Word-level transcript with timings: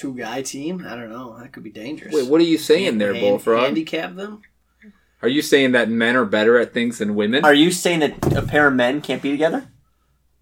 two 0.00 0.14
guy 0.14 0.40
team. 0.40 0.84
I 0.88 0.96
don't 0.96 1.10
know. 1.10 1.38
That 1.38 1.52
could 1.52 1.62
be 1.62 1.70
dangerous. 1.70 2.14
Wait, 2.14 2.26
what 2.26 2.40
are 2.40 2.44
you 2.44 2.56
saying 2.56 2.96
there, 2.96 3.12
Hand- 3.12 3.22
Bullfrog? 3.22 3.64
Handicap 3.64 4.14
them. 4.14 4.40
Are 5.22 5.28
you 5.28 5.42
saying 5.42 5.72
that 5.72 5.90
men 5.90 6.16
are 6.16 6.24
better 6.24 6.58
at 6.58 6.72
things 6.72 6.96
than 6.98 7.14
women? 7.14 7.44
Are 7.44 7.52
you 7.52 7.70
saying 7.70 8.00
that 8.00 8.34
a 8.34 8.40
pair 8.40 8.68
of 8.68 8.74
men 8.74 9.02
can't 9.02 9.20
be 9.20 9.30
together? 9.30 9.68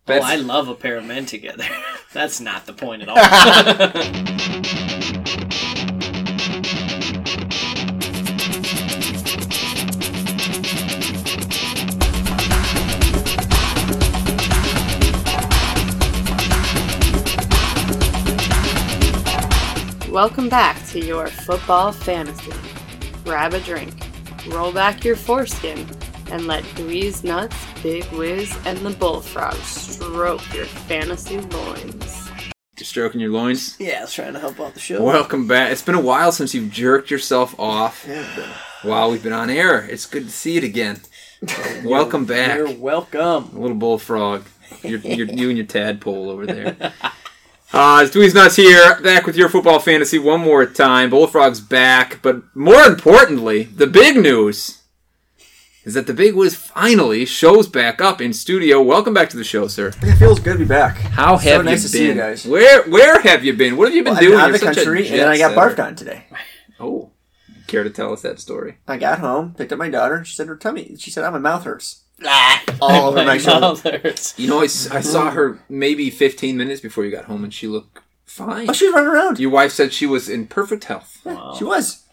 Oh, 0.06 0.20
I 0.20 0.36
love 0.36 0.68
a 0.68 0.74
pair 0.74 0.96
of 0.96 1.04
men 1.04 1.26
together. 1.26 1.66
That's 2.12 2.40
not 2.40 2.66
the 2.66 2.72
point 2.72 3.02
at 3.02 3.08
all. 3.08 3.16
Welcome 20.18 20.48
back 20.48 20.84
to 20.88 20.98
your 20.98 21.28
football 21.28 21.92
fantasy. 21.92 22.50
Grab 23.22 23.54
a 23.54 23.60
drink, 23.60 23.94
roll 24.48 24.72
back 24.72 25.04
your 25.04 25.14
foreskin, 25.14 25.86
and 26.32 26.48
let 26.48 26.64
Dweez 26.74 27.22
Nuts, 27.22 27.54
Big 27.84 28.04
Wiz, 28.10 28.52
and 28.66 28.78
the 28.78 28.90
Bullfrog 28.90 29.54
stroke 29.54 30.42
your 30.52 30.64
fantasy 30.64 31.38
loins. 31.38 32.28
You're 32.76 32.84
stroking 32.84 33.20
your 33.20 33.30
loins. 33.30 33.76
yeah, 33.78 33.98
I 33.98 34.00
was 34.00 34.12
trying 34.12 34.32
to 34.32 34.40
help 34.40 34.58
out 34.58 34.74
the 34.74 34.80
show. 34.80 35.04
Welcome 35.04 35.46
back. 35.46 35.70
It's 35.70 35.82
been 35.82 35.94
a 35.94 36.00
while 36.00 36.32
since 36.32 36.52
you've 36.52 36.72
jerked 36.72 37.12
yourself 37.12 37.54
off 37.56 38.04
while 38.82 39.12
we've 39.12 39.22
been 39.22 39.32
on 39.32 39.50
air. 39.50 39.84
It's 39.88 40.06
good 40.06 40.24
to 40.24 40.32
see 40.32 40.56
it 40.56 40.64
again. 40.64 41.00
Welcome 41.84 42.24
back, 42.24 42.56
You're 42.56 42.72
welcome. 42.72 43.56
little 43.56 43.76
bullfrog. 43.76 44.42
You're, 44.82 44.98
you're, 44.98 45.26
you 45.32 45.48
and 45.48 45.56
your 45.56 45.66
tadpole 45.66 46.28
over 46.28 46.44
there. 46.44 46.92
Uh, 47.70 48.02
it's 48.04 48.14
Dweez 48.16 48.34
Nuts 48.34 48.56
here, 48.56 48.98
back 49.02 49.26
with 49.26 49.36
your 49.36 49.48
football 49.50 49.78
fantasy 49.78 50.18
one 50.18 50.40
more 50.40 50.64
time. 50.64 51.10
Bullfrog's 51.10 51.60
back, 51.60 52.20
but 52.22 52.42
more 52.56 52.82
importantly, 52.84 53.64
the 53.64 53.86
big 53.86 54.16
news 54.16 54.82
is 55.84 55.92
that 55.94 56.06
the 56.06 56.14
Big 56.14 56.34
Wiz 56.34 56.54
finally 56.54 57.26
shows 57.26 57.68
back 57.68 58.00
up 58.00 58.22
in 58.22 58.32
studio. 58.32 58.80
Welcome 58.82 59.12
back 59.12 59.28
to 59.30 59.36
the 59.36 59.44
show, 59.44 59.66
sir. 59.68 59.88
It 60.02 60.16
feels 60.16 60.40
good 60.40 60.54
to 60.54 60.58
be 60.60 60.64
back. 60.64 60.96
How 60.96 61.36
So 61.36 61.42
have 61.50 61.58
so 61.60 61.62
nice 61.62 61.82
you 61.82 61.82
to 61.82 61.88
see 61.88 62.06
you 62.06 62.14
guys. 62.14 62.46
Where 62.46 62.82
where 62.84 63.20
have 63.20 63.44
you 63.44 63.52
been? 63.52 63.76
What 63.76 63.88
have 63.88 63.94
you 63.94 64.02
been 64.02 64.14
Well, 64.14 64.22
doing? 64.22 64.34
I'm 64.38 64.40
out 64.48 64.54
of 64.54 64.60
the 64.60 64.64
You're 64.66 64.74
such 64.74 64.82
a 64.82 64.86
country, 64.86 65.08
and 65.08 65.18
then 65.18 65.28
I 65.28 65.36
got 65.38 65.54
setter. 65.54 65.60
barfed 65.82 65.84
on 65.86 65.94
today. 65.94 66.24
Oh, 66.80 67.10
care 67.66 67.84
to 67.84 67.90
tell 67.90 68.12
us 68.14 68.22
that 68.22 68.40
story? 68.40 68.78
I 68.88 68.96
got 68.96 69.18
home, 69.18 69.54
picked 69.54 69.72
up 69.72 69.78
my 69.78 69.90
daughter. 69.90 70.24
She 70.24 70.34
said 70.34 70.48
her 70.48 70.56
tummy. 70.56 70.96
She 70.98 71.10
said, 71.10 71.22
"I'm 71.24 71.34
"Oh, 71.34 71.38
my 71.38 71.50
mouth 71.50 71.64
hurts." 71.64 72.04
All 72.80 73.08
over 73.08 73.24
my 73.24 73.38
shoulder. 73.38 73.60
mouth. 74.04 74.38
You 74.38 74.48
know, 74.48 74.60
I, 74.60 74.64
s- 74.64 74.90
I 74.90 75.00
saw 75.00 75.30
her 75.30 75.58
maybe 75.68 76.10
15 76.10 76.56
minutes 76.56 76.80
before 76.80 77.04
you 77.04 77.10
got 77.10 77.24
home, 77.26 77.44
and 77.44 77.52
she 77.54 77.66
looked 77.66 77.98
fine. 78.24 78.68
Oh, 78.68 78.72
she 78.72 78.86
was 78.86 78.94
running 78.94 79.10
around. 79.10 79.38
Your 79.38 79.50
wife 79.50 79.72
said 79.72 79.92
she 79.92 80.06
was 80.06 80.28
in 80.28 80.46
perfect 80.46 80.84
health. 80.84 81.20
Wow. 81.24 81.54
She 81.56 81.64
was. 81.64 82.04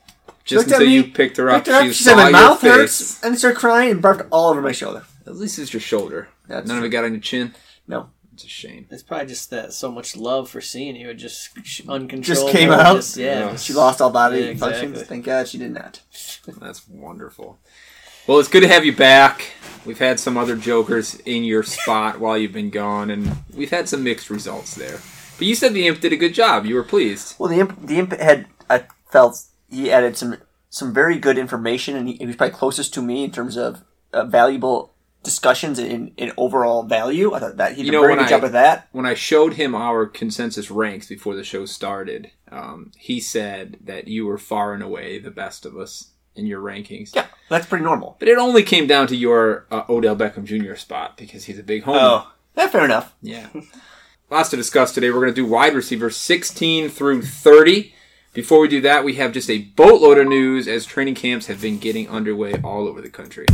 Just 0.43 0.67
looked 0.67 0.71
at 0.75 0.81
until 0.81 0.87
me, 0.87 0.93
you 0.95 1.03
picked 1.11 1.37
her 1.37 1.49
up, 1.49 1.57
Picked 1.65 1.67
her 1.67 1.73
up. 1.81 1.83
she, 1.87 1.93
She 1.93 2.03
saw 2.03 2.11
said, 2.11 2.15
"My 2.17 2.23
your 2.29 2.31
mouth 2.33 2.61
face. 2.61 2.71
hurts," 2.71 3.23
and 3.23 3.37
started 3.37 3.57
crying 3.57 3.89
and 3.91 4.03
barfed 4.03 4.27
all 4.31 4.51
over 4.51 4.61
my 4.61 4.71
shoulder. 4.73 5.03
At 5.25 5.35
least 5.37 5.57
it's 5.57 5.73
your 5.73 5.81
shoulder. 5.81 6.27
That's 6.47 6.67
None 6.67 6.77
of 6.77 6.83
it 6.83 6.89
got 6.89 7.03
on 7.03 7.13
your 7.13 7.21
chin. 7.21 7.55
No. 7.87 8.09
It's 8.35 8.43
a 8.43 8.47
shame. 8.49 8.85
It's 8.91 9.01
probably 9.01 9.27
just 9.27 9.49
that 9.51 9.71
so 9.73 9.89
much 9.91 10.15
love 10.17 10.49
for 10.49 10.59
seeing 10.61 10.97
you. 10.97 11.09
It 11.09 11.13
just 11.15 11.49
sh- 11.65 11.81
uncontrollable. 11.87 12.51
came 12.51 12.69
out? 12.69 12.97
Just, 12.97 13.15
yeah. 13.17 13.39
Yeah. 13.51 13.55
She 13.55 13.71
lost 13.73 14.01
all 14.01 14.09
body 14.11 14.39
Yeah, 14.39 14.45
exactly. 14.47 14.81
functions. 14.87 15.07
Thank 15.07 15.25
God 15.25 15.47
she 15.47 15.57
did 15.57 15.71
not. 15.71 16.01
That's 16.59 16.85
wonderful. 16.89 17.57
Well, 18.27 18.39
it's 18.39 18.49
good 18.49 18.61
to 18.61 18.67
have 18.67 18.85
you 18.85 18.95
back. 18.95 19.51
We've 19.85 19.99
had 19.99 20.19
some 20.19 20.35
other 20.35 20.55
jokers 20.55 21.13
in 21.25 21.43
your 21.43 21.61
spot 21.61 22.19
while 22.19 22.37
you've 22.37 22.53
been 22.53 22.71
gone, 22.71 23.11
and 23.11 23.37
we've 23.53 23.69
had 23.69 23.87
some 23.87 24.03
mixed 24.03 24.31
results 24.31 24.73
there. 24.73 24.99
But 25.37 25.45
you 25.47 25.53
said 25.53 25.73
the 25.73 25.85
imp 25.85 25.99
did 25.99 26.11
a 26.13 26.17
good 26.17 26.33
job. 26.33 26.65
You 26.65 26.75
were 26.75 26.83
pleased. 26.83 27.35
Well, 27.37 27.49
the 27.49 27.59
imp, 27.59 27.85
the 27.85 27.99
imp 27.99 28.13
had 28.13 28.47
I 28.69 28.85
felt 29.11 29.43
he 29.69 29.91
added 29.91 30.17
some 30.17 30.37
some 30.71 30.91
very 30.93 31.19
good 31.19 31.37
information, 31.37 31.95
and 31.95 32.07
he, 32.07 32.15
he 32.15 32.25
was 32.25 32.35
probably 32.35 32.55
closest 32.55 32.93
to 32.95 33.01
me 33.01 33.23
in 33.25 33.31
terms 33.31 33.57
of 33.57 33.83
uh, 34.11 34.25
valuable 34.25 34.93
discussions 35.21 35.77
in, 35.77 36.11
in 36.17 36.31
overall 36.37 36.83
value. 36.83 37.33
I 37.33 37.39
thought 37.39 37.57
that 37.57 37.71
he 37.73 37.83
did 37.83 37.85
You 37.87 37.91
know, 37.91 38.03
a 38.03 38.07
very 38.07 38.15
good 38.19 38.27
job 38.29 38.41
I- 38.41 38.43
with 38.43 38.51
that. 38.53 38.87
when 38.91 39.05
I 39.05 39.13
showed 39.13 39.53
him 39.53 39.75
our 39.75 40.05
consensus 40.07 40.69
ranks 40.71 41.07
before 41.07 41.35
the 41.35 41.43
show 41.43 41.65
started, 41.65 42.31
um, 42.51 42.91
he 42.97 43.19
said 43.19 43.77
that 43.83 44.07
you 44.07 44.25
were 44.25 44.37
far 44.37 44.73
and 44.73 44.81
away 44.83 45.19
the 45.19 45.31
best 45.31 45.65
of 45.65 45.77
us 45.77 46.11
in 46.35 46.45
your 46.45 46.61
rankings. 46.61 47.15
Yeah, 47.15 47.27
that's 47.49 47.65
pretty 47.65 47.83
normal. 47.83 48.15
But 48.19 48.27
it 48.27 48.37
only 48.37 48.63
came 48.63 48.87
down 48.87 49.07
to 49.07 49.15
your 49.15 49.65
uh, 49.71 49.83
Odell 49.89 50.15
Beckham 50.15 50.43
Jr. 50.43 50.75
spot 50.75 51.17
because 51.17 51.45
he's 51.45 51.59
a 51.59 51.63
big 51.63 51.83
homer. 51.83 51.99
Oh, 52.01 52.31
yeah, 52.57 52.67
fair 52.67 52.85
enough. 52.85 53.15
Yeah. 53.21 53.49
Lots 54.29 54.49
to 54.49 54.55
discuss 54.55 54.93
today. 54.93 55.09
We're 55.11 55.21
going 55.21 55.33
to 55.33 55.35
do 55.35 55.45
wide 55.45 55.75
receiver 55.75 56.09
16 56.09 56.89
through 56.89 57.21
30. 57.21 57.93
Before 58.33 58.59
we 58.59 58.67
do 58.67 58.81
that, 58.81 59.05
we 59.05 59.13
have 59.13 59.31
just 59.31 59.49
a 59.49 59.59
boatload 59.59 60.17
of 60.17 60.27
news 60.27 60.67
as 60.67 60.85
training 60.85 61.15
camps 61.15 61.45
have 61.45 61.61
been 61.61 61.77
getting 61.77 62.09
underway 62.09 62.55
all 62.63 62.87
over 62.87 63.01
the 63.01 63.09
country. 63.09 63.45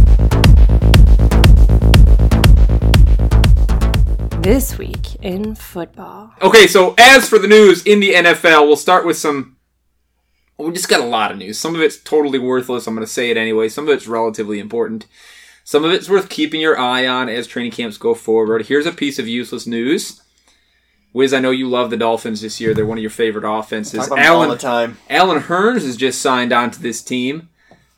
This 4.41 4.75
week 4.79 5.15
in 5.21 5.53
football. 5.53 6.33
Okay, 6.41 6.65
so 6.65 6.95
as 6.97 7.29
for 7.29 7.37
the 7.37 7.47
news 7.47 7.85
in 7.85 7.99
the 7.99 8.13
NFL, 8.13 8.65
we'll 8.65 8.75
start 8.75 9.05
with 9.05 9.17
some. 9.17 9.57
We 10.57 10.71
just 10.71 10.89
got 10.89 10.99
a 10.99 11.05
lot 11.05 11.31
of 11.31 11.37
news. 11.37 11.57
Some 11.57 11.75
of 11.75 11.81
it's 11.81 11.97
totally 11.97 12.39
worthless. 12.39 12.85
I'm 12.85 12.95
going 12.95 13.05
to 13.05 13.11
say 13.11 13.31
it 13.31 13.37
anyway. 13.37 13.67
Some 13.67 13.87
of 13.87 13.93
it's 13.93 14.07
relatively 14.07 14.59
important. 14.59 15.07
Some 15.63 15.83
of 15.83 15.91
it's 15.91 16.09
worth 16.09 16.29
keeping 16.29 16.61
your 16.61 16.77
eye 16.77 17.07
on 17.07 17.29
as 17.29 17.47
training 17.47 17.71
camps 17.71 17.97
go 17.97 18.13
forward. 18.13 18.67
Here's 18.67 18.85
a 18.85 18.91
piece 18.91 19.17
of 19.17 19.27
useless 19.27 19.65
news. 19.65 20.21
Wiz, 21.13 21.33
I 21.33 21.39
know 21.39 21.51
you 21.51 21.67
love 21.67 21.89
the 21.89 21.97
Dolphins 21.97 22.41
this 22.41 22.61
year. 22.61 22.73
They're 22.73 22.85
one 22.85 22.97
of 22.97 23.01
your 23.01 23.11
favorite 23.11 23.49
offenses. 23.49 24.05
Him 24.07 24.13
all 24.13 24.17
Alan, 24.17 24.49
the 24.49 24.57
time. 24.57 24.97
Allen 25.09 25.41
Hurns 25.41 25.83
has 25.83 25.97
just 25.97 26.21
signed 26.21 26.53
on 26.53 26.71
to 26.71 26.81
this 26.81 27.01
team. 27.01 27.49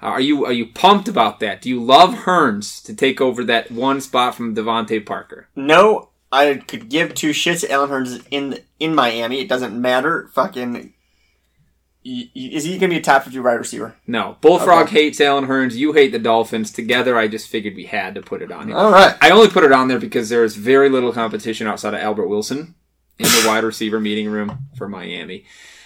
Are 0.02 0.20
you 0.20 0.46
are 0.46 0.52
you 0.52 0.66
pumped 0.66 1.08
about 1.08 1.40
that? 1.40 1.62
Do 1.62 1.70
you 1.70 1.82
love 1.82 2.14
Hurns 2.14 2.84
to 2.84 2.94
take 2.94 3.22
over 3.22 3.44
that 3.46 3.72
one 3.72 4.02
spot 4.02 4.36
from 4.36 4.54
DeVante 4.54 5.06
Parker? 5.06 5.48
No, 5.56 6.10
I 6.32 6.56
could 6.56 6.90
give 6.90 7.14
two 7.14 7.30
shits. 7.30 7.68
Allen 7.70 7.90
Hurns 7.90 8.26
in 8.30 8.60
in 8.80 8.94
Miami. 8.94 9.40
It 9.40 9.48
doesn't 9.48 9.80
matter. 9.80 10.30
Fucking. 10.34 10.94
Is 12.06 12.64
he 12.66 12.78
gonna 12.78 12.90
be 12.90 12.98
a 12.98 13.02
top 13.02 13.24
fifty 13.24 13.40
wide 13.40 13.54
receiver? 13.54 13.96
No. 14.08 14.38
Bullfrog 14.42 14.88
Okay. 14.88 15.04
hates 15.06 15.22
Allen 15.22 15.48
Hurns. 15.48 15.76
You 15.76 15.94
hate 15.94 16.12
the 16.12 16.20
Dolphins. 16.20 16.72
Together, 16.72 17.18
I 17.18 17.28
just 17.28 17.48
figured 17.48 17.76
we 17.76 17.86
had 17.86 18.16
to 18.16 18.22
put 18.22 18.42
it 18.42 18.52
on 18.52 18.68
here. 18.68 18.76
All 18.78 18.92
right. 18.92 19.16
I 19.22 19.30
only 19.30 19.48
put 19.50 19.64
it 19.64 19.72
on 19.72 19.88
there 19.88 20.00
because 20.00 20.30
there 20.30 20.44
is 20.44 20.56
very 20.58 20.90
little 20.90 21.14
competition 21.14 21.66
outside 21.68 21.94
of 21.94 22.02
Albert 22.02 22.28
Wilson 22.28 22.76
in 23.20 23.26
the 23.26 23.44
wide 23.48 23.64
receiver 23.64 24.00
meeting 24.00 24.28
room 24.30 24.60
for 24.78 24.90
Miami. 24.90 25.46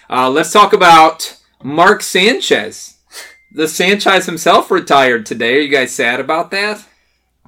Uh, 0.09 0.29
let's 0.29 0.51
talk 0.51 0.73
about 0.73 1.37
Mark 1.63 2.01
Sanchez. 2.01 2.95
The 3.53 3.67
Sanchez 3.67 4.25
himself 4.25 4.71
retired 4.71 5.25
today. 5.25 5.57
Are 5.57 5.61
you 5.61 5.67
guys 5.69 5.93
sad 5.93 6.19
about 6.19 6.49
that? 6.51 6.83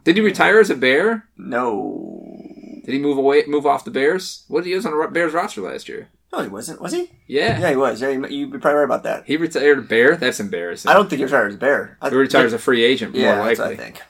Did 0.03 0.15
he 0.15 0.21
retire 0.21 0.59
as 0.59 0.69
a 0.69 0.75
Bear? 0.75 1.25
No. 1.37 2.37
Did 2.85 2.93
he 2.93 2.99
move 2.99 3.17
away, 3.17 3.43
move 3.47 3.65
off 3.65 3.83
the 3.85 3.91
Bears? 3.91 4.43
What 4.47 4.61
did 4.63 4.67
he 4.69 4.73
use 4.73 4.85
on 4.85 4.97
the 4.97 5.07
Bears 5.07 5.33
roster 5.33 5.61
last 5.61 5.89
year? 5.89 6.09
No, 6.31 6.41
he 6.43 6.47
wasn't. 6.47 6.79
Was 6.81 6.91
he? 6.93 7.09
Yeah, 7.27 7.59
Yeah, 7.59 7.69
he 7.71 7.75
was. 7.75 8.01
Yeah, 8.01 8.09
you- 8.09 8.27
you're 8.47 8.59
probably 8.59 8.73
right 8.77 8.83
about 8.83 9.03
that. 9.03 9.23
he 9.25 9.35
retired 9.37 9.79
a 9.79 9.81
Bear. 9.81 10.15
That's 10.15 10.39
embarrassing. 10.39 10.89
I 10.89 10.93
don't 10.93 11.09
think 11.09 11.17
he 11.19 11.23
retired 11.25 11.49
as 11.49 11.55
a 11.55 11.57
bear. 11.57 11.97
I, 12.01 12.09
He 12.09 12.15
retired 12.15 12.45
as 12.47 12.53
a 12.53 12.59
free 12.59 12.83
agent, 12.83 13.15
Yeah, 13.15 13.37
more 13.37 13.45
that's 13.47 13.59
likely. 13.59 13.75
what 13.75 13.81
I 13.81 13.83
think. 13.85 14.01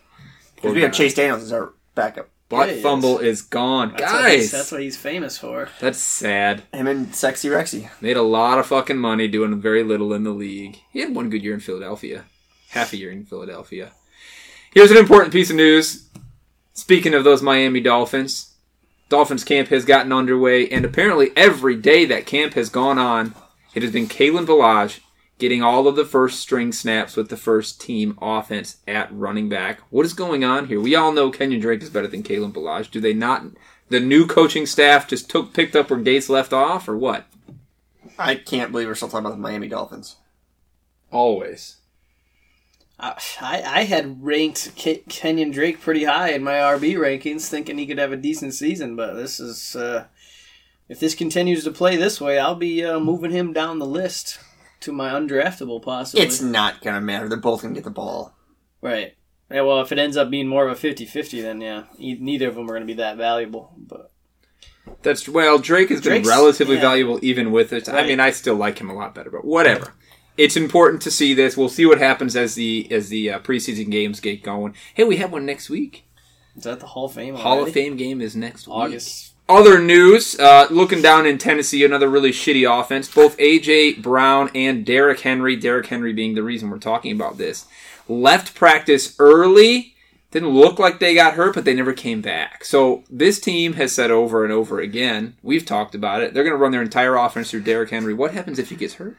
Because 0.56 0.74
we 0.76 0.82
have. 0.82 0.92
Chase 0.92 1.14
Daniels 1.14 1.44
as 1.44 1.54
our 1.54 1.72
backup. 1.96 2.30
Butt 2.50 2.76
Yeah, 2.76 2.82
fumble 2.82 3.20
is 3.20 3.42
gone, 3.44 3.94
That's 3.98 4.12
what 4.12 4.32
he's- 4.32 4.42
guys. 4.42 4.52
that's 4.52 4.72
what 4.72 4.82
he's 4.82 4.98
famous 4.98 5.38
for. 5.38 5.70
That's 5.80 6.00
sad. 6.00 6.64
Him 6.74 6.88
and 6.88 7.14
Sexy 7.16 7.48
Rexy. 7.48 7.90
Made 8.02 8.18
a 8.18 8.24
lot 8.24 8.58
of 8.58 8.66
fucking 8.66 8.98
money 8.98 9.28
doing 9.28 9.62
very 9.62 9.84
little 9.84 10.12
in 10.14 10.24
the 10.24 10.32
league. 10.32 10.78
He 10.92 11.00
had 11.02 11.14
one 11.16 11.30
good 11.30 11.44
year 11.44 11.54
in 11.54 11.60
Philadelphia, 11.60 12.26
half 12.72 12.92
a 12.92 12.98
year 12.98 13.12
in 13.12 13.24
Philadelphia. 13.24 13.92
Here's 14.74 14.90
an 14.92 14.98
important 14.98 15.32
piece 15.32 15.50
of 15.52 15.56
news. 15.58 16.10
Speaking 16.74 17.14
of 17.14 17.24
those 17.24 17.42
Miami 17.44 17.82
Dolphins, 17.82 18.49
Dolphins 19.10 19.44
camp 19.44 19.70
has 19.70 19.86
gotten 19.86 20.14
underway, 20.14 20.70
and 20.70 20.86
apparently 20.86 21.32
every 21.36 21.76
day 21.76 22.06
that 22.06 22.28
camp 22.28 22.54
has 22.54 22.70
gone 22.70 23.00
on, 23.00 23.34
it 23.74 23.82
has 23.82 23.92
been 23.92 24.08
Kalen 24.08 24.46
Ballage 24.46 25.00
getting 25.40 25.64
all 25.64 25.88
of 25.88 25.96
the 25.96 26.06
first 26.06 26.40
string 26.40 26.72
snaps 26.72 27.16
with 27.16 27.30
the 27.30 27.38
first 27.38 27.82
team 27.82 28.18
offense 28.22 28.78
at 28.88 29.12
running 29.12 29.50
back. 29.50 29.80
What 29.90 30.06
is 30.06 30.14
going 30.14 30.44
on 30.44 30.68
here? 30.68 30.80
We 30.80 30.96
all 30.96 31.12
know 31.12 31.32
Kenyon 31.32 31.62
Drake 31.62 31.82
is 31.82 31.90
better 31.90 32.08
than 32.08 32.24
Kalen 32.24 32.54
Ballage. 32.54 32.92
Do 32.92 33.02
they 33.02 33.14
not? 33.14 33.46
The 33.88 34.00
new 34.00 34.28
coaching 34.28 34.68
staff 34.68 35.08
just 35.08 35.30
took 35.30 35.54
picked 35.54 35.76
up 35.76 35.90
where 35.90 36.00
Gase 36.00 36.30
left 36.30 36.54
off, 36.54 36.88
or 36.88 36.96
what? 36.98 37.26
I 38.20 38.36
can't 38.36 38.72
believe 38.72 38.88
we're 38.88 38.96
still 38.96 39.08
talking 39.08 39.26
about 39.26 39.36
the 39.36 39.42
Miami 39.42 39.70
Dolphins. 39.70 40.18
Always. 41.10 41.78
I, 43.00 43.16
I 43.42 43.62
I 43.64 43.84
had 43.84 44.24
ranked 44.24 44.72
Ke- 44.76 45.08
Kenyon 45.08 45.52
Drake 45.52 45.80
pretty 45.82 46.04
high 46.04 46.32
in 46.32 46.44
my 46.44 46.54
RB 46.54 46.96
rankings, 46.96 47.48
thinking 47.48 47.78
he 47.78 47.88
could 47.88 47.98
have 47.98 48.12
a 48.12 48.18
decent 48.18 48.54
season. 48.54 48.96
But 48.96 49.14
this 49.14 49.40
is, 49.40 49.76
uh, 49.76 50.06
if 50.88 51.00
this 51.00 51.16
continues 51.16 51.64
to 51.64 51.72
play 51.72 51.96
this 51.96 52.20
way, 52.20 52.38
I'll 52.40 52.56
be 52.56 52.84
uh, 52.84 53.00
moving 53.00 53.32
him 53.32 53.54
down 53.54 53.80
the 53.80 53.86
list 53.86 54.40
to 54.82 54.92
my 54.92 55.12
undraftable 55.12 55.82
possibly. 55.82 56.26
It's 56.26 56.42
not 56.42 56.82
going 56.82 56.96
to 56.96 57.02
matter. 57.02 57.28
They're 57.30 57.38
both 57.38 57.62
going 57.62 57.74
to 57.74 57.78
get 57.78 57.84
the 57.86 57.92
ball. 57.92 58.36
right. 58.82 59.16
Yeah, 59.52 59.62
well, 59.62 59.82
if 59.82 59.92
it 59.92 59.98
ends 59.98 60.16
up 60.16 60.30
being 60.30 60.48
more 60.48 60.68
of 60.68 60.78
a 60.78 60.88
50-50, 60.88 61.42
then 61.42 61.60
yeah, 61.60 61.86
e- 61.98 62.20
neither 62.22 62.48
of 62.50 62.54
them 62.54 62.66
are 62.66 62.74
going 62.76 62.82
to 62.82 62.86
be 62.86 62.94
that 62.94 63.18
valuable. 63.18 63.74
But 63.80 64.12
That's 65.02 65.28
well, 65.28 65.58
Drake 65.58 65.90
has 65.90 66.02
been 66.02 66.22
relatively 66.22 66.76
yeah. 66.76 66.82
valuable 66.82 67.18
even 67.24 67.52
with 67.52 67.74
it. 67.74 67.90
I 67.90 68.06
mean, 68.06 68.20
I 68.20 68.30
still 68.30 68.54
like 68.54 68.78
him 68.80 68.92
a 68.92 68.94
lot 68.94 69.16
better, 69.16 69.32
but 69.32 69.44
whatever. 69.44 69.96
It's 70.40 70.56
important 70.56 71.02
to 71.02 71.12
see 71.12 71.34
this. 71.34 71.58
We'll 71.58 71.68
see 71.68 71.86
what 71.86 71.98
happens 71.98 72.34
as 72.38 72.56
the 72.56 72.88
as 72.90 73.10
the 73.10 73.30
uh, 73.30 73.40
preseason 73.40 73.92
games 73.92 74.22
get 74.22 74.42
going. 74.42 74.74
Hey, 74.94 75.04
we 75.04 75.18
have 75.18 75.34
one 75.34 75.46
next 75.46 75.70
week. 75.70 76.06
Is 76.56 76.64
that 76.64 76.80
the 76.80 76.86
Hall 76.86 77.06
of 77.06 77.14
Fame? 77.14 77.36
Hall 77.36 77.62
of? 77.62 77.74
Fame 77.74 77.98
game 77.98 78.22
is 78.22 78.38
next 78.38 78.66
week. 78.66 78.74
August. 78.74 79.34
Other 79.50 79.82
news, 79.82 80.40
uh, 80.40 80.68
looking 80.70 81.02
down 81.02 81.26
in 81.26 81.40
Tennessee, 81.40 81.84
another 81.84 82.08
really 82.08 82.32
shitty 82.32 82.64
offense. 82.66 83.14
Both 83.14 83.38
AJ 83.38 84.02
Brown 84.02 84.50
and 84.56 84.86
Derrick 84.86 85.20
Henry, 85.20 85.58
Derrick 85.58 85.88
Henry 85.88 86.14
being 86.14 86.36
the 86.36 86.44
reason 86.44 86.70
we're 86.70 86.78
talking 86.78 87.12
about 87.12 87.38
this, 87.38 87.66
left 88.08 88.56
practice 88.56 89.18
early. 89.20 89.96
Didn't 90.32 90.52
look 90.52 90.80
like 90.80 91.00
they 91.00 91.16
got 91.16 91.34
hurt, 91.34 91.54
but 91.54 91.66
they 91.66 91.74
never 91.74 91.92
came 91.92 92.22
back. 92.22 92.64
So 92.64 93.04
this 93.10 93.42
team 93.42 93.74
has 93.74 93.92
said 93.92 94.10
over 94.10 94.46
and 94.46 94.54
over 94.54 94.80
again, 94.80 95.36
we've 95.44 95.66
talked 95.66 95.96
about 95.96 96.22
it. 96.22 96.34
They're 96.34 96.44
going 96.44 96.56
to 96.56 96.62
run 96.62 96.72
their 96.72 96.82
entire 96.82 97.16
offense 97.16 97.52
through 97.52 97.64
Derrick 97.64 97.90
Henry. 97.90 98.14
What 98.14 98.34
happens 98.34 98.58
if 98.58 98.70
he 98.70 98.78
gets 98.78 98.94
hurt? 98.94 99.18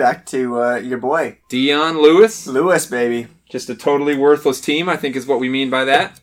Back 0.00 0.24
to 0.26 0.62
uh, 0.62 0.76
your 0.76 0.96
boy 0.96 1.36
Dion 1.50 2.00
Lewis, 2.00 2.46
Lewis, 2.46 2.86
baby. 2.86 3.28
just 3.50 3.68
a 3.68 3.74
totally 3.74 4.16
worthless 4.16 4.58
team. 4.58 4.88
I 4.88 4.96
think 4.96 5.14
is 5.14 5.26
what 5.26 5.40
we 5.40 5.50
mean 5.50 5.68
by 5.68 5.84
that. 5.84 6.20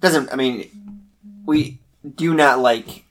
Doesn't 0.00 0.32
I 0.32 0.36
mean 0.36 1.04
we 1.44 1.78
do 2.14 2.32
not 2.34 2.58
like 2.60 3.04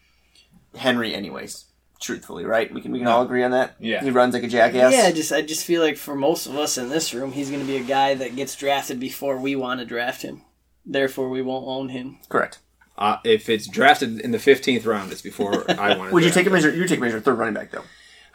Henry 0.75 1.13
anyways. 1.13 1.65
Truthfully, 2.01 2.45
right? 2.45 2.73
We 2.73 2.81
can 2.81 2.91
we 2.93 2.97
can 2.99 3.07
all 3.07 3.21
agree 3.21 3.43
on 3.43 3.51
that. 3.51 3.75
Yeah. 3.79 4.01
he 4.01 4.09
runs 4.09 4.33
like 4.33 4.43
a 4.43 4.47
jackass. 4.47 4.91
Yeah, 4.91 5.03
I 5.03 5.11
just 5.11 5.31
I 5.31 5.43
just 5.43 5.65
feel 5.65 5.83
like 5.83 5.97
for 5.97 6.15
most 6.15 6.47
of 6.47 6.55
us 6.55 6.79
in 6.79 6.89
this 6.89 7.13
room, 7.13 7.31
he's 7.31 7.49
going 7.49 7.61
to 7.61 7.67
be 7.67 7.77
a 7.77 7.83
guy 7.83 8.15
that 8.15 8.35
gets 8.35 8.55
drafted 8.55 8.99
before 8.99 9.37
we 9.37 9.55
want 9.55 9.79
to 9.81 9.85
draft 9.85 10.23
him. 10.23 10.41
Therefore, 10.83 11.29
we 11.29 11.41
won't 11.43 11.67
own 11.67 11.89
him. 11.89 12.17
correct. 12.27 12.57
Uh, 12.97 13.17
if 13.23 13.49
it's 13.49 13.67
drafted 13.67 14.19
in 14.21 14.31
the 14.31 14.39
fifteenth 14.39 14.85
round, 14.85 15.11
it's 15.11 15.21
before 15.21 15.69
I 15.79 15.95
want 15.95 16.09
to. 16.09 16.13
Would 16.13 16.23
you 16.23 16.31
take 16.31 16.47
him 16.47 16.55
as 16.55 16.63
your 16.63 16.73
you 16.73 16.87
take 16.87 16.97
him 16.97 17.03
as 17.05 17.11
your 17.11 17.21
third 17.21 17.37
running 17.37 17.53
back 17.53 17.69
though? 17.71 17.83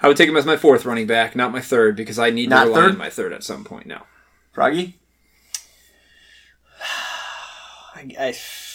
I 0.02 0.08
would 0.08 0.16
take 0.16 0.28
him 0.28 0.36
as 0.36 0.46
my 0.46 0.56
fourth 0.56 0.84
running 0.84 1.06
back, 1.06 1.36
not 1.36 1.52
my 1.52 1.60
third, 1.60 1.96
because 1.96 2.18
I 2.18 2.30
need 2.30 2.48
Not 2.48 2.64
to 2.64 2.68
rely 2.70 2.80
third? 2.80 2.92
on 2.92 2.98
my 2.98 3.10
third 3.10 3.32
at 3.32 3.44
some 3.44 3.64
point 3.64 3.86
now. 3.86 4.06
Froggy? 4.52 4.98
I, 7.94 8.14
I, 8.18 8.28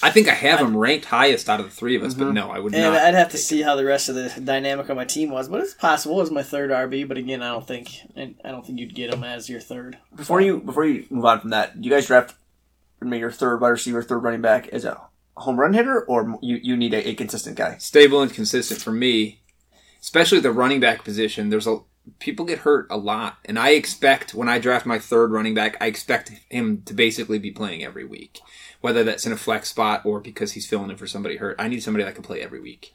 I 0.04 0.12
think 0.12 0.28
I 0.28 0.34
have 0.34 0.60
him 0.60 0.78
ranked 0.78 1.06
highest 1.06 1.50
out 1.50 1.60
of 1.60 1.66
the 1.66 1.72
three 1.72 1.96
of 1.96 2.04
us, 2.04 2.14
but 2.14 2.26
mm-hmm. 2.26 2.34
no, 2.34 2.52
I 2.52 2.60
would 2.60 2.76
and 2.76 2.84
not. 2.84 3.02
I'd 3.02 3.16
have 3.16 3.32
to 3.32 3.38
see 3.38 3.62
how 3.62 3.76
the 3.76 3.86
rest 3.86 4.08
of 4.10 4.16
the 4.16 4.32
dynamic 4.40 4.90
of 4.90 4.98
my 4.98 5.06
team 5.06 5.32
was, 5.32 5.48
but 5.48 5.62
it's 5.62 5.74
possible 5.74 6.22
as 6.22 6.30
my 6.30 6.44
third 6.44 6.70
RB. 6.70 7.08
But 7.08 7.18
again, 7.18 7.42
I 7.42 7.52
don't 7.52 7.68
think 7.68 7.90
I 8.16 8.36
I 8.44 8.52
don't 8.52 8.66
think 8.66 8.80
you'd 8.80 8.94
get 8.94 9.14
him 9.14 9.24
as 9.24 9.50
your 9.50 9.62
third. 9.62 9.98
Before 10.16 10.42
you 10.42 10.60
before 10.60 10.86
you 10.86 11.06
move 11.10 11.26
on 11.26 11.40
from 11.40 11.50
that, 11.52 11.82
do 11.82 11.90
you 11.90 11.96
guys 11.96 12.06
draft 12.06 12.36
maybe 13.02 13.20
your 13.20 13.32
third 13.32 13.62
wide 13.62 13.70
receiver, 13.70 14.04
third 14.04 14.20
running 14.20 14.42
back 14.42 14.68
as 14.68 14.86
a 14.86 15.02
home 15.38 15.60
run 15.60 15.74
hitter, 15.74 16.02
or 16.02 16.38
you, 16.42 16.58
you 16.58 16.78
need 16.78 16.94
a, 16.94 17.10
a 17.10 17.16
consistent 17.16 17.56
guy? 17.56 17.78
Stable 17.78 18.22
and 18.22 18.34
consistent 18.34 18.82
for 18.82 18.92
me, 18.92 19.40
especially 20.06 20.40
the 20.40 20.52
running 20.52 20.80
back 20.80 21.04
position. 21.04 21.50
There's 21.50 21.66
a 21.66 21.80
people 22.20 22.46
get 22.46 22.60
hurt 22.60 22.86
a 22.92 22.96
lot, 22.98 23.38
and 23.46 23.58
I 23.58 23.70
expect 23.72 24.36
when 24.36 24.48
I 24.48 24.60
draft 24.60 24.86
my 24.86 25.00
third 25.00 25.32
running 25.32 25.56
back, 25.56 25.76
I 25.82 25.88
expect 25.88 26.32
him 26.48 26.84
to 26.86 26.94
basically 26.94 27.40
be 27.40 27.50
playing 27.50 27.84
every 27.84 28.06
week, 28.06 28.40
whether 28.82 29.04
that's 29.04 29.26
in 29.26 29.34
a 29.34 29.38
flex 29.38 29.70
spot 29.70 30.06
or 30.06 30.20
because 30.20 30.52
he's 30.52 30.68
filling 30.68 30.92
in 30.92 30.98
for 30.98 31.08
somebody 31.08 31.38
hurt. 31.38 31.56
I 31.58 31.68
need 31.68 31.82
somebody 31.82 32.04
that 32.04 32.14
can 32.14 32.24
play 32.24 32.42
every 32.44 32.60
week. 32.60 32.94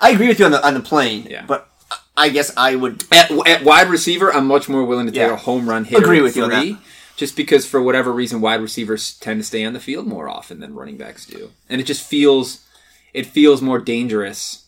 I 0.00 0.10
agree 0.10 0.26
with 0.26 0.40
you 0.40 0.44
on 0.46 0.50
the 0.50 0.66
on 0.66 0.74
the 0.74 0.80
plane, 0.80 1.28
Yeah. 1.30 1.44
but 1.46 1.68
I 2.16 2.28
guess 2.28 2.52
I 2.56 2.74
would. 2.74 3.04
At, 3.12 3.30
at 3.46 3.62
wide 3.62 3.88
receiver, 3.88 4.34
I'm 4.34 4.48
much 4.48 4.68
more 4.68 4.84
willing 4.84 5.06
to 5.06 5.12
take 5.12 5.28
Yeah. 5.28 5.34
a 5.34 5.36
home 5.36 5.68
run 5.68 5.84
hitter. 5.84 6.02
Agree 6.02 6.22
with 6.22 6.34
you 6.36 6.42
on 6.42 6.50
three, 6.50 6.72
that. 6.72 6.80
Just 7.14 7.36
because, 7.36 7.64
for 7.66 7.80
whatever 7.80 8.10
reason, 8.10 8.40
wide 8.40 8.60
receivers 8.60 9.16
tend 9.18 9.38
to 9.38 9.44
stay 9.44 9.64
on 9.64 9.74
the 9.74 9.80
field 9.80 10.08
more 10.08 10.28
often 10.28 10.58
than 10.58 10.74
running 10.74 10.96
backs 10.96 11.24
do, 11.24 11.52
and 11.68 11.80
it 11.80 11.84
just 11.84 12.04
feels 12.04 12.66
it 13.14 13.26
feels 13.26 13.62
more 13.62 13.78
dangerous 13.78 14.61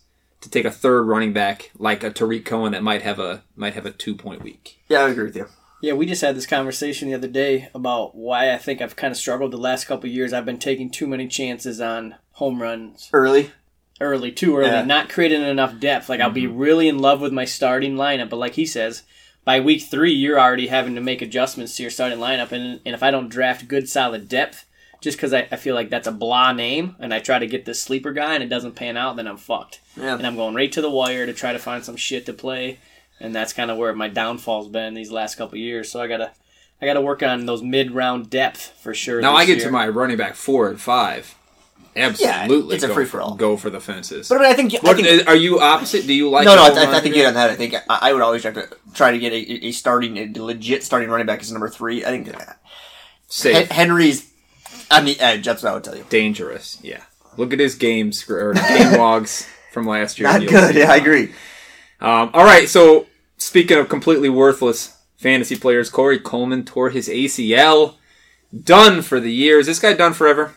to 0.44 0.50
take 0.50 0.64
a 0.64 0.70
third 0.70 1.02
running 1.02 1.32
back 1.32 1.70
like 1.76 2.05
a 2.05 2.11
Tarik 2.11 2.44
Cohen 2.44 2.73
that 2.73 2.82
might 2.82 3.02
have 3.02 3.19
a 3.19 3.43
might 3.56 3.75
have 3.75 3.87
a 3.87 3.91
two 3.91 4.14
point 4.14 4.43
week. 4.43 4.79
Yeah, 4.88 5.00
I 5.00 5.11
agree 5.11 5.25
with 5.25 5.37
you. 5.37 5.49
Yeah, 5.82 5.93
we 5.94 6.06
just 6.06 6.23
had 6.23 6.35
this 6.37 6.46
conversation 6.46 7.08
the 7.08 7.14
other 7.14 7.29
day 7.29 7.69
about 7.75 8.14
why 8.14 8.52
I 8.52 8.56
think 8.56 8.81
I've 8.81 8.96
kind 8.96 9.11
of 9.11 9.19
struggled 9.19 9.50
the 9.50 9.58
last 9.58 9.85
couple 9.87 10.08
of 10.08 10.14
years. 10.14 10.32
I've 10.32 10.46
been 10.46 10.58
taking 10.58 10.88
too 10.91 11.06
many 11.06 11.29
chances 11.29 11.79
on 11.81 12.14
home 12.32 12.62
runs 12.62 13.11
Early, 13.12 13.50
early, 14.00 14.32
too 14.32 14.56
early, 14.56 14.69
Yeah. 14.69 14.79
Mm-hmm. 14.79 14.88
not 14.88 15.08
creating 15.11 15.43
enough 15.43 15.79
depth. 15.79 16.08
Like 16.08 16.20
I'll 16.20 16.31
be 16.31 16.46
really 16.46 16.88
in 16.88 16.99
love 17.00 17.20
with 17.20 17.32
my 17.32 17.44
starting 17.44 17.96
lineup, 17.96 18.31
but 18.31 18.38
like 18.38 18.55
he 18.55 18.64
says, 18.64 19.02
by 19.44 19.61
week 19.61 19.82
three 19.82 20.12
you're 20.12 20.41
already 20.41 20.69
having 20.69 20.94
to 20.94 21.02
make 21.02 21.20
adjustments 21.20 21.76
to 21.76 21.82
your 21.82 21.91
starting 21.91 22.19
lineup, 22.19 22.50
and 22.52 22.81
and 22.87 22.94
if 22.94 23.02
I 23.02 23.11
don't 23.11 23.29
draft 23.29 23.69
good 23.69 23.87
solid 23.88 24.26
depth, 24.29 24.64
just 25.05 25.19
because 25.19 25.33
I, 25.35 25.47
I 25.53 25.56
feel 25.56 25.75
like 25.75 25.91
that's 25.91 26.09
a 26.09 26.12
blah 26.12 26.53
name, 26.53 26.97
and 26.99 27.12
I 27.15 27.21
try 27.21 27.39
to 27.39 27.47
get 27.47 27.67
this 27.67 27.81
sleeper 27.81 28.12
guy 28.12 28.35
and 28.35 28.43
it 28.43 28.49
doesn't 28.49 28.75
pan 28.75 28.97
out, 28.97 29.17
then 29.17 29.29
I'm 29.29 29.37
fucked, 29.37 29.81
yeah. 29.97 30.17
and 30.17 30.27
I'm 30.27 30.35
going 30.35 30.55
right 30.55 30.73
to 30.73 30.81
the 30.81 30.91
wire 30.91 31.27
to 31.27 31.35
try 31.35 31.53
to 31.53 31.59
find 31.59 31.85
some 31.85 31.97
shit 31.97 32.27
to 32.27 32.33
play, 32.33 32.79
and 33.21 33.35
that's 33.35 33.53
kind 33.53 33.71
of 33.71 33.77
where 33.77 33.95
my 33.95 34.09
downfall's 34.09 34.69
been 34.69 34.95
these 34.95 35.12
last 35.12 35.37
couple 35.37 35.59
years. 35.59 35.91
So 35.93 36.01
I 36.01 36.09
gotta. 36.09 36.33
I 36.83 36.87
got 36.87 36.95
to 36.95 37.01
work 37.01 37.23
on 37.23 37.47
those 37.47 37.62
mid-round 37.62 38.29
depth 38.29 38.61
for 38.83 38.93
sure. 38.93 39.21
Now 39.23 39.33
this 39.33 39.43
I 39.43 39.47
get 39.47 39.56
year. 39.59 39.67
to 39.67 39.73
my 39.73 39.89
running 39.89 40.19
back 40.19 40.35
four 40.35 40.69
and 40.69 40.79
five. 40.79 41.35
Absolutely, 41.97 42.75
it's 42.75 42.85
a 42.85 42.93
free-for-all. 42.93 43.37
Go 43.37 43.56
for 43.56 43.71
the 43.71 43.81
fences. 43.81 44.29
But 44.29 44.39
I, 44.39 44.43
mean, 44.43 44.51
I 44.51 44.55
think 44.55 44.75
I 44.85 44.95
think 44.95 45.27
uh, 45.27 45.31
are 45.31 45.37
you 45.37 45.61
opposite? 45.61 46.06
Do 46.06 46.12
you 46.12 46.29
like? 46.29 46.45
no, 46.45 46.56
no. 46.56 46.62
I, 46.62 46.67
I 46.67 47.01
think 47.01 47.15
hitter? 47.15 47.19
you 47.19 47.27
on 47.27 47.35
that. 47.35 47.49
I 47.51 47.55
think 47.55 47.75
I, 47.75 47.81
I 47.89 48.12
would 48.12 48.21
always 48.21 48.43
try 48.43 48.51
to 48.51 48.69
try 48.93 49.12
to 49.12 49.19
get 49.19 49.33
a, 49.33 49.67
a 49.67 49.73
starting, 49.73 50.19
a 50.19 50.43
legit 50.43 50.83
starting 50.83 51.09
running 51.09 51.27
back 51.27 51.41
as 51.41 51.53
number 51.53 51.69
three. 51.69 52.05
I 52.05 52.09
think 52.09 52.35
uh, 52.35 52.55
Safe. 53.29 53.69
Hen- 53.69 53.89
Henry's 53.89 54.34
on 54.91 55.05
the 55.05 55.19
edge. 55.21 55.44
That's 55.44 55.62
what 55.62 55.71
I 55.71 55.75
would 55.75 55.85
tell 55.85 55.97
you. 55.97 56.05
dangerous. 56.09 56.79
Yeah. 56.82 57.03
Look 57.37 57.53
at 57.53 57.59
his 57.59 57.75
game 57.75 58.12
sc- 58.12 58.31
or 58.31 58.55
game 58.55 58.93
logs 58.99 59.49
from 59.73 59.87
last 59.87 60.19
year. 60.19 60.29
Not 60.29 60.47
good. 60.47 60.75
Yeah, 60.76 60.91
I 60.93 60.97
agree. 60.97 61.32
Um, 62.00 62.31
all 62.32 62.44
right. 62.44 62.69
So 62.69 63.06
speaking 63.38 63.79
of 63.79 63.88
completely 63.88 64.29
worthless 64.29 64.97
fantasy 65.17 65.56
players, 65.56 65.91
Corey 65.91 66.19
Coleman 66.19 66.65
tore 66.65 66.91
his 66.91 67.09
ACL. 67.09 67.94
Done 68.62 69.03
for 69.03 69.19
the 69.19 69.32
year. 69.32 69.59
Is 69.59 69.67
this 69.67 69.81
guy 69.81 69.94
done 69.94 70.12
forever? 70.15 70.55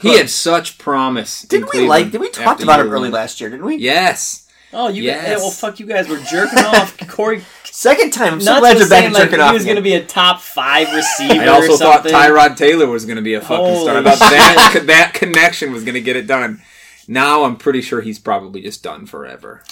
He 0.00 0.16
had 0.18 0.28
such 0.28 0.78
promise. 0.78 1.42
Didn't 1.42 1.72
we 1.72 1.86
like? 1.86 2.10
Did 2.10 2.20
we 2.20 2.28
talk 2.30 2.46
after 2.48 2.64
about 2.64 2.80
him 2.80 2.90
early 2.90 3.08
last 3.10 3.40
year? 3.40 3.48
Didn't 3.48 3.64
we? 3.64 3.76
Yes. 3.76 4.41
Oh, 4.72 4.88
you 4.88 5.02
Yes. 5.02 5.28
yeah, 5.28 5.36
well, 5.36 5.50
fuck 5.50 5.78
you 5.80 5.86
guys 5.86 6.08
were 6.08 6.18
jerking 6.18 6.58
off 6.60 6.96
Corey 7.08 7.42
Second 7.64 8.12
time. 8.12 8.34
I'm 8.34 8.40
so 8.40 8.58
glad 8.60 8.76
you're 8.78 8.86
back 8.88 8.90
saying 8.90 9.04
and 9.06 9.14
like 9.14 9.30
jerking 9.30 9.46
he 9.46 9.52
was 9.52 9.64
going 9.64 9.76
to 9.76 9.82
be 9.82 9.94
a 9.94 10.04
top 10.04 10.40
five 10.42 10.92
receiver. 10.92 11.40
I 11.40 11.46
also 11.46 11.72
or 11.72 11.78
thought. 11.78 12.04
Tyrod 12.04 12.56
Taylor 12.56 12.86
was 12.86 13.06
going 13.06 13.16
to 13.16 13.22
be 13.22 13.32
a 13.34 13.40
fucking 13.40 13.56
Holy 13.56 13.80
star. 13.82 13.96
I 13.98 14.02
thought 14.02 14.72
that 14.74 14.86
that 14.88 15.14
connection 15.14 15.72
was 15.72 15.82
going 15.82 15.94
to 15.94 16.00
get 16.02 16.16
it 16.16 16.26
done. 16.26 16.60
Now 17.08 17.44
I'm 17.44 17.56
pretty 17.56 17.80
sure 17.80 18.02
he's 18.02 18.18
probably 18.18 18.60
just 18.60 18.82
done 18.82 19.06
forever. 19.06 19.62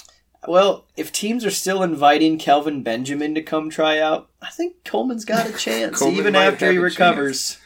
Well, 0.47 0.85
if 0.97 1.11
teams 1.11 1.45
are 1.45 1.51
still 1.51 1.83
inviting 1.83 2.39
Kelvin 2.39 2.81
Benjamin 2.81 3.35
to 3.35 3.43
come 3.43 3.69
try 3.69 3.99
out, 3.99 4.29
I 4.41 4.49
think 4.49 4.83
Coleman's 4.83 5.23
got 5.23 5.47
a 5.47 5.53
chance, 5.57 6.01
even 6.01 6.35
after 6.35 6.71
he 6.71 6.77
a 6.77 6.81
recovers. 6.81 7.59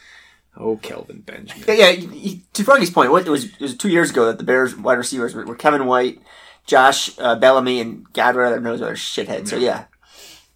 Oh, 0.54 0.76
Kelvin 0.76 1.20
Benjamin. 1.20 1.64
Yeah, 1.66 1.74
yeah. 1.74 1.92
he- 1.92 2.06
he- 2.18 2.42
To 2.52 2.62
Froggy's 2.64 2.90
point, 2.90 3.10
what 3.10 3.26
it 3.26 3.30
was 3.30 3.44
it 3.46 3.60
was 3.60 3.76
two 3.76 3.88
years 3.88 4.10
ago 4.10 4.26
that 4.26 4.36
the 4.36 4.44
Bears 4.44 4.76
wide 4.76 4.98
receivers 4.98 5.34
were, 5.34 5.46
were 5.46 5.56
Kevin 5.56 5.86
White, 5.86 6.20
Josh 6.66 7.16
uh, 7.18 7.36
Bellamy, 7.36 7.80
and 7.80 8.12
God 8.12 8.36
rather 8.36 8.60
knows 8.60 8.82
other 8.82 8.96
shithead. 8.96 9.48
So 9.48 9.56
yeah, 9.56 9.84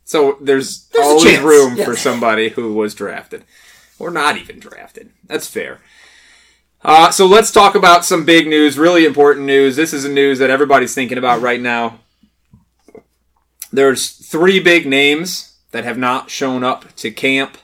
So 0.05 0.37
there's, 0.41 0.89
There's 0.89 1.07
always 1.07 1.39
room 1.39 1.77
yeah. 1.77 1.85
for 1.85 1.97
somebody 1.97 2.49
who 2.49 2.75
was 2.75 2.95
drafted, 2.95 3.45
or 3.99 4.11
not 4.11 4.37
even 4.37 4.59
drafted. 4.59 5.11
That's 5.27 5.47
fair. 5.47 5.81
Uh, 6.83 7.11
so 7.11 7.27
let's 7.27 7.53
talk 7.53 7.75
about 7.75 8.05
some 8.05 8.25
big 8.25 8.49
news, 8.49 8.79
really 8.79 9.05
important 9.05 9.47
news. 9.47 9.77
This 9.77 9.93
is 9.93 10.05
a 10.05 10.09
news 10.09 10.41
that 10.41 10.51
everybody's 10.51 10.95
thinking 10.95 11.19
about 11.19 11.43
right 11.43 11.61
now. 11.61 12.01
There's 13.73 14.09
three 14.09 14.59
big 14.59 14.87
names 14.87 15.59
that 15.71 15.85
have 15.85 15.99
not 15.99 16.29
shown 16.31 16.65
up 16.65 16.93
to 16.97 17.13
camp. 17.13 17.59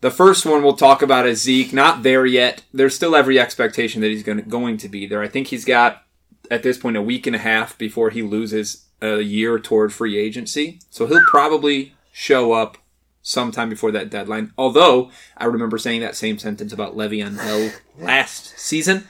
The 0.00 0.10
first 0.10 0.46
one 0.46 0.62
we'll 0.62 0.76
talk 0.76 1.02
about 1.02 1.26
is 1.26 1.42
Zeke. 1.42 1.72
Not 1.72 2.02
there 2.02 2.24
yet. 2.24 2.62
There's 2.72 2.94
still 2.94 3.16
every 3.16 3.38
expectation 3.38 4.00
that 4.00 4.08
he's 4.08 4.22
going 4.22 4.38
to, 4.38 4.44
going 4.48 4.78
to 4.78 4.88
be 4.88 5.06
there. 5.06 5.20
I 5.20 5.28
think 5.28 5.48
he's 5.48 5.64
got 5.66 6.03
at 6.50 6.62
this 6.62 6.78
point 6.78 6.96
a 6.96 7.02
week 7.02 7.26
and 7.26 7.36
a 7.36 7.40
half 7.40 7.76
before 7.78 8.10
he 8.10 8.22
loses 8.22 8.86
a 9.00 9.20
year 9.20 9.58
toward 9.58 9.92
free 9.92 10.18
agency. 10.18 10.80
So 10.90 11.06
he'll 11.06 11.24
probably 11.26 11.94
show 12.12 12.52
up 12.52 12.78
sometime 13.22 13.68
before 13.68 13.90
that 13.92 14.10
deadline. 14.10 14.52
Although 14.56 15.10
I 15.36 15.46
remember 15.46 15.78
saying 15.78 16.00
that 16.00 16.14
same 16.14 16.38
sentence 16.38 16.72
about 16.72 16.96
Le'Veon 16.96 17.36
Bell 17.36 17.72
last 17.98 18.58
season. 18.58 19.08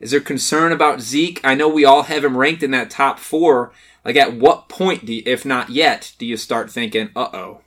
Is 0.00 0.10
there 0.10 0.20
concern 0.20 0.72
about 0.72 1.00
Zeke? 1.00 1.40
I 1.44 1.54
know 1.54 1.68
we 1.68 1.84
all 1.84 2.02
have 2.02 2.24
him 2.24 2.36
ranked 2.36 2.64
in 2.64 2.72
that 2.72 2.90
top 2.90 3.20
four. 3.20 3.72
Like, 4.04 4.16
at 4.16 4.34
what 4.34 4.68
point, 4.68 5.06
do 5.06 5.14
you, 5.14 5.22
if 5.24 5.44
not 5.44 5.70
yet, 5.70 6.12
do 6.18 6.26
you 6.26 6.36
start 6.36 6.72
thinking, 6.72 7.10
"Uh 7.14 7.28
oh"? 7.32 7.60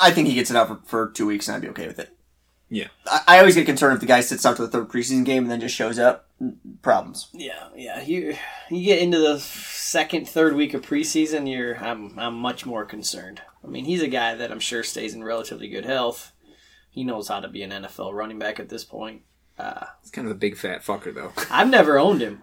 I 0.00 0.10
think 0.10 0.28
he 0.28 0.34
gets 0.34 0.50
it 0.50 0.56
out 0.56 0.68
for, 0.68 0.80
for 0.86 1.10
two 1.10 1.26
weeks, 1.26 1.46
and 1.46 1.56
I'd 1.56 1.62
be 1.62 1.68
okay 1.68 1.86
with 1.86 1.98
it. 1.98 2.15
Yeah. 2.68 2.88
I, 3.06 3.20
I 3.28 3.38
always 3.38 3.54
get 3.54 3.66
concerned 3.66 3.94
if 3.94 4.00
the 4.00 4.06
guy 4.06 4.20
sits 4.20 4.44
out 4.44 4.56
to 4.56 4.62
the 4.62 4.68
third 4.68 4.88
preseason 4.88 5.24
game 5.24 5.44
and 5.44 5.50
then 5.52 5.60
just 5.60 5.74
shows 5.74 5.98
up. 5.98 6.28
Problems. 6.82 7.28
Yeah, 7.32 7.68
yeah. 7.74 8.02
You 8.02 8.36
you 8.70 8.84
get 8.84 8.98
into 9.00 9.18
the 9.18 9.38
second, 9.40 10.28
third 10.28 10.54
week 10.54 10.74
of 10.74 10.82
preseason, 10.82 11.50
you're 11.50 11.76
I'm 11.82 12.18
I'm 12.18 12.34
much 12.34 12.66
more 12.66 12.84
concerned. 12.84 13.40
I 13.64 13.68
mean, 13.68 13.86
he's 13.86 14.02
a 14.02 14.08
guy 14.08 14.34
that 14.34 14.50
I'm 14.52 14.60
sure 14.60 14.82
stays 14.82 15.14
in 15.14 15.24
relatively 15.24 15.68
good 15.68 15.86
health. 15.86 16.32
He 16.90 17.04
knows 17.04 17.28
how 17.28 17.40
to 17.40 17.48
be 17.48 17.62
an 17.62 17.70
NFL 17.70 18.12
running 18.12 18.38
back 18.38 18.60
at 18.60 18.68
this 18.68 18.84
point. 18.84 19.22
Uh, 19.58 19.86
He's 20.02 20.10
kind 20.10 20.26
of 20.26 20.32
a 20.32 20.38
big 20.38 20.56
fat 20.58 20.82
fucker 20.84 21.14
though. 21.14 21.32
I've 21.50 21.70
never 21.70 21.98
owned 21.98 22.20
him 22.20 22.42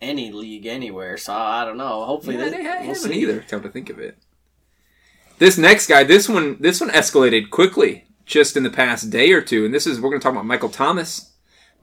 any 0.00 0.32
league 0.32 0.66
anywhere, 0.66 1.16
so 1.16 1.32
I 1.32 1.64
don't 1.64 1.76
know. 1.76 2.04
Hopefully, 2.04 2.36
Yeah, 2.36 2.44
this, 2.46 2.52
they 2.54 2.64
ha- 2.64 2.70
we'll 2.80 2.86
haven't 2.94 2.96
see. 2.96 3.20
either. 3.22 3.44
Come 3.48 3.62
to 3.62 3.68
think 3.68 3.88
of 3.90 4.00
it, 4.00 4.18
this 5.38 5.56
next 5.58 5.86
guy, 5.86 6.02
this 6.02 6.28
one, 6.28 6.56
this 6.60 6.80
one 6.80 6.90
escalated 6.90 7.50
quickly 7.50 8.06
just 8.26 8.56
in 8.56 8.62
the 8.62 8.70
past 8.70 9.10
day 9.10 9.32
or 9.32 9.40
two, 9.40 9.64
and 9.64 9.74
this 9.74 9.86
is 9.86 10.00
we're 10.00 10.10
going 10.10 10.20
to 10.20 10.24
talk 10.24 10.32
about 10.32 10.46
Michael 10.46 10.68
Thomas. 10.68 11.32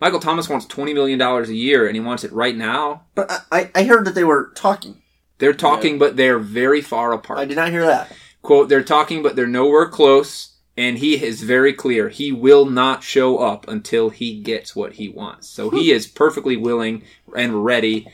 Michael 0.01 0.19
Thomas 0.19 0.47
wants 0.49 0.65
twenty 0.65 0.93
million 0.93 1.19
dollars 1.19 1.49
a 1.49 1.55
year, 1.55 1.85
and 1.85 1.95
he 1.95 1.99
wants 1.99 2.23
it 2.23 2.31
right 2.31 2.55
now. 2.55 3.03
But 3.15 3.31
I, 3.31 3.39
I- 3.51 3.71
I 3.75 3.83
heard 3.83 4.05
that 4.05 4.15
they 4.15 4.23
were 4.23 4.51
talking. 4.55 5.01
They're 5.39 5.53
talking, 5.53 5.97
but 5.97 6.15
they're 6.17 6.39
very 6.39 6.81
far 6.81 7.13
apart. 7.13 7.39
I 7.39 7.45
did 7.45 7.55
not 7.55 7.69
hear 7.69 7.85
that. 7.85 8.11
quote 8.41 8.69
they're 8.69 8.83
talking 8.83 9.21
but 9.23 9.35
they're 9.35 9.47
nowhere 9.47 9.87
close 9.87 10.55
and 10.77 10.97
he 10.99 11.21
is 11.23 11.43
very 11.43 11.73
clear 11.73 12.07
he 12.09 12.31
will 12.31 12.65
not 12.65 13.03
show 13.03 13.37
up 13.39 13.67
until 13.67 14.09
he 14.09 14.39
gets 14.41 14.73
what 14.75 14.93
he 14.93 15.09
wants 15.09 15.47
so 15.49 15.69
he 15.69 15.91
is 15.91 16.07
perfectly 16.07 16.55
willing 16.55 17.03
and 17.35 17.65
ready 17.65 18.07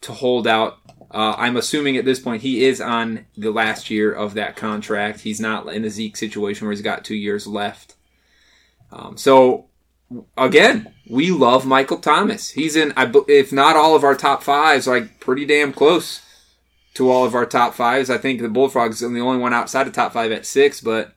to 0.00 0.12
hold 0.12 0.46
out 0.48 0.78
uh, 1.10 1.34
i'm 1.38 1.56
assuming 1.56 1.96
at 1.96 2.04
this 2.04 2.20
point 2.20 2.42
he 2.42 2.64
is 2.64 2.80
on 2.80 3.24
the 3.36 3.50
last 3.50 3.90
year 3.90 4.12
of 4.12 4.34
that 4.34 4.56
contract 4.56 5.20
he's 5.20 5.40
not 5.40 5.66
in 5.68 5.84
a 5.84 5.90
zeke 5.90 6.16
situation 6.16 6.66
where 6.66 6.72
he's 6.72 6.82
got 6.82 7.04
two 7.04 7.16
years 7.16 7.46
left 7.46 7.94
um, 8.92 9.16
so 9.16 9.66
again 10.36 10.92
we 11.08 11.30
love 11.30 11.66
michael 11.66 11.98
thomas 11.98 12.50
he's 12.50 12.76
in 12.76 12.92
if 12.96 13.52
not 13.52 13.76
all 13.76 13.94
of 13.94 14.04
our 14.04 14.14
top 14.14 14.42
fives 14.42 14.86
like 14.86 15.20
pretty 15.20 15.44
damn 15.44 15.72
close 15.72 16.22
to 16.98 17.10
all 17.10 17.24
of 17.24 17.34
our 17.36 17.46
top 17.46 17.74
fives. 17.74 18.10
I 18.10 18.18
think 18.18 18.40
the 18.40 18.48
Bullfrogs 18.48 19.02
are 19.04 19.08
the 19.08 19.20
only 19.20 19.38
one 19.38 19.54
outside 19.54 19.86
of 19.86 19.92
top 19.92 20.12
five 20.12 20.32
at 20.32 20.44
six, 20.44 20.80
but 20.80 21.14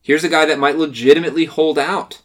here's 0.00 0.22
a 0.22 0.28
guy 0.28 0.46
that 0.46 0.58
might 0.58 0.78
legitimately 0.78 1.46
hold 1.46 1.80
out. 1.80 2.22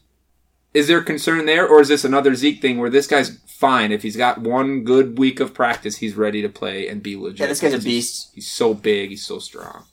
Is 0.73 0.87
there 0.87 1.01
concern 1.01 1.45
there, 1.45 1.67
or 1.67 1.81
is 1.81 1.89
this 1.89 2.05
another 2.05 2.33
Zeke 2.35 2.61
thing 2.61 2.77
where 2.77 2.89
this 2.89 3.07
guy's 3.07 3.37
fine? 3.45 3.91
If 3.91 4.03
he's 4.03 4.15
got 4.15 4.39
one 4.39 4.83
good 4.83 5.17
week 5.17 5.39
of 5.41 5.53
practice, 5.53 5.97
he's 5.97 6.15
ready 6.15 6.41
to 6.41 6.49
play 6.49 6.87
and 6.87 7.03
be 7.03 7.17
legit. 7.17 7.41
Yeah, 7.41 7.47
this 7.47 7.59
guy's 7.59 7.73
a 7.73 7.77
because 7.77 7.83
he's- 7.85 7.95
beast. 8.05 8.31
He's 8.35 8.49
so 8.49 8.73
big, 8.73 9.09
he's 9.09 9.25
so 9.25 9.39
strong. 9.39 9.83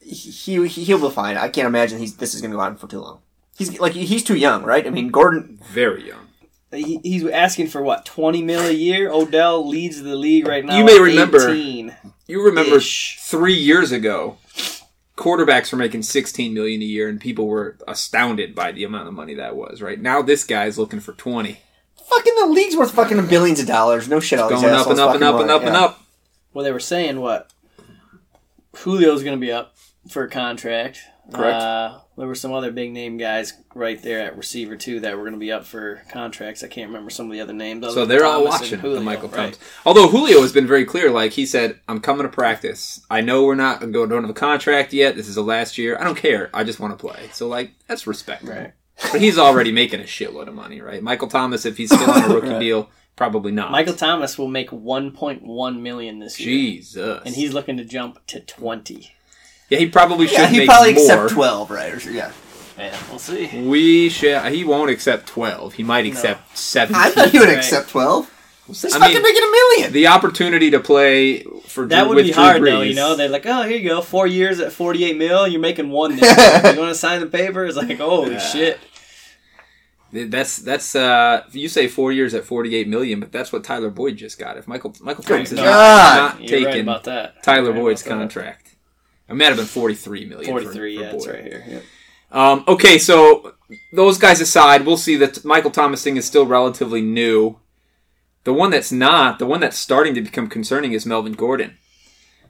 He, 0.00 0.68
he 0.68 0.84
he'll 0.84 1.00
be 1.08 1.12
fine. 1.14 1.36
I 1.36 1.48
can't 1.48 1.66
imagine 1.66 1.98
he's 1.98 2.16
this 2.16 2.34
is 2.34 2.40
going 2.40 2.50
to 2.52 2.56
go 2.56 2.62
on 2.62 2.76
for 2.76 2.86
too 2.86 3.00
long. 3.00 3.20
He's 3.58 3.80
like 3.80 3.92
he's 3.94 4.22
too 4.22 4.36
young, 4.36 4.62
right? 4.62 4.86
I 4.86 4.90
mean, 4.90 5.08
Gordon. 5.08 5.58
Very 5.72 6.06
young. 6.06 6.28
He, 6.72 7.00
he's 7.02 7.26
asking 7.26 7.68
for 7.68 7.82
what 7.82 8.04
twenty 8.04 8.42
mil 8.42 8.60
a 8.60 8.70
year. 8.72 9.10
Odell 9.10 9.66
leads 9.66 10.02
the 10.02 10.14
league 10.14 10.46
right 10.46 10.64
now. 10.64 10.76
You 10.78 10.84
may 10.84 11.00
remember- 11.00 11.54
You 11.54 12.44
remember 12.44 12.76
Ish. 12.76 13.18
three 13.20 13.54
years 13.54 13.90
ago, 13.92 14.36
quarterbacks 15.16 15.72
were 15.72 15.78
making 15.78 16.02
16 16.02 16.52
million 16.54 16.82
a 16.82 16.84
year, 16.84 17.08
and 17.08 17.20
people 17.20 17.46
were 17.46 17.76
astounded 17.88 18.54
by 18.54 18.72
the 18.72 18.84
amount 18.84 19.08
of 19.08 19.14
money 19.14 19.34
that 19.34 19.56
was. 19.56 19.82
Right 19.82 20.00
now, 20.00 20.22
this 20.22 20.44
guy's 20.44 20.78
looking 20.78 21.00
for 21.00 21.12
20, 21.12 21.58
Fucking 22.08 22.34
the 22.38 22.46
league's 22.46 22.76
worth 22.76 22.92
fucking 22.92 23.26
billions 23.26 23.58
of 23.58 23.66
dollars. 23.66 24.08
No 24.08 24.20
shit. 24.20 24.38
all 24.38 24.48
going 24.48 24.64
up 24.64 24.86
and 24.86 25.00
up 25.00 25.14
and 25.14 25.24
up 25.24 25.40
and 25.40 25.50
up 25.50 25.62
and 25.62 25.72
yeah. 25.72 25.80
up. 25.80 26.02
Well, 26.52 26.64
they 26.64 26.72
were 26.72 26.78
saying 26.78 27.20
what 27.20 27.52
Julio's 28.80 29.24
going 29.24 29.36
to 29.36 29.44
be 29.44 29.50
up 29.50 29.74
for 30.08 30.22
a 30.22 30.30
contract. 30.30 31.00
Correct. 31.32 31.60
Uh, 31.60 31.98
there 32.16 32.26
were 32.26 32.34
some 32.36 32.52
other 32.52 32.70
big 32.70 32.92
name 32.92 33.16
guys 33.16 33.52
right 33.74 34.00
there 34.00 34.20
at 34.20 34.36
receiver 34.36 34.76
too 34.76 35.00
that 35.00 35.16
were 35.16 35.22
going 35.22 35.32
to 35.32 35.38
be 35.38 35.50
up 35.52 35.64
for 35.64 36.02
contracts. 36.10 36.62
I 36.62 36.68
can't 36.68 36.88
remember 36.88 37.10
some 37.10 37.26
of 37.26 37.32
the 37.32 37.40
other 37.40 37.52
names. 37.52 37.84
other 37.84 37.94
So 37.94 38.06
they're 38.06 38.24
all 38.24 38.44
watching 38.44 38.78
Julio, 38.78 38.98
the 38.98 39.04
Michael 39.04 39.28
right. 39.28 39.52
Thomas. 39.52 39.58
Although 39.84 40.08
Julio 40.08 40.40
has 40.42 40.52
been 40.52 40.66
very 40.66 40.84
clear, 40.84 41.10
like 41.10 41.32
he 41.32 41.44
said, 41.44 41.80
"I'm 41.88 42.00
coming 42.00 42.22
to 42.22 42.28
practice. 42.32 43.04
I 43.10 43.20
know 43.22 43.44
we're 43.44 43.54
not 43.56 43.80
going 43.80 44.08
to 44.08 44.14
have 44.14 44.30
a 44.30 44.32
contract 44.34 44.92
yet. 44.92 45.16
This 45.16 45.28
is 45.28 45.34
the 45.34 45.42
last 45.42 45.78
year. 45.78 45.98
I 45.98 46.04
don't 46.04 46.16
care. 46.16 46.48
I 46.54 46.64
just 46.64 46.80
want 46.80 46.96
to 46.96 47.06
play." 47.06 47.28
So 47.32 47.48
like 47.48 47.72
that's 47.88 48.06
respectable. 48.06 48.52
Right. 48.54 48.72
But 49.12 49.20
he's 49.20 49.36
already 49.38 49.72
making 49.72 50.00
a 50.00 50.04
shitload 50.04 50.48
of 50.48 50.54
money, 50.54 50.80
right? 50.80 51.02
Michael 51.02 51.28
Thomas, 51.28 51.66
if 51.66 51.76
he's 51.76 51.92
still 51.94 52.10
on 52.10 52.30
a 52.30 52.34
rookie 52.34 52.48
Right. 52.48 52.60
deal, 52.60 52.88
probably 53.14 53.52
not. 53.52 53.70
Michael 53.70 53.92
Thomas 53.94 54.38
will 54.38 54.48
make 54.48 54.70
1.1 54.70 55.80
million 55.80 56.18
this 56.18 56.40
year, 56.40 56.48
Jesus, 56.48 57.22
and 57.26 57.34
he's 57.34 57.52
looking 57.52 57.76
to 57.76 57.84
jump 57.84 58.24
to 58.28 58.40
20. 58.40 59.15
Yeah, 59.68 59.78
he 59.78 59.86
probably 59.86 60.26
should 60.26 60.38
Yeah, 60.38 60.46
he 60.48 60.58
make 60.58 60.68
probably 60.68 60.94
more. 60.94 61.02
accept 61.04 61.30
twelve, 61.30 61.70
right? 61.70 61.92
Or, 61.94 62.10
yeah. 62.10 62.32
Yeah, 62.78 62.94
we'll 63.08 63.18
see. 63.18 63.62
We 63.62 64.08
should. 64.10 64.52
He 64.52 64.64
won't 64.64 64.90
accept 64.90 65.26
twelve. 65.26 65.72
He 65.74 65.82
might 65.82 66.04
accept 66.06 66.56
seventeen. 66.58 67.00
I 67.02 67.10
thought 67.10 67.30
he 67.30 67.38
would 67.38 67.48
Right. 67.48 67.56
accept 67.58 67.88
twelve. 67.90 68.30
He's 68.66 68.84
I 68.84 68.98
fucking 68.98 69.14
mean, 69.14 69.22
making 69.22 69.42
a 69.44 69.50
million. 69.50 69.92
the 69.92 70.08
opportunity 70.08 70.70
to 70.72 70.80
play 70.80 71.44
for 71.68 71.86
That 71.86 72.00
Drew- 72.00 72.08
would 72.08 72.16
with 72.16 72.26
be 72.26 72.32
Drew 72.32 72.42
hard 72.42 72.62
though, 72.64 72.80
you 72.82 72.94
know. 72.94 73.14
They're 73.14 73.28
like, 73.28 73.46
"Oh, 73.46 73.62
here 73.62 73.78
you 73.78 73.88
go, 73.88 74.02
four 74.02 74.26
years 74.26 74.58
at 74.60 74.72
48 74.72 75.16
mil. 75.16 75.46
You're 75.46 75.60
making 75.60 75.88
one. 75.90 76.16
This 76.20 76.74
you 76.74 76.80
want 76.80 76.90
to 76.90 76.94
sign 76.96 77.20
the 77.20 77.26
paper?" 77.26 77.64
It's 77.64 77.76
like, 77.76 77.96
"Holy 77.98 78.32
Yeah. 78.32 78.38
shit!" 78.40 78.80
That's 80.12 80.58
that's 80.58 80.94
uh 80.96 81.42
you 81.52 81.68
say 81.68 81.88
four 81.88 82.10
years 82.12 82.32
at 82.34 82.44
forty 82.44 82.74
eight 82.74 82.88
million, 82.88 83.20
but 83.20 83.32
that's 83.32 83.52
what 83.52 83.64
Tyler 83.64 83.90
Boyd 83.90 84.16
just 84.16 84.38
got. 84.38 84.56
If 84.56 84.66
Michael 84.68 84.94
Michael 85.00 85.24
Thomas 85.24 85.50
is 85.52 85.56
not, 85.58 85.64
not 85.64 86.42
You're 86.42 86.58
right 86.60 86.66
taking 86.66 86.82
about 86.82 87.04
that. 87.04 87.42
Tyler 87.42 87.72
right 87.72 87.80
Boyd's 87.80 88.02
about 88.06 88.18
contract, 88.18 88.65
it 89.28 89.34
might 89.34 89.46
have 89.46 89.56
been 89.56 89.66
forty 89.66 89.94
three 89.94 90.24
million. 90.24 90.50
43. 90.50 90.72
for, 90.72 90.86
yeah, 90.86 91.10
it's 91.12 91.26
right 91.26 91.44
here. 91.44 91.64
Yep. 91.66 91.82
Um, 92.32 92.64
okay, 92.68 92.98
so 92.98 93.54
those 93.92 94.18
guys 94.18 94.40
aside, 94.40 94.84
we'll 94.84 94.96
see 94.96 95.16
that 95.16 95.44
Michael 95.44 95.70
Thomas 95.70 96.02
thing 96.02 96.16
is 96.16 96.24
still 96.24 96.46
relatively 96.46 97.00
new. 97.00 97.58
The 98.44 98.52
one 98.52 98.70
that's 98.70 98.92
not, 98.92 99.38
the 99.38 99.46
one 99.46 99.60
that's 99.60 99.78
starting 99.78 100.14
to 100.14 100.22
become 100.22 100.48
concerning 100.48 100.92
is 100.92 101.06
Melvin 101.06 101.32
Gordon. 101.32 101.78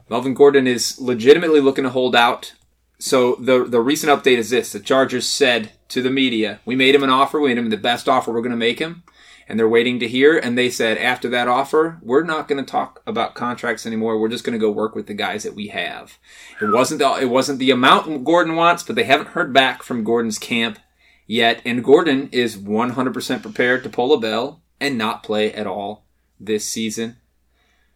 Melvin 0.09 0.35
Gordon 0.35 0.67
is 0.67 1.01
legitimately 1.01 1.61
looking 1.61 1.85
to 1.85 1.91
hold 1.91 2.15
out. 2.15 2.55
So 2.99 3.35
the 3.37 3.65
the 3.65 3.81
recent 3.81 4.13
update 4.13 4.39
is 4.39 4.51
this: 4.51 4.73
the 4.73 4.81
Chargers 4.81 5.29
said 5.29 5.73
to 5.89 6.03
the 6.03 6.11
media, 6.11 6.61
"We 6.65 6.77
made 6.77 6.95
him 6.95 7.03
an 7.03 7.11
offer. 7.11 7.41
We 7.41 7.49
made 7.49 7.59
him 7.59 7.71
the 7.71 7.77
best 7.77 8.09
offer 8.09 8.33
we're 8.33 8.41
going 8.41 8.51
to 8.51 8.57
make 8.57 8.79
him." 8.79 9.03
And 9.49 9.59
they're 9.59 9.69
waiting 9.69 10.01
to 10.01 10.09
hear. 10.09 10.37
And 10.37 10.59
they 10.59 10.69
said, 10.69 10.99
after 10.99 11.29
that 11.29 11.47
offer, 11.47 11.99
we're 12.03 12.25
not 12.25 12.49
going 12.49 12.65
to 12.65 12.69
talk 12.69 13.01
about 13.07 13.35
contracts 13.35 13.87
anymore. 13.87 14.19
We're 14.19 14.29
just 14.29 14.45
going 14.45 14.59
to 14.59 14.65
go 14.65 14.71
work 14.71 14.95
with 14.97 15.07
the 15.07 15.15
guys 15.15 15.45
that 15.45 15.55
we 15.55 15.69
have. 15.69 16.19
It 16.61 16.73
wasn't 16.73 16.99
the, 16.99 17.13
it 17.21 17.31
wasn't 17.31 17.61
the 17.61 17.71
amount 17.71 18.25
Gordon 18.25 18.57
wants, 18.57 18.83
but 18.83 18.97
they 18.97 19.05
haven't 19.05 19.29
heard 19.29 19.53
back 19.53 19.83
from 19.83 20.03
Gordon's 20.05 20.39
camp 20.39 20.79
yet. 21.27 21.63
And 21.65 21.85
Gordon 21.85 22.29
is 22.33 22.57
100% 22.57 23.43
prepared 23.43 23.85
to 23.85 23.89
pull 23.89 24.13
a 24.13 24.21
bell 24.21 24.63
and 24.81 24.99
not 24.99 25.23
play 25.23 25.53
at 25.53 25.67
all 25.67 26.05
this 26.41 26.65
season. 26.65 27.17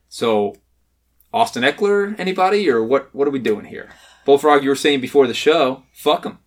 So, 0.09 0.57
Austin 1.33 1.63
Ekeler, 1.63 2.19
anybody, 2.19 2.69
or 2.69 2.83
what? 2.83 3.15
What 3.15 3.29
are 3.29 3.31
we 3.31 3.39
doing 3.39 3.67
here? 3.67 3.91
Bullfrog, 4.25 4.63
you 4.63 4.69
were 4.69 4.77
saying 4.77 5.01
before 5.01 5.27
the 5.27 5.35
show, 5.35 5.85
fuck 5.93 6.25
him. 6.25 6.39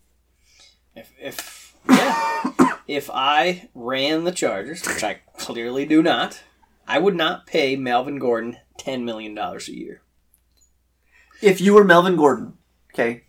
If, 0.96 1.14
if 1.20 1.76
yeah, 1.90 2.53
if 2.88 3.10
I 3.12 3.70
ran 3.74 4.24
the 4.24 4.32
Chargers, 4.32 4.86
which 4.86 5.04
I 5.04 5.22
clearly 5.38 5.86
do 5.86 6.02
not, 6.04 6.42
I 6.88 7.00
would 7.00 7.16
not 7.16 7.46
pay 7.48 7.76
Melvin 7.76 8.20
Gordon 8.20 8.58
ten 8.78 9.06
million 9.06 9.34
dollars 9.36 9.68
a 9.70 9.76
year. 9.78 10.02
If 11.42 11.60
you 11.62 11.74
were 11.74 11.84
Melvin 11.84 12.16
Gordon, 12.16 12.54
okay, 12.94 13.24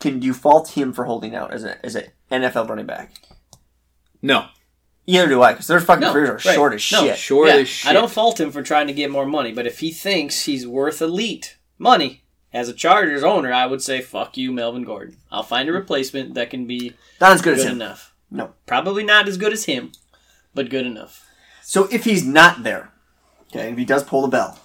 can 0.00 0.22
you 0.22 0.32
fault 0.34 0.70
him 0.70 0.92
for 0.92 1.04
holding 1.04 1.34
out 1.34 1.52
as 1.52 1.64
a 1.64 1.84
as 1.84 1.94
an 1.94 2.04
NFL 2.30 2.68
running 2.68 2.86
back? 2.86 3.12
No, 4.22 4.46
Either 5.06 5.26
do 5.28 5.42
I, 5.42 5.52
because 5.52 5.66
their 5.68 5.80
fucking 5.80 6.02
No, 6.02 6.12
careers 6.12 6.28
are 6.28 6.48
right. 6.48 6.54
short 6.54 6.74
as 6.74 6.92
No, 6.92 7.00
shit. 7.06 7.16
short 7.16 7.48
Yeah, 7.48 7.54
as 7.54 7.68
shit. 7.68 7.88
I 7.90 7.94
don't 7.94 8.10
fault 8.10 8.38
him 8.38 8.50
for 8.50 8.62
trying 8.62 8.88
to 8.88 8.92
get 8.92 9.10
more 9.10 9.24
money, 9.24 9.52
but 9.52 9.66
if 9.66 9.78
he 9.78 9.90
thinks 9.90 10.42
he's 10.44 10.66
worth 10.66 11.00
elite 11.00 11.56
money 11.78 12.24
as 12.52 12.68
a 12.68 12.74
Chargers 12.74 13.22
owner, 13.24 13.50
I 13.50 13.64
would 13.64 13.80
say 13.80 14.02
fuck 14.02 14.36
you, 14.36 14.52
Melvin 14.52 14.84
Gordon. 14.84 15.16
I'll 15.30 15.42
find 15.42 15.66
a 15.68 15.72
replacement 15.72 16.34
that 16.34 16.50
can 16.50 16.66
be 16.66 16.92
Not 17.22 17.32
as 17.32 17.40
good 17.40 17.58
as 17.58 17.64
him. 17.64 17.72
enough. 17.76 18.07
No. 18.30 18.54
Probably 18.66 19.04
not 19.04 19.28
as 19.28 19.38
good 19.38 19.52
as 19.52 19.64
him, 19.64 19.92
but 20.54 20.70
good 20.70 20.86
enough. 20.86 21.26
So 21.62 21.88
if 21.90 22.04
he's 22.04 22.24
not 22.24 22.62
there, 22.62 22.92
okay, 23.50 23.70
if 23.70 23.78
he 23.78 23.84
does 23.84 24.04
pull 24.04 24.22
the 24.22 24.28
bell, 24.28 24.58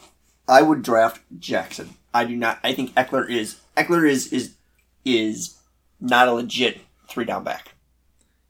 I 0.48 0.62
would 0.62 0.82
draft 0.82 1.22
Jackson. 1.39 1.96
I 2.13 2.25
do 2.25 2.36
not. 2.36 2.60
I 2.63 2.74
think 2.74 2.93
Ekeler 2.93 3.29
is 3.29 3.60
Ekeler 3.75 4.10
is 4.10 4.32
is 4.32 4.55
is 5.03 5.60
not 6.00 6.27
a 6.27 6.34
legit 6.34 6.82
three 7.10 7.25
down 7.25 7.43
back. 7.43 7.75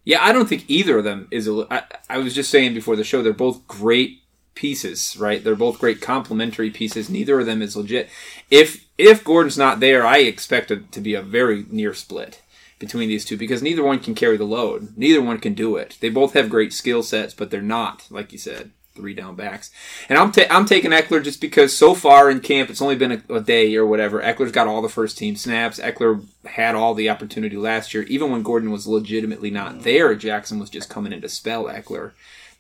Yeah, 0.04 0.22
I 0.22 0.34
don't 0.34 0.50
think 0.50 0.66
either 0.68 0.98
of 0.98 1.04
them 1.04 1.28
is. 1.32 1.48
A, 1.48 1.66
I, 1.72 1.84
I 2.10 2.18
was 2.18 2.36
just 2.36 2.50
saying 2.50 2.74
before 2.74 2.96
the 2.96 3.04
show, 3.04 3.24
they're 3.24 3.34
both 3.34 3.68
great 3.68 4.20
pieces, 4.54 5.16
right? 5.18 5.44
They're 5.44 5.56
both 5.56 5.80
great 5.80 6.02
complementary 6.02 6.70
pieces. 6.70 7.10
Neither 7.10 7.40
of 7.40 7.46
them 7.46 7.62
is 7.62 7.78
legit. 7.78 8.10
If 8.52 8.86
if 8.98 9.24
Gordon's 9.24 9.58
not 9.58 9.80
there, 9.80 10.06
I 10.06 10.18
expect 10.20 10.72
it 10.72 10.92
to 10.92 11.02
be 11.02 11.16
a 11.16 11.22
very 11.22 11.66
near 11.70 11.94
split 11.94 12.42
between 12.80 13.10
these 13.10 13.26
two 13.26 13.38
because 13.38 13.62
neither 13.62 13.84
one 13.84 14.00
can 14.00 14.16
carry 14.16 14.38
the 14.38 14.44
load. 14.44 14.94
Neither 14.96 15.22
one 15.22 15.40
can 15.40 15.54
do 15.54 15.76
it. 15.76 15.98
They 16.02 16.10
both 16.10 16.34
have 16.34 16.50
great 16.50 16.74
skill 16.74 17.04
sets, 17.04 17.34
but 17.34 17.52
they're 17.52 17.62
not, 17.62 18.08
like 18.10 18.32
you 18.32 18.38
said, 18.38 18.72
three 18.96 19.14
down 19.14 19.36
backs. 19.36 19.72
And 20.10 20.18
I'm 20.18 20.32
ta- 20.32 20.48
I'm 20.50 20.66
taking 20.66 20.92
Ekeler 20.92 21.24
just 21.24 21.42
because 21.42 21.76
so 21.76 21.94
far 21.94 22.30
in 22.30 22.40
camp 22.40 22.70
it's 22.70 22.82
only 22.82 22.96
been 22.96 23.24
a, 23.30 23.36
a 23.36 23.42
day 23.42 23.76
or 23.76 23.86
whatever. 23.86 24.22
Ekeler's 24.22 24.52
got 24.52 24.68
all 24.68 24.82
the 24.82 24.90
first 24.90 25.18
team 25.18 25.36
snaps. 25.36 25.80
Ekeler 25.80 26.26
had 26.46 26.76
all 26.76 26.94
the 26.94 27.10
opportunity 27.10 27.58
last 27.58 27.94
year, 27.94 28.04
even 28.04 28.32
when 28.32 28.44
Gordon 28.44 28.72
was 28.72 28.88
legitimately 28.88 29.50
not 29.50 29.76
mm. 29.76 29.84
there. 29.84 30.16
Jackson 30.16 30.60
was 30.60 30.70
just 30.70 30.90
coming 30.90 31.14
in 31.14 31.22
to 31.22 31.30
spell 31.30 31.66
Ekeler. 31.66 32.12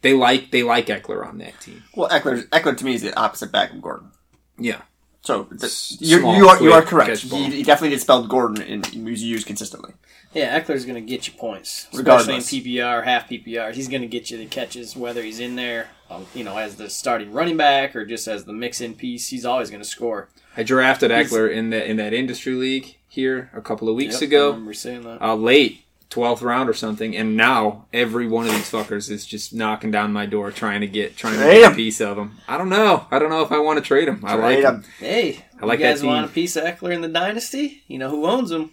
They 0.02 0.14
like 0.14 0.52
they 0.52 0.64
like 0.64 0.88
Ekeler 0.88 1.26
on 1.26 1.38
that 1.40 1.60
team. 1.62 1.84
Well, 1.96 2.10
Ekeler 2.10 2.48
Ekeler 2.48 2.78
to 2.78 2.86
me 2.86 2.96
is 2.96 3.02
the 3.02 3.18
opposite 3.18 3.52
back 3.52 3.72
of 3.72 3.82
Gordon. 3.82 4.12
Yeah. 4.58 4.82
So 5.24 5.46
th- 5.46 5.64
S- 5.64 5.98
you 6.02 6.20
small, 6.20 6.36
you 6.36 6.48
are 6.50 6.62
you 6.62 6.74
are 6.74 6.82
correct. 6.82 7.10
catch 7.10 7.22
He, 7.22 7.50
he 7.50 7.64
definitely 7.64 7.90
did 7.96 8.02
spell 8.02 8.28
Gordon 8.28 8.62
and 8.62 8.86
he 8.86 9.00
was 9.02 9.24
used 9.24 9.48
consistently. 9.48 9.94
Yeah, 10.34 10.60
Ekeler's 10.60 10.84
going 10.86 10.96
to 10.96 11.02
get 11.10 11.28
you 11.28 11.34
points, 11.34 11.88
Regardless. 11.94 12.28
especially 12.50 12.72
in 12.76 12.78
PPR, 12.82 13.04
half 13.04 13.30
PPR. 13.30 13.72
He's 13.74 13.88
going 13.88 14.02
to 14.02 14.08
get 14.08 14.32
you 14.32 14.38
the 14.40 14.48
catches, 14.48 14.98
whether 14.98 15.22
he's 15.22 15.40
in 15.40 15.56
there, 15.56 15.90
um, 16.10 16.26
you 16.34 16.44
know, 16.44 16.58
as 16.58 16.76
the 16.76 16.90
starting 16.90 17.32
running 17.32 17.56
back 17.56 17.96
or 17.96 18.04
just 18.04 18.28
as 18.28 18.44
the 18.44 18.52
mix-in 18.52 18.96
piece. 18.96 19.28
He's 19.30 19.46
always 19.46 19.70
going 19.70 19.82
to 19.84 19.88
score. 19.88 20.30
I 20.58 20.64
drafted 20.64 21.12
He's- 21.12 21.32
Ekeler 21.32 21.52
in 21.52 21.70
that 21.70 21.90
in 21.90 21.98
that 21.98 22.14
industry 22.14 22.54
league 22.56 22.96
here 23.08 23.50
a 23.54 23.62
couple 23.62 23.88
of 23.90 23.96
weeks 23.96 24.16
Yep, 24.16 24.22
I 24.24 24.26
ago. 24.26 24.48
remember 24.50 24.74
saying 24.74 25.04
that. 25.04 25.22
uh, 25.22 25.36
late 25.36 25.83
twelfth 26.14 26.44
round 26.44 26.70
or 26.70 26.74
something, 26.74 27.16
and 27.18 27.36
now 27.36 27.86
every 27.92 28.28
one 28.28 28.46
of 28.46 28.52
these 28.52 28.70
fuckers 28.72 29.10
is 29.10 29.26
just 29.26 29.54
knocking 29.54 29.90
down 29.90 30.14
my 30.14 30.28
door 30.28 30.52
trying 30.52 30.82
to 30.82 30.88
get 30.88 31.18
trying 31.18 31.34
to 31.34 31.40
Trade 31.40 31.62
get 31.62 31.72
a 31.72 31.76
piece 31.76 32.00
of 32.02 32.16
them. 32.16 32.38
I 32.48 32.58
don't 32.58 32.70
know. 32.70 33.08
I 33.10 33.18
don't 33.18 33.30
know 33.32 33.42
if 33.42 33.52
I 33.52 33.58
want 33.58 33.78
to 33.78 33.84
trade 33.84 34.08
them. 34.08 34.22
I 34.24 34.36
like 34.36 34.56
Trade 34.62 34.64
him. 34.64 34.76
him. 34.76 34.84
Hey, 35.00 35.46
I 35.60 35.66
like 35.66 35.80
you 35.80 35.86
guys 35.86 36.02
that 36.02 36.08
want 36.08 36.26
a 36.26 36.30
piece 36.30 36.56
of 36.56 36.64
Ekeler 36.66 36.94
in 36.94 37.02
the 37.02 37.08
dynasty? 37.08 37.84
You 37.88 37.98
know 37.98 38.10
who 38.10 38.26
owns 38.28 38.52
them? 38.52 38.72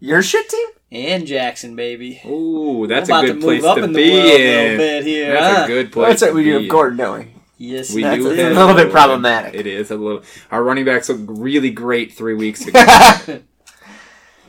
Your 0.00 0.22
shit 0.22 0.48
team? 0.48 0.66
And 0.90 1.26
Jackson, 1.26 1.76
baby. 1.76 2.20
Ooh, 2.24 2.86
that's 2.86 3.08
a 3.08 3.20
good 3.20 3.34
to 3.34 3.40
place 3.40 3.62
to 3.62 3.84
in 3.84 3.92
be 3.92 4.10
world 4.12 4.40
in. 4.40 4.78
That's 4.78 5.56
huh? 5.58 5.64
a 5.64 5.66
good 5.66 5.92
place. 5.92 6.08
That's 6.08 6.22
what 6.22 6.34
we 6.34 6.44
do 6.44 6.58
be 6.58 6.64
with. 6.64 6.70
Gordon, 6.70 6.96
don't? 6.98 7.28
Yes, 7.58 7.92
We 7.92 8.02
That's 8.04 8.22
do 8.22 8.30
a 8.30 8.36
have 8.36 8.56
little 8.56 8.74
bit 8.76 8.92
problematic. 8.92 9.54
It 9.54 9.66
is 9.66 9.90
a 9.90 9.96
little. 9.96 10.22
Our 10.52 10.62
running 10.62 10.84
backs 10.84 11.08
look 11.08 11.18
really 11.26 11.70
great 11.70 12.12
three 12.12 12.34
weeks 12.34 12.64
ago. 12.66 12.78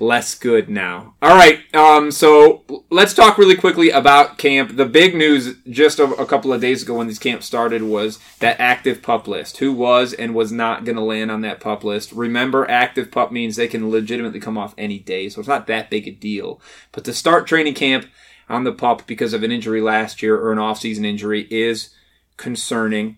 less 0.01 0.35
good 0.35 0.69
now. 0.69 1.15
All 1.21 1.35
right, 1.35 1.59
um, 1.75 2.11
so 2.11 2.63
let's 2.89 3.13
talk 3.13 3.37
really 3.37 3.55
quickly 3.55 3.89
about 3.89 4.37
camp. 4.37 4.75
The 4.75 4.85
big 4.85 5.15
news 5.15 5.55
just 5.69 5.99
a, 5.99 6.05
a 6.05 6.25
couple 6.25 6.53
of 6.53 6.61
days 6.61 6.83
ago 6.83 6.95
when 6.95 7.07
these 7.07 7.19
camps 7.19 7.45
started 7.45 7.83
was 7.83 8.19
that 8.39 8.59
active 8.59 9.01
pup 9.01 9.27
list. 9.27 9.57
Who 9.57 9.73
was 9.73 10.13
and 10.13 10.33
was 10.33 10.51
not 10.51 10.85
going 10.85 10.95
to 10.95 11.01
land 11.01 11.31
on 11.31 11.41
that 11.41 11.59
pup 11.59 11.83
list? 11.83 12.11
Remember, 12.11 12.69
active 12.69 13.11
pup 13.11 13.31
means 13.31 13.55
they 13.55 13.67
can 13.67 13.89
legitimately 13.89 14.39
come 14.39 14.57
off 14.57 14.75
any 14.77 14.99
day, 14.99 15.29
so 15.29 15.39
it's 15.39 15.47
not 15.47 15.67
that 15.67 15.89
big 15.89 16.07
a 16.07 16.11
deal. 16.11 16.61
But 16.91 17.05
to 17.05 17.13
start 17.13 17.47
training 17.47 17.73
camp 17.73 18.07
on 18.47 18.63
the 18.63 18.71
pup 18.73 19.05
because 19.05 19.33
of 19.33 19.43
an 19.43 19.51
injury 19.51 19.81
last 19.81 20.23
year 20.23 20.35
or 20.35 20.51
an 20.51 20.59
off-season 20.59 21.05
injury 21.05 21.47
is 21.51 21.89
concerning 22.37 23.17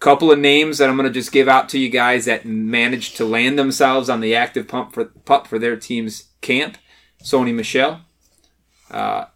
couple 0.00 0.30
of 0.30 0.38
names 0.38 0.78
that 0.78 0.90
I'm 0.90 0.96
going 0.96 1.08
to 1.08 1.12
just 1.12 1.32
give 1.32 1.48
out 1.48 1.68
to 1.70 1.78
you 1.78 1.88
guys 1.88 2.26
that 2.26 2.44
managed 2.44 3.16
to 3.16 3.24
land 3.24 3.58
themselves 3.58 4.08
on 4.08 4.20
the 4.20 4.34
active 4.34 4.68
pump 4.68 4.92
for 4.92 5.06
pup 5.06 5.46
for 5.46 5.58
their 5.58 5.76
team's 5.76 6.30
camp. 6.40 6.76
Sony 7.22 7.54
Michel, 7.54 8.02
uh, 8.90 9.26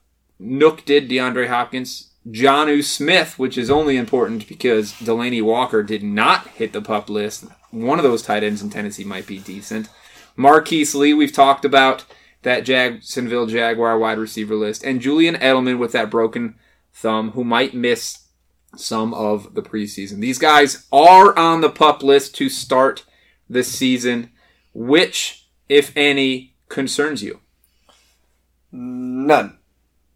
Nuk 0.40 0.84
did 0.84 1.08
DeAndre 1.08 1.48
Hopkins, 1.48 2.10
Jonnu 2.28 2.84
Smith, 2.84 3.38
which 3.38 3.56
is 3.56 3.70
only 3.70 3.96
important 3.96 4.46
because 4.46 4.92
Delanie 4.94 5.42
Walker 5.42 5.82
did 5.82 6.02
not 6.02 6.46
hit 6.48 6.72
the 6.72 6.82
pup 6.82 7.08
list. 7.08 7.46
One 7.70 7.98
of 7.98 8.02
those 8.02 8.22
tight 8.22 8.44
ends 8.44 8.62
in 8.62 8.70
Tennessee 8.70 9.04
might 9.04 9.26
be 9.26 9.38
decent. 9.38 9.88
Marquise 10.36 10.94
Lee, 10.94 11.14
we've 11.14 11.32
talked 11.32 11.64
about 11.64 12.04
that 12.42 12.64
Jacksonville 12.64 13.46
Jaguar 13.46 13.98
wide 13.98 14.18
receiver 14.18 14.54
list, 14.54 14.84
and 14.84 15.00
Julian 15.00 15.34
Edelman 15.36 15.78
with 15.78 15.92
that 15.92 16.10
broken 16.10 16.56
thumb, 16.92 17.32
who 17.32 17.42
might 17.42 17.74
miss 17.74 18.27
some 18.76 19.14
of 19.14 19.54
the 19.54 19.62
preseason. 19.62 20.20
These 20.20 20.38
guys 20.38 20.86
are 20.92 21.36
on 21.38 21.60
the 21.60 21.70
pup 21.70 22.02
list 22.02 22.34
to 22.36 22.48
start 22.48 23.04
the 23.48 23.62
season. 23.62 24.30
Which, 24.74 25.48
if 25.68 25.92
any, 25.96 26.56
concerns 26.68 27.22
you? 27.22 27.40
None. 28.70 29.58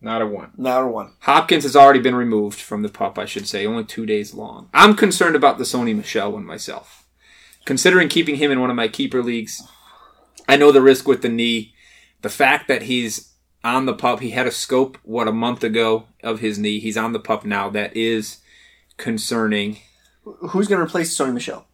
Not 0.00 0.20
a 0.20 0.26
one. 0.26 0.50
Not 0.56 0.82
a 0.82 0.86
one. 0.86 1.14
Hopkins 1.20 1.62
has 1.62 1.76
already 1.76 2.00
been 2.00 2.14
removed 2.14 2.60
from 2.60 2.82
the 2.82 2.88
pup, 2.88 3.18
I 3.18 3.24
should 3.24 3.46
say, 3.46 3.64
only 3.64 3.84
two 3.84 4.04
days 4.04 4.34
long. 4.34 4.68
I'm 4.74 4.96
concerned 4.96 5.36
about 5.36 5.58
the 5.58 5.64
Sony 5.64 5.94
Michel 5.94 6.32
one 6.32 6.44
myself. 6.44 7.06
Considering 7.64 8.08
keeping 8.08 8.34
him 8.34 8.50
in 8.50 8.60
one 8.60 8.70
of 8.70 8.76
my 8.76 8.88
keeper 8.88 9.22
leagues, 9.22 9.62
I 10.48 10.56
know 10.56 10.72
the 10.72 10.82
risk 10.82 11.06
with 11.06 11.22
the 11.22 11.28
knee. 11.28 11.74
The 12.22 12.28
fact 12.28 12.66
that 12.66 12.82
he's 12.82 13.32
on 13.62 13.86
the 13.86 13.94
pup, 13.94 14.18
he 14.20 14.30
had 14.30 14.48
a 14.48 14.50
scope, 14.50 14.98
what, 15.04 15.28
a 15.28 15.32
month 15.32 15.62
ago 15.62 16.08
of 16.22 16.40
his 16.40 16.58
knee. 16.58 16.80
He's 16.80 16.96
on 16.96 17.12
the 17.12 17.20
pup 17.20 17.44
now. 17.44 17.70
That 17.70 17.96
is 17.96 18.38
concerning. 18.96 19.78
Who's 20.24 20.68
going 20.68 20.80
to 20.80 20.86
replace 20.86 21.16
Sony 21.16 21.32
Michel? 21.32 21.66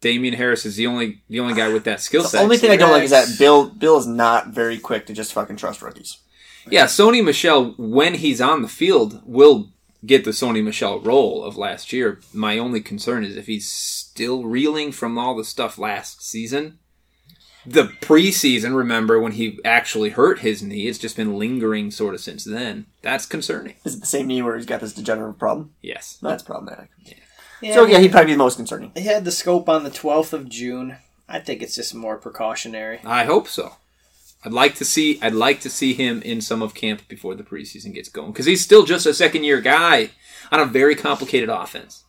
Damien 0.00 0.34
Harris 0.34 0.66
is 0.66 0.76
the 0.76 0.86
only 0.86 1.22
the 1.28 1.40
only 1.40 1.54
guy 1.54 1.72
with 1.72 1.84
that 1.84 2.00
skill 2.08 2.24
set. 2.24 2.38
The 2.38 2.44
only 2.44 2.58
thing 2.58 2.70
I 2.70 2.76
don't 2.76 2.90
like 2.90 3.04
is 3.04 3.10
that 3.10 3.38
Bill 3.38 3.68
Bill 3.68 3.98
is 3.98 4.06
not 4.06 4.48
very 4.48 4.78
quick 4.78 5.06
to 5.06 5.12
just 5.12 5.32
fucking 5.32 5.56
trust 5.56 5.80
rookies. 5.80 6.18
Yeah, 6.70 6.84
Sony 6.84 7.24
Michel, 7.24 7.74
when 7.76 8.14
he's 8.14 8.40
on 8.40 8.62
the 8.62 8.68
field, 8.68 9.20
will 9.24 9.70
get 10.04 10.24
the 10.24 10.30
Sony 10.30 10.62
Michel 10.62 11.00
role 11.00 11.42
of 11.42 11.56
last 11.56 11.92
year. 11.92 12.20
My 12.32 12.58
only 12.58 12.80
concern 12.80 13.24
is 13.24 13.36
if 13.36 13.46
he's 13.46 13.68
still 13.68 14.44
reeling 14.44 14.92
from 14.92 15.18
all 15.18 15.36
the 15.36 15.44
stuff 15.44 15.78
last 15.78 16.22
season. 16.22 16.78
The 17.64 17.84
preseason, 17.84 18.76
remember, 18.76 19.20
when 19.20 19.32
he 19.32 19.60
actually 19.64 20.10
hurt 20.10 20.40
his 20.40 20.62
knee, 20.62 20.88
it's 20.88 20.98
just 20.98 21.16
been 21.16 21.38
lingering 21.38 21.90
sort 21.90 22.14
of 22.14 22.20
since 22.20 22.44
then. 22.44 22.86
That's 23.02 23.24
concerning. 23.24 23.76
Is 23.84 23.94
it 23.94 24.00
the 24.00 24.06
same 24.06 24.26
knee 24.26 24.42
where 24.42 24.56
he's 24.56 24.66
got 24.66 24.80
this 24.80 24.92
degenerative 24.92 25.38
problem? 25.38 25.72
Yes. 25.80 26.18
That's 26.20 26.42
problematic. 26.42 26.88
Yeah, 27.60 27.74
So 27.74 27.86
yeah, 27.86 27.98
he'd 27.98 28.10
probably 28.10 28.26
be 28.26 28.32
the 28.32 28.38
most 28.38 28.56
concerning. 28.56 28.90
They 28.94 29.02
had 29.02 29.24
the 29.24 29.30
scope 29.30 29.68
on 29.68 29.84
the 29.84 29.90
12th 29.90 30.32
of 30.32 30.48
June. 30.48 30.96
I 31.28 31.38
think 31.38 31.62
it's 31.62 31.76
just 31.76 31.94
more 31.94 32.18
precautionary. 32.18 33.00
I 33.04 33.24
hope 33.24 33.46
so. 33.46 33.76
I'd 34.44 34.52
like 34.52 34.74
to 34.76 34.84
see 34.84 35.20
I'd 35.22 35.34
like 35.34 35.60
to 35.60 35.70
see 35.70 35.94
him 35.94 36.20
in 36.22 36.40
some 36.40 36.62
of 36.62 36.74
camp 36.74 37.06
before 37.06 37.36
the 37.36 37.44
preseason 37.44 37.94
gets 37.94 38.08
going 38.08 38.32
because 38.32 38.46
he's 38.46 38.60
still 38.60 38.84
just 38.84 39.06
a 39.06 39.14
second 39.14 39.44
year 39.44 39.60
guy 39.60 40.10
on 40.50 40.58
a 40.58 40.64
very 40.64 40.96
complicated 40.96 41.48
offense. 41.48 42.04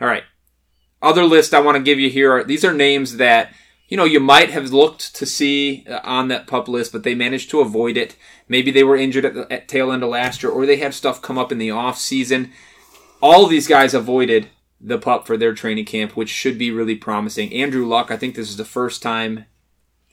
All 0.00 0.06
right. 0.06 0.24
Other 1.06 1.24
list 1.24 1.54
I 1.54 1.60
want 1.60 1.76
to 1.76 1.82
give 1.84 2.00
you 2.00 2.10
here 2.10 2.32
are 2.32 2.42
these 2.42 2.64
are 2.64 2.74
names 2.74 3.18
that 3.18 3.52
you 3.86 3.96
know 3.96 4.04
you 4.04 4.18
might 4.18 4.50
have 4.50 4.72
looked 4.72 5.14
to 5.14 5.24
see 5.24 5.84
uh, 5.88 6.00
on 6.02 6.26
that 6.28 6.48
pup 6.48 6.66
list, 6.66 6.90
but 6.90 7.04
they 7.04 7.14
managed 7.14 7.48
to 7.50 7.60
avoid 7.60 7.96
it. 7.96 8.16
Maybe 8.48 8.72
they 8.72 8.82
were 8.82 8.96
injured 8.96 9.24
at 9.24 9.34
the 9.34 9.52
at 9.52 9.68
tail 9.68 9.92
end 9.92 10.02
of 10.02 10.08
last 10.08 10.42
year, 10.42 10.50
or 10.50 10.66
they 10.66 10.78
had 10.78 10.94
stuff 10.94 11.22
come 11.22 11.38
up 11.38 11.52
in 11.52 11.58
the 11.58 11.70
off 11.70 11.96
season. 11.96 12.50
All 13.22 13.46
these 13.46 13.68
guys 13.68 13.94
avoided 13.94 14.48
the 14.80 14.98
pup 14.98 15.28
for 15.28 15.36
their 15.36 15.54
training 15.54 15.84
camp, 15.84 16.16
which 16.16 16.28
should 16.28 16.58
be 16.58 16.72
really 16.72 16.96
promising. 16.96 17.52
Andrew 17.52 17.86
Luck, 17.86 18.10
I 18.10 18.16
think 18.16 18.34
this 18.34 18.50
is 18.50 18.56
the 18.56 18.64
first 18.64 19.00
time 19.00 19.44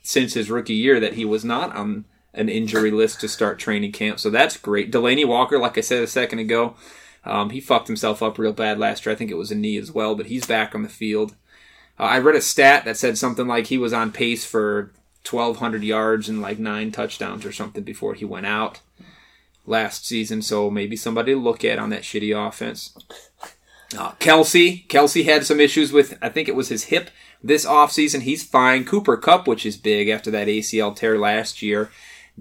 since 0.00 0.34
his 0.34 0.48
rookie 0.48 0.74
year 0.74 1.00
that 1.00 1.14
he 1.14 1.24
was 1.24 1.44
not 1.44 1.74
on 1.74 2.04
an 2.34 2.48
injury 2.48 2.92
list 2.92 3.20
to 3.20 3.28
start 3.28 3.58
training 3.58 3.90
camp. 3.90 4.20
So 4.20 4.30
that's 4.30 4.56
great. 4.56 4.92
Delanie 4.92 5.26
Walker, 5.26 5.58
like 5.58 5.76
I 5.76 5.80
said 5.80 6.04
a 6.04 6.06
second 6.06 6.38
ago, 6.38 6.76
um, 7.24 7.50
he 7.50 7.60
fucked 7.60 7.86
himself 7.86 8.22
up 8.22 8.38
real 8.38 8.52
bad 8.52 8.78
last 8.78 9.04
year. 9.04 9.12
I 9.12 9.16
think 9.16 9.30
it 9.30 9.36
was 9.38 9.50
a 9.50 9.54
knee 9.54 9.78
as 9.78 9.92
well, 9.92 10.14
but 10.14 10.26
he's 10.26 10.46
back 10.46 10.74
on 10.74 10.82
the 10.82 10.88
field. 10.88 11.34
Uh, 11.98 12.04
I 12.04 12.18
read 12.18 12.36
a 12.36 12.40
stat 12.40 12.84
that 12.84 12.96
said 12.96 13.16
something 13.16 13.46
like 13.46 13.68
he 13.68 13.78
was 13.78 13.92
on 13.92 14.12
pace 14.12 14.44
for 14.44 14.92
1,200 15.28 15.82
yards 15.82 16.28
and 16.28 16.42
like 16.42 16.58
nine 16.58 16.92
touchdowns 16.92 17.46
or 17.46 17.52
something 17.52 17.82
before 17.82 18.14
he 18.14 18.24
went 18.24 18.46
out 18.46 18.80
last 19.66 20.06
season. 20.06 20.42
So 20.42 20.70
maybe 20.70 20.96
somebody 20.96 21.32
to 21.32 21.40
look 21.40 21.64
at 21.64 21.78
on 21.78 21.90
that 21.90 22.02
shitty 22.02 22.36
offense. 22.36 22.94
Uh, 23.96 24.12
Kelce, 24.12 24.86
Kelce 24.88 25.24
had 25.24 25.46
some 25.46 25.60
issues 25.60 25.92
with, 25.92 26.18
I 26.20 26.28
think 26.28 26.48
it 26.48 26.56
was 26.56 26.68
his 26.68 26.84
hip 26.84 27.10
this 27.42 27.64
offseason. 27.64 28.22
He's 28.22 28.44
fine. 28.44 28.84
Cooper 28.84 29.16
Kupp, 29.16 29.46
which 29.46 29.64
is 29.64 29.76
big 29.76 30.08
after 30.08 30.30
that 30.30 30.48
ACL 30.48 30.94
tear 30.94 31.18
last 31.18 31.62
year, 31.62 31.90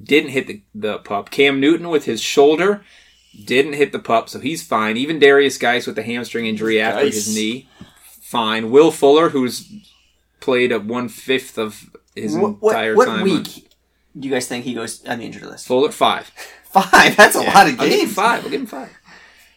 didn't 0.01 0.31
hit 0.31 0.47
the, 0.47 0.61
the 0.73 0.97
pup. 0.97 1.29
Cam 1.29 1.59
Newton 1.59 1.89
with 1.89 2.05
his 2.05 2.21
shoulder 2.21 2.83
didn't 3.45 3.73
hit 3.73 3.91
the 3.91 3.99
pup, 3.99 4.29
so 4.29 4.39
he's 4.39 4.63
fine. 4.63 4.97
Even 4.97 5.19
Derrius 5.19 5.59
Guice 5.59 5.87
with 5.87 5.95
the 5.95 6.03
hamstring 6.03 6.45
injury 6.45 6.79
after 6.81 7.05
his 7.05 7.33
knee, 7.33 7.67
fine. 8.21 8.69
Will 8.71 8.91
Fuller, 8.91 9.29
who's 9.29 9.71
played 10.39 10.71
a 10.71 10.79
one 10.79 11.09
fifth 11.09 11.57
of 11.57 11.89
his 12.15 12.35
What, 12.35 12.61
what, 12.61 12.69
entire 12.71 12.95
what 12.95 13.05
time. 13.05 13.19
on- 13.19 13.23
week 13.23 13.69
do 14.17 14.27
you 14.27 14.33
guys 14.33 14.47
think 14.47 14.63
he 14.65 14.73
goes 14.75 15.03
on 15.05 15.19
the 15.19 15.25
injury 15.25 15.47
list? 15.47 15.65
Fuller 15.67 15.91
five. 15.91 16.31
Five. 16.73 17.15
That's 17.15 17.35
a 17.35 17.41
lot 17.41 17.67
of 17.67 17.79
I'll 17.79 17.87
give 17.87 17.93
him 17.93 17.99
games. 17.99 18.13
five. 18.15 18.43
I'll 18.43 18.49
give 18.49 18.61
him 18.61 18.65
five. 18.65 18.89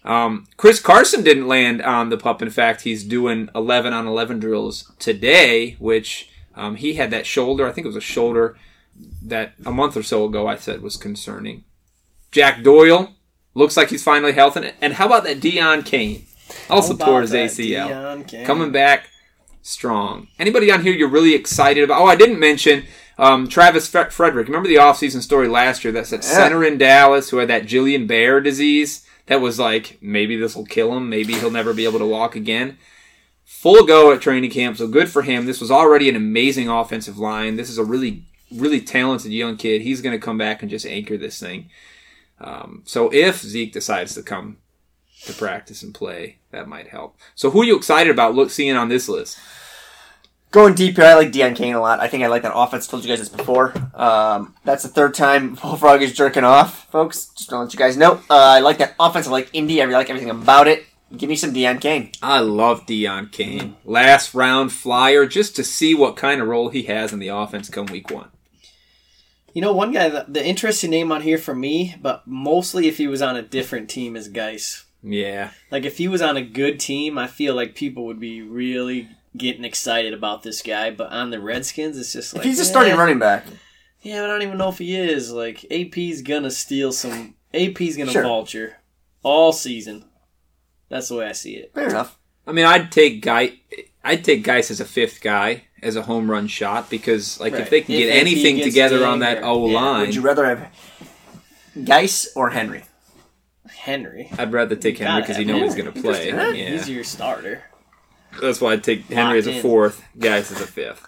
Um, 0.05 0.47
Chris 0.59 0.79
Carson 0.81 1.25
didn't 1.25 1.49
land 1.49 1.81
on 1.81 2.11
the 2.11 2.19
pup. 2.19 2.43
In 2.43 2.51
fact, 2.51 2.83
he's 2.83 3.03
doing 3.05 3.49
11 3.55 3.95
on 3.95 4.07
11 4.07 4.39
drills 4.39 4.93
today, 4.99 5.77
which 5.79 6.29
um, 6.55 6.77
he 6.77 6.93
had 6.95 7.11
that 7.13 7.25
shoulder. 7.25 7.67
I 7.67 7.73
think 7.73 7.87
it 7.87 7.89
was 7.89 7.97
a 7.97 8.03
shoulder 8.03 8.59
that 9.23 9.55
a 9.65 9.73
month 9.73 9.97
or 9.97 10.03
so 10.03 10.27
ago 10.27 10.47
I 10.47 10.57
said 10.57 10.83
was 10.83 10.99
concerning. 10.99 11.65
Jack 12.31 12.63
Doyle 12.63 13.15
looks 13.57 13.77
like 13.77 13.91
he's 13.91 14.03
finally 14.03 14.33
healthy. 14.33 14.71
And 14.81 14.93
how 14.95 15.07
about 15.07 15.25
that 15.25 15.41
Deon 15.41 15.85
Cain? 15.85 16.27
Also 16.71 16.97
tore 16.97 17.23
his 17.23 17.33
ACL. 17.33 18.45
Coming 18.45 18.71
back 18.71 19.09
strong. 19.63 20.29
Anybody 20.39 20.71
on 20.71 20.83
here 20.83 20.93
you're 20.93 21.09
really 21.09 21.35
excited 21.35 21.83
about? 21.83 22.01
Oh, 22.01 22.07
I 22.07 22.15
didn't 22.17 22.39
mention 22.39 22.85
um, 23.19 23.49
Travis 23.49 23.89
Fre- 23.89 24.11
Frederick. 24.11 24.47
Remember 24.47 24.69
the 24.69 24.77
offseason 24.77 25.23
story 25.23 25.49
last 25.49 25.83
year 25.85 25.93
that 25.95 26.07
said 26.07 26.21
Yeah. 26.23 26.29
center 26.31 26.63
in 26.65 26.79
Dallas 26.79 27.31
who 27.31 27.39
had 27.39 27.49
that 27.49 27.65
Guillain-Barré 27.65 28.45
disease? 28.45 29.05
That 29.27 29.41
was 29.41 29.59
like, 29.59 29.99
maybe 30.01 30.37
this 30.37 30.55
will 30.55 30.67
kill 30.67 30.97
him. 30.97 31.09
Maybe 31.09 31.33
he'll 31.35 31.51
never 31.51 31.75
be 31.75 31.85
able 31.85 31.99
to 31.99 32.07
walk 32.07 32.37
again. 32.37 32.79
Full 33.45 33.85
go 33.87 34.13
at 34.13 34.21
training 34.21 34.51
camp, 34.51 34.77
so 34.77 34.87
good 34.87 35.11
for 35.11 35.23
him. 35.23 35.47
This 35.47 35.61
was 35.61 35.71
already 35.71 36.09
an 36.09 36.15
amazing 36.15 36.69
offensive 36.69 37.19
line. 37.19 37.57
This 37.57 37.71
is 37.71 37.79
a 37.79 37.85
really, 37.85 38.23
really 38.55 38.81
talented 38.81 39.33
young 39.33 39.57
kid. 39.57 39.83
He's 39.83 40.01
going 40.01 40.13
to 40.19 40.25
come 40.25 40.39
back 40.39 40.63
and 40.63 40.71
just 40.71 40.87
anchor 40.87 41.17
this 41.17 41.41
thing. 41.41 41.71
Um, 42.41 42.83
so 42.85 43.11
if 43.13 43.41
Zeke 43.41 43.73
decides 43.73 44.15
to 44.15 44.23
come 44.23 44.59
to 45.27 45.33
practice 45.33 45.83
and 45.83 45.95
play. 45.95 46.39
That 46.51 46.69
might 46.69 46.89
help. 46.89 47.17
So, 47.35 47.51
who 47.51 47.63
are 47.63 47.65
you 47.65 47.77
excited 47.77 48.11
about 48.11 48.35
look 48.35 48.51
seeing 48.51 48.77
on 48.77 48.89
this 48.89 49.09
list? 49.09 49.39
Going 50.53 50.75
deep 50.75 50.97
here, 50.97 51.05
I 51.05 51.15
like 51.15 51.33
Deon 51.33 51.57
Cain 51.57 51.75
a 51.75 51.81
lot. 51.81 52.01
I 52.01 52.09
think 52.09 52.23
I 52.23 52.29
like 52.29 52.43
that 52.43 52.57
offense. 52.57 52.87
Told 52.87 53.05
you 53.05 53.09
guys 53.09 53.19
this 53.19 53.29
before. 53.29 53.75
Um, 53.95 54.55
that's 54.65 54.83
the 54.83 54.89
third 54.89 55.15
time 55.15 55.55
Bullfrog 55.63 56.03
is 56.03 56.13
jerking 56.13 56.45
off, 56.45 56.91
folks. 56.91 57.27
Just 57.37 57.51
to 57.51 57.59
let 57.59 57.73
you 57.73 57.79
guys 57.79 57.97
know. 57.97 58.15
Uh, 58.31 58.37
I 58.37 58.61
like 58.61 58.79
that 58.79 58.95
offense. 58.99 59.27
I 59.27 59.31
like 59.31 59.51
Indy. 59.53 59.81
I 59.81 59.85
really 59.85 59.97
like 59.97 60.11
everything 60.11 60.31
about 60.31 60.69
it. 60.69 60.87
Give 61.17 61.29
me 61.29 61.37
some 61.37 61.53
Deion 61.53 61.81
Kane. 61.81 62.11
I 62.23 62.41
love 62.41 62.87
Deon 62.87 63.31
Cain. 63.31 63.77
Last 63.85 64.35
round 64.35 64.73
flyer, 64.73 65.27
just 65.27 65.55
to 65.57 65.65
see 65.65 65.95
what 65.95 66.17
kind 66.17 66.41
of 66.41 66.49
role 66.49 66.69
he 66.69 66.85
has 66.85 67.13
in 67.13 67.21
the 67.21 67.29
offense 67.29 67.69
come 67.69 67.87
week 67.87 68.11
one. 68.11 68.29
You 69.57 69.63
know, 69.63 69.73
one 69.73 69.91
guy, 69.91 70.11
the, 70.11 70.27
the 70.29 70.45
interesting 70.47 70.91
name 70.91 71.11
on 71.11 71.23
here 71.23 71.39
for 71.39 71.55
me, 71.55 71.95
but 72.03 72.27
mostly 72.27 72.89
if 72.89 72.99
he 72.99 73.07
was 73.07 73.23
on 73.23 73.37
a 73.37 73.43
different 73.43 73.89
team, 73.89 74.15
is 74.15 74.29
Guice. 74.29 74.85
Yeah. 75.03 75.53
Like 75.71 75.85
if 75.87 75.97
he 75.97 76.09
was 76.09 76.21
on 76.21 76.37
a 76.37 76.43
good 76.43 76.79
team, 76.79 77.17
I 77.17 77.27
feel 77.27 77.55
like 77.55 77.75
people 77.75 78.05
would 78.05 78.21
be 78.21 78.43
really 78.43 79.09
getting 79.35 79.65
excited 79.65 80.13
about 80.13 80.43
this 80.43 80.61
guy. 80.61 80.91
But 80.91 81.11
on 81.11 81.31
the 81.31 81.41
Redskins, 81.41 81.97
it's 81.97 82.13
just 82.13 82.35
like 82.35 82.45
If 82.45 82.51
he's 82.51 82.61
a 82.61 82.67
starting 82.67 82.97
running 82.97 83.19
back, 83.19 83.47
Yeah, 84.03 84.21
but 84.21 84.25
I 84.25 84.27
don't 84.35 84.43
even 84.43 84.59
know 84.59 84.69
if 84.69 84.77
he 84.77 84.95
is. 84.95 85.33
Like 85.33 85.65
AP's 85.73 86.21
gonna 86.21 86.51
steal 86.51 86.93
some. 86.93 87.35
AP's 87.55 87.97
gonna 87.97 88.13
Sure. 88.13 88.25
vulture 88.25 88.77
all 89.23 89.55
season. 89.55 90.05
That's 90.91 91.09
the 91.09 91.15
way 91.15 91.29
I 91.29 91.33
see 91.33 91.55
it. 91.55 91.73
fair 91.73 91.89
enough. 91.89 92.19
I 92.47 92.53
mean, 92.53 92.67
I'd 92.67 92.93
take 92.93 93.23
Guy. 93.23 93.61
I'd 94.05 94.23
take 94.23 94.45
Guice 94.45 94.71
as 94.71 94.81
a 94.81 94.85
fifth 94.85 95.23
guy 95.23 95.66
as 95.83 95.97
a 95.97 96.03
home 96.03 96.31
run 96.31 96.47
shot 96.47 96.89
because, 96.91 97.39
like, 97.41 97.53
if 97.55 97.71
they 97.71 97.81
can 97.83 97.95
If 97.95 98.01
get 98.01 98.11
AP 98.11 98.21
anything 98.21 98.57
gets 98.57 98.69
together 98.69 99.05
on 99.07 99.19
that 99.21 99.35
Dinger, 99.37 99.47
O 99.47 99.69
yeah. 99.69 99.75
line, 99.81 100.01
Would 100.07 100.15
you 100.15 100.23
rather 100.23 100.45
have 100.47 100.69
Guice 101.85 102.29
or 102.35 102.51
Henry? 102.51 102.85
Henry. 103.69 104.31
I'd 104.39 104.53
rather 104.53 104.75
take 104.77 104.99
Henry 104.99 105.21
because 105.23 105.39
you 105.39 105.45
have 105.47 105.57
know 105.57 105.63
he's 105.65 105.75
going 105.75 105.93
to 105.93 106.01
play. 106.01 106.29
Yeah. 106.29 106.51
Yeah, 106.51 106.71
He's 106.71 106.89
your 106.89 107.05
starter. 107.05 107.63
that's 108.41 108.61
why 108.61 108.73
I'd 108.73 108.83
take 108.85 109.07
Henry 109.07 109.39
as 109.39 109.47
a 109.47 109.51
Locked 109.51 109.57
in. 109.57 109.63
fourth, 109.63 110.05
Guice 110.19 110.51
as 110.51 110.61
a 110.61 110.67
fifth. 110.67 111.07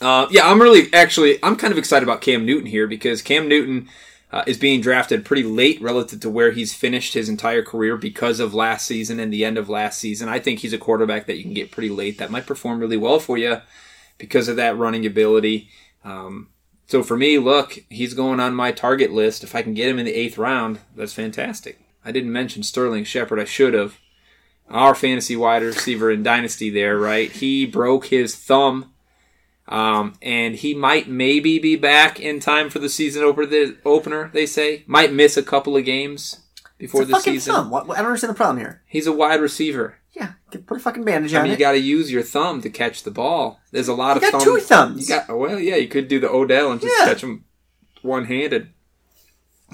Uh, 0.00 0.28
yeah, 0.30 0.48
I'm 0.48 0.62
really 0.62 0.92
actually 0.94 1.38
I'm 1.42 1.56
kind 1.56 1.72
of 1.72 1.78
excited 1.78 2.04
about 2.04 2.20
Cam 2.20 2.46
Newton 2.46 2.66
here 2.66 2.86
because 2.86 3.20
Cam 3.20 3.48
Newton 3.48 3.88
uh, 4.30 4.44
is 4.46 4.58
being 4.58 4.80
drafted 4.80 5.24
pretty 5.24 5.42
late 5.42 5.80
relative 5.80 6.20
to 6.20 6.30
where 6.30 6.50
he's 6.50 6.74
finished 6.74 7.14
his 7.14 7.28
entire 7.28 7.62
career 7.62 7.96
because 7.96 8.40
of 8.40 8.54
last 8.54 8.86
season 8.86 9.18
and 9.18 9.32
the 9.32 9.44
end 9.44 9.56
of 9.56 9.68
last 9.68 9.98
season. 9.98 10.28
I 10.28 10.38
think 10.38 10.60
he's 10.60 10.72
a 10.72 10.78
quarterback 10.78 11.26
that 11.26 11.36
you 11.36 11.42
can 11.42 11.54
get 11.54 11.70
pretty 11.70 11.88
late 11.88 12.18
that 12.18 12.30
might 12.30 12.46
perform 12.46 12.78
really 12.78 12.96
well 12.96 13.20
for 13.20 13.38
you 13.38 13.60
because 14.18 14.48
of 14.48 14.56
that 14.56 14.76
running 14.76 15.06
ability. 15.06 15.68
Um, 16.04 16.48
so 16.86 17.02
for 17.02 17.16
me, 17.16 17.38
look, 17.38 17.78
he's 17.88 18.14
going 18.14 18.40
on 18.40 18.54
my 18.54 18.72
target 18.72 19.12
list. 19.12 19.44
If 19.44 19.54
I 19.54 19.62
can 19.62 19.74
get 19.74 19.88
him 19.88 19.98
in 19.98 20.06
the 20.06 20.14
eighth 20.14 20.38
round, 20.38 20.80
that's 20.94 21.14
fantastic. 21.14 21.78
I 22.04 22.12
didn't 22.12 22.32
mention 22.32 22.62
Sterling 22.62 23.04
Shepard. 23.04 23.38
I 23.38 23.44
should 23.44 23.74
have. 23.74 23.98
Our 24.70 24.94
fantasy 24.94 25.34
wide 25.34 25.62
receiver 25.62 26.10
in 26.10 26.22
Dynasty 26.22 26.68
there, 26.68 26.98
right? 26.98 27.30
He 27.32 27.64
broke 27.64 28.06
his 28.06 28.36
thumb 28.36 28.92
um, 29.68 30.14
and 30.22 30.56
he 30.56 30.74
might 30.74 31.08
maybe 31.08 31.58
be 31.58 31.76
back 31.76 32.18
in 32.18 32.40
time 32.40 32.70
for 32.70 32.78
the 32.78 32.88
season 32.88 33.22
opener. 33.22 33.46
The 33.46 33.76
opener, 33.84 34.30
they 34.32 34.46
say, 34.46 34.82
might 34.86 35.12
miss 35.12 35.36
a 35.36 35.42
couple 35.42 35.76
of 35.76 35.84
games 35.84 36.40
before 36.78 37.04
the 37.04 37.18
season. 37.20 37.54
thumb. 37.54 37.70
What, 37.70 37.84
I 37.90 37.96
don't 37.98 38.06
understand 38.06 38.30
the 38.30 38.36
problem 38.36 38.58
here. 38.58 38.82
He's 38.86 39.06
a 39.06 39.12
wide 39.12 39.40
receiver. 39.40 39.96
Yeah, 40.14 40.32
put 40.66 40.78
a 40.78 40.80
fucking 40.80 41.04
bandage 41.04 41.32
I 41.34 41.38
on 41.38 41.42
mean, 41.44 41.52
you 41.52 41.58
got 41.58 41.72
to 41.72 41.78
use 41.78 42.10
your 42.10 42.22
thumb 42.22 42.60
to 42.62 42.70
catch 42.70 43.02
the 43.04 43.10
ball. 43.10 43.60
There's 43.70 43.86
a 43.88 43.94
lot 43.94 44.20
You 44.20 44.26
of 44.26 44.32
got 44.32 44.42
thumb- 44.42 44.54
two 44.56 44.60
thumbs. 44.60 45.08
You 45.08 45.14
got 45.16 45.28
well, 45.38 45.60
yeah. 45.60 45.76
You 45.76 45.86
could 45.86 46.08
do 46.08 46.18
the 46.18 46.28
Odell 46.30 46.72
and 46.72 46.80
just 46.80 46.94
Yeah. 46.98 47.06
catch 47.06 47.22
him 47.22 47.44
one 48.02 48.24
handed. 48.24 48.68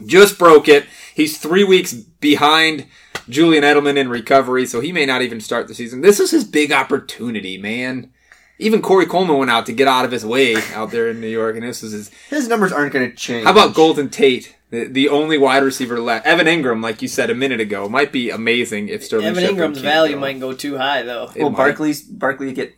Just 0.04 0.38
broke 0.38 0.68
it. 0.68 0.86
He's 1.14 1.38
three 1.38 1.62
weeks 1.62 1.92
behind 1.92 2.86
Julian 3.28 3.62
Edelman 3.62 3.96
in 3.96 4.08
recovery, 4.08 4.66
so 4.66 4.80
he 4.80 4.92
may 4.92 5.06
not 5.06 5.22
even 5.22 5.40
start 5.40 5.68
the 5.68 5.74
season. 5.74 6.00
This 6.00 6.18
is 6.18 6.32
his 6.32 6.42
big 6.44 6.72
opportunity, 6.72 7.56
man. 7.56 8.10
Even 8.58 8.82
Corey 8.82 9.06
Coleman 9.06 9.36
went 9.38 9.50
out 9.50 9.66
to 9.66 9.72
get 9.72 9.88
out 9.88 10.04
of 10.04 10.12
his 10.12 10.24
way 10.24 10.54
out 10.74 10.90
there 10.92 11.08
in 11.08 11.20
New 11.20 11.28
York, 11.28 11.56
and 11.56 11.64
this 11.64 11.82
is 11.82 11.92
his. 11.92 12.10
His 12.30 12.48
numbers 12.48 12.70
aren't 12.72 12.92
going 12.92 13.10
to 13.10 13.16
change. 13.16 13.44
How 13.46 13.50
about 13.50 13.74
Golden 13.74 14.08
Tate, 14.08 14.54
the, 14.70 14.84
the 14.84 15.08
only 15.08 15.36
wide 15.38 15.64
receiver 15.64 15.98
left? 15.98 16.24
Evan 16.24 16.46
Engram, 16.46 16.80
like 16.82 17.02
you 17.02 17.08
said 17.08 17.30
a 17.30 17.34
minute 17.34 17.60
ago, 17.60 17.88
might 17.88 18.12
be 18.12 18.30
amazing 18.30 18.88
if 18.88 19.02
Sterling. 19.04 19.26
Evan 19.26 19.42
Shepard 19.42 19.56
Engram's 19.58 19.78
can't 19.78 19.84
value 19.84 20.14
go. 20.14 20.20
might 20.20 20.38
go 20.40 20.52
too 20.52 20.78
high 20.78 21.02
though. 21.02 21.30
It 21.34 21.42
Will 21.42 21.50
might. 21.50 21.56
Barkley's 21.56 22.02
Barkley 22.02 22.52
get 22.52 22.76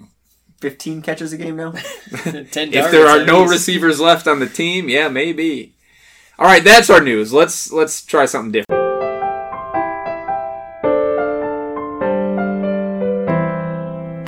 15 0.63 1.03
catches 1.03 1.35
a 1.35 1.37
game 1.37 1.57
now? 1.57 1.73
Ten 2.53 2.73
If 2.73 2.91
there 2.91 3.07
are 3.07 3.27
no 3.27 3.41
least. 3.43 3.53
receivers 3.53 4.01
left 4.01 4.27
on 4.27 4.41
the 4.41 4.49
team, 4.49 4.89
yeah, 4.89 5.09
maybe. 5.09 5.75
All 6.39 6.47
right, 6.47 6.65
that's 6.65 6.89
our 6.89 7.03
news. 7.03 7.35
Let's 7.35 7.71
let's 7.71 8.03
try 8.03 8.25
something 8.25 8.53
different. 8.53 8.77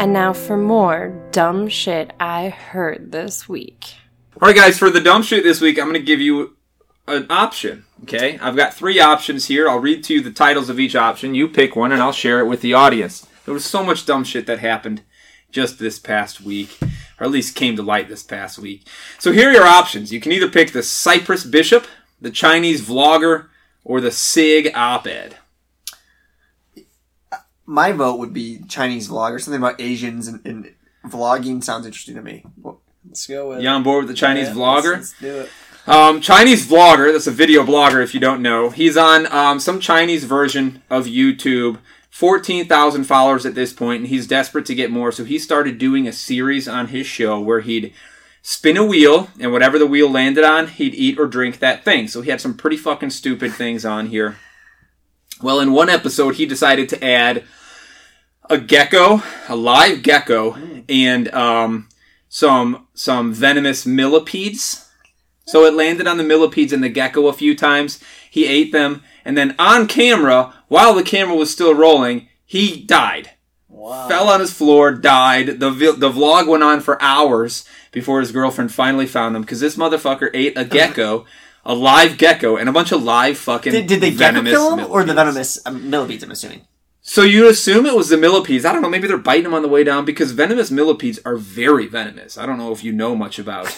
And 0.01 0.13
now 0.13 0.33
for 0.33 0.57
more 0.57 1.09
dumb 1.33 1.69
shit 1.69 2.13
I 2.19 2.49
heard 2.49 3.13
this 3.13 3.49
week. 3.49 3.95
All 4.41 4.49
right, 4.49 4.57
guys, 4.57 4.79
for 4.79 4.91
the 4.91 5.01
dumb 5.01 5.23
shit 5.23 5.45
this 5.45 5.61
week, 5.61 5.79
I'm 5.79 5.87
going 5.87 5.95
to 5.95 6.01
give 6.01 6.21
you 6.21 6.57
an 7.07 7.27
option. 7.29 7.85
Okay, 8.05 8.39
I've 8.39 8.57
got 8.57 8.75
three 8.75 9.01
options 9.01 9.47
here. 9.47 9.69
I'll 9.69 9.81
read 9.81 10.05
to 10.05 10.15
you 10.15 10.21
the 10.21 10.31
titles 10.31 10.71
of 10.71 10.79
each 10.79 10.95
option. 10.95 11.35
You 11.35 11.49
pick 11.49 11.75
one, 11.75 11.93
and 11.93 12.01
I'll 12.01 12.13
share 12.13 12.41
it 12.41 12.47
with 12.47 12.61
the 12.61 12.75
audience. 12.75 13.27
There 13.45 13.55
was 13.55 13.65
so 13.65 13.83
much 13.83 14.07
dumb 14.07 14.25
shit 14.25 14.47
that 14.47 14.61
happened 14.61 15.03
just 15.51 15.79
this 15.79 15.99
past 15.99 16.41
week, 16.41 16.79
or 17.19 17.25
at 17.25 17.31
least 17.31 17.57
came 17.57 17.77
to 17.77 17.83
light 17.83 18.09
this 18.09 18.23
past 18.23 18.59
week. 18.59 18.87
So 19.19 19.33
here 19.33 19.51
are 19.51 19.55
your 19.55 19.65
options. 19.65 20.13
You 20.13 20.21
can 20.21 20.33
either 20.33 20.49
pick 20.49 20.73
the 20.73 20.83
Cypress 20.83 21.45
Bishop, 21.45 21.87
the 22.21 22.31
Chinese 22.31 22.87
vlogger, 22.87 23.49
or 23.85 24.01
the 24.01 24.11
Sig 24.11 24.71
op-ed. 24.75 25.37
My 27.67 27.93
vote 27.93 28.19
would 28.19 28.33
be 28.33 28.61
Chinese 28.69 29.09
vlogger. 29.09 29.41
Something 29.41 29.63
about 29.63 29.81
Asians 29.81 30.29
and, 30.29 30.45
and 30.47 30.75
vlogging 31.11 31.63
sounds 31.63 31.87
interesting 31.87 32.15
to 32.17 32.23
me. 32.23 32.45
Let's 33.07 33.27
go 33.27 33.51
with 33.51 33.63
You 33.63 33.69
on 33.69 33.83
board 33.83 34.05
with 34.05 34.09
the 34.09 34.19
Chinese 34.19 34.49
Yeah, 34.49 34.55
vlogger? 34.55 34.97
Let's, 34.97 35.15
let's 35.21 35.21
do 35.21 35.41
it. 35.41 35.51
Um, 35.87 36.21
Chinese 36.21 36.67
vlogger, 36.67 37.13
that's 37.13 37.27
a 37.27 37.33
video 37.33 37.65
blogger 37.65 38.03
if 38.03 38.13
you 38.13 38.21
don't 38.21 38.43
know. 38.43 38.69
He's 38.71 38.97
on 38.97 39.31
um, 39.33 39.59
some 39.59 39.81
Chinese 39.81 40.25
version 40.25 40.83
of 40.91 41.07
YouTube. 41.07 41.79
14,000 42.11 43.05
followers 43.05 43.47
at 43.47 43.55
this 43.55 43.73
point, 43.73 44.01
and 44.01 44.09
he's 44.09 44.27
desperate 44.27 44.67
to 44.67 44.75
get 44.75 44.91
more. 44.91 45.13
So 45.13 45.25
he 45.25 45.39
started 45.39 45.79
doing 45.79 46.09
a 46.09 46.13
series 46.13 46.67
on 46.67 46.89
his 46.89 47.07
show 47.07 47.39
where 47.39 47.61
he'd 47.61 47.93
spin 48.43 48.77
a 48.77 48.85
wheel, 48.85 49.29
and 49.39 49.53
whatever 49.53 49.79
the 49.79 49.87
wheel 49.87 50.11
landed 50.11 50.43
on, 50.43 50.69
he'd 50.69 50.95
eat 50.95 51.19
or 51.19 51.27
drink 51.27 51.59
that 51.61 51.85
thing. 51.85 52.09
So 52.09 52.21
he 52.21 52.31
had 52.31 52.41
some 52.41 52.57
pretty 52.57 52.77
fucking 52.77 53.11
stupid 53.11 53.53
things 53.53 53.85
on 53.85 54.07
here. 54.07 54.37
Well, 55.41 55.61
in 55.61 55.73
one 55.73 55.89
episode, 55.89 56.35
he 56.35 56.47
decided 56.47 56.89
to 56.89 57.05
add 57.05 57.45
a 58.51 58.59
gecko, 58.59 59.23
a 59.49 59.57
live 59.57 60.03
gecko, 60.03 60.57
and 60.89 61.33
um, 61.35 61.89
some 62.29 62.87
some 62.95 63.33
venomous 63.33 63.87
millipedes. 63.87 64.91
So 65.47 65.65
it 65.65 65.75
landed 65.75 66.07
on 66.07 66.19
the 66.19 66.25
millipedes 66.25 66.73
and 66.73 66.85
the 66.85 66.89
gecko 66.89 67.27
a 67.27 67.33
few 67.33 67.57
times. 67.57 68.03
He 68.31 68.47
ate 68.47 68.73
them, 68.73 69.03
and 69.25 69.37
then 69.37 69.55
on 69.59 69.87
camera, 69.87 70.55
while 70.69 70.95
the 70.95 71.03
camera 71.03 71.35
was 71.35 71.51
still 71.51 71.75
rolling, 71.75 72.29
he 72.45 72.83
died. 72.85 73.31
Wow. 73.69 74.09
Fell 74.09 74.29
on 74.29 74.41
his 74.41 74.53
floor, 74.53 74.93
died. 74.93 75.61
The 75.61 75.71
the 75.71 76.11
vlog 76.11 76.49
went 76.49 76.63
on 76.63 76.81
for 76.81 77.01
hours 77.03 77.65
before 77.93 78.21
his 78.21 78.33
girlfriend 78.33 78.73
finally 78.73 79.07
found 79.07 79.37
him 79.37 79.43
because 79.43 79.61
this 79.61 79.77
motherfucker 79.77 80.31
ate 80.35 80.59
a 80.59 80.65
gecko, 80.65 81.25
a 81.65 81.75
live 81.75 82.19
gecko, 82.19 82.57
and 82.57 82.69
a 82.69 82.73
bunch 82.73 82.93
of 82.93 83.03
live 83.03 83.39
fucking 83.39 83.73
did, 83.73 83.87
did 83.87 84.01
they 84.01 84.11
gecko 84.11 84.19
venomous 84.19 84.53
kill 84.53 84.77
him 84.77 84.91
or 84.91 85.05
the 85.05 85.15
venomous 85.15 85.59
um, 85.65 85.89
millipedes? 85.89 86.25
I'm 86.25 86.31
assuming. 86.31 86.67
So 87.09 87.23
you 87.23 87.49
assume 87.49 87.87
it 87.87 87.97
was 87.97 88.11
the 88.11 88.19
millipedes. 88.19 88.67
I 88.67 88.73
don't 88.75 88.83
know. 88.83 88.91
Maybe 88.91 89.09
they're 89.09 89.17
biting 89.17 89.45
them 89.45 89.55
on 89.55 89.63
the 89.63 89.69
way 89.69 89.83
down 89.83 90.05
because 90.05 90.33
venomous 90.33 90.71
millipedes 90.71 91.19
are 91.25 91.37
very 91.37 91.87
venomous. 91.87 92.37
I 92.37 92.45
don't 92.45 92.59
know 92.59 92.71
if 92.71 92.85
you 92.85 92.93
know 92.93 93.17
much 93.17 93.39
about 93.39 93.75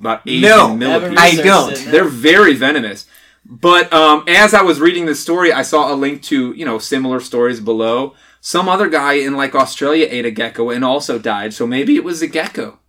about 0.00 0.22
Asian 0.26 0.50
No, 0.50 0.74
millipedes. 0.76 1.20
I 1.20 1.36
don't. 1.36 1.76
They're 1.76 2.02
very 2.02 2.54
venomous. 2.56 3.06
But 3.46 3.92
um, 3.92 4.24
as 4.26 4.52
I 4.52 4.62
was 4.62 4.80
reading 4.80 5.06
this 5.06 5.22
story, 5.22 5.52
I 5.52 5.62
saw 5.62 5.92
a 5.92 5.94
link 5.94 6.22
to 6.24 6.52
you 6.54 6.64
know 6.64 6.80
similar 6.80 7.20
stories 7.20 7.60
below. 7.60 8.16
Some 8.40 8.68
other 8.68 8.88
guy 8.88 9.12
in 9.12 9.36
like 9.36 9.54
Australia 9.54 10.08
ate 10.10 10.26
a 10.26 10.32
gecko 10.32 10.70
and 10.70 10.84
also 10.84 11.20
died. 11.20 11.54
So 11.54 11.68
maybe 11.68 11.94
it 11.94 12.02
was 12.02 12.20
a 12.20 12.26
gecko. 12.26 12.80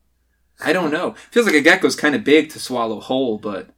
I 0.59 0.73
don't 0.73 0.91
know. 0.91 1.13
Feels 1.29 1.45
like 1.45 1.53
a 1.53 1.61
gecko's 1.61 1.95
kind 1.95 2.15
of 2.15 2.23
big 2.23 2.49
to 2.49 2.59
swallow 2.59 2.99
whole, 2.99 3.37
but 3.37 3.69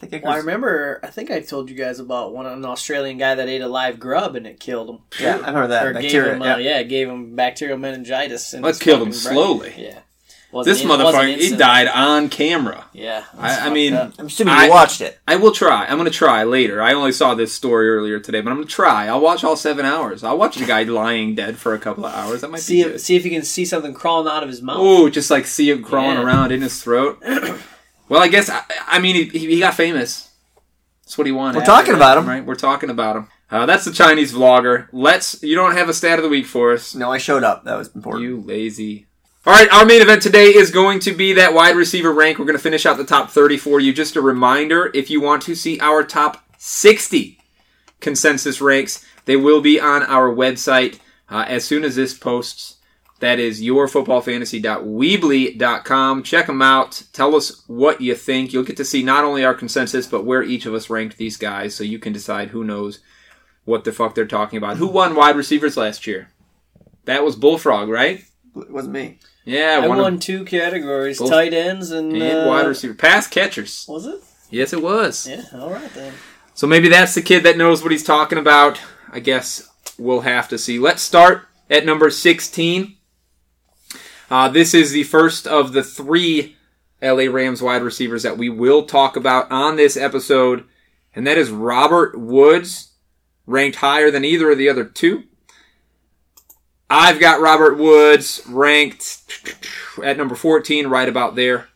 I 0.00 0.06
think 0.06 0.22
it 0.22 0.22
Well, 0.24 0.32
I 0.34 0.36
remember. 0.38 1.00
I 1.02 1.08
think 1.08 1.30
I 1.30 1.40
told 1.40 1.68
you 1.68 1.76
guys 1.76 1.98
about 1.98 2.32
one 2.32 2.46
an 2.46 2.64
Australian 2.64 3.18
guy 3.18 3.34
that 3.34 3.48
ate 3.48 3.62
a 3.62 3.68
live 3.68 3.98
grub 3.98 4.36
and 4.36 4.46
it 4.46 4.60
killed 4.60 4.88
him. 4.90 4.98
yeah, 5.20 5.34
I 5.34 5.38
remember 5.48 5.66
that 5.68 5.86
or 5.86 5.92
bacteria. 5.94 6.32
gave 6.32 6.36
him, 6.36 6.42
yeah. 6.42 6.54
uh, 6.54 6.58
yeah, 6.58 6.78
it 6.78 6.88
gave 6.88 7.08
him 7.08 7.34
bacterial 7.34 7.78
meningitis. 7.78 8.52
And 8.54 8.64
That 8.64 8.78
killed 8.78 9.02
him 9.02 9.12
slowly. 9.12 9.74
Yeah, 9.76 9.98
Wasn't 10.52 10.72
this 10.72 10.82
in- 10.84 10.88
motherfucker 10.88 11.36
he 11.36 11.56
died 11.56 11.88
on 11.88 12.28
camera. 12.28 12.84
Yeah, 12.92 13.24
I- 13.36 13.66
I 13.66 13.70
mean- 13.70 13.94
up. 13.94 14.12
I'm 14.20 14.26
assuming 14.26 14.54
I- 14.54 14.66
you 14.66 14.70
watched 14.70 15.00
it. 15.00 15.18
I 15.26 15.34
will 15.34 15.50
try. 15.50 15.84
I'm 15.86 15.98
going 15.98 16.04
to 16.10 16.16
try 16.16 16.44
later. 16.44 16.80
I 16.80 16.92
only 16.94 17.10
saw 17.12 17.34
this 17.34 17.52
story 17.52 17.90
earlier 17.90 18.20
today, 18.20 18.40
but 18.40 18.50
I'm 18.50 18.56
going 18.58 18.68
to 18.68 18.72
try. 18.72 19.08
I'll 19.08 19.20
watch 19.20 19.42
all 19.42 19.56
seven 19.56 19.84
hours. 19.84 20.22
I'll 20.22 20.38
watch 20.38 20.54
the 20.56 20.64
guy 20.64 20.82
lying 21.02 21.34
dead 21.34 21.58
for 21.58 21.74
a 21.74 21.78
couple 21.80 22.06
of 22.06 22.14
hours. 22.14 22.42
That 22.42 22.52
might 22.52 22.60
see 22.60 22.74
be 22.76 22.80
if, 22.82 22.86
good. 22.92 23.00
see 23.00 23.16
if 23.16 23.24
you 23.24 23.32
can 23.32 23.42
see 23.42 23.64
something 23.64 23.94
crawling 23.94 24.28
out 24.32 24.44
of 24.44 24.48
his 24.48 24.62
mouth. 24.62 24.76
Oh, 24.78 25.10
just 25.10 25.28
like 25.30 25.46
see 25.48 25.70
it 25.70 25.82
crawling 25.84 26.18
Yeah. 26.18 26.22
around 26.24 26.52
in 26.52 26.62
his 26.62 26.80
throat. 26.80 27.20
well, 28.08 28.22
I 28.22 28.28
guess 28.28 28.48
I, 28.50 28.62
I 28.86 28.98
mean 28.98 29.30
he, 29.30 29.38
he 29.38 29.58
got 29.60 29.74
famous. 29.74 30.30
That's 31.02 31.16
what 31.16 31.26
he 31.26 31.32
wanted. 31.32 31.58
We're 31.58 31.64
talking 31.64 31.94
about 31.94 32.18
him. 32.18 32.26
right? 32.26 32.44
We're 32.44 32.54
talking 32.54 32.90
about 32.90 33.16
him. 33.16 33.28
Uh, 33.50 33.64
that's 33.64 33.84
the 33.86 33.92
Chinese 33.92 34.32
vlogger. 34.32 34.88
Let's. 34.92 35.42
You 35.42 35.54
don't 35.54 35.74
have 35.74 35.88
a 35.88 35.94
stat 35.94 36.18
of 36.18 36.22
the 36.22 36.28
week 36.28 36.46
for 36.46 36.72
us. 36.72 36.94
No, 36.94 37.10
I 37.10 37.18
showed 37.18 37.44
up. 37.44 37.64
That 37.64 37.76
was 37.76 37.94
important. 37.94 38.24
You 38.24 38.40
lazy. 38.42 39.06
All 39.46 39.54
right, 39.54 39.72
our 39.72 39.86
main 39.86 40.02
event 40.02 40.20
today 40.20 40.48
is 40.48 40.70
going 40.70 40.98
to 41.00 41.12
be 41.14 41.32
that 41.34 41.54
wide 41.54 41.74
receiver 41.76 42.12
rank. 42.12 42.38
We're 42.38 42.44
going 42.44 42.58
to 42.58 42.62
finish 42.62 42.84
out 42.84 42.98
the 42.98 43.04
top 43.04 43.30
30 43.30 43.56
for 43.56 43.80
you. 43.80 43.94
Just 43.94 44.16
a 44.16 44.20
reminder 44.20 44.90
if 44.92 45.08
you 45.08 45.22
want 45.22 45.42
to 45.44 45.54
see 45.54 45.80
our 45.80 46.02
top 46.02 46.44
60 46.58 47.38
consensus 48.00 48.60
ranks, 48.60 49.06
they 49.24 49.36
will 49.36 49.62
be 49.62 49.80
on 49.80 50.02
our 50.02 50.28
website 50.28 50.98
uh, 51.30 51.46
as 51.48 51.64
soon 51.64 51.84
as 51.84 51.96
this 51.96 52.12
posts. 52.12 52.77
That 53.20 53.40
is 53.40 53.60
yourfootballfantasy.weebly.com. 53.60 56.22
Check 56.22 56.46
them 56.46 56.62
out. 56.62 57.02
Tell 57.12 57.34
us 57.34 57.64
what 57.66 58.00
you 58.00 58.14
think. 58.14 58.52
You'll 58.52 58.62
get 58.62 58.76
to 58.76 58.84
see 58.84 59.02
not 59.02 59.24
only 59.24 59.44
our 59.44 59.54
consensus, 59.54 60.06
but 60.06 60.24
where 60.24 60.42
each 60.42 60.66
of 60.66 60.74
us 60.74 60.88
ranked 60.88 61.16
these 61.16 61.36
guys 61.36 61.74
so 61.74 61.82
you 61.82 61.98
can 61.98 62.12
decide 62.12 62.50
who 62.50 62.62
knows 62.62 63.00
what 63.64 63.84
the 63.84 63.92
fuck 63.92 64.14
they're 64.14 64.26
talking 64.26 64.56
about. 64.56 64.76
Who 64.76 64.86
won 64.86 65.16
wide 65.16 65.36
receivers 65.36 65.76
last 65.76 66.06
year? 66.06 66.30
That 67.06 67.24
was 67.24 67.36
Bullfrog, 67.36 67.88
right? 67.88 68.24
It 68.56 68.70
wasn't 68.70 68.94
me. 68.94 69.18
Yeah, 69.44 69.80
I 69.82 69.88
one 69.88 69.98
won 69.98 70.18
two 70.18 70.44
categories: 70.44 71.18
Both- 71.18 71.30
tight 71.30 71.54
ends 71.54 71.90
and, 71.90 72.12
and 72.12 72.46
uh, 72.46 72.48
wide 72.48 72.66
receiver. 72.66 72.94
Pass 72.94 73.26
catchers. 73.26 73.86
Was 73.88 74.06
it? 74.06 74.20
Yes, 74.50 74.72
it 74.72 74.82
was. 74.82 75.26
Yeah. 75.26 75.42
All 75.54 75.70
right 75.70 75.92
then. 75.94 76.12
So 76.54 76.66
maybe 76.66 76.88
that's 76.88 77.14
the 77.14 77.22
kid 77.22 77.44
that 77.44 77.56
knows 77.56 77.82
what 77.82 77.92
he's 77.92 78.04
talking 78.04 78.38
about. 78.38 78.80
I 79.10 79.20
guess 79.20 79.70
we'll 79.98 80.20
have 80.20 80.48
to 80.48 80.58
see. 80.58 80.78
Let's 80.78 81.02
start 81.02 81.46
at 81.70 81.86
number 81.86 82.10
16. 82.10 82.96
Uh, 84.30 84.48
this 84.48 84.74
is 84.74 84.92
the 84.92 85.04
first 85.04 85.46
of 85.46 85.72
the 85.72 85.82
three 85.82 86.56
LA 87.00 87.24
Rams 87.24 87.62
wide 87.62 87.82
receivers 87.82 88.22
that 88.22 88.36
we 88.36 88.48
will 88.48 88.84
talk 88.84 89.16
about 89.16 89.50
on 89.50 89.76
this 89.76 89.96
episode, 89.96 90.64
and 91.14 91.26
that 91.26 91.38
is 91.38 91.50
Robert 91.50 92.18
Woods, 92.18 92.92
ranked 93.46 93.78
higher 93.78 94.10
than 94.10 94.24
either 94.24 94.50
of 94.50 94.58
the 94.58 94.68
other 94.68 94.84
two. 94.84 95.24
I've 96.90 97.20
got 97.20 97.40
Robert 97.40 97.78
Woods 97.78 98.42
ranked 98.46 99.56
at 100.02 100.16
number 100.16 100.34
14, 100.34 100.86
right 100.86 101.08
about 101.08 101.34
there. 101.34 101.68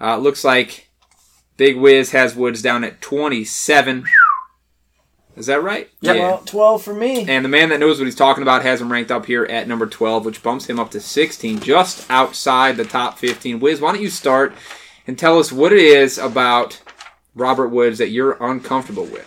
Uh, 0.00 0.16
looks 0.16 0.44
like 0.44 0.90
Big 1.56 1.76
Wiz 1.76 2.10
has 2.10 2.34
Woods 2.34 2.62
down 2.62 2.82
at 2.84 3.00
27. 3.00 4.04
Is 5.36 5.46
that 5.46 5.62
right? 5.62 5.88
Yep. 6.02 6.16
Yeah. 6.16 6.22
Well, 6.22 6.38
twelve 6.44 6.82
for 6.82 6.92
me. 6.92 7.26
And 7.28 7.44
the 7.44 7.48
man 7.48 7.70
that 7.70 7.80
knows 7.80 7.98
what 7.98 8.04
he's 8.04 8.14
talking 8.14 8.42
about 8.42 8.62
has 8.62 8.80
him 8.80 8.92
ranked 8.92 9.10
up 9.10 9.26
here 9.26 9.44
at 9.44 9.66
number 9.66 9.86
12, 9.86 10.26
which 10.26 10.42
bumps 10.42 10.68
him 10.68 10.78
up 10.78 10.90
to 10.90 11.00
16, 11.00 11.60
just 11.60 12.08
outside 12.10 12.76
the 12.76 12.84
top 12.84 13.18
15. 13.18 13.58
Wiz, 13.60 13.80
why 13.80 13.92
don't 13.92 14.02
you 14.02 14.10
start 14.10 14.52
and 15.06 15.18
tell 15.18 15.38
us 15.38 15.50
what 15.50 15.72
it 15.72 15.78
is 15.78 16.18
about 16.18 16.80
Robert 17.34 17.68
Woods 17.68 17.98
that 17.98 18.10
you're 18.10 18.36
uncomfortable 18.44 19.04
with? 19.04 19.26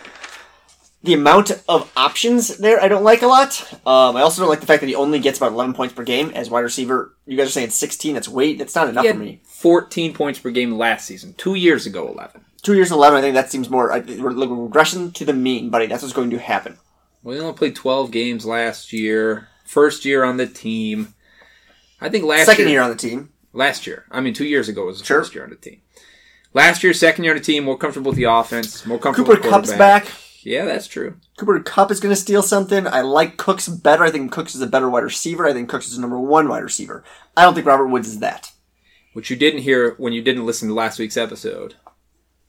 The 1.02 1.14
amount 1.14 1.50
of 1.68 1.92
options 1.96 2.56
there, 2.56 2.82
I 2.82 2.88
don't 2.88 3.04
like 3.04 3.22
a 3.22 3.26
lot. 3.26 3.62
Um, 3.86 4.16
I 4.16 4.22
also 4.22 4.42
don't 4.42 4.48
like 4.48 4.60
the 4.60 4.66
fact 4.66 4.80
that 4.80 4.88
he 4.88 4.94
only 4.94 5.18
gets 5.20 5.38
about 5.38 5.52
11 5.52 5.74
points 5.74 5.94
per 5.94 6.02
game 6.02 6.30
as 6.30 6.50
wide 6.50 6.60
receiver. 6.60 7.14
You 7.26 7.36
guys 7.36 7.48
are 7.48 7.50
saying 7.50 7.70
16. 7.70 8.14
That's 8.14 8.28
way. 8.28 8.54
That's 8.54 8.74
not 8.74 8.88
enough 8.88 9.04
He 9.04 9.12
for 9.12 9.18
me. 9.18 9.40
14 9.44 10.14
points 10.14 10.38
per 10.38 10.50
game 10.50 10.72
last 10.72 11.06
season. 11.06 11.34
Two 11.34 11.54
years 11.54 11.86
ago, 11.86 12.08
11. 12.08 12.44
Two 12.62 12.74
years 12.74 12.90
and 12.90 12.98
11. 12.98 13.18
I 13.18 13.22
think 13.22 13.34
that 13.34 13.50
seems 13.50 13.70
more 13.70 13.92
I- 13.92 13.98
regression 13.98 15.12
to 15.12 15.24
the 15.24 15.32
mean, 15.32 15.70
buddy. 15.70 15.86
That's 15.86 16.02
what's 16.02 16.14
going 16.14 16.30
to 16.30 16.38
happen. 16.38 16.78
Well, 17.22 17.34
he 17.34 17.40
only 17.40 17.54
played 17.54 17.76
12 17.76 18.10
games 18.10 18.44
last 18.46 18.92
year. 18.92 19.48
First 19.64 20.04
year 20.04 20.24
on 20.24 20.36
the 20.36 20.46
team. 20.46 21.14
I 22.00 22.08
think 22.08 22.24
last 22.24 22.46
Second 22.46 22.66
year, 22.66 22.74
year 22.74 22.82
on 22.82 22.90
the 22.90 22.96
team. 22.96 23.30
Last 23.52 23.86
year. 23.86 24.04
I 24.10 24.20
mean, 24.20 24.34
two 24.34 24.44
years 24.44 24.68
ago 24.68 24.86
was 24.86 24.98
the 25.00 25.04
Sure. 25.04 25.20
first 25.20 25.34
year 25.34 25.44
on 25.44 25.50
the 25.50 25.56
team. 25.56 25.80
Last 26.54 26.82
year, 26.82 26.92
second 26.94 27.24
year 27.24 27.32
on 27.34 27.38
the 27.38 27.44
team, 27.44 27.64
more 27.64 27.76
comfortable 27.76 28.10
with 28.10 28.16
the 28.18 28.24
offense, 28.24 28.86
more 28.86 28.98
comfortable 28.98 29.34
Cooper 29.36 29.48
Kupp's 29.48 29.72
back. 29.72 30.06
Yeah, 30.42 30.64
that's 30.64 30.86
true. 30.86 31.16
Cooper 31.36 31.58
Kupp 31.60 31.90
is 31.90 31.98
going 32.00 32.14
to 32.14 32.20
steal 32.20 32.42
something. 32.42 32.86
I 32.86 33.00
like 33.00 33.36
Cooks 33.36 33.66
better. 33.68 34.04
I 34.04 34.10
think 34.10 34.30
Cooks 34.30 34.54
is 34.54 34.60
a 34.62 34.66
better 34.66 34.88
wide 34.88 35.02
receiver. 35.02 35.46
I 35.46 35.52
think 35.52 35.68
Cooks 35.68 35.88
is 35.88 35.98
a 35.98 36.00
number 36.00 36.18
one 36.20 36.48
wide 36.48 36.62
receiver. 36.62 37.02
I 37.36 37.42
don't 37.42 37.54
think 37.54 37.66
Robert 37.66 37.88
Woods 37.88 38.08
is 38.08 38.20
that. 38.20 38.52
What 39.12 39.28
you 39.28 39.36
didn't 39.36 39.62
hear 39.62 39.94
when 39.98 40.12
you 40.12 40.22
didn't 40.22 40.46
listen 40.46 40.68
to 40.68 40.74
last 40.74 40.98
week's 40.98 41.16
episode 41.16 41.74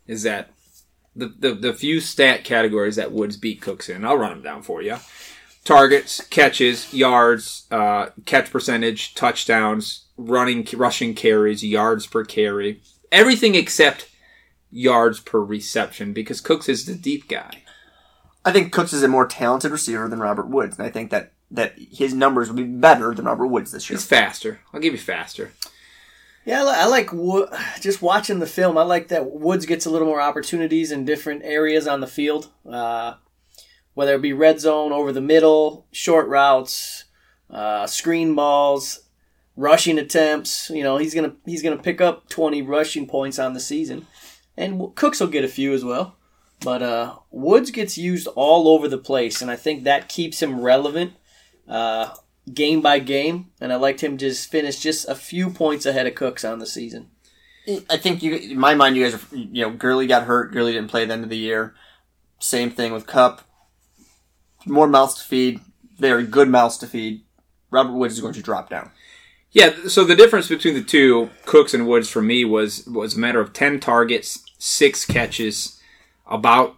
is 0.08 0.24
that 0.24 0.50
the, 1.16 1.34
the, 1.40 1.54
the 1.54 1.74
few 1.74 2.00
stat 2.00 2.44
categories 2.44 2.96
that 2.96 3.12
Woods 3.12 3.38
beat 3.38 3.62
Cooks 3.62 3.90
in, 3.90 4.06
I'll 4.06 4.18
run 4.18 4.32
them 4.32 4.44
down 4.44 4.62
for 4.62 4.82
you. 4.82 4.98
Targets, 5.64 6.26
catches, 6.28 6.94
yards, 6.94 7.66
uh, 7.72 8.10
catch 8.26 8.52
percentage, 8.52 9.16
touchdowns, 9.16 10.06
running, 10.16 10.66
rushing 10.74 11.14
carries, 11.14 11.64
yards 11.64 12.08
per 12.08 12.24
carry. 12.24 12.82
Everything 13.12 13.56
except 13.56 14.10
yards 14.72 15.20
per 15.20 15.40
reception 15.40 16.14
because 16.14 16.40
Cooks 16.42 16.70
is 16.70 16.86
the 16.86 16.96
deep 16.96 17.28
guy. 17.28 17.64
I 18.46 18.52
think 18.52 18.72
Cooks 18.72 18.94
is 18.94 19.04
a 19.04 19.10
more 19.10 19.28
talented 19.28 19.72
receiver 19.72 20.08
than 20.08 20.20
Robert 20.20 20.48
Woods, 20.48 20.78
and 20.78 20.88
I 20.88 20.90
think 20.90 21.12
that 21.12 21.34
that 21.50 21.76
his 21.78 22.14
numbers 22.14 22.50
will 22.50 22.58
be 22.58 22.64
better 22.64 23.14
than 23.14 23.26
Robert 23.26 23.48
Woods 23.48 23.72
this 23.72 23.90
year. 23.90 23.98
He's 23.98 24.06
faster. 24.06 24.60
I'll 24.74 24.82
give 24.82 24.94
you 24.94 25.00
faster. 25.00 25.54
Yeah, 26.48 26.62
I, 26.62 26.64
li- 26.64 26.78
I 26.78 26.86
like 26.86 27.12
Wo- 27.12 27.50
just 27.82 28.02
watching 28.02 28.40
the 28.40 28.48
film. 28.48 28.78
I 28.78 28.84
like 28.84 29.10
that 29.10 29.30
Woods 29.30 29.66
gets 29.66 29.86
a 29.86 29.90
little 29.90 30.08
more 30.08 30.22
opportunities 30.22 30.94
in 30.94 31.04
different 31.04 31.42
areas 31.44 31.88
on 31.88 32.00
the 32.00 32.08
field, 32.08 32.50
uh, 32.66 33.16
whether 33.96 34.16
it 34.16 34.22
be 34.22 34.32
red 34.32 34.62
zone, 34.62 34.94
over 34.94 35.12
the 35.12 35.20
middle, 35.20 35.86
short 35.92 36.26
routes, 36.30 37.04
uh, 37.50 37.86
screen 37.86 38.34
balls, 38.34 39.02
rushing 39.58 40.00
attempts. 40.00 40.70
You 40.70 40.84
know, 40.84 40.96
he's 40.96 41.14
gonna 41.14 41.36
he's 41.46 41.62
gonna 41.62 41.78
pick 41.78 42.00
up 42.00 42.30
twenty 42.30 42.62
rushing 42.62 43.08
points 43.08 43.40
on 43.40 43.54
the 43.54 43.60
season, 43.60 44.08
and 44.56 44.96
Cooks 44.96 45.20
will 45.20 45.28
get 45.28 45.44
a 45.44 45.50
few 45.50 45.74
as 45.74 45.84
well. 45.84 46.16
But 46.62 46.82
uh, 46.82 47.16
Woods 47.30 47.72
gets 47.72 47.98
used 47.98 48.28
all 48.36 48.70
over 48.70 48.88
the 48.88 48.98
place, 48.98 49.42
and 49.42 49.52
I 49.52 49.58
think 49.58 49.84
that 49.84 50.08
keeps 50.08 50.42
him 50.42 50.62
relevant. 50.62 51.12
Uh, 51.68 52.14
game 52.54 52.82
by 52.82 53.00
game, 53.00 53.52
and 53.60 53.74
I 53.74 53.76
liked 53.76 54.02
him 54.02 54.18
just 54.18 54.50
finish 54.50 54.80
just 54.80 55.08
a 55.08 55.16
few 55.16 55.50
points 55.50 55.86
ahead 55.86 56.08
of 56.08 56.16
Cooks 56.16 56.46
on 56.46 56.60
the 56.60 56.66
season. 56.66 57.10
I 57.90 57.98
think 57.98 58.24
you, 58.24 58.36
in 58.36 58.58
my 58.58 58.76
mind, 58.76 58.96
you 58.96 59.04
guys 59.04 59.16
are, 59.16 59.36
you 59.36 59.64
know, 59.64 59.72
Gurley 59.72 60.08
got 60.08 60.24
hurt. 60.24 60.54
Gurley 60.54 60.72
didn't 60.72 60.90
play 60.90 61.02
at 61.04 61.10
the 61.10 61.14
end 61.14 61.24
of 61.24 61.30
the 61.30 61.38
year. 61.38 61.76
Same 62.40 62.72
thing 62.72 62.94
with 62.94 63.08
Kupp. 63.08 63.42
More 64.66 64.88
mouths 64.88 65.16
to 65.16 65.24
feed. 65.24 65.60
Very 65.98 66.26
good 66.26 66.48
mouths 66.48 66.78
to 66.78 66.88
feed. 66.88 67.24
Robert 67.70 67.94
Woods 67.94 68.14
is 68.14 68.22
going 68.22 68.34
to 68.36 68.42
drop 68.42 68.70
down. 68.70 68.92
Yeah, 69.52 69.74
so 69.88 70.04
the 70.04 70.16
difference 70.16 70.48
between 70.48 70.76
the 70.76 70.84
two, 70.84 71.30
Cooks 71.46 71.74
and 71.74 71.88
Woods, 71.88 72.10
for 72.10 72.22
me 72.22 72.46
was 72.46 72.86
was 72.86 73.16
a 73.16 73.20
matter 73.20 73.40
of 73.40 73.54
ten 73.54 73.80
targets, 73.80 74.46
six 74.58 75.06
catches, 75.06 75.82
about 76.26 76.76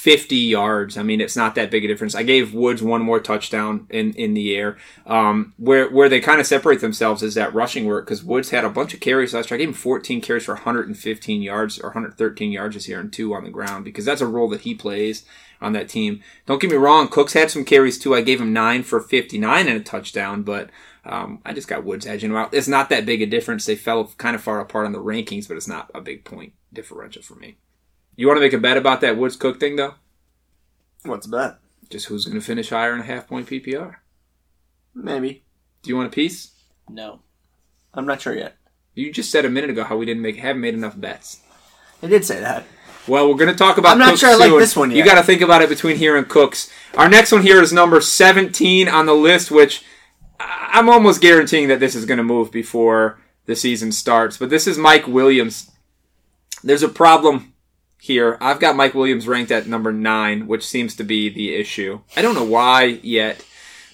fifty 0.00 0.36
yards. 0.36 0.96
I 0.96 1.02
mean, 1.02 1.20
it's 1.20 1.36
not 1.36 1.54
that 1.56 1.70
big 1.70 1.84
a 1.84 1.88
difference. 1.88 2.14
I 2.14 2.22
gave 2.22 2.54
Woods 2.54 2.82
one 2.82 3.02
more 3.02 3.20
touchdown 3.20 3.86
in 3.90 4.14
in 4.14 4.32
the 4.32 4.56
air. 4.56 4.78
Um, 5.04 5.52
where 5.58 5.90
where 5.90 6.08
they 6.08 6.20
kind 6.20 6.40
of 6.40 6.46
separate 6.46 6.80
themselves 6.80 7.22
is 7.22 7.34
that 7.34 7.52
rushing 7.52 7.84
work 7.84 8.06
because 8.06 8.24
Woods 8.24 8.48
had 8.48 8.64
a 8.64 8.70
bunch 8.70 8.94
of 8.94 9.00
carries 9.00 9.34
last 9.34 9.50
year. 9.50 9.56
I 9.56 9.58
gave 9.58 9.68
him 9.68 9.74
fourteen 9.74 10.22
carries 10.22 10.46
for 10.46 10.54
115 10.54 11.42
yards 11.42 11.78
or 11.78 11.88
113 11.88 12.50
yards 12.50 12.76
this 12.76 12.88
year 12.88 12.98
and 12.98 13.12
two 13.12 13.34
on 13.34 13.44
the 13.44 13.50
ground 13.50 13.84
because 13.84 14.06
that's 14.06 14.22
a 14.22 14.26
role 14.26 14.48
that 14.48 14.62
he 14.62 14.74
plays 14.74 15.26
on 15.60 15.74
that 15.74 15.90
team. 15.90 16.22
Don't 16.46 16.62
get 16.62 16.70
me 16.70 16.78
wrong, 16.78 17.08
Cooks 17.08 17.34
had 17.34 17.50
some 17.50 17.66
carries 17.66 17.98
too. 17.98 18.14
I 18.14 18.22
gave 18.22 18.40
him 18.40 18.54
nine 18.54 18.82
for 18.82 19.00
59 19.00 19.68
and 19.68 19.76
a 19.76 19.84
touchdown, 19.84 20.42
but 20.44 20.70
um, 21.04 21.42
I 21.44 21.52
just 21.52 21.68
got 21.68 21.84
Woods 21.84 22.06
edging 22.06 22.30
him 22.30 22.36
out. 22.36 22.54
It's 22.54 22.68
not 22.68 22.88
that 22.88 23.04
big 23.04 23.20
a 23.20 23.26
difference. 23.26 23.66
They 23.66 23.76
fell 23.76 24.12
kind 24.16 24.34
of 24.34 24.42
far 24.42 24.60
apart 24.60 24.86
on 24.86 24.92
the 24.92 24.98
rankings, 24.98 25.46
but 25.46 25.58
it's 25.58 25.68
not 25.68 25.90
a 25.94 26.00
big 26.00 26.24
point 26.24 26.54
differential 26.72 27.22
for 27.22 27.34
me. 27.34 27.58
You 28.16 28.26
want 28.26 28.36
to 28.36 28.40
make 28.42 28.52
a 28.52 28.58
bet 28.58 28.76
about 28.76 29.00
that 29.00 29.16
Woods 29.16 29.36
Cook 29.36 29.58
thing 29.60 29.76
though? 29.76 29.94
What's 31.04 31.26
bet? 31.26 31.58
Just 31.88 32.06
who's 32.06 32.24
going 32.26 32.38
to 32.38 32.44
finish 32.46 32.70
higher 32.70 32.94
in 32.94 33.00
a 33.00 33.04
half 33.04 33.26
point 33.28 33.48
PPR? 33.48 33.96
Maybe. 34.94 35.44
Do 35.82 35.88
you 35.90 35.96
want 35.96 36.08
a 36.08 36.14
piece? 36.14 36.50
No. 36.88 37.20
I'm 37.94 38.06
not 38.06 38.20
sure 38.20 38.34
yet. 38.36 38.56
You 38.94 39.12
just 39.12 39.30
said 39.30 39.44
a 39.44 39.50
minute 39.50 39.70
ago 39.70 39.84
how 39.84 39.96
we 39.96 40.06
didn't 40.06 40.22
make 40.22 40.36
haven't 40.36 40.60
made 40.60 40.74
enough 40.74 40.98
bets. 41.00 41.40
I 42.02 42.06
did 42.06 42.24
say 42.24 42.40
that. 42.40 42.64
Well, 43.08 43.28
we're 43.28 43.36
going 43.36 43.50
to 43.50 43.56
talk 43.56 43.78
about. 43.78 43.92
I'm 43.92 43.98
not 43.98 44.08
Cooks 44.10 44.20
sure 44.20 44.30
I 44.30 44.34
like 44.34 44.50
soon. 44.50 44.58
this 44.58 44.76
one 44.76 44.90
You 44.90 45.04
got 45.04 45.14
to 45.14 45.22
think 45.22 45.40
about 45.40 45.62
it 45.62 45.68
between 45.68 45.96
here 45.96 46.16
and 46.16 46.28
Cooks. 46.28 46.70
Our 46.96 47.08
next 47.08 47.32
one 47.32 47.42
here 47.42 47.62
is 47.62 47.72
number 47.72 48.00
17 48.00 48.88
on 48.88 49.06
the 49.06 49.14
list, 49.14 49.50
which 49.50 49.82
I- 50.38 50.70
I'm 50.74 50.88
almost 50.90 51.20
guaranteeing 51.22 51.68
that 51.68 51.80
this 51.80 51.94
is 51.94 52.04
going 52.04 52.18
to 52.18 52.24
move 52.24 52.52
before 52.52 53.18
the 53.46 53.56
season 53.56 53.90
starts. 53.90 54.36
But 54.36 54.50
this 54.50 54.66
is 54.66 54.76
Mike 54.76 55.06
Williams. 55.08 55.70
There's 56.62 56.82
a 56.82 56.88
problem 56.88 57.49
here. 58.00 58.38
I've 58.40 58.60
got 58.60 58.76
Mike 58.76 58.94
Williams 58.94 59.28
ranked 59.28 59.52
at 59.52 59.66
number 59.66 59.92
nine, 59.92 60.46
which 60.46 60.66
seems 60.66 60.96
to 60.96 61.04
be 61.04 61.28
the 61.28 61.54
issue. 61.54 62.00
I 62.16 62.22
don't 62.22 62.34
know 62.34 62.44
why 62.44 62.98
yet. 63.02 63.44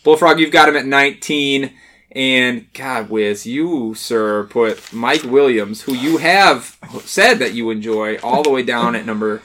Bullfrog, 0.04 0.38
you've 0.38 0.52
got 0.52 0.68
him 0.68 0.76
at 0.76 0.86
19. 0.86 1.72
And 2.12 2.72
God, 2.72 3.10
Wiz, 3.10 3.46
you, 3.46 3.94
sir, 3.94 4.44
put 4.44 4.92
Mike 4.92 5.24
Williams, 5.24 5.82
who 5.82 5.92
you 5.92 6.16
have 6.16 6.78
said 7.00 7.40
that 7.40 7.52
you 7.52 7.68
enjoy, 7.68 8.16
all 8.18 8.42
the 8.42 8.50
way 8.50 8.62
down 8.62 8.94
at 8.94 9.04
number 9.04 9.42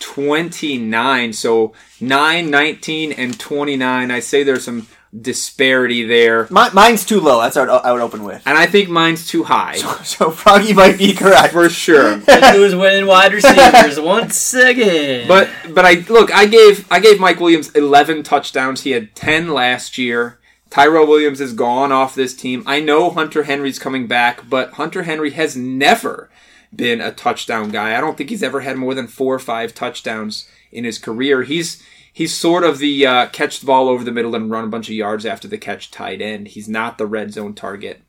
29. 0.00 1.32
So 1.32 1.72
9, 2.00 2.50
19, 2.50 3.12
and 3.12 3.38
29. 3.38 4.10
I 4.10 4.20
say 4.20 4.42
there's 4.42 4.64
some 4.64 4.86
disparity 5.18 6.04
there. 6.04 6.46
My, 6.50 6.70
mine's 6.70 7.04
too 7.04 7.20
low. 7.20 7.40
That's 7.40 7.56
what 7.56 7.68
I 7.68 7.92
would 7.92 8.00
open 8.00 8.22
with. 8.22 8.42
And 8.46 8.56
I 8.56 8.66
think 8.66 8.88
mine's 8.88 9.26
too 9.26 9.44
high. 9.44 9.76
So 9.76 10.30
Froggy 10.30 10.72
might 10.72 10.98
be 10.98 11.14
correct. 11.14 11.52
For 11.52 11.68
sure. 11.68 12.16
Look 12.26 12.44
who's 12.44 12.74
winning 12.74 13.06
wide 13.06 13.32
receivers 13.32 13.98
once 13.98 14.54
again. 14.54 15.26
But 15.26 15.50
but 15.74 15.84
I 15.84 16.04
look, 16.08 16.32
I 16.32 16.46
gave 16.46 16.90
I 16.90 17.00
gave 17.00 17.20
Mike 17.20 17.40
Williams 17.40 17.70
11 17.72 18.22
touchdowns. 18.22 18.82
He 18.82 18.92
had 18.92 19.14
10 19.14 19.52
last 19.52 19.98
year. 19.98 20.38
Tyrell 20.70 21.06
Williams 21.06 21.40
is 21.40 21.52
gone 21.52 21.90
off 21.90 22.14
this 22.14 22.34
team. 22.34 22.62
I 22.64 22.80
know 22.80 23.10
Hunter 23.10 23.42
Henry's 23.42 23.80
coming 23.80 24.06
back, 24.06 24.48
but 24.48 24.74
Hunter 24.74 25.02
Henry 25.02 25.30
has 25.32 25.56
never 25.56 26.30
been 26.74 27.00
a 27.00 27.10
touchdown 27.10 27.70
guy. 27.70 27.96
I 27.96 28.00
don't 28.00 28.16
think 28.16 28.30
he's 28.30 28.44
ever 28.44 28.60
had 28.60 28.76
more 28.76 28.94
than 28.94 29.08
4 29.08 29.34
or 29.34 29.38
5 29.40 29.74
touchdowns 29.74 30.48
in 30.70 30.84
his 30.84 31.00
career. 31.00 31.42
He's 31.42 31.82
he's 32.12 32.34
sort 32.34 32.64
of 32.64 32.78
the 32.78 33.06
uh, 33.06 33.26
catch 33.28 33.60
the 33.60 33.66
ball 33.66 33.88
over 33.88 34.04
the 34.04 34.12
middle 34.12 34.34
and 34.34 34.50
run 34.50 34.64
a 34.64 34.68
bunch 34.68 34.88
of 34.88 34.94
yards 34.94 35.26
after 35.26 35.48
the 35.48 35.58
catch 35.58 35.90
tight 35.90 36.20
end. 36.20 36.48
He's 36.48 36.68
not 36.68 36.98
the 36.98 37.06
red 37.06 37.32
zone 37.32 37.54
target. 37.54 38.02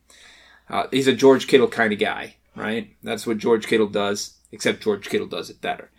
Uh, 0.70 0.88
he's 0.92 1.08
a 1.08 1.14
George 1.14 1.48
Kittle 1.48 1.68
kind 1.68 1.92
of 1.92 2.00
guy, 2.00 2.36
right? 2.56 2.96
That's 3.04 3.28
what 3.28 3.38
George 3.38 3.68
Kittle 3.68 3.88
does, 3.88 4.38
except 4.52 4.84
George 4.84 5.10
Kittle 5.10 5.28
does 5.28 5.50
it 5.50 5.62
better. 5.62 5.90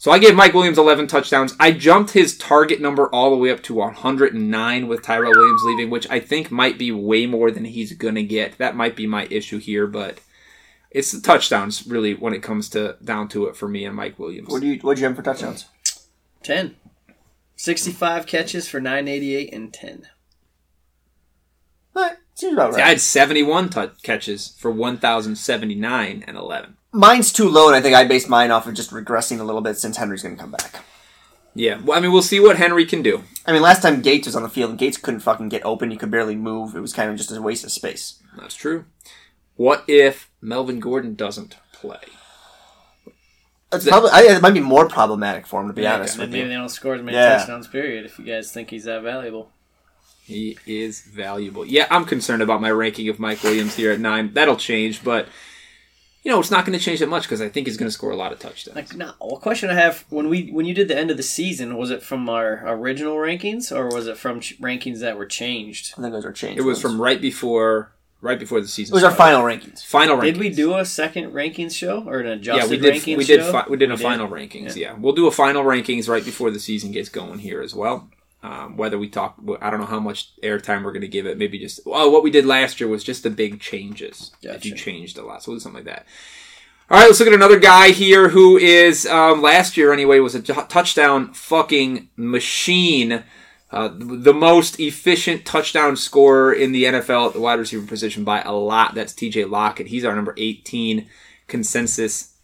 So 0.00 0.12
I 0.12 0.20
gave 0.20 0.36
Mike 0.36 0.54
Williams 0.54 0.78
11 0.78 1.08
touchdowns. 1.08 1.56
I 1.58 1.72
jumped 1.72 2.12
his 2.12 2.38
target 2.38 2.80
number 2.80 3.12
all 3.12 3.30
the 3.30 3.36
way 3.36 3.50
up 3.50 3.64
to 3.64 3.74
109 3.74 4.86
with 4.86 5.02
Tyrell 5.02 5.32
Williams 5.32 5.62
leaving, 5.64 5.90
which 5.90 6.08
I 6.08 6.20
think 6.20 6.52
might 6.52 6.78
be 6.78 6.92
way 6.92 7.26
more 7.26 7.50
than 7.50 7.64
he's 7.64 7.92
going 7.94 8.14
to 8.14 8.22
get. 8.22 8.58
That 8.58 8.76
might 8.76 8.94
be 8.94 9.08
my 9.08 9.26
issue 9.28 9.58
here, 9.58 9.88
but 9.88 10.20
it's 10.92 11.10
the 11.10 11.20
touchdowns 11.20 11.84
really 11.84 12.14
when 12.14 12.32
it 12.32 12.44
comes 12.44 12.68
to 12.70 12.96
down 13.02 13.26
to 13.28 13.46
it 13.46 13.56
for 13.56 13.68
me 13.68 13.84
and 13.84 13.96
Mike 13.96 14.20
Williams. 14.20 14.50
What 14.50 14.60
do 14.60 14.68
you 14.68 14.78
what'd 14.78 15.00
you 15.00 15.06
have 15.06 15.16
for 15.16 15.22
touchdowns? 15.22 15.66
10. 16.44 16.76
65 17.58 18.26
catches 18.26 18.68
for 18.68 18.80
988 18.80 19.52
and 19.52 19.74
10. 19.74 20.08
Eh, 21.96 22.14
seems 22.34 22.52
about 22.52 22.74
See, 22.74 22.80
I 22.80 22.84
right. 22.84 22.90
had 22.90 23.00
71 23.00 23.70
tou 23.70 23.90
catches 24.04 24.54
for 24.56 24.70
1,079 24.70 26.24
and 26.24 26.36
11. 26.36 26.76
Mine's 26.92 27.32
too 27.32 27.48
low, 27.48 27.66
and 27.66 27.74
I 27.74 27.80
think 27.80 27.96
I 27.96 28.06
based 28.06 28.28
mine 28.28 28.52
off 28.52 28.68
of 28.68 28.74
just 28.74 28.92
regressing 28.92 29.40
a 29.40 29.44
little 29.44 29.60
bit 29.60 29.76
since 29.76 29.96
Henry's 29.96 30.22
going 30.22 30.36
to 30.36 30.40
come 30.40 30.52
back. 30.52 30.84
Yeah, 31.52 31.80
well, 31.82 31.98
I 31.98 32.00
mean, 32.00 32.12
we'll 32.12 32.22
see 32.22 32.38
what 32.38 32.58
Henry 32.58 32.86
can 32.86 33.02
do. 33.02 33.24
I 33.44 33.52
mean, 33.52 33.62
last 33.62 33.82
time 33.82 34.02
Gates 34.02 34.28
was 34.28 34.36
on 34.36 34.44
the 34.44 34.48
field, 34.48 34.78
Gates 34.78 34.96
couldn't 34.96 35.20
fucking 35.20 35.48
get 35.48 35.64
open. 35.64 35.90
He 35.90 35.96
could 35.96 36.12
barely 36.12 36.36
move. 36.36 36.76
It 36.76 36.80
was 36.80 36.92
kind 36.92 37.10
of 37.10 37.16
just 37.16 37.32
a 37.32 37.42
waste 37.42 37.64
of 37.64 37.72
space. 37.72 38.22
That's 38.36 38.54
true. 38.54 38.84
What 39.56 39.82
if 39.88 40.30
Melvin 40.40 40.78
Gordon 40.78 41.16
doesn't 41.16 41.56
play? 41.72 41.98
It's 43.72 43.86
probably 43.86 44.10
I, 44.12 44.22
it 44.22 44.42
might 44.42 44.54
be 44.54 44.60
more 44.60 44.88
problematic 44.88 45.46
for 45.46 45.60
him 45.60 45.68
to 45.68 45.74
be 45.74 45.82
Yeah, 45.82 45.94
honest 45.96 46.14
okay. 46.14 46.22
with 46.24 46.30
Maybe 46.30 46.42
you. 46.44 46.48
they 46.48 46.54
don't 46.54 46.68
score 46.70 46.94
as 46.94 47.02
many 47.02 47.16
Yeah. 47.16 47.36
touchdowns, 47.36 47.66
period, 47.68 48.06
if 48.06 48.18
you 48.18 48.24
guys 48.24 48.50
think 48.50 48.70
he's 48.70 48.84
that 48.84 49.02
valuable. 49.02 49.52
He 50.24 50.58
is 50.66 51.00
valuable. 51.02 51.64
Yeah, 51.64 51.86
I'm 51.90 52.04
concerned 52.04 52.42
about 52.42 52.60
my 52.60 52.70
ranking 52.70 53.08
of 53.08 53.18
Mike 53.18 53.42
Williams 53.42 53.76
here 53.76 53.92
at 53.92 54.00
nine. 54.00 54.32
That'll 54.34 54.56
change, 54.56 55.02
but 55.02 55.26
you 56.22 56.30
know 56.30 56.40
it's 56.40 56.50
not 56.50 56.66
going 56.66 56.78
to 56.78 56.84
change 56.84 57.00
that 57.00 57.08
much 57.08 57.22
because 57.22 57.40
I 57.40 57.48
think 57.48 57.66
he's 57.66 57.76
going 57.78 57.88
to 57.88 57.92
score 57.92 58.10
a 58.10 58.16
lot 58.16 58.32
of 58.32 58.38
touchdowns. 58.38 58.76
Like, 58.76 58.94
now, 58.94 59.14
a 59.22 59.36
question 59.38 59.70
I 59.70 59.74
have 59.74 60.04
when 60.10 60.28
we 60.28 60.50
when 60.50 60.66
you 60.66 60.74
did 60.74 60.88
the 60.88 60.98
end 60.98 61.10
of 61.10 61.16
the 61.16 61.22
season, 61.22 61.76
was 61.78 61.90
it 61.90 62.02
from 62.02 62.28
our 62.28 62.62
original 62.66 63.16
rankings 63.16 63.74
or 63.74 63.86
was 63.88 64.06
it 64.06 64.18
from 64.18 64.40
ch- 64.40 64.58
rankings 64.60 65.00
that 65.00 65.16
were 65.16 65.24
changed? 65.26 65.94
I 65.96 66.02
think 66.02 66.12
those 66.12 66.26
are 66.26 66.32
changed. 66.32 66.58
it 66.58 66.64
was 66.64 66.80
from 66.80 67.00
right 67.00 67.20
before, 67.20 67.92
right 68.20 68.38
before 68.38 68.60
the 68.60 68.68
season. 68.68 68.94
It 68.94 68.96
was 68.96 69.04
our 69.04 69.10
final 69.14 69.42
rankings. 69.42 69.84
final 69.84 70.16
rankings. 70.16 70.22
Did 70.22 70.36
we 70.38 70.50
do 70.50 70.76
a 70.76 70.84
second 70.84 71.32
rankings 71.32 71.72
show 71.74 72.02
or 72.06 72.20
an 72.20 72.26
adjusted 72.26 72.64
Yeah, 72.64 72.70
we 72.70 72.78
did. 72.78 72.94
rankings 72.94 73.16
We 73.18 73.24
did. 73.24 73.40
show? 73.40 73.52
Fi- 73.52 73.66
we 73.68 73.76
did 73.76 73.90
a 73.90 73.94
We 73.94 74.02
final 74.02 74.28
rankings. 74.28 74.76
Yeah. 74.76 74.94
we'll 74.98 75.12
do 75.14 75.26
a 75.26 75.30
final 75.30 75.62
rankings 75.64 76.08
right 76.08 76.24
before 76.24 76.50
the 76.50 76.60
season 76.60 76.90
gets 76.92 77.08
going 77.08 77.38
here 77.40 77.60
as 77.62 77.74
well. 77.74 78.10
Um, 78.40 78.76
whether 78.76 78.98
we 78.98 79.08
talk, 79.08 79.34
I 79.60 79.68
don't 79.70 79.80
know 79.80 79.86
how 79.86 79.98
much 79.98 80.30
airtime 80.42 80.84
we're 80.84 80.92
going 80.92 81.00
to 81.02 81.08
give 81.08 81.26
it. 81.26 81.38
Maybe 81.38 81.58
just 81.58 81.80
oh, 81.86 82.08
what 82.08 82.22
we 82.22 82.30
did 82.30 82.46
last 82.46 82.80
year 82.80 82.88
was 82.88 83.02
just 83.02 83.24
the 83.24 83.30
big 83.30 83.60
changes. 83.60 84.30
If 84.42 84.52
Gotcha. 84.52 84.68
you 84.68 84.74
changed 84.76 85.18
a 85.18 85.24
lot, 85.24 85.42
so 85.42 85.50
we'll 85.50 85.58
do 85.58 85.62
something 85.62 85.84
like 85.84 85.92
that. 85.96 86.06
All 86.90 86.98
right, 86.98 87.06
let's 87.06 87.18
look 87.18 87.28
at 87.28 87.34
another 87.34 87.58
guy 87.58 87.90
here 87.90 88.28
who 88.28 88.56
is 88.56 89.06
um, 89.06 89.42
last 89.42 89.76
year 89.76 89.92
anyway 89.92 90.20
was 90.20 90.34
a 90.36 90.40
t- 90.40 90.52
touchdown 90.68 91.34
fucking 91.34 92.08
machine. 92.16 93.24
Uh, 93.70 93.90
the 93.94 94.32
most 94.32 94.80
efficient 94.80 95.44
touchdown 95.44 95.94
scorer 95.94 96.52
in 96.52 96.72
the 96.72 96.84
NFL 96.84 97.26
at 97.28 97.32
the 97.34 97.40
wide 97.40 97.58
receiver 97.58 97.86
position 97.86 98.24
by 98.24 98.40
a 98.42 98.52
lot. 98.52 98.94
That's 98.94 99.12
T.J. 99.12 99.44
Lockett. 99.44 99.88
He's 99.88 100.04
our 100.06 100.14
number 100.16 100.34
18 100.38 101.06
consensus. 101.48 102.34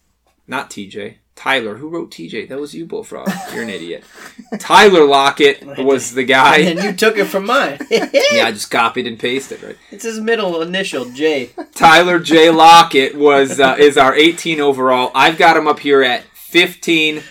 Not 0.47 0.71
T.J. 0.71 1.19
Tyler. 1.35 1.77
Who 1.77 1.89
wrote 1.89 2.13
T.J.? 2.13 2.47
That 2.47 2.61
was 2.61 2.75
you, 2.75 2.85
Bullfrog. 2.87 3.29
You're 3.53 3.63
an 3.63 3.71
idiot. 3.71 4.05
Tyler 4.59 5.05
Lockett 5.07 5.65
was 5.83 6.13
the 6.13 6.25
guy. 6.25 6.59
and 6.59 6.83
you 6.83 6.93
took 6.93 7.17
it 7.17 7.25
from 7.27 7.47
mine. 7.47 7.79
Yeah, 7.91 8.47
I 8.47 8.53
just 8.53 8.71
copied 8.71 9.07
and 9.07 9.19
pasted 9.19 9.63
right. 9.63 9.77
It's 9.91 10.05
his 10.05 10.21
middle 10.21 10.61
initial, 10.63 11.07
J. 11.11 11.51
Tyler 11.75 12.19
J. 12.19 12.51
Lockett 12.51 13.15
was 13.17 13.59
uh, 13.61 13.77
is 13.79 13.97
our 13.97 14.15
18 14.15 14.61
overall. 14.61 15.11
I've 15.15 15.39
got 15.39 15.57
him 15.57 15.67
up 15.67 15.79
here 15.81 16.03
at 16.03 16.25
15. 16.35 17.23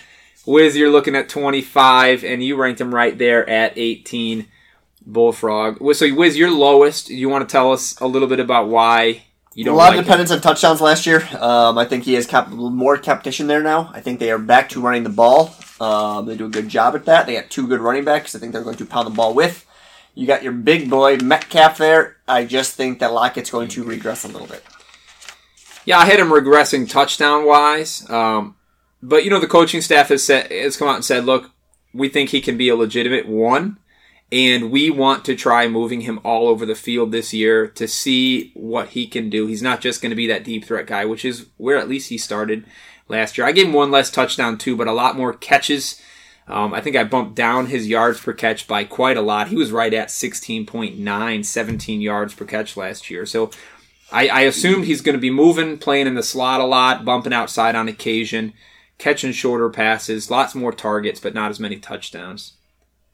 Wiz, 0.46 0.76
you're 0.76 0.90
looking 0.90 1.16
at 1.16 1.28
25, 1.28 2.24
and 2.24 2.42
you 2.44 2.56
ranked 2.56 2.80
him 2.80 2.94
right 2.94 3.16
there 3.16 3.48
at 3.48 3.72
18. 3.76 4.46
Bullfrog. 5.06 5.78
So, 5.94 6.14
Wiz, 6.14 6.36
you're 6.36 6.50
lowest. 6.50 7.10
You 7.10 7.28
want 7.28 7.46
to 7.46 7.52
tell 7.52 7.72
us 7.72 7.98
a 8.00 8.06
little 8.06 8.28
bit 8.28 8.40
about 8.40 8.68
why 8.68 9.24
you 9.54 9.64
don't 9.64 9.74
a 9.74 9.76
lot 9.76 9.90
like 9.90 9.98
of 9.98 10.04
dependence 10.04 10.30
on 10.30 10.40
touchdowns 10.40 10.80
last 10.80 11.06
year. 11.06 11.26
Um, 11.38 11.78
I 11.78 11.84
think 11.84 12.04
he 12.04 12.14
has 12.14 12.26
cap- 12.26 12.48
more 12.50 12.96
competition 12.98 13.46
there 13.46 13.62
now. 13.62 13.90
I 13.92 14.00
think 14.00 14.18
they 14.18 14.30
are 14.30 14.38
back 14.38 14.70
to 14.70 14.80
running 14.80 15.04
the 15.04 15.10
ball. 15.10 15.54
Um, 15.80 16.26
they 16.26 16.36
do 16.36 16.46
a 16.46 16.50
good 16.50 16.68
job 16.68 16.94
at 16.94 17.04
that. 17.04 17.26
They 17.26 17.34
got 17.34 17.50
two 17.50 17.68
good 17.68 17.80
running 17.80 18.04
backs. 18.04 18.34
I 18.34 18.38
think 18.38 18.52
they're 18.52 18.62
going 18.62 18.76
to 18.76 18.86
pound 18.86 19.06
the 19.06 19.10
ball 19.10 19.34
with. 19.34 19.66
You 20.14 20.26
got 20.26 20.42
your 20.42 20.52
big 20.52 20.88
boy 20.88 21.16
Metcalf 21.16 21.78
there. 21.78 22.16
I 22.26 22.44
just 22.44 22.74
think 22.74 23.00
that 23.00 23.12
Lockett's 23.12 23.50
going 23.50 23.68
to 23.68 23.84
regress 23.84 24.24
a 24.24 24.28
little 24.28 24.46
bit. 24.46 24.64
Yeah, 25.84 25.98
I 25.98 26.06
had 26.06 26.20
him 26.20 26.28
regressing 26.28 26.88
touchdown 26.88 27.44
wise. 27.44 28.08
Um, 28.08 28.56
but 29.04 29.22
you 29.22 29.30
know, 29.30 29.38
the 29.38 29.46
coaching 29.46 29.82
staff 29.82 30.08
has 30.08 30.24
said 30.24 30.50
has 30.50 30.76
come 30.76 30.88
out 30.88 30.96
and 30.96 31.04
said, 31.04 31.24
look, 31.24 31.50
we 31.92 32.08
think 32.08 32.30
he 32.30 32.40
can 32.40 32.56
be 32.56 32.68
a 32.68 32.76
legitimate 32.76 33.28
one, 33.28 33.78
and 34.32 34.70
we 34.70 34.88
want 34.90 35.24
to 35.26 35.36
try 35.36 35.68
moving 35.68 36.00
him 36.00 36.20
all 36.24 36.48
over 36.48 36.64
the 36.64 36.74
field 36.74 37.12
this 37.12 37.34
year 37.34 37.66
to 37.68 37.86
see 37.86 38.50
what 38.54 38.88
he 38.88 39.06
can 39.06 39.28
do. 39.28 39.46
He's 39.46 39.62
not 39.62 39.82
just 39.82 40.00
going 40.00 40.10
to 40.10 40.16
be 40.16 40.26
that 40.28 40.44
deep 40.44 40.64
threat 40.64 40.86
guy, 40.86 41.04
which 41.04 41.24
is 41.24 41.46
where 41.58 41.76
at 41.76 41.88
least 41.88 42.08
he 42.08 42.18
started 42.18 42.64
last 43.06 43.36
year. 43.36 43.46
I 43.46 43.52
gave 43.52 43.66
him 43.66 43.74
one 43.74 43.90
less 43.90 44.10
touchdown 44.10 44.56
too, 44.56 44.74
but 44.74 44.88
a 44.88 44.92
lot 44.92 45.16
more 45.16 45.34
catches. 45.34 46.00
Um, 46.48 46.74
I 46.74 46.80
think 46.80 46.96
I 46.96 47.04
bumped 47.04 47.34
down 47.34 47.66
his 47.66 47.88
yards 47.88 48.20
per 48.20 48.32
catch 48.32 48.66
by 48.66 48.84
quite 48.84 49.16
a 49.16 49.22
lot. 49.22 49.48
He 49.48 49.56
was 49.56 49.72
right 49.72 49.92
at 49.92 50.08
16.9, 50.08 51.44
17 51.44 52.00
yards 52.00 52.34
per 52.34 52.44
catch 52.44 52.76
last 52.76 53.10
year. 53.10 53.24
So 53.24 53.50
I, 54.12 54.28
I 54.28 54.40
assumed 54.42 54.84
he's 54.84 55.00
going 55.00 55.16
to 55.16 55.20
be 55.20 55.30
moving, 55.30 55.78
playing 55.78 56.06
in 56.06 56.14
the 56.14 56.22
slot 56.22 56.60
a 56.60 56.64
lot, 56.64 57.04
bumping 57.04 57.32
outside 57.32 57.74
on 57.74 57.88
occasion, 57.88 58.52
catching 58.98 59.32
shorter 59.32 59.68
passes, 59.70 60.30
lots 60.30 60.54
more 60.54 60.72
targets, 60.72 61.20
but 61.20 61.34
not 61.34 61.50
as 61.50 61.60
many 61.60 61.76
touchdowns. 61.76 62.54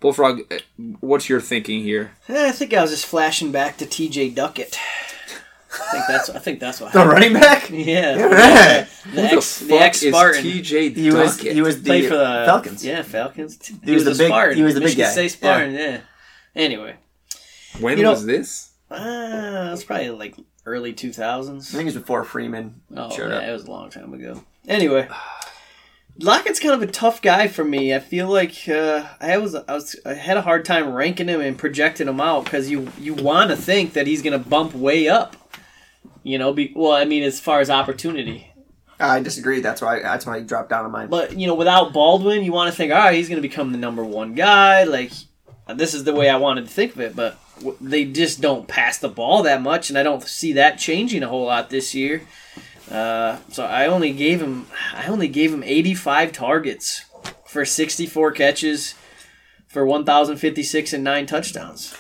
Bullfrog, 0.01 0.41
uh, 0.53 0.59
what's 1.01 1.29
your 1.29 1.41
thinking 1.41 1.83
here? 1.83 2.13
Eh, 2.29 2.49
I 2.49 2.53
think 2.53 2.73
I 2.73 2.81
was 2.83 2.91
just 2.91 3.05
flashing 3.07 3.53
back 3.53 3.77
to 3.79 3.87
T.J. 3.87 4.31
Duckett. 4.31 4.79
I 5.73 5.93
think 5.93 6.05
that's. 6.09 6.31
I 6.31 6.39
think 6.41 6.59
that's 6.59 6.81
what. 6.81 6.93
The 6.93 6.99
happened. 6.99 7.13
running 7.13 7.33
back? 7.35 7.71
Yeah, 7.71 8.17
Yeah. 8.17 8.87
the 9.15 9.29
Who 9.29 9.37
ex, 9.37 9.59
the 9.61 9.75
ex 9.77 10.01
Spartan. 10.01 10.43
TJ 10.45 10.97
He 10.97 11.11
was 11.13 11.39
he 11.41 11.61
was 11.63 11.83
the 11.83 11.87
Played 11.91 12.09
for 12.09 12.17
the 12.17 12.43
Falcons. 12.45 12.85
Yeah, 12.85 13.03
Falcons. 13.03 13.65
He, 13.65 13.77
He 13.85 13.93
was 13.93 14.05
was, 14.05 14.19
the 14.19 14.25
the 14.25 14.29
big- 14.29 14.33
Spartan. 14.33 14.57
he 14.57 14.63
was 14.65 14.75
the 14.75 14.81
big 14.81 14.85
Michigan 14.87 15.05
guy. 15.07 15.11
State 15.13 15.29
Spartan. 15.31 15.75
Yeah. 15.75 16.01
Anyway, 16.57 16.97
when 17.79 17.99
you 17.99 18.03
know- 18.05 18.11
was 18.11 18.27
this? 18.27 18.71
uh, 18.91 18.97
it 18.97 19.71
was 19.71 19.85
probably 19.85 20.11
like 20.11 20.35
early 20.67 20.93
two 20.93 21.13
thousands. 21.13 21.69
I 21.73 21.79
think 21.79 21.83
it 21.83 21.95
was 21.95 22.03
before 22.03 22.25
Freeman 22.25 22.81
Oh, 22.97 23.09
showed 23.15 23.31
yeah, 23.31 23.37
up. 23.37 23.43
it 23.45 23.53
was 23.53 23.65
a 23.65 23.71
long 23.71 23.91
time 23.91 24.13
ago. 24.13 24.43
Anyway, 24.67 25.09
Lockett's 26.23 26.61
kind 26.61 26.75
of 26.75 26.83
a 26.83 26.93
tough 26.93 27.23
guy 27.23 27.49
for 27.49 27.65
me. 27.65 27.95
I 27.95 27.99
feel 27.99 28.29
like 28.29 28.69
uh, 28.69 29.07
I 29.21 29.39
was 29.39 29.55
I 29.55 29.75
was 29.75 29.97
I 30.05 30.15
had 30.15 30.37
a 30.37 30.43
hard 30.43 30.65
time 30.65 30.93
ranking 30.93 31.29
him 31.29 31.41
and 31.41 31.57
projecting 31.57 32.09
him 32.09 32.21
out 32.21 32.45
because 32.45 32.71
you 32.71 32.93
you 32.99 33.15
want 33.15 33.51
to 33.51 33.57
think 33.57 33.95
that 33.95 34.07
he's 34.07 34.23
going 34.23 34.41
to 34.41 34.49
bump 34.49 34.75
way 34.75 35.09
up. 35.09 35.37
You 36.23 36.39
know, 36.39 36.53
be, 36.53 36.73
well, 36.77 36.93
I 36.93 37.07
mean, 37.07 37.23
as 37.23 37.41
far 37.41 37.61
as 37.61 37.71
opportunity, 37.71 38.53
I 38.99 39.21
disagree. 39.21 39.61
That's 39.61 39.81
why 39.81 40.01
that's 40.01 40.27
why 40.27 40.39
he 40.39 40.45
dropped 40.45 40.69
down 40.69 40.85
on 40.85 40.93
mine. 40.93 41.09
but 41.09 41.37
you 41.39 41.47
know, 41.47 41.55
without 41.55 41.93
Baldwin, 41.93 42.45
you 42.45 42.53
want 42.53 42.71
to 42.71 42.77
think, 42.77 42.93
all 42.93 42.99
right, 42.99 43.15
he's 43.15 43.29
going 43.29 43.41
to 43.41 43.49
become 43.49 43.73
the 43.73 43.79
number 43.79 44.05
one 44.05 44.35
guy. 44.35 44.85
Like 44.85 45.13
this 45.69 45.95
is 45.95 46.05
the 46.05 46.15
way 46.15 46.29
I 46.29 46.37
wanted 46.37 46.67
to 46.67 46.71
think 46.71 46.95
of 46.95 47.01
it, 47.01 47.17
but 47.17 47.39
they 47.81 48.05
just 48.05 48.41
don't 48.41 48.69
pass 48.69 48.99
the 48.99 49.09
ball 49.09 49.43
that 49.45 49.63
much, 49.63 49.89
and 49.89 49.99
I 49.99 50.03
don't 50.03 50.23
see 50.23 50.53
that 50.55 50.79
changing 50.79 51.23
a 51.23 51.29
whole 51.29 51.47
lot 51.47 51.71
this 51.71 51.95
year. 51.95 52.23
Uh, 52.91 53.39
so 53.51 53.65
I 53.65 53.87
only 53.87 54.13
gave 54.13 54.41
him 54.41 54.67
I 54.95 55.07
only 55.07 55.29
gave 55.29 55.53
him 55.53 55.63
85 55.63 56.33
targets 56.33 57.05
for 57.47 57.65
64 57.65 58.33
catches 58.33 58.95
for 59.69 59.87
1,056 59.87 60.93
and 60.93 61.05
nine 61.05 61.27
touchdowns. 61.27 61.95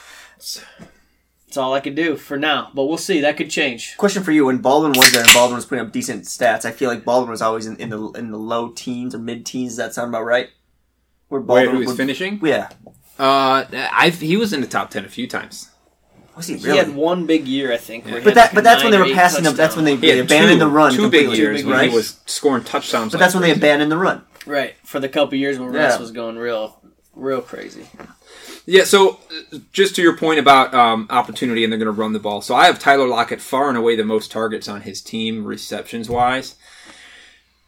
That's 1.47 1.57
all 1.57 1.75
I 1.75 1.81
could 1.81 1.95
do 1.97 2.17
for 2.17 2.37
now, 2.37 2.71
but 2.75 2.85
we'll 2.87 2.97
see. 2.99 3.21
That 3.21 3.37
could 3.37 3.51
change. 3.51 3.97
Question 3.97 4.23
for 4.23 4.31
you: 4.33 4.47
When 4.47 4.59
Baldwin 4.59 4.93
was 4.93 5.13
there 5.13 5.23
and 5.23 5.33
Baldwin 5.35 5.57
was 5.57 5.67
putting 5.67 5.85
up 5.85 5.93
decent 5.93 6.25
stats, 6.25 6.65
I 6.65 6.71
feel 6.71 6.89
like 6.89 7.05
Baldwin 7.05 7.31
was 7.31 7.43
always 7.43 7.67
in, 7.67 7.77
in 7.77 7.91
the 7.91 8.01
in 8.13 8.31
the 8.31 8.39
low 8.39 8.71
teens 8.71 9.15
or 9.15 9.19
mid 9.19 9.45
teens. 9.45 9.73
Does 9.73 9.77
that 9.79 9.95
sound 9.95 10.09
about 10.11 10.25
right? 10.25 10.49
Where 11.29 11.41
Where 11.41 11.71
he 11.73 11.77
was 11.79 11.87
would- 11.89 11.97
finishing? 11.97 12.41
Yeah, 12.43 12.69
Uh, 13.19 13.65
I 13.73 14.11
he 14.11 14.37
was 14.37 14.53
in 14.53 14.61
the 14.61 14.67
top 14.69 14.91
ten 14.91 15.05
a 15.05 15.09
few 15.09 15.27
times. 15.29 15.71
Was 16.49 16.63
he 16.63 16.71
He 16.71 16.77
had 16.77 16.95
one 16.95 17.27
big 17.27 17.47
year, 17.47 17.73
I 17.73 17.77
think. 17.77 18.05
where 18.07 18.21
but 18.23 18.35
that 18.35 18.47
like 18.47 18.55
but 18.55 18.65
that's 18.65 18.83
when 18.83 18.93
they 18.93 18.99
were 18.99 19.05
eight 19.07 19.15
passing 19.15 19.45
them. 19.45 19.55
That's 19.57 19.77
when 19.77 19.85
they, 19.85 19.97
they 19.97 20.19
abandoned 20.21 20.61
two, 20.61 20.67
the 20.67 20.67
run. 20.71 20.93
two 20.93 21.11
big 21.11 21.31
years 21.37 21.65
when 21.65 21.75
right? 21.75 21.91
he 21.91 21.95
was 21.97 22.19
scoring 22.27 22.65
touchdowns. 22.65 23.13
But 23.13 23.19
like 23.19 23.27
that's 23.27 23.35
when 23.35 23.43
they 23.43 23.53
abandoned 23.53 23.91
the 23.93 23.97
run. 23.99 24.23
right 24.47 24.75
for 24.85 25.01
the 25.01 25.09
couple 25.09 25.35
years 25.39 25.59
when 25.59 25.73
Yeah. 25.73 25.85
Russ 25.87 25.99
was 25.99 26.11
going 26.13 26.37
real, 26.39 26.81
real 27.15 27.41
crazy. 27.43 27.87
Yeah, 28.67 28.85
so 28.85 29.19
uh, 29.53 29.59
just 29.73 29.97
to 29.97 30.03
your 30.03 30.17
point 30.17 30.39
about 30.39 30.73
um, 30.75 31.07
opportunity 31.11 31.65
and 31.65 31.73
they're 31.73 31.79
going 31.79 31.87
to 31.95 31.99
run 31.99 32.13
the 32.13 32.19
ball. 32.21 32.41
So 32.41 32.55
I 32.55 32.67
have 32.67 32.79
Tyler 32.79 33.09
Lockett 33.09 33.41
far 33.41 33.69
and 33.69 33.77
away 33.77 33.97
the 33.97 34.05
most 34.05 34.31
targets 34.31 34.69
on 34.69 34.83
his 34.83 35.01
team 35.01 35.45
receptions 35.45 36.09
wise. 36.09 36.55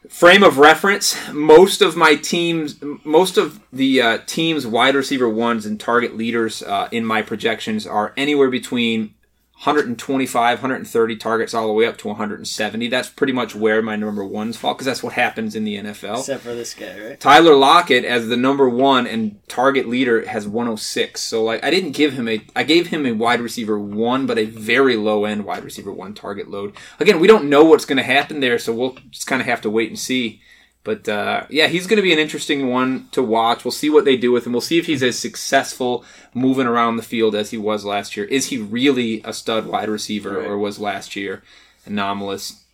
Frame 0.08 0.42
of 0.42 0.58
reference: 0.58 1.16
most 1.30 1.80
of 1.80 1.96
my 1.96 2.16
teams, 2.16 2.76
most 3.04 3.38
of 3.38 3.60
the 3.72 4.02
uh, 4.02 4.18
teams' 4.26 4.66
wide 4.66 4.96
receiver 4.96 5.28
ones 5.28 5.64
and 5.64 5.78
target 5.78 6.16
leaders 6.16 6.62
uh, 6.62 6.88
in 6.90 7.04
my 7.04 7.22
projections 7.22 7.86
are 7.86 8.12
anywhere 8.16 8.50
between 8.50 9.14
125, 9.62 10.58
130 10.58 11.16
targets 11.16 11.54
all 11.54 11.68
the 11.68 11.72
way 11.72 11.86
up 11.86 11.96
to 11.96 12.08
170. 12.08 12.88
That's 12.88 13.08
pretty 13.08 13.32
much 13.32 13.54
where 13.54 13.80
my 13.80 13.94
number 13.94 14.24
ones 14.24 14.56
fall 14.56 14.74
because 14.74 14.86
that's 14.86 15.04
what 15.04 15.12
happens 15.12 15.54
in 15.54 15.62
the 15.62 15.76
NFL. 15.76 16.18
Except 16.18 16.42
for 16.42 16.52
this 16.52 16.74
guy, 16.74 16.98
right? 16.98 17.20
Tyler 17.20 17.54
Lockett 17.54 18.04
as 18.04 18.26
the 18.26 18.36
number 18.36 18.68
one 18.68 19.06
and 19.06 19.38
target 19.46 19.88
leader 19.88 20.26
has 20.26 20.48
106. 20.48 21.20
So 21.20 21.44
like 21.44 21.62
I 21.62 21.70
didn't 21.70 21.92
give 21.92 22.14
him 22.14 22.28
a 22.28 22.44
I 22.56 22.64
gave 22.64 22.88
him 22.88 23.06
a 23.06 23.12
wide 23.12 23.40
receiver 23.40 23.78
one, 23.78 24.26
but 24.26 24.36
a 24.36 24.46
very 24.46 24.96
low 24.96 25.24
end 25.24 25.44
wide 25.44 25.62
receiver 25.62 25.92
one 25.92 26.14
target 26.14 26.50
load. 26.50 26.76
Again, 26.98 27.20
we 27.20 27.28
don't 27.28 27.48
know 27.48 27.62
what's 27.62 27.84
going 27.84 27.98
to 27.98 28.02
happen 28.02 28.40
there, 28.40 28.58
so 28.58 28.74
we'll 28.74 28.96
just 29.10 29.28
kind 29.28 29.40
of 29.40 29.46
have 29.46 29.60
to 29.60 29.70
wait 29.70 29.90
and 29.90 29.98
see. 29.98 30.42
But 30.84 31.08
uh, 31.08 31.46
yeah, 31.48 31.68
he's 31.68 31.86
going 31.86 31.98
to 31.98 32.02
be 32.02 32.12
an 32.12 32.18
interesting 32.18 32.68
one 32.68 33.08
to 33.12 33.22
watch. 33.22 33.64
We'll 33.64 33.70
see 33.70 33.88
what 33.88 34.04
they 34.04 34.16
do 34.16 34.32
with 34.32 34.46
him. 34.46 34.52
We'll 34.52 34.60
see 34.60 34.78
if 34.78 34.86
he's 34.86 35.02
as 35.02 35.16
successful 35.18 36.04
moving 36.34 36.66
around 36.66 36.96
the 36.96 37.02
field 37.04 37.34
as 37.36 37.50
he 37.50 37.58
was 37.58 37.84
last 37.84 38.16
year. 38.16 38.26
Is 38.26 38.46
he 38.46 38.58
really 38.58 39.20
a 39.24 39.32
stud 39.32 39.66
wide 39.66 39.88
receiver, 39.88 40.38
Right. 40.38 40.46
or 40.46 40.58
was 40.58 40.80
last 40.80 41.14
year 41.14 41.42
anomalous? 41.86 42.64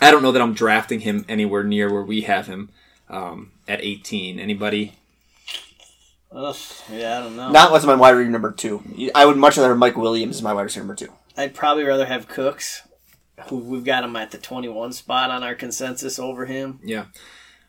I 0.00 0.10
don't 0.10 0.22
know 0.22 0.32
that 0.32 0.42
I'm 0.42 0.54
drafting 0.54 1.00
him 1.00 1.24
anywhere 1.28 1.62
near 1.62 1.92
where 1.92 2.02
we 2.02 2.22
have 2.22 2.48
him 2.48 2.70
um, 3.08 3.52
at 3.68 3.80
18. 3.80 4.40
Anybody? 4.40 4.94
Ugh, 6.32 6.56
yeah, 6.92 7.18
I 7.18 7.22
don't 7.22 7.36
know. 7.36 7.50
Not 7.52 7.70
what's 7.70 7.84
my 7.84 7.94
wide 7.94 8.10
receiver 8.10 8.32
number 8.32 8.50
two. 8.50 8.82
I 9.14 9.24
would 9.24 9.36
much 9.36 9.56
rather 9.56 9.68
have 9.68 9.78
Mike 9.78 9.96
Williams 9.96 10.36
as 10.36 10.42
my 10.42 10.52
wide 10.52 10.62
receiver 10.62 10.84
number 10.84 10.96
two. 10.96 11.12
I'd 11.36 11.54
probably 11.54 11.84
rather 11.84 12.06
have 12.06 12.26
Cooks, 12.28 12.82
who 13.48 13.58
we've 13.58 13.84
got 13.84 14.04
him 14.04 14.16
at 14.16 14.30
the 14.30 14.38
21 14.38 14.92
spot 14.92 15.30
on 15.30 15.42
our 15.42 15.54
consensus 15.54 16.18
over 16.18 16.46
him. 16.46 16.80
Yeah. 16.84 17.06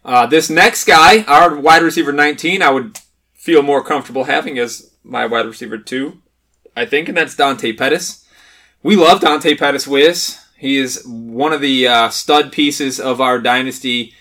Uh, 0.04 0.28
this 0.28 0.50
next 0.50 0.86
guy, 0.86 1.24
our 1.24 1.56
wide 1.56 1.82
receiver 1.82 2.12
19, 2.12 2.62
I 2.62 2.70
would 2.70 3.00
feel 3.34 3.62
more 3.62 3.84
comfortable 3.84 4.26
having 4.26 4.60
as 4.60 4.92
my 5.04 5.26
wide 5.26 5.46
receiver 5.46 5.78
two, 5.78 6.22
I 6.76 6.86
think, 6.86 7.08
and 7.10 7.18
that's 7.18 7.36
Dante 7.36 7.74
Pettis. 7.74 8.28
We 8.84 8.96
love 8.96 9.22
Dante 9.22 9.56
Pettis 9.56 9.88
Wiz. 9.88 10.40
He 10.58 10.78
is 10.78 11.04
one 11.06 11.54
of 11.54 11.62
the 11.62 11.88
uh, 11.88 12.10
stud 12.10 12.52
pieces 12.52 13.00
of 13.00 13.20
our 13.20 13.40
dynasty 13.40 14.14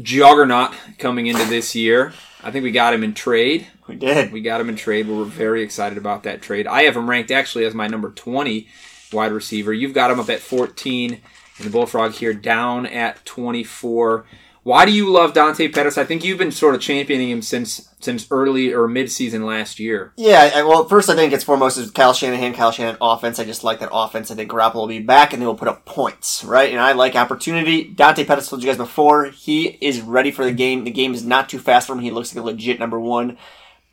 juggernaut 0.00 0.74
coming 0.98 1.26
into 1.26 1.44
this 1.44 1.74
year. 1.74 2.12
I 2.42 2.50
think 2.50 2.62
we 2.62 2.70
got 2.70 2.94
him 2.94 3.02
in 3.02 3.14
trade. 3.14 3.66
We 3.86 3.96
did. 3.96 4.32
We 4.32 4.42
got 4.42 4.60
him 4.60 4.68
in 4.68 4.76
trade. 4.76 5.08
We 5.08 5.16
were 5.16 5.24
very 5.24 5.62
excited 5.62 5.98
about 5.98 6.22
that 6.24 6.42
trade. 6.42 6.66
I 6.66 6.82
have 6.82 6.96
him 6.96 7.08
ranked 7.08 7.30
actually 7.30 7.64
as 7.64 7.74
my 7.74 7.88
number 7.88 8.10
20 8.10 8.68
wide 9.12 9.32
receiver. 9.32 9.72
You've 9.72 9.94
got 9.94 10.10
him 10.10 10.20
up 10.20 10.30
at 10.30 10.40
14, 10.40 11.12
and 11.12 11.66
the 11.66 11.70
Bullfrog 11.70 12.12
here 12.12 12.34
down 12.34 12.86
at 12.86 13.24
24. 13.24 14.26
Why 14.68 14.84
do 14.84 14.92
you 14.92 15.10
love 15.10 15.32
Dante 15.32 15.68
Pettis? 15.68 15.96
I 15.96 16.04
think 16.04 16.22
you've 16.22 16.36
been 16.36 16.52
sort 16.52 16.74
of 16.74 16.82
championing 16.82 17.30
him 17.30 17.40
since 17.40 17.88
since 18.00 18.26
early 18.30 18.72
or 18.72 18.86
mid 18.86 19.10
season 19.10 19.46
last 19.46 19.80
year. 19.80 20.12
Yeah, 20.16 20.62
well, 20.62 20.86
first 20.86 21.08
I 21.08 21.14
think 21.14 21.32
it's 21.32 21.42
foremost 21.42 21.78
is 21.78 21.90
Kyle 21.90 22.12
Shanahan, 22.12 22.52
Kyle 22.52 22.70
Shanahan 22.70 22.98
offense. 23.00 23.38
I 23.38 23.44
just 23.44 23.64
like 23.64 23.80
that 23.80 23.88
offense. 23.90 24.30
I 24.30 24.34
think 24.34 24.50
Garoppolo 24.50 24.74
will 24.74 24.86
be 24.86 25.00
back 25.00 25.32
and 25.32 25.40
they 25.40 25.46
will 25.46 25.54
put 25.54 25.68
up 25.68 25.86
points, 25.86 26.44
right? 26.44 26.70
And 26.70 26.80
I 26.80 26.92
like 26.92 27.16
opportunity. 27.16 27.84
Dante 27.84 28.24
Pettis 28.24 28.48
told 28.48 28.62
you 28.62 28.68
guys 28.68 28.76
before, 28.76 29.26
he 29.26 29.78
is 29.80 30.02
ready 30.02 30.30
for 30.30 30.44
the 30.44 30.52
game. 30.52 30.84
The 30.84 30.90
game 30.90 31.14
is 31.14 31.24
not 31.24 31.48
too 31.48 31.58
fast 31.58 31.86
for 31.86 31.94
him. 31.94 32.00
He 32.00 32.10
looks 32.10 32.34
like 32.34 32.42
a 32.42 32.46
legit 32.46 32.78
number 32.78 33.00
one. 33.00 33.38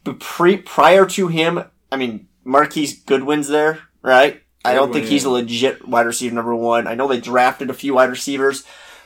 But 0.03 0.19
pre, 0.19 0.57
prior 0.57 1.05
to 1.05 1.29
him, 1.29 1.63
I 1.91 1.95
mean, 1.95 2.27
Marquise 2.43 2.99
Goodwin's 2.99 3.47
there, 3.47 3.79
right? 4.01 4.43
I 4.65 4.73
don't 4.73 4.91
think 4.91 5.05
he's 5.05 5.25
a 5.25 5.29
legit 5.29 5.87
wide 5.87 6.05
receiver 6.05 6.35
number 6.35 6.55
one. 6.55 6.87
I 6.87 6.95
know 6.95 7.07
they 7.07 7.19
drafted 7.19 7.69
a 7.69 7.73
few 7.73 7.93
wide 7.93 8.09
receivers, 8.09 8.63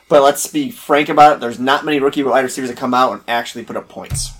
but 0.07 0.24
let's 0.24 0.47
be 0.47 0.72
frank 0.72 1.10
about 1.10 1.38
it. 1.38 1.39
There's 1.39 1.60
not 1.60 1.86
many 1.86 1.99
rookie 1.99 2.24
wide 2.24 2.43
receivers 2.43 2.70
that 2.70 2.78
come 2.78 2.93
out 2.93 3.14
and 3.14 3.22
actually 3.28 3.64
put 3.64 3.78
up 3.78 3.89
points. 3.89 4.32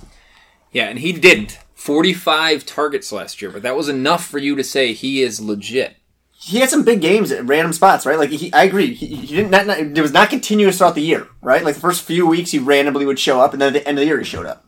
Yeah, 0.72 0.86
and 0.86 1.00
he 1.00 1.12
didn't. 1.12 1.60
45 1.76 2.66
targets 2.66 3.12
last 3.12 3.42
year, 3.42 3.52
but 3.52 3.62
that 3.62 3.76
was 3.76 3.88
enough 3.90 4.26
for 4.26 4.38
you 4.38 4.56
to 4.56 4.64
say 4.64 4.94
he 4.94 5.22
is 5.22 5.40
legit. 5.40 5.96
he 6.32 6.60
had 6.60 6.70
some 6.70 6.84
big 6.84 7.02
games 7.02 7.32
at 7.32 7.46
random 7.46 7.74
spots, 7.74 8.06
right? 8.06 8.18
Like 8.20 8.30
he, 8.30 8.52
I 8.54 8.64
agree, 8.64 8.94
he, 8.94 9.08
he 9.08 9.36
didn't. 9.36 9.52
Not, 9.52 9.66
not, 9.66 9.80
it 9.80 10.02
was 10.02 10.12
not 10.14 10.30
continuous 10.30 10.78
throughout 10.78 10.96
the 10.96 11.02
year, 11.02 11.28
right? 11.42 11.64
Like 11.64 11.76
the 11.76 11.82
first 11.82 12.04
few 12.04 12.28
weeks, 12.28 12.52
he 12.52 12.60
randomly 12.60 13.06
would 13.06 13.20
show 13.20 13.40
up, 13.42 13.54
and 13.54 13.62
then 13.62 13.68
at 13.68 13.74
the 13.74 13.88
end 13.88 13.98
of 13.98 14.02
the 14.02 14.08
year, 14.08 14.20
he 14.20 14.26
showed 14.26 14.46
up. 14.46 14.66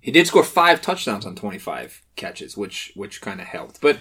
He 0.00 0.10
did 0.10 0.26
score 0.26 0.44
five 0.44 0.82
touchdowns 0.82 1.24
on 1.24 1.34
25 1.34 2.02
catches, 2.14 2.56
which 2.56 2.92
which 2.94 3.20
kind 3.20 3.40
of 3.40 3.46
helped. 3.46 3.80
But 3.80 3.98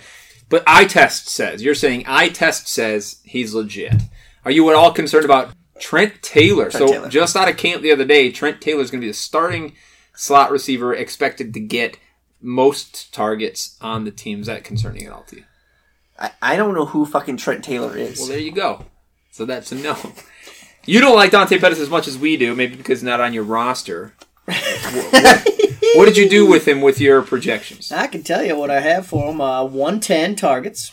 but 0.50 0.64
eye 0.68 0.86
test 0.86 1.28
says 1.28 1.64
you're 1.64 1.76
saying 1.76 2.04
eye 2.08 2.30
test 2.30 2.68
says 2.68 3.22
he's 3.24 3.54
legit. 3.54 4.02
Are 4.46 4.52
you 4.52 4.70
at 4.70 4.76
all 4.76 4.92
concerned 4.92 5.26
about 5.26 5.54
Trent 5.80 6.22
Taylor? 6.22 6.70
Trent 6.70 6.74
so 6.74 6.88
Taylor. 6.88 7.10
just 7.10 7.36
out 7.36 7.50
of 7.50 7.58
camp 7.58 7.82
the 7.82 7.92
other 7.92 8.06
day, 8.06 8.32
Trent 8.32 8.62
Taylor 8.62 8.82
is 8.82 8.92
going 8.92 9.02
to 9.02 9.06
be 9.06 9.12
the 9.12 9.16
starting 9.16 9.74
slot 10.16 10.52
receiver, 10.52 10.94
expected 10.94 11.54
to 11.54 11.60
get 11.60 11.98
most 12.42 13.14
targets 13.14 13.78
on 13.82 14.04
the 14.04 14.12
team. 14.12 14.42
Is 14.42 14.48
that 14.48 14.64
concerning 14.64 15.06
at 15.06 15.14
all 15.14 15.24
to 15.24 15.38
you? 15.38 15.44
I, 16.20 16.32
I 16.42 16.56
don't 16.56 16.76
know 16.76 16.86
who 16.86 17.06
fucking 17.06 17.38
Trent 17.38 17.64
Taylor 17.64 17.98
is. 17.98 18.20
Well, 18.20 18.28
there 18.28 18.40
you 18.40 18.52
go. 18.52 18.86
So 19.32 19.46
that's 19.46 19.72
a 19.72 19.76
no. 19.76 19.98
You 20.86 21.00
don't 21.00 21.16
like 21.16 21.32
Dante 21.32 21.60
Pettis 21.60 21.80
as 21.80 21.90
much 21.90 22.08
as 22.08 22.18
we 22.18 22.36
do, 22.36 22.54
maybe 22.56 22.76
because 22.76 23.00
he's 23.00 23.06
not 23.06 23.22
on 23.22 23.34
your 23.34 23.44
roster. 23.46 24.14
What, 24.46 25.14
what- 25.14 25.48
what 25.96 26.06
did 26.06 26.18
you 26.18 26.28
do 26.28 26.48
with 26.48 26.68
him 26.68 26.82
with 26.82 27.00
your 27.00 27.22
projections? 27.22 27.92
I 27.92 28.08
can 28.08 28.24
tell 28.24 28.44
you 28.44 28.56
what 28.58 28.72
I 28.72 28.80
have 28.80 29.06
for 29.06 29.30
him. 29.30 29.40
Uh, 29.40 29.64
110 29.64 30.36
targets. 30.36 30.92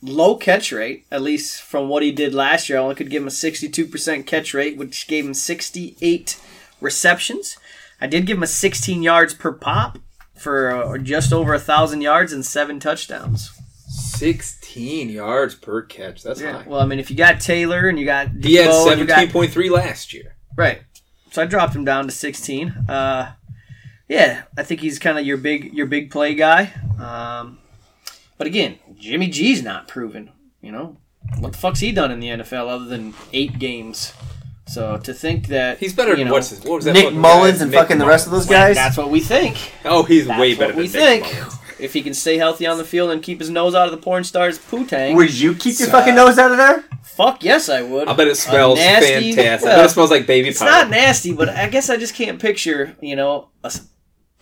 Low 0.00 0.36
catch 0.36 0.70
rate, 0.70 1.06
at 1.10 1.22
least 1.22 1.60
from 1.60 1.88
what 1.88 2.04
he 2.04 2.12
did 2.12 2.32
last 2.34 2.68
year. 2.68 2.78
I 2.78 2.82
only 2.82 2.94
could 2.94 3.10
give 3.10 3.22
him 3.22 3.26
a 3.28 3.32
62% 3.32 4.26
catch 4.26 4.54
rate, 4.54 4.76
which 4.76 5.08
gave 5.08 5.24
him 5.26 5.34
68 5.34 6.40
receptions. 6.80 7.56
I 8.00 8.06
did 8.06 8.26
give 8.26 8.36
him 8.36 8.44
a 8.44 8.46
16 8.48 9.02
yards 9.02 9.34
per 9.34 9.52
pop 9.52 9.98
for 10.36 10.70
uh, 10.70 10.98
just 10.98 11.32
over 11.32 11.52
a 11.52 11.58
thousand 11.58 12.02
yards 12.02 12.32
and 12.32 12.46
seven 12.46 12.78
touchdowns. 12.78 13.50
16 13.88 15.08
yards 15.10 15.56
per 15.56 15.82
catch. 15.82 16.22
That's 16.22 16.40
high. 16.40 16.62
Well, 16.64 16.80
I 16.80 16.86
mean, 16.86 17.00
if 17.00 17.10
you 17.10 17.16
got 17.16 17.40
Taylor 17.40 17.88
and 17.88 17.98
you 17.98 18.04
got 18.04 18.28
He 18.40 18.54
had 18.54 18.68
Deebo 18.70 18.92
and 18.92 19.00
you 19.00 19.06
got 19.06 19.26
17.3 19.28 19.70
last 19.70 20.12
year. 20.14 20.36
Right. 20.56 20.82
So 21.38 21.44
I 21.44 21.46
dropped 21.46 21.76
him 21.76 21.84
down 21.84 22.06
to 22.06 22.10
16. 22.10 22.68
Uh, 22.88 23.32
yeah, 24.08 24.42
I 24.56 24.64
think 24.64 24.80
he's 24.80 24.98
kind 24.98 25.16
of 25.20 25.24
your 25.24 25.36
big 25.36 25.72
your 25.72 25.86
big 25.86 26.10
play 26.10 26.34
guy. 26.34 26.72
Um, 26.98 27.58
but 28.36 28.48
again, 28.48 28.80
Jimmy 28.98 29.28
G's 29.28 29.62
not 29.62 29.86
proven. 29.86 30.32
You 30.60 30.72
know, 30.72 30.96
what 31.38 31.52
the 31.52 31.58
fuck's 31.58 31.78
he 31.78 31.92
done 31.92 32.10
in 32.10 32.18
the 32.18 32.26
NFL 32.26 32.66
other 32.68 32.86
than 32.86 33.14
eight 33.32 33.60
games? 33.60 34.14
So 34.66 34.96
to 34.96 35.14
think 35.14 35.46
that 35.46 35.78
He's 35.78 35.92
better 35.92 36.10
you 36.10 36.16
than 36.16 36.26
know, 36.26 36.32
what's 36.32 36.50
his, 36.50 36.64
what 36.64 36.74
was 36.74 36.86
that 36.86 36.94
Nick 36.94 37.14
Mullens 37.14 37.58
guy? 37.58 37.62
and 37.62 37.70
Nick 37.70 37.80
fucking 37.82 37.98
the 37.98 38.06
rest 38.06 38.26
of 38.26 38.32
those 38.32 38.46
guys. 38.46 38.74
That's 38.74 38.96
what 38.96 39.08
we 39.08 39.20
think. 39.20 39.74
Oh, 39.84 40.02
he's 40.02 40.26
That's 40.26 40.40
way 40.40 40.54
what 40.54 40.58
better 40.58 40.76
we 40.76 40.82
Nick 40.82 40.90
think. 40.90 41.22
Mullens. 41.24 41.57
If 41.78 41.92
he 41.92 42.02
can 42.02 42.14
stay 42.14 42.36
healthy 42.38 42.66
on 42.66 42.76
the 42.78 42.84
field 42.84 43.10
and 43.10 43.22
keep 43.22 43.38
his 43.38 43.50
nose 43.50 43.74
out 43.74 43.86
of 43.86 43.92
the 43.92 43.98
porn 43.98 44.24
star's 44.24 44.58
poo-tang, 44.58 45.14
Would 45.16 45.38
you 45.38 45.54
keep 45.54 45.78
your 45.78 45.88
Uh, 45.88 45.92
fucking 45.92 46.14
nose 46.14 46.38
out 46.38 46.50
of 46.50 46.56
there? 46.56 46.84
fuck 47.02 47.42
yes, 47.44 47.68
I 47.68 47.82
would. 47.82 48.08
I 48.08 48.12
bet 48.14 48.28
it 48.28 48.36
smells 48.36 48.78
nasty- 48.78 49.32
fantastic. 49.34 49.68
I 49.70 49.76
bet 49.76 49.84
it 49.84 49.88
smells 49.90 50.10
like 50.10 50.26
baby 50.26 50.48
It's 50.48 50.58
powder. 50.58 50.70
not 50.70 50.90
nasty, 50.90 51.32
but 51.32 51.48
I 51.48 51.68
guess 51.68 51.88
I 51.90 51.96
just 51.96 52.14
can't 52.14 52.40
picture, 52.40 52.96
you 53.00 53.16
know, 53.16 53.48
a 53.64 53.68
s 53.68 53.82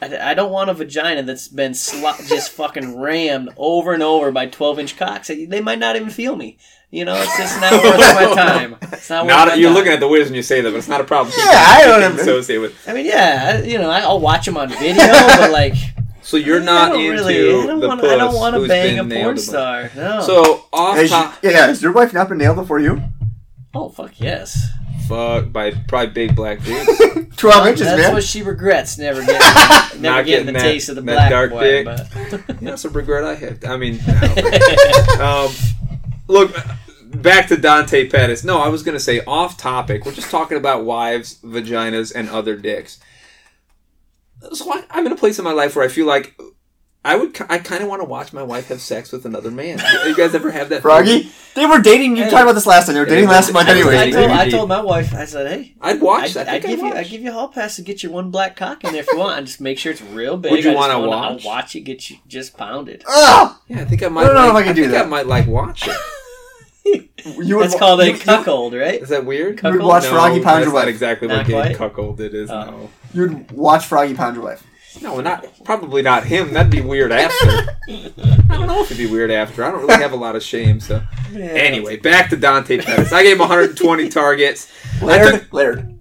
I 0.03 0.31
I 0.33 0.35
don't 0.35 0.53
want 0.53 0.69
a 0.69 0.75
vagina 0.75 1.23
that's 1.23 1.49
been 1.49 1.73
slo- 1.73 2.13
just 2.29 2.51
fucking 2.53 3.01
rammed 3.01 3.49
over 3.57 3.95
and 3.95 4.03
over 4.03 4.31
by 4.31 4.45
12 4.47 4.79
inch 4.79 4.97
cocks. 4.99 5.29
They 5.29 5.61
might 5.63 5.79
not 5.79 5.97
even 5.97 6.11
feel 6.11 6.37
me. 6.37 6.59
You 6.91 7.05
know, 7.07 7.17
it's 7.17 7.37
just 7.39 7.59
not 7.63 7.73
worth 7.83 7.99
my 7.99 8.35
time. 8.47 8.77
It's 8.93 9.09
not 9.09 9.25
worth 9.25 9.35
Not, 9.35 9.49
my 9.49 9.55
you're 9.55 9.71
time. 9.71 9.75
looking 9.75 9.93
at 9.93 10.01
the 10.01 10.07
whiz 10.09 10.27
when 10.29 10.35
you 10.35 10.43
say 10.43 10.61
that, 10.61 10.71
but 10.71 10.77
it's 10.77 10.87
not 10.89 11.01
a 11.01 11.05
problem. 11.05 11.35
Yeah, 11.37 11.45
I 11.51 11.83
don't 11.87 12.13
can 12.13 12.21
associate 12.21 12.59
with. 12.59 12.75
I 12.87 12.93
mean, 12.93 13.07
yeah, 13.07 13.55
I- 13.55 13.63
you 13.67 13.79
know, 13.79 13.89
I- 13.91 14.01
I'll 14.03 14.21
watch 14.21 14.45
them 14.45 14.57
on 14.59 14.69
video, 14.69 14.97
but 15.39 15.51
like, 15.51 15.75
So 16.27 16.37
you're 16.37 16.61
I 16.61 16.65
not 16.65 16.89
don't 16.93 17.01
into 17.01 17.13
really, 17.13 17.37
I 17.39 17.67
don't 17.67 17.81
the 17.81 17.87
want, 17.89 18.01
puss 18.01 18.11
I 18.11 18.17
don't 18.17 18.35
want 18.35 18.55
to 18.55 18.59
who's 18.61 18.69
bang 18.69 18.99
a 18.99 19.03
been 19.05 19.09
nailed 19.11 19.23
porn 19.23 19.35
bunch. 19.37 19.47
star. 19.47 19.91
No. 19.95 20.21
So 20.23 20.65
off 20.73 20.97
Has 20.97 21.11
top, 21.11 21.43
you- 21.43 21.51
yeah, 21.51 21.67
has 21.69 21.81
your 21.81 21.93
wife 21.93 22.13
not 22.13 22.29
been 22.29 22.39
nailed 22.39 22.57
before 22.57 22.81
you? 22.81 23.01
oh 23.75 23.89
fuck 23.91 24.19
yes. 24.19 24.59
fuck 25.07 25.53
by 25.53 25.71
probably 25.87 26.09
big 26.13 26.35
black 26.35 26.63
dudes. 26.63 26.89
Twelve 27.37 27.67
inches, 27.69 27.87
That's 27.87 28.03
man. 28.03 28.13
what 28.15 28.25
she 28.25 28.43
regrets. 28.43 28.99
Never 28.99 29.21
getting, 29.27 29.39
never 29.39 29.99
Not 30.03 30.25
getting, 30.25 30.25
getting 30.27 30.47
the 30.47 30.53
that- 30.55 30.63
taste 30.63 30.89
of 30.89 30.97
the 30.97 31.03
that 31.03 31.13
black 31.13 31.31
dark 31.31 31.51
boy. 31.53 31.61
dick. 31.63 31.85
But 31.85 32.61
That's 32.61 32.85
a 32.85 32.91
regret 32.91 33.23
I 33.25 33.35
have. 33.35 33.65
I 33.65 33.77
mean, 33.77 34.01
no. 34.07 35.47
um, 35.49 35.55
look, 36.27 36.57
back 37.05 37.47
to 37.49 37.57
Dante 37.57 38.09
Pettis. 38.09 38.43
No, 38.43 38.59
I 38.61 38.69
was 38.69 38.83
going 38.83 38.97
to 38.97 39.01
say 39.05 39.21
off 39.27 39.57
topic. 39.57 40.05
We're 40.05 40.13
just 40.13 40.31
talking 40.31 40.57
about 40.59 40.85
wives, 40.85 41.39
vaginas, 41.45 42.13
and 42.15 42.29
other 42.31 42.57
dicks. 42.57 42.99
So 44.53 44.73
I, 44.73 44.85
I'm 44.91 45.07
in 45.07 45.13
a 45.13 45.17
place 45.17 45.39
in 45.39 45.45
my 45.45 45.53
life 45.53 45.77
where 45.77 45.85
I 45.85 45.89
feel 45.89 46.07
like 46.07 46.39
I 47.05 47.15
would. 47.15 47.37
I 47.49 47.59
kind 47.59 47.83
of 47.85 47.89
want 47.89 48.03
to 48.03 48.05
watch 48.09 48.33
my 48.33 48.43
wife 48.43 48.67
have 48.69 48.81
sex 48.81 49.13
with 49.13 49.25
another 49.25 49.51
man. 49.53 49.81
You 50.07 50.17
guys 50.17 50.35
ever 50.35 50.51
have 50.51 50.71
that? 50.71 50.83
Froggy, 50.83 51.31
they 51.55 51.65
were 51.65 51.79
dating. 51.79 52.17
You 52.17 52.25
Hey. 52.25 52.31
talked 52.31 52.43
about 52.43 52.55
this 52.57 52.67
last 52.67 52.87
time. 52.87 52.95
They 52.95 53.01
were 53.01 53.07
dating 53.07 53.29
last 53.29 53.53
month 53.53 53.69
anyway. 53.69 53.97
I 53.99 54.11
told, 54.11 54.31
I 54.33 54.51
told 54.51 54.69
my 54.69 54.81
wife, 54.81 55.15
I 55.15 55.25
said, 55.25 55.47
hey, 55.51 55.77
I'd 55.81 56.01
watch. 56.01 56.37
I'd, 56.37 56.49
I 56.49 56.55
I'd 56.55 56.63
give 56.63 56.81
I'd 56.81 56.87
you. 56.87 56.93
I'd 56.95 57.09
give 57.09 57.23
you 57.23 57.31
a 57.31 57.33
hall 57.33 57.47
pass 57.49 57.77
to 57.77 57.83
get 57.83 58.03
your 58.03 58.11
one 58.11 58.33
black 58.33 58.57
cock 58.57 58.83
in 58.83 58.91
there 58.93 59.03
if 59.03 59.09
you 59.13 59.19
want. 59.19 59.39
and 59.39 59.47
just 59.47 59.61
make 59.61 59.79
sure 59.79 59.93
it's 59.93 60.03
real 60.03 60.37
big. 60.37 60.51
Would 60.51 60.65
you 60.65 60.73
wanna 60.75 60.99
wanna- 60.99 61.11
watch? 61.11 61.45
I'll 61.47 61.53
watch 61.53 61.77
it 61.77 61.83
get 61.83 62.11
you 62.11 62.17
just 62.27 62.57
pounded. 62.57 63.05
Ugh! 63.09 63.57
Yeah, 63.69 63.83
I 63.83 63.85
think 63.85 64.03
I 64.03 64.09
might. 64.09 64.23
I 64.23 64.27
don't 64.27 64.35
know 64.35 64.41
like, 64.49 64.51
if 64.51 64.57
I 64.57 64.63
can 64.65 64.75
do 64.75 64.83
think 64.83 64.93
that. 64.95 65.05
I 65.07 65.09
might 65.09 65.27
like 65.29 65.47
watch 65.47 65.87
it. 65.87 65.97
You 67.25 67.57
would 67.57 67.65
That's 67.65 67.75
wa- 67.75 67.79
called 67.81 68.01
a 68.01 68.07
you- 68.07 68.13
you- 68.13 68.19
cuckold, 68.19 68.73
right? 68.75 69.03
Is 69.03 69.09
that 69.09 69.25
weird? 69.27 69.59
Cuckold? 69.59 69.83
watch 69.85 70.07
Froggy 70.07 70.35
pound 70.41 70.59
that's 70.59 70.65
your 70.67 70.75
not 70.75 70.81
wife. 70.81 70.89
exactly 70.89 71.27
Not 71.27 71.39
what 71.39 71.47
getting 71.49 71.77
quite? 71.77 71.93
cuckolded 71.93 72.33
is. 72.35 72.51
Oh. 72.51 72.63
No. 72.65 72.91
You'd 73.17 73.51
watch 73.51 73.87
Froggy 73.87 74.15
pound 74.15 74.37
your 74.37 74.45
wife. 74.45 74.67
No, 75.01 75.21
not 75.21 75.47
probably 75.65 76.03
not 76.03 76.25
him. 76.25 76.53
That'd 76.53 76.71
be 76.71 76.81
weird 76.81 77.13
after. 77.13 77.35
I 77.89 78.13
don't 78.49 78.67
know 78.67 78.83
if 78.83 78.91
it'd 78.91 78.99
be 78.99 79.11
weird 79.11 79.31
after. 79.31 79.65
I 79.65 79.71
don't 79.71 79.81
really 79.81 80.03
have 80.03 80.13
a 80.13 80.17
lot 80.17 80.37
of 80.37 80.43
shame. 80.43 80.81
So 80.81 81.03
anyway, 81.35 81.97
back 81.97 82.31
to 82.31 82.37
Dante 82.37 82.79
Pettis. 82.79 83.13
I 83.13 83.23
gave 83.23 83.35
him 83.35 83.41
120 83.41 84.09
targets. 84.11 84.71
Laird, 85.03 85.41
took- 85.41 85.53
Laird, 85.53 85.99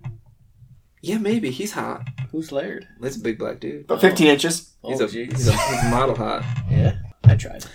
yeah, 1.02 1.18
maybe 1.18 1.52
he's 1.52 1.72
hot. 1.72 2.08
Who's 2.32 2.52
Laird? 2.52 2.88
That's 3.00 3.16
a 3.16 3.20
big 3.20 3.38
black 3.38 3.60
dude. 3.60 3.86
about 3.86 4.02
15 4.02 4.28
inches. 4.28 4.74
He's 4.84 5.02
oh, 5.02 5.06
a 5.06 5.08
he's 5.08 5.48
a, 5.48 5.52
he's 5.68 5.84
a 5.84 5.90
model 5.90 6.16
hot. 6.16 6.44
Yeah, 6.70 6.98
I 7.24 7.36
tried. 7.36 7.66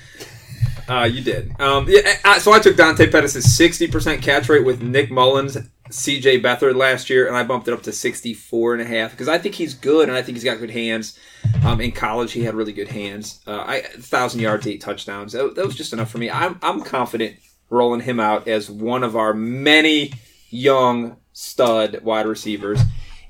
Uh, 0.88 1.04
you 1.04 1.22
did. 1.22 1.52
Um, 1.60 1.86
yeah, 1.88 2.16
uh, 2.24 2.38
so 2.40 2.52
I 2.52 2.58
took 2.58 2.76
Dante 2.76 3.08
Pettis' 3.08 3.46
60% 3.58 4.22
catch 4.22 4.48
rate 4.48 4.64
with 4.64 4.82
Nick 4.82 5.10
Mullens, 5.10 5.56
CJ 5.90 6.42
Beathard 6.42 6.76
last 6.76 7.10
year, 7.10 7.26
and 7.26 7.36
I 7.36 7.42
bumped 7.42 7.68
it 7.68 7.74
up 7.74 7.82
to 7.82 7.92
64 7.92 8.74
and 8.74 8.82
a 8.82 8.84
half 8.84 9.10
because 9.10 9.28
I 9.28 9.38
think 9.38 9.56
he's 9.56 9.74
good 9.74 10.08
and 10.08 10.16
I 10.16 10.22
think 10.22 10.36
he's 10.36 10.44
got 10.44 10.58
good 10.58 10.70
hands. 10.70 11.18
Um, 11.64 11.80
in 11.80 11.92
college, 11.92 12.32
he 12.32 12.44
had 12.44 12.54
really 12.54 12.72
good 12.72 12.88
hands. 12.88 13.40
Uh, 13.46 13.64
I 13.66 13.80
thousand 13.80 14.40
yards, 14.40 14.66
eight 14.66 14.80
touchdowns. 14.80 15.32
That, 15.32 15.54
that 15.56 15.66
was 15.66 15.76
just 15.76 15.92
enough 15.92 16.10
for 16.10 16.18
me. 16.18 16.30
I'm 16.30 16.58
I'm 16.62 16.82
confident 16.82 17.36
rolling 17.68 18.00
him 18.00 18.20
out 18.20 18.48
as 18.48 18.70
one 18.70 19.04
of 19.04 19.16
our 19.16 19.34
many 19.34 20.12
young 20.48 21.16
stud 21.32 22.00
wide 22.02 22.26
receivers 22.26 22.80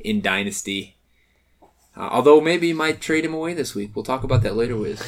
in 0.01 0.21
dynasty. 0.21 0.97
Uh, 1.97 2.09
although 2.13 2.41
maybe 2.41 2.69
you 2.69 2.75
might 2.75 3.01
trade 3.01 3.25
him 3.25 3.35
away 3.35 3.55
this 3.55 3.75
week. 3.75 3.91
We'll 3.95 4.05
talk 4.05 4.25
about 4.25 4.43
that 4.43 4.57
later, 4.57 4.77
Wiz. 4.77 5.03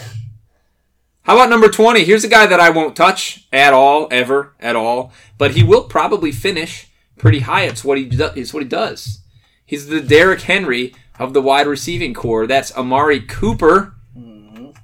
How 1.22 1.36
about 1.36 1.50
number 1.50 1.68
20? 1.68 2.05
Here's 2.05 2.24
a 2.24 2.28
guy 2.28 2.46
that 2.46 2.59
I 2.59 2.70
won't 2.70 2.96
touch 2.96 3.46
at 3.53 3.72
all, 3.72 4.09
ever, 4.11 4.55
at 4.59 4.74
all, 4.74 5.12
but 5.38 5.53
he 5.53 5.62
will 5.62 5.84
probably 5.84 6.32
finish 6.32 6.88
pretty 7.23 7.39
high. 7.41 7.62
It's 7.62 7.85
what 7.85 7.97
he 7.97 8.05
do- 8.05 8.31
it's 8.37 8.53
what 8.53 8.62
he 8.64 8.68
does. 8.68 9.20
He's 9.64 9.87
the 9.87 10.01
Derrick 10.01 10.43
Henry 10.43 10.93
of 11.18 11.33
the 11.33 11.41
wide 11.41 11.66
receiving 11.68 12.12
corps. 12.12 12.47
That's 12.49 12.77
Amari 12.77 13.20
Cooper, 13.20 13.95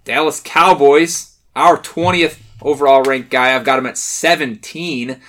Dallas 0.04 0.40
Cowboys, 0.42 1.34
our 1.54 1.76
20th 1.76 2.38
overall 2.62 3.02
ranked 3.02 3.28
guy. 3.30 3.54
I've 3.54 3.64
got 3.64 3.78
him 3.78 3.86
at 3.86 3.98
17. 3.98 5.20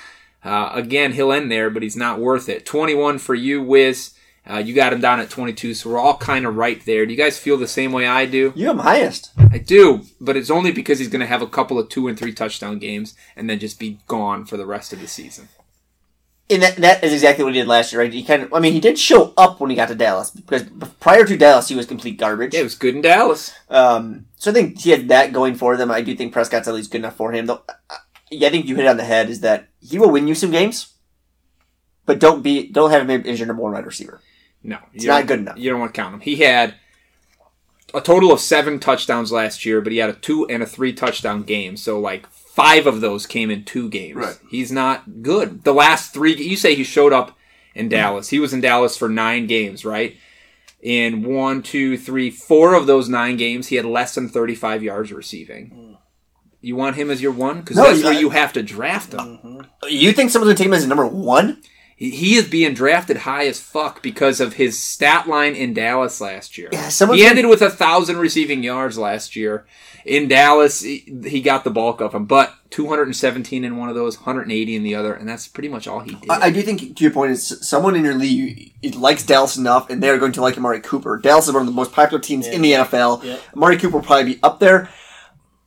Uh, 0.46 0.70
again, 0.74 1.14
he'll 1.14 1.34
end 1.34 1.52
there, 1.52 1.70
but 1.70 1.84
he's 1.84 1.98
not 1.98 2.20
worth 2.20 2.48
it. 2.48 2.66
21 2.66 3.18
for 3.18 3.36
you, 3.36 3.62
Wiz. 3.62 4.12
Uh, 4.50 4.58
you 4.58 4.74
got 4.74 4.94
him 4.94 5.02
down 5.02 5.20
at 5.20 5.30
22, 5.30 5.74
so 5.74 5.90
we're 5.90 6.00
all 6.00 6.18
kind 6.18 6.46
of 6.46 6.56
right 6.56 6.84
there. 6.86 7.06
Do 7.06 7.12
you 7.12 7.18
guys 7.18 7.38
feel 7.38 7.58
the 7.58 7.68
same 7.68 7.92
way 7.92 8.08
I 8.08 8.26
do? 8.26 8.54
You 8.56 8.68
have 8.68 8.78
him 8.78 8.84
highest. 8.84 9.32
I 9.52 9.58
do, 9.58 10.04
but 10.22 10.38
it's 10.38 10.50
only 10.50 10.72
because 10.72 10.98
he's 11.00 11.10
going 11.10 11.20
to 11.20 11.28
have 11.28 11.42
a 11.42 11.48
couple 11.48 11.78
of 11.78 11.90
two 11.90 12.08
and 12.08 12.18
three 12.18 12.34
touchdown 12.34 12.80
games 12.80 13.16
and 13.36 13.50
then 13.50 13.60
just 13.60 13.80
be 13.80 14.00
gone 14.08 14.46
for 14.46 14.58
the 14.58 14.66
rest 14.66 14.94
of 14.94 15.02
the 15.02 15.08
season. 15.08 15.50
And 16.52 16.64
that, 16.64 16.78
that 16.78 17.04
is 17.04 17.14
exactly 17.14 17.44
what 17.44 17.54
he 17.54 17.60
did 17.60 17.68
last 17.68 17.92
year, 17.94 18.02
right? 18.02 18.12
He 18.12 18.24
kind 18.24 18.42
of, 18.42 18.54
I 18.54 18.60
mean, 18.60 18.74
he 18.74 18.80
did 18.80 18.98
show 18.98 19.34
up 19.38 19.60
when 19.60 19.70
he 19.70 19.76
got 19.76 19.90
to 19.90 19.96
Dallas 19.96 20.32
because 20.32 20.64
prior 21.00 21.24
to 21.24 21.38
Dallas, 21.38 21.68
he 21.68 21.76
was 21.76 21.86
complete 21.86 22.18
garbage. 22.18 22.56
Yeah, 22.56 22.62
it 22.62 22.64
was 22.64 22.74
good 22.76 22.96
in 22.96 23.02
Dallas. 23.02 23.54
Um, 23.70 24.26
so 24.36 24.50
I 24.50 24.54
think 24.56 24.80
he 24.80 24.90
had 24.90 25.10
that 25.10 25.32
going 25.32 25.54
for 25.54 25.78
them. 25.78 25.92
I 25.92 26.02
do 26.02 26.16
think 26.16 26.34
Prescott's 26.34 26.68
at 26.68 26.74
least 26.74 26.90
good 26.92 27.00
enough 27.00 27.16
for 27.16 27.32
him. 27.32 27.46
Though, 27.46 27.62
I- 27.90 27.98
yeah, 28.32 28.48
I 28.48 28.52
think 28.52 28.66
you 28.68 28.76
hit 28.76 28.86
it 28.86 28.90
on 28.90 28.98
the 28.98 29.04
head. 29.04 29.30
Is 29.30 29.42
that 29.42 29.70
he 29.80 29.98
will 30.00 30.10
win 30.12 30.28
you 30.28 30.34
some 30.36 30.52
games, 30.52 30.94
but 32.06 32.20
don't 32.20 32.42
be 32.44 32.68
don't 32.72 32.92
have 32.92 33.08
him 33.10 33.24
as 33.26 33.40
your 33.40 33.48
number 33.48 33.62
one 33.64 33.74
wide 33.74 33.86
receiver. 33.86 34.22
No, 34.64 34.78
It's 34.94 35.06
not 35.06 35.26
good 35.26 35.40
enough. 35.40 35.58
You 35.58 35.70
don't 35.70 35.80
want 35.80 35.94
to 35.94 36.00
count 36.02 36.14
him. 36.16 36.20
He 36.20 36.36
had 36.38 36.76
a 37.94 38.02
total 38.02 38.32
of 38.32 38.40
seven 38.40 38.78
touchdowns 38.80 39.32
last 39.32 39.66
year, 39.66 39.82
but 39.82 39.92
he 39.92 39.98
had 40.00 40.10
a 40.10 40.14
two 40.14 40.48
and 40.48 40.62
a 40.62 40.66
three 40.66 40.94
touchdown 40.94 41.44
game. 41.44 41.76
So 41.78 42.00
like 42.00 42.28
five 42.60 42.88
of 42.88 43.02
those 43.02 43.26
came 43.26 43.50
in 43.50 43.64
two 43.64 43.90
games. 43.90 44.16
Right. 44.16 44.38
He's 44.50 44.72
not 44.72 45.22
good. 45.22 45.64
The 45.64 45.74
last 45.74 46.14
three, 46.14 46.36
you 46.36 46.58
say 46.58 46.76
he 46.76 46.84
showed 46.84 47.14
up 47.14 47.38
in 47.74 47.90
Dallas. 47.90 48.30
He 48.30 48.40
was 48.40 48.54
in 48.54 48.62
Dallas 48.62 48.98
for 48.98 49.10
nine 49.10 49.48
games, 49.48 49.86
right? 49.86 50.18
In 50.82 51.24
one, 51.24 51.62
two, 51.62 51.98
three, 51.98 52.30
four 52.32 52.74
of 52.74 52.88
those 52.88 53.10
nine 53.10 53.38
games, 53.38 53.68
he 53.68 53.76
had 53.76 53.86
less 53.86 54.16
than 54.16 54.30
35 54.30 54.84
yards 54.84 55.12
receiving. 55.12 55.98
You 56.62 56.76
want 56.76 56.98
him 56.98 57.10
as 57.10 57.22
your 57.22 57.32
one? 57.32 57.62
Because 57.62 57.78
No, 57.78 57.84
that's 57.84 58.04
where 58.04 58.14
you 58.14 58.32
have 58.32 58.54
to 58.54 58.64
draft 58.64 59.14
him. 59.14 59.20
Mm-hmm. 59.20 59.62
You 59.88 60.12
think 60.12 60.30
someone's 60.30 60.50
gonna 60.50 60.58
take 60.58 60.68
him 60.68 60.74
as 60.74 60.86
number 60.86 61.06
one? 61.08 61.62
He- 62.00 62.12
He 62.12 62.36
is 62.36 62.48
being 62.48 62.74
drafted 62.74 63.18
high 63.18 63.46
as 63.48 63.60
fuck 63.60 64.02
because 64.02 64.40
of 64.40 64.54
his 64.54 64.82
stat 64.82 65.28
line 65.28 65.54
in 65.54 65.74
Dallas 65.74 66.22
last 66.22 66.58
year. 66.58 66.70
Yeah, 66.72 66.88
someone's 66.90 67.20
he 67.20 67.26
gonna- 67.28 67.38
ended 67.40 67.50
with 67.50 67.62
a 67.62 67.70
thousand 67.70 68.18
receiving 68.18 68.64
yards 68.64 68.98
last 68.98 69.36
year. 69.36 69.66
In 70.06 70.30
Dallas, 70.30 70.80
he, 70.82 71.04
he 71.26 71.42
got 71.42 71.66
the 71.66 71.70
bulk 71.70 72.00
of 72.00 72.14
them, 72.14 72.24
but 72.24 72.54
217 72.70 73.66
in 73.66 73.76
one 73.76 73.90
of 73.90 73.96
those, 73.96 74.18
180 74.18 74.76
in 74.76 74.82
the 74.84 74.96
other, 74.96 75.14
and 75.14 75.28
that's 75.28 75.48
pretty 75.50 75.68
much 75.68 75.88
all 75.88 76.00
he 76.00 76.16
did. 76.16 76.30
I, 76.30 76.46
I 76.48 76.50
do 76.52 76.62
think 76.62 76.96
to 76.96 77.04
your 77.04 77.12
point 77.12 77.32
is 77.32 77.58
someone 77.68 77.96
in 77.98 78.06
your 78.06 78.16
league 78.16 78.72
it 78.82 78.96
likes 78.96 79.26
Dallas 79.26 79.58
enough, 79.58 79.90
and 79.90 80.02
they're 80.02 80.18
going 80.18 80.32
to 80.32 80.42
like 80.42 80.58
Amari 80.58 80.80
Cooper. 80.80 81.18
Dallas 81.18 81.48
is 81.50 81.54
one 81.54 81.62
of 81.64 81.68
the 81.68 81.74
most 81.74 81.92
popular 81.92 82.22
teams 82.22 82.48
in 82.48 82.62
the 82.62 82.72
NFL. 82.72 83.24
Yep. 83.26 83.42
Amari 83.58 83.78
Cooper 83.78 83.98
will 83.98 84.06
probably 84.06 84.36
be 84.36 84.40
up 84.42 84.60
there. 84.62 84.90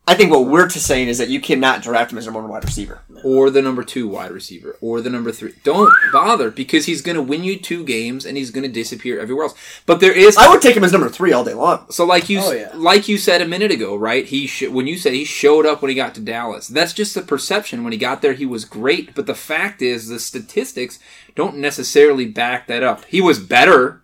I 0.04 0.14
think 0.14 0.32
what 0.32 0.46
we're 0.46 0.68
to 0.68 0.80
saying 0.80 1.06
is 1.08 1.18
that 1.18 1.28
you 1.28 1.40
cannot 1.40 1.80
draft 1.80 2.10
him 2.10 2.18
as 2.18 2.24
number 2.26 2.40
one 2.40 2.50
wide 2.50 2.64
receiver. 2.64 3.02
or 3.22 3.50
the 3.50 3.62
number 3.62 3.84
two 3.84 4.08
wide 4.08 4.32
receiver, 4.32 4.76
or 4.80 5.00
the 5.00 5.08
number 5.08 5.30
three. 5.30 5.54
Don't 5.62 5.92
bother 6.12 6.50
because 6.50 6.86
he's 6.86 7.02
going 7.02 7.14
to 7.14 7.22
win 7.22 7.44
you 7.44 7.56
two 7.56 7.84
games 7.84 8.26
and 8.26 8.36
he's 8.36 8.50
going 8.50 8.64
to 8.64 8.68
disappear 8.68 9.20
everywhere 9.20 9.44
else. 9.44 9.54
But 9.86 10.00
there 10.00 10.12
is 10.12 10.36
I 10.36 10.48
would 10.50 10.60
take 10.60 10.76
him 10.76 10.82
as 10.82 10.90
number 10.90 11.08
three 11.08 11.32
all 11.32 11.44
day 11.44 11.54
long. 11.54 11.86
So 11.90 12.04
like 12.04 12.28
you 12.28 12.40
Oh, 12.42 12.50
yeah. 12.50 12.72
like 12.74 13.06
you 13.06 13.16
said 13.16 13.40
a 13.42 13.46
minute 13.46 13.70
ago, 13.70 13.94
right? 13.94 14.26
He 14.26 14.48
sh- 14.48 14.66
when 14.68 14.88
you 14.88 14.98
said 14.98 15.12
he 15.12 15.24
showed 15.24 15.66
up 15.66 15.80
when 15.82 15.88
he 15.88 15.94
got 15.94 16.16
to 16.16 16.20
Dallas. 16.20 16.66
That's 16.66 16.92
just 16.92 17.14
the 17.14 17.22
perception. 17.22 17.84
When 17.84 17.92
he 17.92 17.98
got 17.98 18.22
there, 18.22 18.32
he 18.32 18.44
was 18.44 18.64
great, 18.64 19.14
but 19.14 19.26
the 19.26 19.36
fact 19.36 19.80
is 19.82 20.08
the 20.08 20.18
statistics 20.18 20.98
don't 21.36 21.58
necessarily 21.58 22.26
back 22.26 22.66
that 22.66 22.82
up. 22.82 23.04
He 23.04 23.20
was 23.20 23.38
better. 23.38 24.01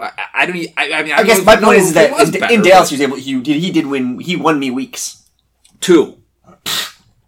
I, 0.00 0.12
I 0.34 0.46
don't. 0.46 0.56
I, 0.76 0.92
I 0.92 1.02
mean, 1.02 1.12
I, 1.12 1.16
I 1.18 1.24
guess 1.24 1.44
my 1.44 1.56
point 1.56 1.78
is 1.78 1.92
that 1.94 2.10
in, 2.34 2.40
better, 2.40 2.54
in 2.54 2.62
Dallas 2.62 2.90
but 2.90 2.98
he 2.98 3.06
was 3.06 3.12
able 3.12 3.16
he 3.16 3.40
did 3.40 3.60
he 3.60 3.70
did 3.70 3.86
win 3.86 4.18
he 4.20 4.36
won 4.36 4.58
me 4.58 4.70
weeks. 4.70 5.28
two. 5.80 6.16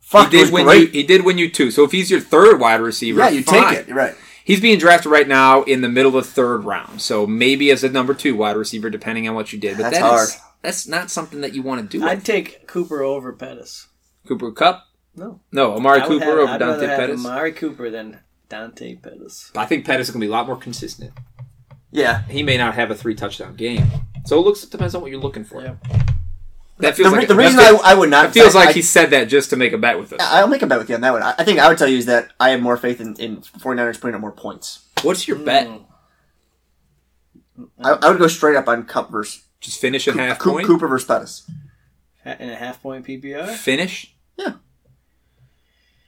Fuck, 0.00 0.30
he 0.30 0.38
did 0.44 0.52
win 0.52 0.64
great. 0.66 0.80
you. 0.88 1.00
He 1.00 1.02
did 1.04 1.24
win 1.24 1.38
you 1.38 1.50
two. 1.50 1.70
So 1.70 1.84
if 1.84 1.92
he's 1.92 2.10
your 2.10 2.20
third 2.20 2.60
wide 2.60 2.80
receiver, 2.80 3.20
yeah, 3.20 3.30
you 3.30 3.42
fine. 3.42 3.68
take 3.70 3.78
it. 3.80 3.88
You're 3.88 3.96
right. 3.96 4.14
He's 4.44 4.60
being 4.60 4.78
drafted 4.78 5.10
right 5.12 5.26
now 5.28 5.62
in 5.62 5.80
the 5.82 5.88
middle 5.88 6.16
of 6.18 6.24
the 6.24 6.30
third 6.30 6.64
round. 6.64 7.00
So 7.00 7.26
maybe 7.26 7.70
as 7.70 7.82
a 7.84 7.88
number 7.88 8.12
two 8.12 8.36
wide 8.36 8.56
receiver, 8.56 8.90
depending 8.90 9.28
on 9.28 9.34
what 9.34 9.52
you 9.52 9.58
did. 9.58 9.76
But 9.76 9.84
That's 9.84 9.98
that 10.00 10.04
is- 10.04 10.10
hard. 10.10 10.28
that's 10.62 10.86
not 10.86 11.10
something 11.10 11.40
that 11.42 11.54
you 11.54 11.62
want 11.62 11.88
to 11.90 11.98
do. 11.98 12.04
I'd 12.04 12.24
take 12.24 12.66
Cooper 12.66 13.02
over 13.02 13.32
Pettis. 13.32 13.86
Cooper 14.26 14.50
Cup. 14.52 14.86
No. 15.16 15.40
No, 15.52 15.74
Amari 15.76 16.00
Cooper 16.02 16.24
have- 16.24 16.38
over 16.38 16.52
I'd 16.52 16.58
Dante 16.58 16.86
have 16.86 16.98
Pettis. 16.98 17.24
Amari 17.24 17.52
Cooper 17.52 17.88
than 17.90 18.18
Dante 18.48 18.96
Pettis. 18.96 19.50
But 19.54 19.60
I 19.60 19.66
think 19.66 19.86
Pettis 19.86 20.08
is 20.08 20.12
going 20.12 20.20
to 20.20 20.26
be 20.26 20.28
a 20.28 20.32
lot 20.32 20.46
more 20.46 20.56
consistent. 20.56 21.12
Yeah. 21.92 22.22
He 22.22 22.42
may 22.42 22.56
not 22.56 22.74
have 22.74 22.90
a 22.90 22.94
three 22.94 23.14
touchdown 23.14 23.54
game, 23.54 23.86
so 24.26 24.38
it 24.38 24.42
looks 24.42 24.64
it 24.64 24.70
depends 24.70 24.94
on 24.94 25.02
what 25.02 25.10
you're 25.10 25.20
looking 25.20 25.44
for. 25.44 25.62
Yep. 25.62 25.86
That 26.78 26.96
feels 26.96 27.12
re- 27.12 27.18
like 27.20 27.28
the 27.28 27.36
reason 27.36 27.56
that 27.58 27.74
I, 27.84 27.92
I 27.92 27.94
would 27.94 28.10
not 28.10 28.26
it 28.26 28.32
feels 28.32 28.56
I- 28.56 28.60
like 28.60 28.68
I- 28.70 28.72
he 28.72 28.82
said 28.82 29.10
that 29.10 29.24
just 29.28 29.50
to 29.50 29.56
make 29.56 29.72
a 29.72 29.78
bet 29.78 29.98
with 30.00 30.12
us. 30.14 30.20
I'll 30.22 30.48
make 30.48 30.62
a 30.62 30.66
bet 30.66 30.78
with 30.78 30.88
you 30.88 30.94
on 30.96 31.00
that 31.02 31.12
one. 31.12 31.22
I 31.22 31.34
I 31.38 31.44
think 31.44 31.58
I 31.60 31.68
would 31.68 31.78
tell 31.78 31.86
you 31.86 31.98
is 31.98 32.06
that 32.06 32.32
I 32.40 32.48
have 32.50 32.60
more 32.62 32.76
faith 32.76 33.00
in, 33.00 33.14
in 33.16 33.36
49ers 33.42 34.00
putting 34.00 34.14
up 34.14 34.20
more 34.20 34.32
points. 34.32 34.80
What's 35.02 35.28
your 35.28 35.36
bet? 35.38 35.68
Mm. 35.68 35.84
I, 37.84 37.90
I 37.92 38.08
would 38.10 38.18
go 38.18 38.26
straight 38.28 38.56
up 38.56 38.68
on 38.68 38.84
Cup 38.84 39.10
versus 39.10 39.42
Just 39.60 39.80
finish 39.80 40.08
at 40.08 40.16
half 40.16 40.38
Coop- 40.38 40.54
point. 40.54 40.66
Cooper 40.66 40.88
versus 40.88 41.06
Pettis. 41.06 41.50
Ha- 42.24 42.36
In 42.40 42.48
a 42.50 42.56
half 42.56 42.82
point 42.82 43.06
PPR? 43.06 43.48
Finish. 43.54 44.14
Yeah. 44.36 44.54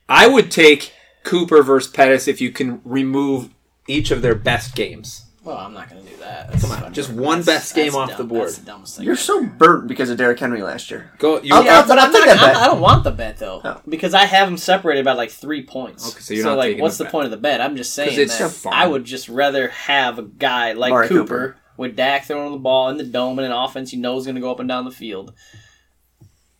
I 0.09 0.27
would 0.29 0.51
take 0.51 0.93
Cooper 1.25 1.63
versus 1.63 1.91
Pettis 1.93 2.27
if 2.29 2.41
you 2.41 2.51
can 2.51 2.81
remove 2.85 3.51
each 3.87 4.11
of 4.11 4.23
their 4.23 4.35
best 4.35 4.75
games. 4.75 5.27
Well, 5.45 5.59
I'm 5.59 5.75
not 5.75 5.91
going 5.91 6.03
to 6.03 6.09
do 6.11 6.17
that. 6.21 6.49
That's 6.51 6.63
Come 6.63 6.71
on, 6.73 6.79
fucking- 6.79 6.95
just 6.95 7.11
one 7.11 7.41
that's- 7.43 7.45
best 7.65 7.75
game 7.75 7.85
that's 7.93 7.97
off 7.97 8.09
dumb. 8.11 8.17
the 8.19 8.25
board. 8.25 8.47
That's 8.49 8.59
the 8.59 8.65
dumbest 8.65 8.97
thing. 8.97 9.05
You're 9.05 9.15
so 9.15 9.45
burnt 9.45 9.87
because 9.89 10.09
of 10.09 10.17
Derrick 10.17 10.39
Henry 10.41 10.63
last 10.63 10.91
year. 10.91 11.13
Go. 11.19 11.39
You. 11.43 11.55
I'll- 11.55 11.63
Yeah, 11.65 11.81
I'll- 11.81 11.87
but 11.87 11.99
I'll 11.99 12.07
I'm 12.07 12.13
take 12.13 12.21
not, 12.27 12.29
that 12.29 12.41
bet. 12.41 12.57
I'm- 12.57 12.63
I 12.65 12.67
don't 12.67 12.81
want 12.81 13.05
the 13.05 13.11
bet 13.11 13.37
though, 13.39 13.61
No. 13.63 13.81
because 13.87 14.15
I 14.15 14.25
have 14.25 14.49
them 14.49 14.57
separated 14.57 15.05
by 15.05 15.13
like 15.13 15.31
three 15.31 15.63
points. 15.63 16.09
Okay, 16.13 16.21
so 16.21 16.33
you're 16.33 16.45
not 16.47 16.57
like, 16.57 16.71
taking 16.71 16.83
what's 16.83 16.97
the 16.97 17.05
the 17.05 17.09
bet. 17.09 17.13
point 17.13 17.25
of 17.27 17.31
the 17.31 17.37
bet? 17.37 17.61
I'm 17.61 17.77
just 17.77 17.93
saying 17.93 18.19
it's 18.19 18.39
that 18.39 18.51
fun. 18.53 18.73
I 18.73 18.87
would 18.87 19.05
just 19.05 19.29
rather 19.29 19.69
have 19.69 20.19
a 20.19 20.23
guy 20.23 20.73
like 20.73 20.91
Amari 20.93 21.09
Cooper, 21.09 21.21
Cooper. 21.27 21.57
with 21.77 21.95
Dak 21.95 22.25
throwing 22.25 22.53
the 22.53 22.59
ball 22.59 22.89
in 22.89 22.97
the 22.97 23.05
dome 23.05 23.39
and 23.39 23.45
an 23.45 23.53
offense 23.53 23.93
you 23.93 23.99
know 24.01 24.17
is 24.17 24.25
going 24.25 24.37
to 24.37 24.41
go 24.41 24.51
up 24.51 24.61
and 24.61 24.69
down 24.69 24.87
the 24.87 24.91
field. 24.91 25.35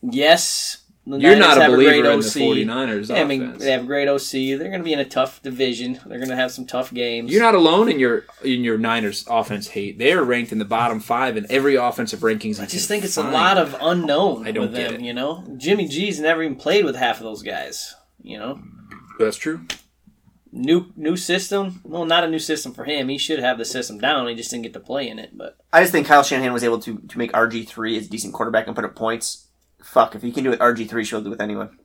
Yes, 0.03 0.77
the 1.07 1.17
You're 1.19 1.31
Niners 1.35 1.47
not 1.47 1.57
a 1.57 1.61
have 1.61 1.71
believer 1.71 1.91
great 1.91 2.05
in 2.13 2.19
the 2.19 2.27
OC. 2.27 2.33
49ers 2.33 3.09
Yeah, 3.09 3.21
I 3.21 3.25
mean, 3.25 3.57
they 3.59 3.71
have 3.71 3.83
a 3.83 3.85
great 3.85 4.07
OC. 4.07 4.31
They're 4.31 4.69
going 4.69 4.79
to 4.79 4.83
be 4.83 4.93
in 4.93 4.99
a 4.99 5.05
tough 5.05 5.41
division. 5.43 5.99
They're 6.05 6.17
going 6.17 6.29
to 6.29 6.35
have 6.35 6.51
some 6.51 6.65
tough 6.65 6.91
games. 6.93 7.31
You're 7.31 7.43
not 7.43 7.53
alone 7.55 7.89
in 7.89 7.99
your 7.99 8.25
in 8.43 8.63
your 8.63 8.77
Niners 8.77 9.23
offense 9.29 9.67
hate. 9.67 9.99
They 9.99 10.13
are 10.13 10.23
ranked 10.23 10.51
in 10.51 10.57
the 10.57 10.65
bottom 10.65 10.99
five 10.99 11.37
in 11.37 11.45
every 11.49 11.75
offensive 11.75 12.21
rankings. 12.21 12.59
I 12.59 12.65
just 12.65 12.87
think 12.87 13.03
it's 13.03 13.17
a 13.17 13.23
lot 13.23 13.57
of 13.57 13.75
unknown 13.81 14.47
I 14.47 14.51
don't 14.51 14.63
with 14.67 14.75
get 14.75 14.91
them. 14.91 15.01
it. 15.01 15.05
You 15.05 15.13
know, 15.13 15.43
Jimmy 15.57 15.87
G's 15.87 16.19
never 16.19 16.41
even 16.41 16.55
played 16.57 16.85
with 16.85 16.95
half 16.95 17.17
of 17.17 17.23
those 17.23 17.43
guys. 17.43 17.93
You 18.21 18.39
know, 18.39 18.59
That's 19.19 19.37
true. 19.37 19.61
new 20.51 20.87
new 20.95 21.15
system. 21.17 21.81
Well, 21.83 22.05
not 22.05 22.23
a 22.23 22.27
new 22.29 22.39
system 22.39 22.73
for 22.73 22.83
him. 22.85 23.09
He 23.09 23.19
should 23.19 23.37
have 23.39 23.59
the 23.59 23.65
system 23.65 23.99
down. 23.99 24.27
He 24.27 24.33
just 24.33 24.49
didn't 24.49 24.63
get 24.63 24.73
to 24.73 24.79
play 24.79 25.07
in 25.07 25.19
it. 25.19 25.37
But 25.37 25.57
I 25.71 25.81
just 25.81 25.91
think 25.91 26.07
Kyle 26.07 26.23
Shanahan 26.23 26.53
was 26.53 26.63
able 26.63 26.79
to, 26.79 26.97
to 26.97 27.17
make 27.19 27.31
RG 27.33 27.67
three 27.67 27.95
as 27.97 28.07
a 28.07 28.09
decent 28.09 28.33
quarterback 28.33 28.65
and 28.65 28.75
put 28.75 28.85
up 28.85 28.95
points. 28.95 29.44
Fuck, 29.85 30.15
if 30.15 30.21
he 30.21 30.31
can 30.31 30.43
do 30.43 30.51
it 30.51 30.59
RG 30.59 30.89
three, 30.89 31.05
she'll 31.05 31.21
do 31.21 31.27
it 31.27 31.31
with 31.31 31.41
anyone. 31.41 31.77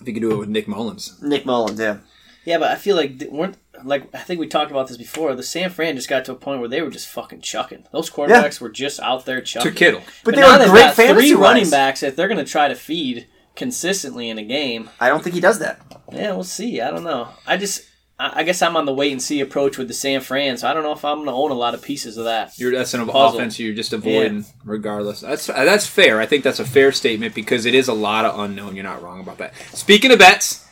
If 0.00 0.08
you 0.08 0.14
can 0.14 0.22
do 0.22 0.32
it 0.32 0.38
with 0.38 0.48
Nick 0.48 0.66
Mullens. 0.66 1.22
Nick 1.22 1.44
Mullens, 1.44 1.78
yeah. 1.78 1.98
yeah, 2.44 2.58
but 2.58 2.70
I 2.70 2.76
feel 2.76 2.96
like 2.96 3.18
th- 3.18 3.30
weren't 3.30 3.56
like 3.84 4.12
I 4.14 4.18
think 4.18 4.40
we 4.40 4.46
talked 4.48 4.70
about 4.70 4.88
this 4.88 4.96
before. 4.96 5.34
The 5.34 5.42
San 5.42 5.70
Fran 5.70 5.96
just 5.96 6.08
got 6.08 6.24
to 6.24 6.32
a 6.32 6.36
point 6.36 6.60
where 6.60 6.68
they 6.68 6.82
were 6.82 6.90
just 6.90 7.08
fucking 7.08 7.42
chucking. 7.42 7.84
Those 7.92 8.10
quarterbacks 8.10 8.60
were 8.60 8.70
just 8.70 9.00
out 9.00 9.26
there 9.26 9.40
chucking. 9.40 9.72
To 9.72 9.78
chucking. 9.78 10.00
Kittle. 10.00 10.02
But, 10.24 10.24
But 10.24 10.34
they 10.34 10.40
now 10.40 10.52
were 10.52 10.58
they've 10.58 10.70
great 10.70 10.80
got 10.82 10.94
fantasy 10.94 11.28
three 11.28 11.40
running 11.40 11.70
backs 11.70 12.00
that 12.00 12.16
they're 12.16 12.28
going 12.28 12.44
to 12.44 12.50
try 12.50 12.68
to 12.68 12.74
feed 12.74 13.26
consistently 13.54 14.28
in 14.28 14.38
a 14.38 14.42
game. 14.42 14.88
I 14.98 15.08
don't 15.08 15.22
think 15.22 15.34
he 15.34 15.40
does 15.40 15.58
that. 15.58 15.80
Yeah, 16.10 16.32
we'll 16.32 16.44
see. 16.44 16.80
I 16.80 16.90
don't 16.90 17.04
know. 17.04 17.28
I 17.46 17.56
just, 17.56 17.86
I 18.18 18.44
guess 18.44 18.62
I'm 18.62 18.76
on 18.76 18.84
the 18.84 18.94
wait 18.94 19.10
and 19.10 19.20
see 19.20 19.40
approach 19.40 19.78
with 19.78 19.88
the 19.88 19.94
San 19.94 20.20
Fran, 20.20 20.56
so 20.56 20.68
I 20.68 20.74
don't 20.74 20.84
know 20.84 20.92
if 20.92 21.04
I'm 21.04 21.16
going 21.18 21.26
to 21.26 21.32
own 21.32 21.50
a 21.50 21.54
lot 21.54 21.74
of 21.74 21.82
pieces 21.82 22.16
of 22.16 22.24
that. 22.24 22.56
You're 22.58 22.70
that's 22.72 22.94
an 22.94 23.04
Puzzle. 23.06 23.38
offense 23.38 23.58
you're 23.58 23.74
just 23.74 23.92
avoiding 23.92 24.44
regardless. 24.64 25.22
That's 25.22 25.46
that's 25.46 25.86
fair. 25.86 26.20
I 26.20 26.26
think 26.26 26.44
that's 26.44 26.60
a 26.60 26.64
fair 26.64 26.92
statement 26.92 27.34
because 27.34 27.66
it 27.66 27.74
is 27.74 27.88
a 27.88 27.92
lot 27.94 28.24
of 28.24 28.38
unknown. 28.38 28.76
You're 28.76 28.84
not 28.84 29.02
wrong 29.02 29.20
about 29.20 29.38
that. 29.38 29.54
Speaking 29.72 30.12
of 30.12 30.20
bets, 30.20 30.68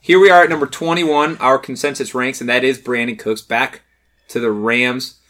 here 0.00 0.18
we 0.18 0.30
are 0.30 0.44
at 0.44 0.48
number 0.48 0.66
21, 0.66 1.36
our 1.38 1.58
consensus 1.58 2.14
ranks, 2.14 2.40
and 2.40 2.48
that 2.48 2.64
is 2.64 2.80
Brandin 2.80 3.18
Cooks 3.18 3.42
back 3.42 3.82
to 4.28 4.40
the 4.40 4.50
Rams. 4.50 5.20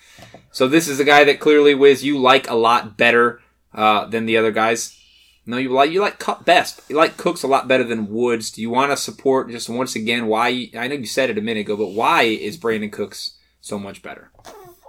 So 0.52 0.68
this 0.68 0.86
is 0.86 1.00
a 1.00 1.04
guy 1.04 1.24
that 1.24 1.40
clearly, 1.40 1.74
Wiz, 1.74 2.04
you 2.04 2.18
like 2.18 2.48
a 2.48 2.54
lot 2.54 2.96
better 2.96 3.40
uh, 3.74 4.07
than 4.07 4.26
the 4.26 4.36
other 4.36 4.52
guys. 4.52 4.98
No, 5.47 5.57
you 5.59 5.70
like 5.70 5.90
you 5.92 6.01
like 6.01 6.18
Kupp 6.18 6.44
best. 6.44 6.80
You 6.88 6.97
like 6.97 7.16
Cooks 7.16 7.44
a 7.44 7.47
lot 7.47 7.68
better 7.68 7.84
than 7.84 8.11
Woods. 8.11 8.51
Do 8.51 8.61
you 8.61 8.68
want 8.68 8.90
to 8.90 8.97
support 8.97 9.51
just 9.51 9.68
once 9.68 9.94
again 9.94 10.26
why? 10.26 10.70
I 10.76 10.88
know 10.88 10.97
you 10.97 11.07
said 11.07 11.30
it 11.30 11.38
a 11.38 11.42
minute 11.42 11.61
ago, 11.61 11.76
but 11.76 11.92
why 11.92 12.22
is 12.22 12.59
Brandin 12.59 12.92
Cooks 12.92 13.38
so 13.61 13.78
much 13.78 14.03
better? 14.03 14.30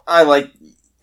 I 0.07 0.23
like. 0.23 0.51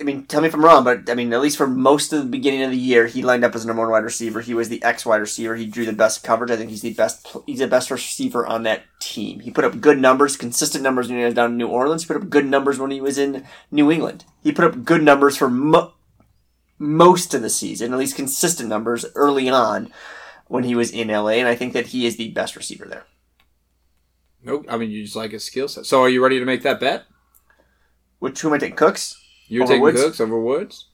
I 0.00 0.02
mean, 0.02 0.26
tell 0.26 0.40
me 0.40 0.48
if 0.48 0.54
I'm 0.54 0.64
wrong, 0.64 0.82
but 0.82 1.08
I 1.08 1.14
mean, 1.14 1.32
at 1.32 1.40
least 1.40 1.56
for 1.56 1.68
most 1.68 2.12
of 2.12 2.18
the 2.18 2.28
beginning 2.28 2.62
of 2.62 2.72
the 2.72 2.76
year, 2.76 3.06
he 3.06 3.22
lined 3.22 3.44
up 3.44 3.54
as 3.54 3.62
a 3.62 3.68
number 3.68 3.82
one 3.82 3.92
wide 3.92 4.02
receiver. 4.02 4.40
He 4.40 4.52
was 4.52 4.68
the 4.68 4.82
X 4.82 5.06
wide 5.06 5.20
receiver. 5.20 5.54
He 5.54 5.66
drew 5.66 5.86
the 5.86 5.92
best 5.92 6.24
coverage. 6.24 6.50
I 6.50 6.56
think 6.56 6.70
he's 6.70 6.82
the 6.82 6.92
best. 6.92 7.28
He's 7.46 7.60
the 7.60 7.68
best 7.68 7.92
receiver 7.92 8.44
on 8.44 8.64
that 8.64 8.82
team. 8.98 9.38
He 9.38 9.52
put 9.52 9.64
up 9.64 9.80
good 9.80 10.00
numbers, 10.00 10.36
consistent 10.36 10.82
numbers 10.82 11.08
when 11.08 11.18
he 11.18 11.24
was 11.24 11.34
down 11.34 11.52
in 11.52 11.58
New 11.58 11.68
Orleans. 11.68 12.02
He 12.02 12.08
put 12.08 12.16
up 12.16 12.28
good 12.28 12.44
numbers 12.44 12.80
when 12.80 12.90
he 12.90 13.00
was 13.00 13.18
in 13.18 13.46
New 13.70 13.88
England. 13.88 14.24
He 14.42 14.50
put 14.50 14.64
up 14.64 14.84
good 14.84 15.02
numbers 15.02 15.36
for 15.36 15.48
mo- 15.48 15.92
most 16.78 17.34
of 17.34 17.42
the 17.42 17.50
season, 17.50 17.92
at 17.92 17.98
least 17.98 18.16
consistent 18.16 18.68
numbers 18.68 19.04
early 19.14 19.48
on 19.48 19.92
when 20.48 20.64
he 20.64 20.74
was 20.74 20.90
in 20.90 21.08
LA. 21.08 21.28
And 21.38 21.48
I 21.48 21.54
think 21.54 21.72
that 21.72 21.88
he 21.88 22.06
is 22.06 22.16
the 22.16 22.30
best 22.30 22.56
receiver 22.56 22.84
there. 22.86 23.04
Nope. 24.42 24.66
I 24.68 24.76
mean, 24.76 24.90
you 24.90 25.02
just 25.04 25.16
like 25.16 25.30
his 25.32 25.44
skill 25.44 25.68
set. 25.68 25.86
So, 25.86 26.02
are 26.02 26.08
you 26.08 26.22
ready 26.22 26.38
to 26.38 26.44
make 26.44 26.62
that 26.62 26.80
bet? 26.80 27.04
Which 28.18 28.40
who 28.40 28.48
am 28.48 28.54
I 28.54 28.58
taking? 28.58 28.76
Cooks? 28.76 29.20
You're 29.48 29.66
taking 29.66 29.82
Woods? 29.82 30.02
Cooks 30.02 30.20
over 30.20 30.38
Woods. 30.40 30.88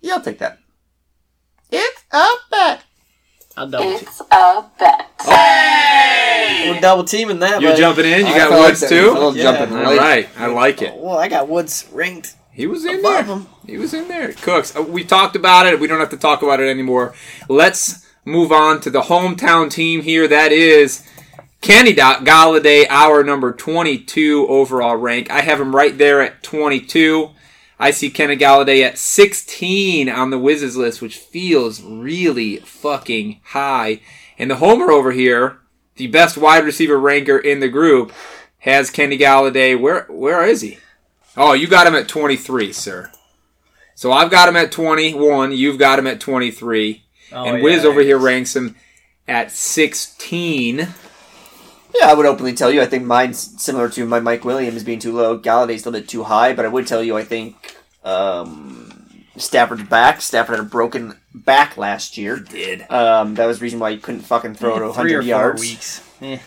Yeah, 0.00 0.14
I'll 0.14 0.20
take 0.22 0.38
that. 0.38 0.58
It's 1.70 2.02
a 2.10 2.24
bet. 2.50 2.82
I'll 3.56 3.68
double 3.68 3.90
team. 3.92 3.98
It's 4.02 4.20
a 4.20 4.64
bet. 4.78 5.10
Oh. 5.20 6.68
We're 6.70 6.80
double 6.80 7.04
teaming 7.04 7.38
that. 7.40 7.60
You're 7.60 7.70
buddy. 7.72 7.80
jumping 7.80 8.04
in. 8.06 8.20
You 8.20 8.26
I 8.26 8.38
got 8.38 8.48
felt 8.50 8.60
like 8.62 8.70
Woods 8.70 8.88
too. 8.88 9.10
A 9.10 9.12
little 9.12 9.36
Yeah. 9.36 9.42
jumping 9.42 9.76
All 9.76 9.84
late. 9.90 9.98
right, 9.98 10.28
I 10.38 10.46
like 10.46 10.82
it. 10.82 10.94
Well, 10.96 11.18
I 11.18 11.28
got 11.28 11.48
Woods 11.48 11.86
ranked 11.92 12.34
He 12.50 12.66
was 12.66 12.84
in 12.84 12.98
above 13.00 13.26
there. 13.26 13.36
him. 13.36 13.46
He 13.66 13.78
was 13.78 13.94
in 13.94 14.08
there. 14.08 14.32
Cooks. 14.32 14.76
Uh, 14.76 14.82
We 14.82 15.04
talked 15.04 15.36
about 15.36 15.66
it. 15.66 15.78
We 15.78 15.86
don't 15.86 16.00
have 16.00 16.10
to 16.10 16.16
talk 16.16 16.42
about 16.42 16.60
it 16.60 16.68
anymore. 16.68 17.14
Let's 17.48 18.06
move 18.24 18.52
on 18.52 18.80
to 18.80 18.90
the 18.90 19.02
hometown 19.02 19.70
team 19.70 20.02
here. 20.02 20.26
That 20.28 20.52
is 20.52 21.06
Kenny 21.60 21.94
Golladay, 21.94 22.86
our 22.90 23.22
number 23.22 23.52
22 23.52 24.46
overall 24.48 24.96
rank. 24.96 25.30
I 25.30 25.40
have 25.42 25.60
him 25.60 25.74
right 25.74 25.96
there 25.96 26.20
at 26.20 26.42
22. 26.42 27.30
I 27.78 27.90
see 27.90 28.10
Kenny 28.10 28.36
Golladay 28.36 28.82
at 28.82 28.98
16 28.98 30.08
on 30.08 30.30
the 30.30 30.38
Wizards 30.38 30.76
list, 30.76 31.02
which 31.02 31.18
feels 31.18 31.82
really 31.82 32.56
fucking 32.58 33.40
high. 33.44 34.00
And 34.38 34.50
the 34.50 34.56
homer 34.56 34.90
over 34.90 35.12
here, 35.12 35.58
the 35.96 36.06
best 36.08 36.36
wide 36.36 36.64
receiver 36.64 36.98
ranker 36.98 37.38
in 37.38 37.60
the 37.60 37.68
group, 37.68 38.12
has 38.58 38.90
Kenny 38.90 39.18
Golladay. 39.18 39.78
Where 39.80 40.06
where 40.08 40.44
is 40.44 40.60
he? 40.60 40.78
Oh, 41.36 41.52
you 41.54 41.66
got 41.66 41.86
him 41.86 41.94
at 41.94 42.08
23, 42.08 42.72
sir. 42.72 43.10
So 43.94 44.12
I've 44.12 44.30
got 44.30 44.48
him 44.48 44.56
at 44.56 44.72
21. 44.72 45.52
You've 45.52 45.78
got 45.78 45.98
him 45.98 46.06
at 46.06 46.20
23. 46.20 47.02
Oh, 47.32 47.44
and 47.44 47.58
yeah, 47.58 47.62
Wiz 47.62 47.84
over 47.84 48.00
here 48.00 48.18
ranks 48.18 48.54
him 48.56 48.76
at 49.28 49.50
16. 49.50 50.78
Yeah, 50.78 52.06
I 52.06 52.14
would 52.14 52.26
openly 52.26 52.54
tell 52.54 52.70
you. 52.70 52.80
I 52.80 52.86
think 52.86 53.04
mine's 53.04 53.62
similar 53.62 53.88
to 53.90 54.06
my 54.06 54.20
Mike 54.20 54.44
Williams 54.44 54.82
being 54.84 54.98
too 54.98 55.12
low. 55.12 55.38
Golladay's 55.38 55.84
a 55.84 55.90
little 55.90 56.00
bit 56.00 56.08
too 56.08 56.24
high, 56.24 56.54
but 56.54 56.64
I 56.64 56.68
would 56.68 56.86
tell 56.86 57.02
you 57.02 57.16
I 57.16 57.24
think 57.24 57.76
um, 58.02 59.24
Stafford's 59.36 59.84
back. 59.84 60.20
Stafford 60.20 60.56
had 60.56 60.66
a 60.66 60.68
broken 60.68 61.18
back 61.34 61.76
last 61.76 62.16
year. 62.16 62.38
Did. 62.38 62.90
Um, 62.90 63.34
that 63.34 63.46
was 63.46 63.58
the 63.58 63.64
reason 63.64 63.78
why 63.78 63.92
he 63.92 63.98
couldn't 63.98 64.22
fucking 64.22 64.54
throw 64.54 64.78
to 64.78 64.92
three 64.92 65.14
100 65.14 65.16
or 65.16 65.20
four 65.22 65.28
yards. 65.28 65.60
weeks. 65.60 66.10
Eh, 66.22 66.38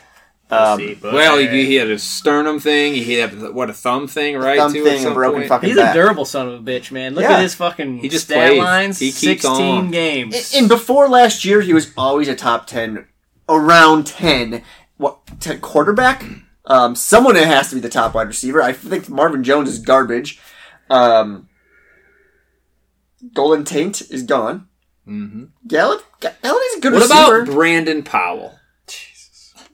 Um, 0.51 0.77
see, 0.79 0.97
Well, 1.01 1.37
he, 1.39 1.47
he 1.65 1.75
had 1.75 1.89
a 1.89 1.97
sternum 1.97 2.59
thing. 2.59 2.93
He 2.93 3.13
had 3.15 3.49
what 3.53 3.69
a 3.69 3.73
thumb 3.73 4.07
thing, 4.07 4.37
right? 4.37 4.59
thumb 4.59 4.71
too, 4.73 4.83
thing, 4.83 5.03
a 5.05 5.11
broken 5.11 5.39
point. 5.41 5.49
fucking 5.49 5.69
He's 5.69 5.77
back. 5.77 5.95
a 5.95 5.97
durable 5.97 6.23
son 6.25 6.47
of 6.47 6.53
a 6.53 6.59
bitch, 6.63 6.91
man. 6.91 7.15
Look 7.15 7.23
Yeah. 7.23 7.33
at 7.37 7.41
his 7.41 7.55
fucking 7.55 7.97
He 7.97 8.09
just 8.09 8.25
stat 8.25 8.49
plays. 8.49 8.59
lines. 8.61 8.99
He 8.99 9.07
keeps 9.07 9.41
16 9.41 9.51
on. 9.77 9.91
games. 9.91 10.53
And 10.55 10.67
before 10.69 11.09
last 11.09 11.45
year, 11.45 11.61
he 11.61 11.73
was 11.73 11.91
always 11.97 12.27
a 12.27 12.35
top 12.35 12.67
10, 12.67 13.07
around 13.49 14.05
10, 14.05 14.61
what, 14.97 15.17
10 15.39 15.61
quarterback. 15.61 16.23
Um, 16.67 16.95
someone 16.95 17.33
that 17.35 17.47
has 17.47 17.69
to 17.69 17.75
be 17.75 17.81
the 17.81 17.89
top 17.89 18.13
wide 18.13 18.27
receiver. 18.27 18.61
I 18.61 18.71
think 18.71 19.09
Marvin 19.09 19.43
Jones 19.43 19.69
is 19.69 19.79
garbage. 19.79 20.39
Um, 20.91 21.49
Golden 23.33 23.63
Taint 23.63 24.01
is 24.11 24.23
gone. 24.23 24.67
Mhm. 25.07 25.49
Gallup, 25.67 26.03
Golladay's 26.21 26.77
a 26.77 26.79
good 26.81 26.93
What 26.93 27.01
receiver. 27.03 27.41
about 27.41 27.53
Brandon 27.53 28.03
Powell? 28.03 28.54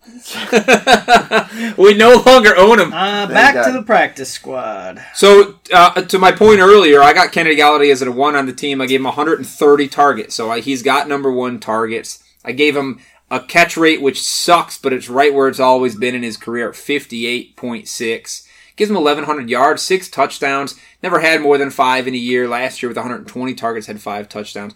we 1.77 1.93
no 1.93 2.23
longer 2.25 2.55
own 2.57 2.79
him. 2.79 2.91
Uh, 2.91 3.27
back 3.27 3.65
to 3.65 3.71
the 3.71 3.83
practice 3.85 4.31
squad. 4.31 5.03
So, 5.13 5.59
uh, 5.71 6.01
to 6.01 6.17
my 6.17 6.31
point 6.31 6.59
earlier, 6.59 7.03
I 7.03 7.13
got 7.13 7.31
Kennedy 7.31 7.55
Golladay 7.55 7.91
as 7.91 8.01
a 8.01 8.11
one 8.11 8.35
on 8.35 8.47
the 8.47 8.53
team. 8.53 8.81
I 8.81 8.87
gave 8.87 8.99
him 8.99 9.05
130 9.05 9.87
targets, 9.89 10.33
so 10.33 10.49
I, 10.49 10.59
he's 10.59 10.81
got 10.81 11.07
number 11.07 11.31
one 11.31 11.59
targets. 11.59 12.23
I 12.43 12.51
gave 12.51 12.75
him 12.75 12.99
a 13.29 13.39
catch 13.39 13.77
rate 13.77 14.01
which 14.01 14.21
sucks, 14.21 14.77
but 14.77 14.91
it's 14.91 15.07
right 15.07 15.33
where 15.33 15.47
it's 15.47 15.59
always 15.59 15.95
been 15.95 16.15
in 16.15 16.23
his 16.23 16.35
career 16.35 16.69
at 16.69 16.75
58.6. 16.75 18.47
Gives 18.75 18.89
him 18.89 18.95
1,100 18.95 19.49
yards, 19.49 19.83
six 19.83 20.09
touchdowns. 20.09 20.79
Never 21.03 21.19
had 21.19 21.41
more 21.41 21.59
than 21.59 21.69
five 21.69 22.07
in 22.07 22.15
a 22.15 22.17
year. 22.17 22.47
Last 22.47 22.81
year 22.81 22.89
with 22.89 22.97
120 22.97 23.53
targets, 23.53 23.85
had 23.85 24.01
five 24.01 24.27
touchdowns. 24.29 24.73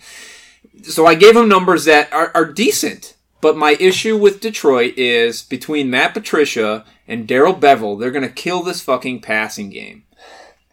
So 0.84 1.07
I 1.07 1.15
gave 1.15 1.36
him 1.36 1.49
numbers 1.49 1.86
that 1.86 2.13
are, 2.13 2.32
are 2.36 2.45
decent. 2.45 3.14
But 3.46 3.58
my 3.58 3.78
issue 3.80 4.18
with 4.18 4.41
Detroit 4.41 4.98
is 4.98 5.43
between 5.43 5.91
Matt 5.91 6.16
Patricia 6.16 6.84
and 7.08 7.28
Darrell 7.28 7.54
Bevell, 7.54 8.00
they're 8.00 8.10
going 8.10 8.28
to 8.28 8.34
kill 8.34 8.64
this 8.64 8.82
fucking 8.82 9.22
passing 9.22 9.70
game. 9.70 10.04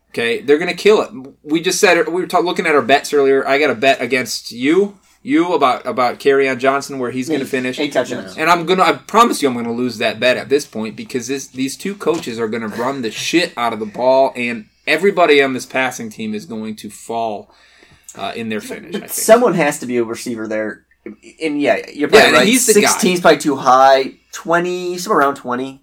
Okay, 0.08 0.40
they're 0.40 0.56
going 0.56 0.74
to 0.74 0.74
kill 0.74 1.02
it. 1.02 1.10
We 1.42 1.60
just 1.60 1.78
said. 1.78 2.08
We 2.08 2.22
were 2.22 2.26
talk, 2.26 2.46
looking 2.46 2.66
at 2.66 2.74
our 2.74 2.80
bets 2.80 3.12
earlier. 3.12 3.46
I 3.46 3.58
got 3.58 3.68
a 3.68 3.74
bet 3.74 4.00
against 4.00 4.52
you, 4.52 4.98
you 5.22 5.52
about 5.52 5.86
about 5.86 6.18
Kerryon 6.18 6.58
Johnson 6.58 6.98
where 6.98 7.10
he's 7.10 7.28
going 7.28 7.40
to 7.40 7.46
finish. 7.46 7.78
Eight 7.78 7.92
touchdowns. 7.92 8.38
And 8.38 8.48
I'm 8.48 8.64
gonna. 8.64 8.84
I 8.84 8.92
promise 8.92 9.42
you, 9.42 9.50
I'm 9.50 9.54
gonna 9.54 9.70
lose 9.70 9.98
that 9.98 10.18
bet 10.18 10.38
at 10.38 10.48
this 10.48 10.64
point 10.64 10.96
because 10.96 11.26
this, 11.26 11.48
these 11.48 11.76
two 11.76 11.94
coaches 11.94 12.40
are 12.40 12.48
gonna 12.48 12.68
run 12.68 13.02
the 13.02 13.10
shit 13.10 13.52
out 13.54 13.74
of 13.74 13.80
the 13.80 13.84
ball, 13.84 14.32
and 14.34 14.70
everybody 14.86 15.42
on 15.42 15.52
this 15.52 15.66
passing 15.66 16.08
team 16.08 16.32
is 16.32 16.46
going 16.46 16.76
to 16.76 16.88
fall 16.88 17.54
uh, 18.16 18.32
in 18.34 18.48
their 18.48 18.62
finish. 18.62 18.94
I 18.94 19.00
think. 19.00 19.10
Someone 19.10 19.52
has 19.52 19.78
to 19.80 19.86
be 19.86 19.98
a 19.98 20.04
receiver 20.04 20.48
there. 20.48 20.86
And 21.04 21.60
yeah, 21.60 21.78
you're 21.92 22.08
probably 22.08 22.26
and 22.28 22.36
right. 22.36 22.46
he's 22.46 22.66
the 22.66 22.80
guy. 22.80 22.86
16 22.88 23.14
is 23.14 23.20
probably 23.20 23.38
too 23.38 23.56
high. 23.56 24.14
20, 24.32 24.98
somewhere 24.98 25.20
around 25.20 25.34
20. 25.34 25.82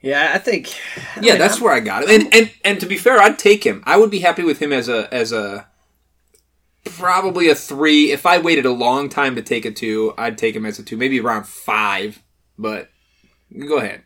Yeah, 0.00 0.30
I 0.34 0.38
think. 0.38 0.68
I 1.16 1.20
Yeah, 1.20 1.32
mean, 1.32 1.38
that's 1.40 1.54
I'm- 1.56 1.64
where 1.64 1.72
I 1.74 1.80
got 1.80 2.04
him. 2.04 2.08
And 2.22 2.34
and 2.34 2.50
and 2.64 2.80
to 2.80 2.86
be 2.86 2.96
fair, 2.96 3.18
I'd 3.20 3.38
take 3.38 3.64
him. 3.64 3.82
I 3.84 3.96
would 3.98 4.10
be 4.10 4.20
happy 4.20 4.42
with 4.44 4.58
him 4.60 4.72
as 4.72 4.88
a 4.88 5.12
as 5.12 5.30
a 5.32 5.66
probably 6.84 7.48
a 7.48 7.54
three. 7.54 8.10
If 8.12 8.24
I 8.24 8.38
waited 8.38 8.64
a 8.64 8.70
long 8.72 9.08
time 9.10 9.34
to 9.36 9.42
take 9.42 9.64
a 9.66 9.70
two, 9.70 10.14
I'd 10.16 10.38
take 10.38 10.56
him 10.56 10.64
as 10.64 10.78
a 10.78 10.82
two, 10.82 10.96
maybe 10.96 11.20
around 11.20 11.46
five. 11.46 12.22
But 12.58 12.88
go 13.66 13.76
ahead. 13.78 14.04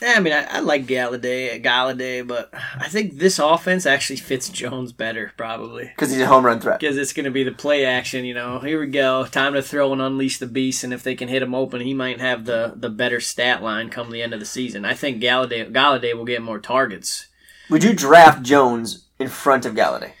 Yeah, 0.00 0.14
I 0.16 0.20
mean, 0.20 0.32
I, 0.32 0.44
I 0.44 0.60
like 0.60 0.86
Golladay, 0.86 1.60
Golladay, 1.62 2.26
but 2.26 2.50
I 2.52 2.88
think 2.88 3.18
this 3.18 3.40
offense 3.40 3.84
actually 3.84 4.16
fits 4.16 4.48
Jones 4.48 4.92
better, 4.92 5.32
probably. 5.36 5.84
Because 5.86 6.12
he's 6.12 6.20
a 6.20 6.26
home 6.26 6.46
run 6.46 6.60
threat. 6.60 6.78
Because 6.78 6.96
it's 6.96 7.12
going 7.12 7.24
to 7.24 7.32
be 7.32 7.42
the 7.42 7.50
play 7.50 7.84
action, 7.84 8.24
you 8.24 8.32
know. 8.32 8.60
Here 8.60 8.78
we 8.78 8.86
go. 8.86 9.26
Time 9.26 9.54
to 9.54 9.62
throw 9.62 9.92
and 9.92 10.00
unleash 10.00 10.38
the 10.38 10.46
beast, 10.46 10.84
and 10.84 10.94
if 10.94 11.02
they 11.02 11.16
can 11.16 11.28
hit 11.28 11.42
him 11.42 11.54
open, 11.54 11.80
he 11.80 11.94
might 11.94 12.20
have 12.20 12.44
the, 12.44 12.74
the 12.76 12.90
better 12.90 13.18
stat 13.18 13.60
line 13.60 13.90
come 13.90 14.10
the 14.12 14.22
end 14.22 14.32
of 14.32 14.38
the 14.38 14.46
season. 14.46 14.84
I 14.84 14.94
think 14.94 15.20
Golladay, 15.20 15.72
Golladay 15.72 16.14
will 16.14 16.24
get 16.24 16.42
more 16.42 16.60
targets. 16.60 17.26
Would 17.68 17.82
you 17.82 17.92
draft 17.92 18.42
Jones 18.44 19.04
in 19.18 19.26
front 19.28 19.66
of 19.66 19.74
Golladay? 19.74 20.12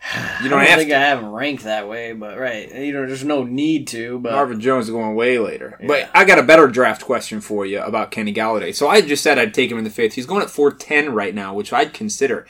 You 0.40 0.48
don't 0.48 0.60
don't 0.60 0.68
have 0.68 0.78
think 0.78 0.90
to. 0.90 0.96
I 0.96 1.00
have 1.00 1.18
him 1.18 1.32
ranked 1.32 1.64
that 1.64 1.88
way, 1.88 2.12
but 2.12 2.38
right. 2.38 2.72
You 2.72 2.92
know, 2.92 3.06
there's 3.06 3.24
no 3.24 3.42
need 3.42 3.88
to, 3.88 4.20
but. 4.20 4.32
Marvin 4.32 4.60
Jones 4.60 4.84
is 4.84 4.92
going 4.92 5.16
way 5.16 5.38
later. 5.40 5.76
Yeah. 5.80 5.86
But 5.88 6.10
I 6.14 6.24
got 6.24 6.38
a 6.38 6.44
better 6.44 6.68
draft 6.68 7.04
question 7.04 7.40
for 7.40 7.66
you 7.66 7.82
about 7.82 8.12
Kenny 8.12 8.32
Golladay. 8.32 8.72
So 8.72 8.88
I 8.88 9.00
just 9.00 9.24
said 9.24 9.36
I'd 9.36 9.52
take 9.52 9.68
him 9.68 9.78
in 9.78 9.84
the 9.84 9.90
fifth. 9.90 10.14
He's 10.14 10.26
going 10.26 10.42
at 10.42 10.50
410 10.50 11.12
right 11.12 11.34
now, 11.34 11.52
which 11.54 11.72
I'd 11.72 11.92
consider. 11.92 12.46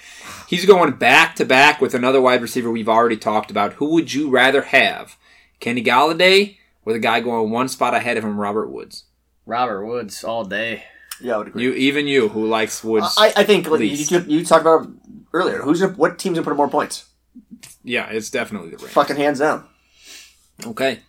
He's 0.46 0.66
going 0.66 0.92
back 0.96 1.34
to 1.36 1.46
back 1.46 1.80
with 1.80 1.94
another 1.94 2.20
wide 2.20 2.42
receiver 2.42 2.70
we've 2.70 2.88
already 2.88 3.16
talked 3.16 3.50
about. 3.50 3.74
Who 3.74 3.86
would 3.94 4.12
you 4.12 4.28
rather 4.28 4.62
have? 4.62 5.16
Kenny 5.58 5.82
Golladay 5.82 6.58
or 6.84 6.92
the 6.92 6.98
guy 6.98 7.20
going 7.20 7.50
one 7.50 7.68
spot 7.68 7.94
ahead 7.94 8.16
of 8.16 8.24
him, 8.24 8.38
Robert 8.38 8.70
Woods? 8.70 9.04
Robert 9.46 9.86
Woods 9.86 10.22
all 10.22 10.44
day. 10.44 10.84
Yeah, 11.20 11.34
I 11.34 11.38
would 11.38 11.48
agree. 11.48 11.62
You, 11.62 11.72
even 11.72 12.06
you, 12.06 12.28
who 12.28 12.46
likes 12.46 12.84
Woods. 12.84 13.14
I, 13.18 13.32
I 13.36 13.44
think 13.44 13.66
you, 13.66 13.72
least. 13.72 14.10
you, 14.10 14.20
you 14.20 14.44
talked 14.44 14.62
about 14.62 14.88
earlier. 15.32 15.62
Who's 15.62 15.80
gonna, 15.80 15.94
what 15.94 16.18
team's 16.18 16.36
gonna 16.36 16.44
put 16.44 16.52
up 16.52 16.56
more 16.56 16.68
points? 16.68 17.07
Yeah, 17.88 18.08
it's 18.10 18.30
definitely 18.30 18.70
the 18.70 18.76
Rams. 18.78 18.92
Fucking 18.92 19.16
hands 19.16 19.38
down. 19.40 19.66
Okay. 20.66 21.00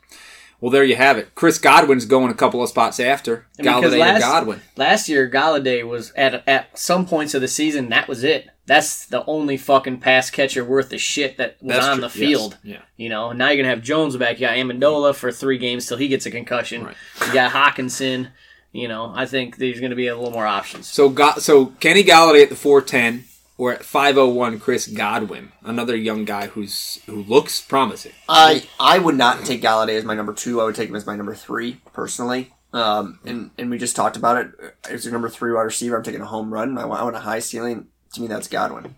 Well, 0.62 0.72
there 0.72 0.84
you 0.84 0.98
have 0.98 1.18
it. 1.18 1.34
Chris 1.36 1.58
Godwin's 1.58 2.06
going 2.06 2.32
a 2.32 2.36
couple 2.36 2.62
of 2.62 2.68
spots 2.70 3.00
after 3.00 3.46
And 3.58 3.66
Golladay 3.66 3.94
or 3.94 3.98
last- 4.00 4.22
Godwin. 4.22 4.62
Last 4.76 5.08
year, 5.10 5.30
Golladay 5.30 5.88
was 5.88 6.12
at 6.18 6.46
at 6.48 6.78
some 6.78 7.06
points 7.06 7.34
of 7.34 7.42
the 7.42 7.48
season. 7.48 7.90
That 7.90 8.08
was 8.10 8.24
it. 8.26 8.50
That's 8.66 9.06
the 9.06 9.26
only 9.26 9.56
fucking 9.58 10.00
pass 10.00 10.30
catcher 10.30 10.64
worth 10.66 10.92
of 10.94 11.00
shit 11.02 11.38
that 11.38 11.56
was 11.62 11.76
That's 11.76 11.86
on 11.88 11.94
true. 11.98 12.02
the 12.02 12.10
field. 12.10 12.58
Yes. 12.62 12.76
Yeah. 12.80 12.82
You 13.04 13.10
know, 13.10 13.32
now 13.32 13.48
you're 13.50 13.58
gonna 13.64 13.70
have 13.74 13.82
Jones 13.82 14.18
back. 14.18 14.40
You 14.40 14.48
got 14.48 14.58
Amendola 14.58 15.16
for 15.16 15.32
three 15.32 15.58
games 15.58 15.88
till 15.88 15.98
he 15.98 16.08
gets 16.10 16.26
a 16.26 16.32
concussion. 16.32 16.84
Right. 16.84 16.96
You 17.26 17.34
got 17.34 17.52
Hockenson. 17.54 18.28
You 18.74 18.88
know, 18.90 19.12
I 19.16 19.26
think 19.26 19.58
there's 19.58 19.80
gonna 19.80 19.96
be 19.96 20.08
a 20.08 20.16
little 20.16 20.32
more 20.32 20.46
options. 20.46 20.88
So 20.88 21.08
got 21.10 21.42
so 21.42 21.68
Kenny 21.80 22.04
Golladay 22.04 22.44
at 22.44 22.50
the 22.50 22.56
410 22.58 23.24
or 23.60 23.74
at 23.74 23.84
501 23.84 24.58
Chris 24.62 24.88
Godwin, 24.88 25.52
another 25.64 25.94
young 25.94 26.24
guy 26.24 26.48
who's 26.48 27.02
who 27.08 27.24
looks 27.24 27.60
promising. 27.60 28.14
I 28.30 28.64
I 28.80 29.00
would 29.00 29.18
not 29.18 29.44
take 29.44 29.62
Golladay 29.62 29.98
as 29.98 30.06
my 30.06 30.16
number 30.16 30.34
two. 30.34 30.62
I 30.62 30.64
would 30.64 30.76
take 30.76 30.88
him 30.88 30.96
as 30.96 31.06
my 31.06 31.18
number 31.18 31.36
three 31.36 31.82
personally. 31.92 32.54
Um, 32.72 33.20
and 33.26 33.52
and 33.58 33.70
we 33.70 33.78
just 33.78 33.98
talked 33.98 34.16
about 34.16 34.38
it. 34.38 34.76
As 34.90 35.04
your 35.04 35.12
number 35.12 35.28
three 35.28 35.52
wide 35.52 35.64
receiver, 35.64 35.98
I'm 35.98 36.04
taking 36.04 36.22
a 36.22 36.26
home 36.26 36.54
run. 36.54 36.78
I 36.78 36.86
want, 36.86 37.02
I 37.02 37.04
want 37.04 37.18
a 37.18 37.20
high 37.20 37.40
ceiling. 37.40 37.88
To 38.14 38.22
me, 38.22 38.28
that's 38.28 38.48
Godwin. 38.48 38.96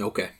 Okay. 0.00 0.30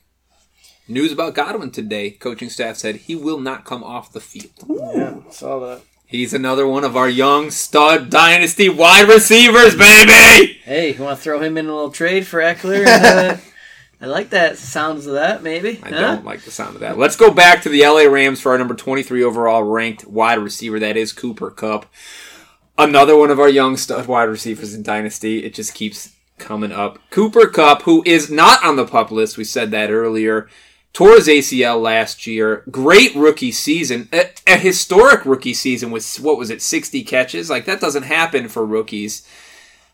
News 0.87 1.11
about 1.11 1.35
Godwin 1.35 1.69
today. 1.69 2.09
Coaching 2.09 2.49
staff 2.49 2.77
said 2.77 2.95
he 2.95 3.15
will 3.15 3.39
not 3.39 3.65
come 3.65 3.83
off 3.83 4.11
the 4.11 4.19
field. 4.19 4.65
Yeah, 4.67 5.19
saw 5.29 5.59
that. 5.59 5.83
He's 6.07 6.33
another 6.33 6.65
one 6.65 6.83
of 6.83 6.97
our 6.97 7.07
young 7.07 7.51
stud 7.51 8.09
dynasty 8.09 8.67
wide 8.67 9.07
receivers, 9.07 9.75
baby. 9.75 10.57
Hey, 10.63 10.95
you 10.95 11.03
want 11.03 11.19
to 11.19 11.23
throw 11.23 11.39
him 11.39 11.55
in 11.55 11.67
a 11.67 11.75
little 11.75 11.91
trade 11.91 12.25
for 12.25 12.39
Ekeler? 12.39 12.87
Uh, 12.87 13.37
I 14.01 14.05
like 14.05 14.29
that 14.29 14.57
sounds 14.57 15.05
of 15.07 15.13
that. 15.13 15.43
Maybe. 15.43 15.79
I 15.83 15.89
Huh? 15.89 15.99
don't 15.99 16.25
like 16.25 16.41
the 16.43 16.51
sound 16.51 16.75
of 16.75 16.81
that. 16.81 16.97
Let's 16.97 17.17
go 17.17 17.31
back 17.31 17.61
to 17.63 17.69
the 17.69 17.81
LA 17.85 18.03
Rams 18.03 18.39
for 18.39 18.53
our 18.53 18.57
number 18.57 18.73
23 18.73 19.23
overall 19.23 19.63
ranked 19.63 20.05
wide 20.05 20.39
receiver. 20.39 20.79
That 20.79 20.95
is 20.97 21.11
Cooper 21.11 21.51
Kupp. 21.51 21.85
Another 22.77 23.17
one 23.17 23.29
of 23.29 23.39
our 23.41 23.49
young 23.49 23.75
stud 23.75 24.07
wide 24.07 24.23
receivers 24.29 24.73
in 24.73 24.83
Dynasty. 24.83 25.43
It 25.43 25.53
just 25.53 25.73
keeps 25.73 26.13
coming 26.37 26.71
up. 26.71 26.97
Cooper 27.09 27.47
Kupp, 27.47 27.81
who 27.81 28.01
is 28.05 28.31
not 28.31 28.63
on 28.63 28.77
the 28.77 28.85
pup 28.85 29.11
list, 29.11 29.37
we 29.37 29.43
said 29.43 29.71
that 29.71 29.91
earlier, 29.91 30.47
tore 30.93 31.15
his 31.15 31.27
ACL 31.27 31.81
last 31.81 32.25
year. 32.25 32.63
Great 32.71 33.13
rookie 33.15 33.51
season. 33.51 34.07
A, 34.13 34.29
a 34.47 34.55
historic 34.55 35.25
rookie 35.25 35.53
season 35.53 35.91
with, 35.91 36.07
what 36.21 36.37
was 36.37 36.49
it, 36.49 36.61
60 36.61 37.03
catches? 37.03 37.49
Like, 37.49 37.65
that 37.65 37.81
doesn't 37.81 38.03
happen 38.03 38.47
for 38.47 38.65
rookies. 38.65 39.27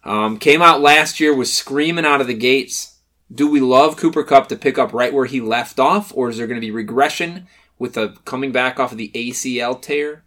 Um, 0.04 0.38
came 0.38 0.62
out 0.62 0.82
last 0.82 1.20
year, 1.20 1.34
was 1.34 1.52
screaming 1.52 2.06
out 2.06 2.22
of 2.22 2.28
the 2.28 2.36
gates. 2.36 2.95
Do 3.34 3.50
we 3.50 3.60
love 3.60 3.98
Cooper 3.98 4.24
Kupp 4.24 4.48
to 4.50 4.56
pick 4.56 4.78
up 4.78 4.94
right 4.94 5.14
where 5.14 5.26
he 5.26 5.42
left 5.42 5.80
off, 5.80 6.12
or 6.16 6.30
is 6.30 6.38
there 6.38 6.48
going 6.48 6.60
to 6.60 6.66
be 6.66 6.72
regression 6.72 7.48
with 7.80 7.98
a 7.98 8.16
coming 8.24 8.52
back 8.52 8.80
off 8.80 8.92
of 8.92 8.98
the 8.98 9.12
ACL 9.16 9.82
tear? 9.82 10.24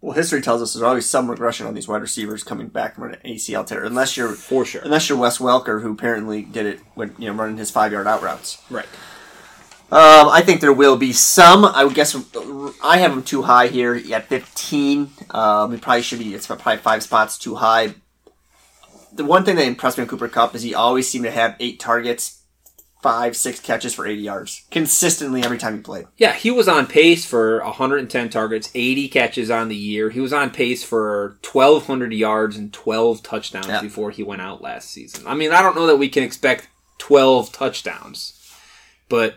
Well, 0.00 0.12
history 0.12 0.42
tells 0.42 0.60
us 0.60 0.74
there's 0.74 0.82
always 0.82 1.08
some 1.08 1.30
regression 1.30 1.66
on 1.66 1.72
these 1.72 1.88
wide 1.88 2.02
receivers 2.02 2.42
coming 2.42 2.68
back 2.68 2.96
from 2.96 3.04
an 3.04 3.16
ACL 3.24 3.66
tear, 3.66 3.84
unless 3.84 4.16
you're 4.16 4.32
For 4.32 4.64
sure. 4.64 4.82
unless 4.84 5.08
you're 5.08 5.16
Wes 5.16 5.38
Welker, 5.38 5.80
who 5.80 5.92
apparently 5.92 6.42
did 6.42 6.66
it 6.66 6.80
when 6.94 7.14
you 7.18 7.28
know 7.28 7.34
running 7.34 7.56
his 7.56 7.70
five 7.70 7.90
yard 7.92 8.06
out 8.06 8.20
routes. 8.22 8.60
Right. 8.68 8.86
Um, 9.90 10.28
I 10.28 10.42
think 10.42 10.60
there 10.60 10.72
will 10.72 10.96
be 10.96 11.12
some. 11.12 11.64
I 11.64 11.84
would 11.84 11.94
guess 11.94 12.16
I 12.82 12.98
have 12.98 13.12
him 13.12 13.22
too 13.22 13.42
high 13.42 13.68
here 13.68 13.94
at 14.12 14.26
15. 14.28 15.10
Um, 15.30 15.78
probably 15.78 16.02
should 16.02 16.18
be. 16.18 16.34
It's 16.34 16.48
probably 16.48 16.76
five 16.78 17.02
spots 17.02 17.38
too 17.38 17.54
high. 17.54 17.94
The 19.16 19.24
one 19.24 19.44
thing 19.44 19.56
that 19.56 19.66
impressed 19.66 19.98
me 19.98 20.02
in 20.02 20.08
Cooper 20.08 20.28
Kupp 20.28 20.54
is 20.54 20.62
he 20.62 20.74
always 20.74 21.08
seemed 21.08 21.24
to 21.24 21.30
have 21.30 21.56
eight 21.60 21.78
targets, 21.78 22.42
five, 23.02 23.36
six 23.36 23.60
catches 23.60 23.94
for 23.94 24.06
80 24.06 24.22
yards 24.22 24.64
consistently 24.70 25.42
every 25.42 25.58
time 25.58 25.76
he 25.76 25.80
played. 25.82 26.06
Yeah, 26.16 26.32
he 26.32 26.50
was 26.50 26.66
on 26.68 26.86
pace 26.86 27.24
for 27.24 27.62
110 27.62 28.28
targets, 28.30 28.70
80 28.74 29.08
catches 29.08 29.50
on 29.50 29.68
the 29.68 29.76
year. 29.76 30.10
He 30.10 30.20
was 30.20 30.32
on 30.32 30.50
pace 30.50 30.82
for 30.82 31.38
1,200 31.42 32.12
yards 32.12 32.56
and 32.56 32.72
12 32.72 33.22
touchdowns 33.22 33.66
Yeah. 33.68 33.80
before 33.82 34.10
he 34.10 34.22
went 34.22 34.42
out 34.42 34.62
last 34.62 34.90
season. 34.90 35.24
I 35.26 35.34
mean, 35.34 35.52
I 35.52 35.62
don't 35.62 35.76
know 35.76 35.86
that 35.86 35.96
we 35.98 36.08
can 36.08 36.22
expect 36.24 36.68
12 36.98 37.52
touchdowns, 37.52 38.40
but 39.08 39.34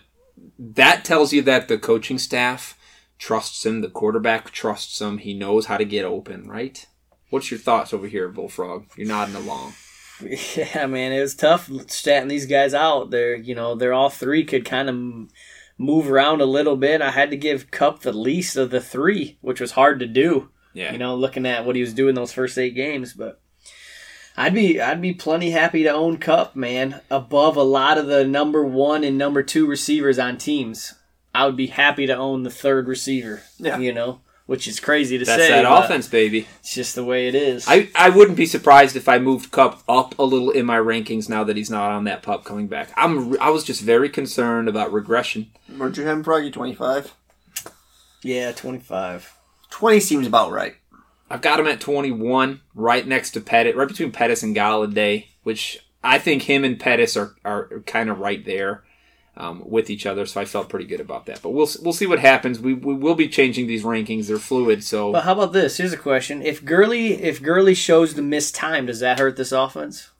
that 0.57 1.03
tells 1.03 1.33
you 1.33 1.41
that 1.43 1.67
the 1.67 1.77
coaching 1.77 2.17
staff 2.17 2.77
trusts 3.19 3.65
him, 3.65 3.81
the 3.81 3.89
quarterback 3.89 4.51
trusts 4.51 5.01
him, 5.01 5.17
he 5.17 5.33
knows 5.33 5.65
how 5.65 5.77
to 5.77 5.85
get 5.85 6.05
open, 6.05 6.47
right? 6.47 6.85
What's 7.29 7.51
your 7.51 7.59
thoughts 7.59 7.93
over 7.93 8.07
here, 8.07 8.29
Bullfrog? 8.29 8.85
You're 8.95 9.07
nodding 9.07 9.35
along. 9.35 9.73
Yeah, 10.19 10.87
man, 10.87 11.11
it 11.11 11.21
was 11.21 11.35
tough 11.35 11.67
statting 11.67 12.27
these 12.27 12.47
guys 12.47 12.73
out. 12.73 13.11
They're, 13.11 13.35
you 13.35 13.53
know, 13.53 13.75
they're 13.75 13.93
all 13.93 14.09
three 14.09 14.43
could 14.43 14.65
kind 14.65 14.89
of 14.89 15.29
move 15.77 16.09
around 16.09 16.41
a 16.41 16.45
little 16.45 16.75
bit. 16.75 17.03
I 17.03 17.11
had 17.11 17.29
to 17.29 17.37
give 17.37 17.69
Kupp 17.69 18.01
the 18.01 18.11
least 18.11 18.57
of 18.57 18.71
the 18.71 18.81
three, 18.81 19.37
which 19.41 19.61
was 19.61 19.73
hard 19.73 19.99
to 19.99 20.07
do. 20.07 20.49
Yeah. 20.73 20.91
You 20.91 20.97
know, 20.97 21.15
looking 21.15 21.45
at 21.45 21.65
what 21.65 21.75
he 21.75 21.81
was 21.81 21.93
doing 21.93 22.15
those 22.15 22.33
first 22.33 22.57
eight 22.57 22.75
games, 22.75 23.13
but 23.13 23.39
I'd 24.35 24.53
be 24.53 24.79
I'd 24.79 25.01
be 25.01 25.13
plenty 25.13 25.51
happy 25.51 25.83
to 25.83 25.89
own 25.89 26.17
Kupp, 26.17 26.55
man, 26.55 27.01
above 27.09 27.55
a 27.57 27.63
lot 27.63 27.97
of 27.97 28.07
the 28.07 28.25
number 28.25 28.63
one 28.63 29.03
and 29.03 29.17
number 29.17 29.41
two 29.41 29.65
receivers 29.65 30.19
on 30.19 30.37
teams. 30.37 30.93
I 31.33 31.45
would 31.45 31.57
be 31.57 31.67
happy 31.67 32.05
to 32.07 32.15
own 32.15 32.43
the 32.43 32.51
third 32.51 32.87
receiver. 32.87 33.41
Yeah. 33.57 33.77
You 33.77 33.93
know, 33.93 34.21
which 34.47 34.67
is 34.67 34.79
crazy 34.79 35.17
to 35.17 35.25
That's 35.25 35.43
say. 35.43 35.49
That's 35.49 35.63
that 35.63 35.85
offense, 35.85 36.07
baby. 36.07 36.47
It's 36.61 36.73
just 36.73 36.95
the 36.95 37.03
way 37.03 37.27
it 37.27 37.35
is. 37.35 37.65
I, 37.67 37.89
I 37.93 38.09
wouldn't 38.09 38.37
be 38.37 38.45
surprised 38.47 38.95
if 38.95 39.07
I 39.07 39.19
moved 39.19 39.51
Kupp 39.51 39.83
up 39.87 40.17
a 40.17 40.23
little 40.23 40.49
in 40.49 40.65
my 40.65 40.77
rankings 40.77 41.29
now 41.29 41.43
that 41.43 41.57
he's 41.57 41.69
not 41.69 41.91
on 41.91 42.05
that 42.05 42.23
pup 42.23 42.43
coming 42.43 42.67
back. 42.67 42.89
I'm 42.97 43.39
I 43.39 43.51
was 43.51 43.63
just 43.63 43.81
very 43.81 44.09
concerned 44.09 44.67
about 44.67 44.91
regression. 44.91 45.51
Where'd 45.77 45.97
you 45.97 46.03
having 46.03 46.19
him, 46.19 46.23
Froggy? 46.23 46.49
25? 46.49 47.13
yeah, 48.23 48.51
twenty 48.53 48.79
five. 48.79 49.33
20 49.69 49.99
seems 49.99 50.25
about 50.25 50.51
right. 50.51 50.75
I've 51.29 51.41
got 51.41 51.59
him 51.59 51.67
at 51.67 51.81
21, 51.81 52.61
right 52.73 53.05
next 53.05 53.31
to 53.31 53.41
Pettis, 53.41 53.75
right 53.75 53.87
between 53.87 54.13
Pettis 54.13 54.43
and 54.43 54.55
Golladay, 54.55 55.25
which 55.43 55.85
I 56.01 56.19
think 56.19 56.43
him 56.43 56.63
and 56.63 56.79
Pettis 56.79 57.17
are, 57.17 57.35
are 57.43 57.83
kind 57.85 58.09
of 58.09 58.19
right 58.19 58.45
there 58.45 58.85
um, 59.37 59.61
with 59.65 59.89
each 59.89 60.05
other. 60.05 60.25
So 60.25 60.41
I 60.41 60.45
felt 60.45 60.69
pretty 60.69 60.85
good 60.85 60.99
about 60.99 61.25
that. 61.27 61.41
But 61.41 61.51
we'll 61.51 61.69
we'll 61.81 61.93
see 61.93 62.07
what 62.07 62.19
happens. 62.19 62.59
We, 62.59 62.73
we 62.73 62.93
will 62.93 63.15
be 63.15 63.27
changing 63.27 63.67
these 63.67 63.83
rankings. 63.83 64.27
They're 64.27 64.37
fluid. 64.37 64.83
So 64.83 65.11
But 65.11 65.23
how 65.23 65.33
about 65.33 65.53
this? 65.53 65.77
Here's 65.77 65.93
a 65.93 65.97
question: 65.97 66.41
If 66.41 66.65
Gurley, 66.65 67.13
if 67.13 67.41
Gurley 67.41 67.73
shows 67.75 68.13
the 68.15 68.21
missed 68.21 68.55
time, 68.55 68.87
does 68.87 68.99
that 68.99 69.19
hurt 69.19 69.37
this 69.37 69.51
offense? 69.51 70.11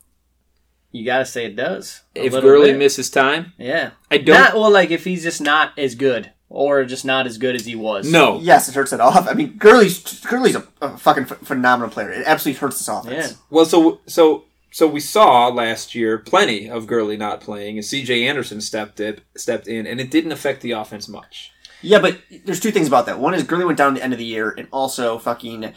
You 0.92 1.06
got 1.06 1.20
to 1.20 1.26
say 1.26 1.46
it 1.46 1.56
does. 1.56 2.02
If 2.16 2.32
little 2.34 2.50
Gurley 2.50 2.72
bit. 2.72 2.80
misses 2.80 3.10
time, 3.10 3.54
yeah, 3.58 3.92
I 4.10 4.18
don't. 4.18 4.36
not 4.36 4.54
well. 4.56 4.72
Like 4.72 4.92
if 4.92 5.04
he's 5.04 5.24
just 5.24 5.42
not 5.42 5.78
as 5.78 5.96
good, 5.96 6.32
or 6.50 6.86
just 6.86 7.06
not 7.06 7.28
as 7.28 7.38
good 7.38 7.56
as 7.56 7.66
he 7.66 7.76
was. 7.76 8.10
no, 8.10 8.40
Yes, 8.40 8.70
it 8.70 8.76
hurts 8.76 8.94
it 8.94 9.02
off. 9.02 9.28
I 9.28 9.34
mean, 9.34 9.58
Gurley's 9.58 10.22
Gurley's 10.22 10.56
a, 10.56 10.66
a 10.82 10.98
fucking 10.98 11.26
ph- 11.26 11.42
phenomenal 11.42 11.90
player. 11.90 12.12
It 12.12 12.24
absolutely 12.26 12.60
hurts 12.60 12.78
this 12.78 12.88
offense. 12.88 13.32
Yeah. 13.32 13.38
Well, 13.50 13.66
so 13.66 14.00
so 14.08 14.46
so 14.78 14.88
we 14.88 15.00
saw 15.00 15.48
last 15.48 15.96
year 15.96 16.20
plenty 16.20 16.70
of 16.70 16.86
Gurley 16.86 17.18
not 17.18 17.42
playing, 17.42 17.78
and 17.78 17.84
C.J. 17.84 18.28
Anderson 18.28 18.62
stepped 18.62 19.00
it 19.00 19.22
stepped 19.36 19.68
in, 19.68 19.88
and 19.88 20.00
it 20.00 20.12
didn't 20.12 20.32
affect 20.32 20.62
the 20.62 20.74
offense 20.74 21.08
much. 21.08 21.52
Yeah, 21.82 21.98
but 21.98 22.20
there's 22.46 22.60
two 22.60 22.70
things 22.70 22.88
about 22.88 23.08
that. 23.08 23.18
One 23.20 23.34
is 23.34 23.42
Gurley 23.42 23.66
went 23.66 23.80
down 23.80 23.94
at 23.94 23.96
the 23.98 24.04
end 24.04 24.14
of 24.14 24.20
the 24.20 24.26
year, 24.26 24.54
and 24.56 24.68
also 24.72 25.18
fucking 25.18 25.74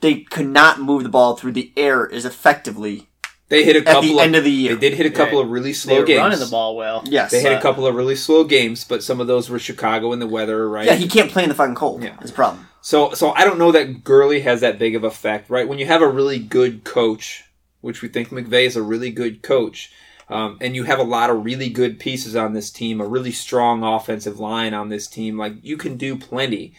they 0.00 0.20
could 0.24 0.46
not 0.46 0.78
move 0.78 1.04
the 1.04 1.08
ball 1.08 1.36
through 1.36 1.52
the 1.52 1.72
air 1.74 2.12
as 2.12 2.26
effectively 2.26 3.08
They 3.48 3.64
hit 3.64 3.76
a 3.76 3.80
couple 3.80 3.90
at 3.90 3.94
couple 3.94 4.08
the 4.08 4.14
of, 4.18 4.24
end 4.26 4.36
of 4.36 4.44
the 4.44 4.50
year. 4.50 4.74
They 4.74 4.90
did 4.90 4.98
hit 4.98 5.06
a 5.06 5.10
couple 5.10 5.38
Yeah. 5.38 5.44
of 5.46 5.50
really 5.50 5.70
they 5.70 5.74
slow 5.74 6.00
were 6.00 6.04
games. 6.04 6.18
running 6.18 6.38
the 6.40 6.46
ball 6.46 6.76
well. 6.76 7.02
Yes. 7.06 7.30
They 7.30 7.40
hit 7.40 7.52
a 7.52 7.62
couple 7.62 7.86
of 7.86 7.94
really 7.94 8.16
slow 8.16 8.44
games, 8.44 8.84
but 8.84 9.02
some 9.02 9.20
of 9.22 9.26
those 9.26 9.48
were 9.48 9.58
Chicago 9.58 10.12
and 10.12 10.20
the 10.20 10.26
weather, 10.26 10.68
right? 10.68 10.84
yeah, 10.84 10.96
he 10.96 11.08
can't 11.08 11.30
play 11.30 11.44
in 11.44 11.48
the 11.48 11.54
fucking 11.54 11.76
cold. 11.76 12.02
Yeah. 12.02 12.16
That's 12.18 12.30
a 12.30 12.34
problem. 12.34 12.68
So 12.82 13.14
so 13.14 13.30
I 13.32 13.44
don't 13.44 13.58
know 13.58 13.72
that 13.72 14.04
Gurley 14.04 14.40
has 14.40 14.60
that 14.60 14.78
big 14.78 14.94
of 14.96 15.02
effect, 15.04 15.48
right? 15.48 15.66
When 15.66 15.78
you 15.78 15.86
have 15.86 16.02
a 16.02 16.08
really 16.08 16.38
good 16.38 16.84
coach 16.84 17.44
which 17.82 18.00
we 18.00 18.08
think 18.08 18.30
McVay 18.30 18.64
is 18.64 18.76
a 18.76 18.82
really 18.82 19.10
good 19.10 19.42
coach, 19.42 19.92
um, 20.30 20.56
and 20.62 20.74
you 20.74 20.84
have 20.84 20.98
a 20.98 21.04
lot 21.04 21.28
of 21.28 21.44
really 21.44 21.68
good 21.68 22.00
pieces 22.00 22.34
on 22.34 22.54
this 22.54 22.70
team, 22.70 23.00
a 23.00 23.06
really 23.06 23.32
strong 23.32 23.84
offensive 23.84 24.40
line 24.40 24.72
on 24.72 24.88
this 24.88 25.06
team, 25.06 25.36
like 25.36 25.54
you 25.62 25.76
can 25.76 25.96
do 25.98 26.16
plenty 26.16 26.74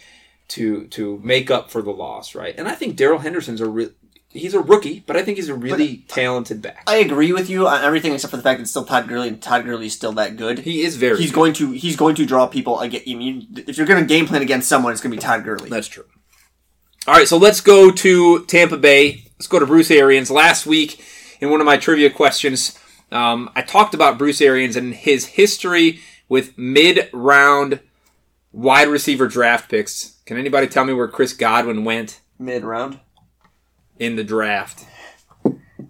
to 0.48 0.86
to 0.88 1.20
make 1.22 1.50
up 1.50 1.70
for 1.70 1.80
the 1.80 1.90
loss, 1.92 2.34
right? 2.34 2.54
And 2.58 2.66
I 2.66 2.74
think 2.74 2.96
Darrell 2.96 3.20
Henderson's 3.20 3.60
a 3.60 3.68
re- 3.68 3.92
he's 4.34 4.54
a 4.54 4.60
rookie, 4.60 5.02
but 5.06 5.16
I 5.16 5.22
think 5.22 5.38
he's 5.38 5.48
a 5.48 5.54
really 5.54 6.04
talented 6.08 6.60
back. 6.60 6.82
I 6.86 6.96
agree 6.96 7.32
with 7.32 7.48
you 7.48 7.66
on 7.68 7.82
everything 7.82 8.12
except 8.12 8.30
for 8.30 8.36
the 8.36 8.42
fact 8.42 8.58
that 8.58 8.62
it's 8.62 8.70
still 8.70 8.84
Todd 8.84 9.08
Gurley, 9.08 9.28
and 9.28 9.40
Todd 9.40 9.64
Gurley 9.64 9.86
is 9.86 9.94
still 9.94 10.12
that 10.14 10.36
good. 10.36 10.58
he 10.58 10.82
is 10.82 10.96
very. 10.96 11.16
he's 11.18 11.30
good. 11.30 11.36
going 11.36 11.52
to 11.54 11.70
he's 11.70 11.96
going 11.96 12.14
to 12.16 12.26
draw 12.26 12.46
people 12.46 12.80
again. 12.80 13.02
I 13.08 13.14
mean, 13.14 13.46
if 13.68 13.78
you're 13.78 13.86
going 13.86 14.02
to 14.02 14.06
game 14.06 14.26
plan 14.26 14.42
against 14.42 14.68
someone, 14.68 14.92
it's 14.92 15.00
going 15.00 15.12
to 15.12 15.16
be 15.16 15.22
Todd 15.22 15.44
Gurley. 15.44 15.70
That's 15.70 15.88
true. 15.88 16.04
All 17.06 17.14
right, 17.14 17.28
so 17.28 17.36
let's 17.36 17.60
go 17.60 17.90
to 17.90 18.44
Tampa 18.46 18.78
Bay. 18.78 19.23
Let's 19.38 19.46
go 19.48 19.58
to 19.58 19.66
Bruce 19.66 19.90
Arians. 19.90 20.30
Last 20.30 20.66
week, 20.66 21.04
in 21.40 21.50
one 21.50 21.60
of 21.60 21.66
my 21.66 21.76
trivia 21.76 22.10
questions, 22.10 22.78
um, 23.10 23.50
I 23.54 23.62
talked 23.62 23.94
about 23.94 24.18
Bruce 24.18 24.40
Arians 24.40 24.76
and 24.76 24.94
his 24.94 25.26
history 25.26 26.00
with 26.28 26.56
mid-round 26.56 27.80
wide 28.52 28.88
receiver 28.88 29.26
draft 29.26 29.68
picks. 29.70 30.18
Can 30.24 30.36
anybody 30.38 30.66
tell 30.66 30.84
me 30.84 30.92
where 30.92 31.08
Chris 31.08 31.32
Godwin 31.32 31.84
went 31.84 32.20
Mid 32.38 32.64
round. 32.64 33.00
in 33.98 34.16
the 34.16 34.24
draft? 34.24 34.86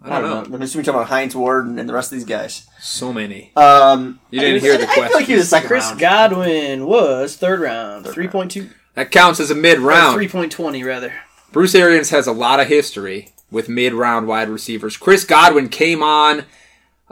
I 0.07 0.20
don't 0.20 0.51
know. 0.51 0.57
I'm 0.57 0.62
assuming 0.62 0.84
you're 0.84 0.92
talking 0.92 1.01
about 1.01 1.09
Hines 1.09 1.36
Ward 1.36 1.66
and, 1.66 1.78
and 1.80 1.88
the 1.88 1.95
rest 1.95 2.12
of 2.12 2.18
these 2.18 2.26
guys. 2.26 2.66
So 2.80 3.12
many. 3.12 3.53
Um, 3.57 4.20
You 4.30 4.40
didn't 4.40 4.57
I, 4.57 4.59
hear 4.61 4.76
the 4.78 4.84
question. 4.86 5.05
I 5.05 5.09
feel 5.09 5.16
like 5.18 5.26
he 5.26 5.34
was 5.34 5.45
a 5.45 5.47
second 5.47 5.68
Chris 5.68 5.84
round. 5.86 6.01
Godwin 6.01 6.86
was 6.86 7.36
third 7.36 7.61
round, 7.61 8.07
three 8.09 8.28
point 8.28 8.51
two, 8.51 8.68
That 8.95 9.11
counts 9.11 9.40
as 9.40 9.51
a 9.51 9.55
mid-round. 9.55 10.14
three 10.14 10.28
point 10.28 10.53
twenty 10.53 10.82
rather. 10.82 11.12
Bruce 11.53 11.74
Arians 11.74 12.11
has 12.11 12.26
a 12.26 12.32
lot 12.32 12.61
of 12.61 12.66
history 12.66 13.32
with 13.55 13.69
mid-round 13.69 14.27
wide 14.27 14.49
receivers. 14.51 14.97
Chris 14.97 15.25
Godwin 15.25 15.69
came 15.69 16.03
on 16.03 16.45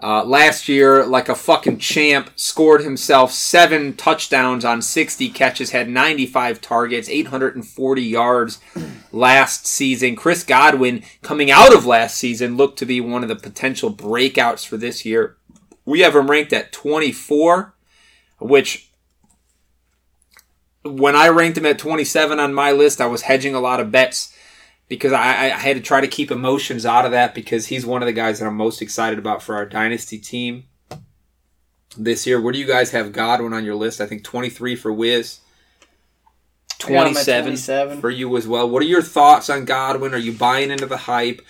uh, 0.02 0.24
last 0.24 0.68
year 0.68 1.06
like 1.06 1.28
a 1.28 1.34
fucking 1.34 1.78
champ, 1.78 2.30
scored 2.34 2.82
himself 2.82 3.30
seven 3.30 3.94
touchdowns 3.94 4.64
on 4.64 4.82
60 4.82 5.28
catches, 5.30 5.70
had 5.70 5.88
95 5.88 6.60
targets, 6.60 7.08
840 7.08 8.02
yards 8.02 8.58
last 9.12 9.66
season. 9.66 10.16
Chris 10.16 10.42
Godwin, 10.42 11.04
coming 11.22 11.50
out 11.50 11.72
of 11.72 11.86
last 11.86 12.16
season, 12.16 12.56
looked 12.56 12.78
to 12.80 12.86
be 12.86 13.00
one 13.00 13.22
of 13.22 13.28
the 13.28 13.36
potential 13.36 13.94
breakouts 13.94 14.66
for 14.66 14.76
this 14.76 15.04
year. 15.04 15.36
We 15.84 16.00
have 16.00 16.16
him 16.16 16.30
ranked 16.30 16.52
at 16.52 16.72
24, 16.72 17.74
which 18.40 18.90
when 20.84 21.14
I 21.14 21.28
ranked 21.28 21.58
him 21.58 21.66
at 21.66 21.78
27 21.78 22.40
on 22.40 22.52
my 22.52 22.72
list, 22.72 23.00
I 23.00 23.06
was 23.06 23.22
hedging 23.22 23.54
a 23.54 23.60
lot 23.60 23.78
of 23.78 23.92
bets 23.92 24.34
because 24.92 25.14
I, 25.14 25.46
I 25.46 25.48
had 25.56 25.78
to 25.78 25.82
try 25.82 26.02
to 26.02 26.06
keep 26.06 26.30
emotions 26.30 26.84
out 26.84 27.06
of 27.06 27.12
that 27.12 27.34
because 27.34 27.68
he's 27.68 27.86
one 27.86 28.02
of 28.02 28.06
the 28.06 28.12
guys 28.12 28.38
that 28.38 28.46
I'm 28.46 28.58
most 28.58 28.82
excited 28.82 29.18
about 29.18 29.42
for 29.42 29.54
our 29.54 29.64
dynasty 29.64 30.18
team 30.18 30.64
this 31.96 32.26
year. 32.26 32.38
Where 32.38 32.52
do 32.52 32.58
you 32.58 32.66
guys 32.66 32.90
have 32.90 33.10
Godwin 33.14 33.54
on 33.54 33.64
your 33.64 33.74
list? 33.74 34.02
I 34.02 34.06
think 34.06 34.22
23 34.22 34.76
for 34.76 34.92
Wiz. 34.92 35.40
I 36.84 36.90
got 36.90 37.06
him 37.06 37.16
at 37.16 37.24
27 37.24 37.44
27. 37.44 38.00
for 38.02 38.10
you 38.10 38.36
as 38.36 38.46
well. 38.46 38.68
What 38.68 38.82
are 38.82 38.86
your 38.86 39.00
thoughts 39.00 39.48
on 39.48 39.64
Godwin? 39.64 40.12
Are 40.12 40.18
you 40.18 40.32
buying 40.32 40.70
into 40.70 40.84
the 40.84 40.98
hype? 40.98 41.40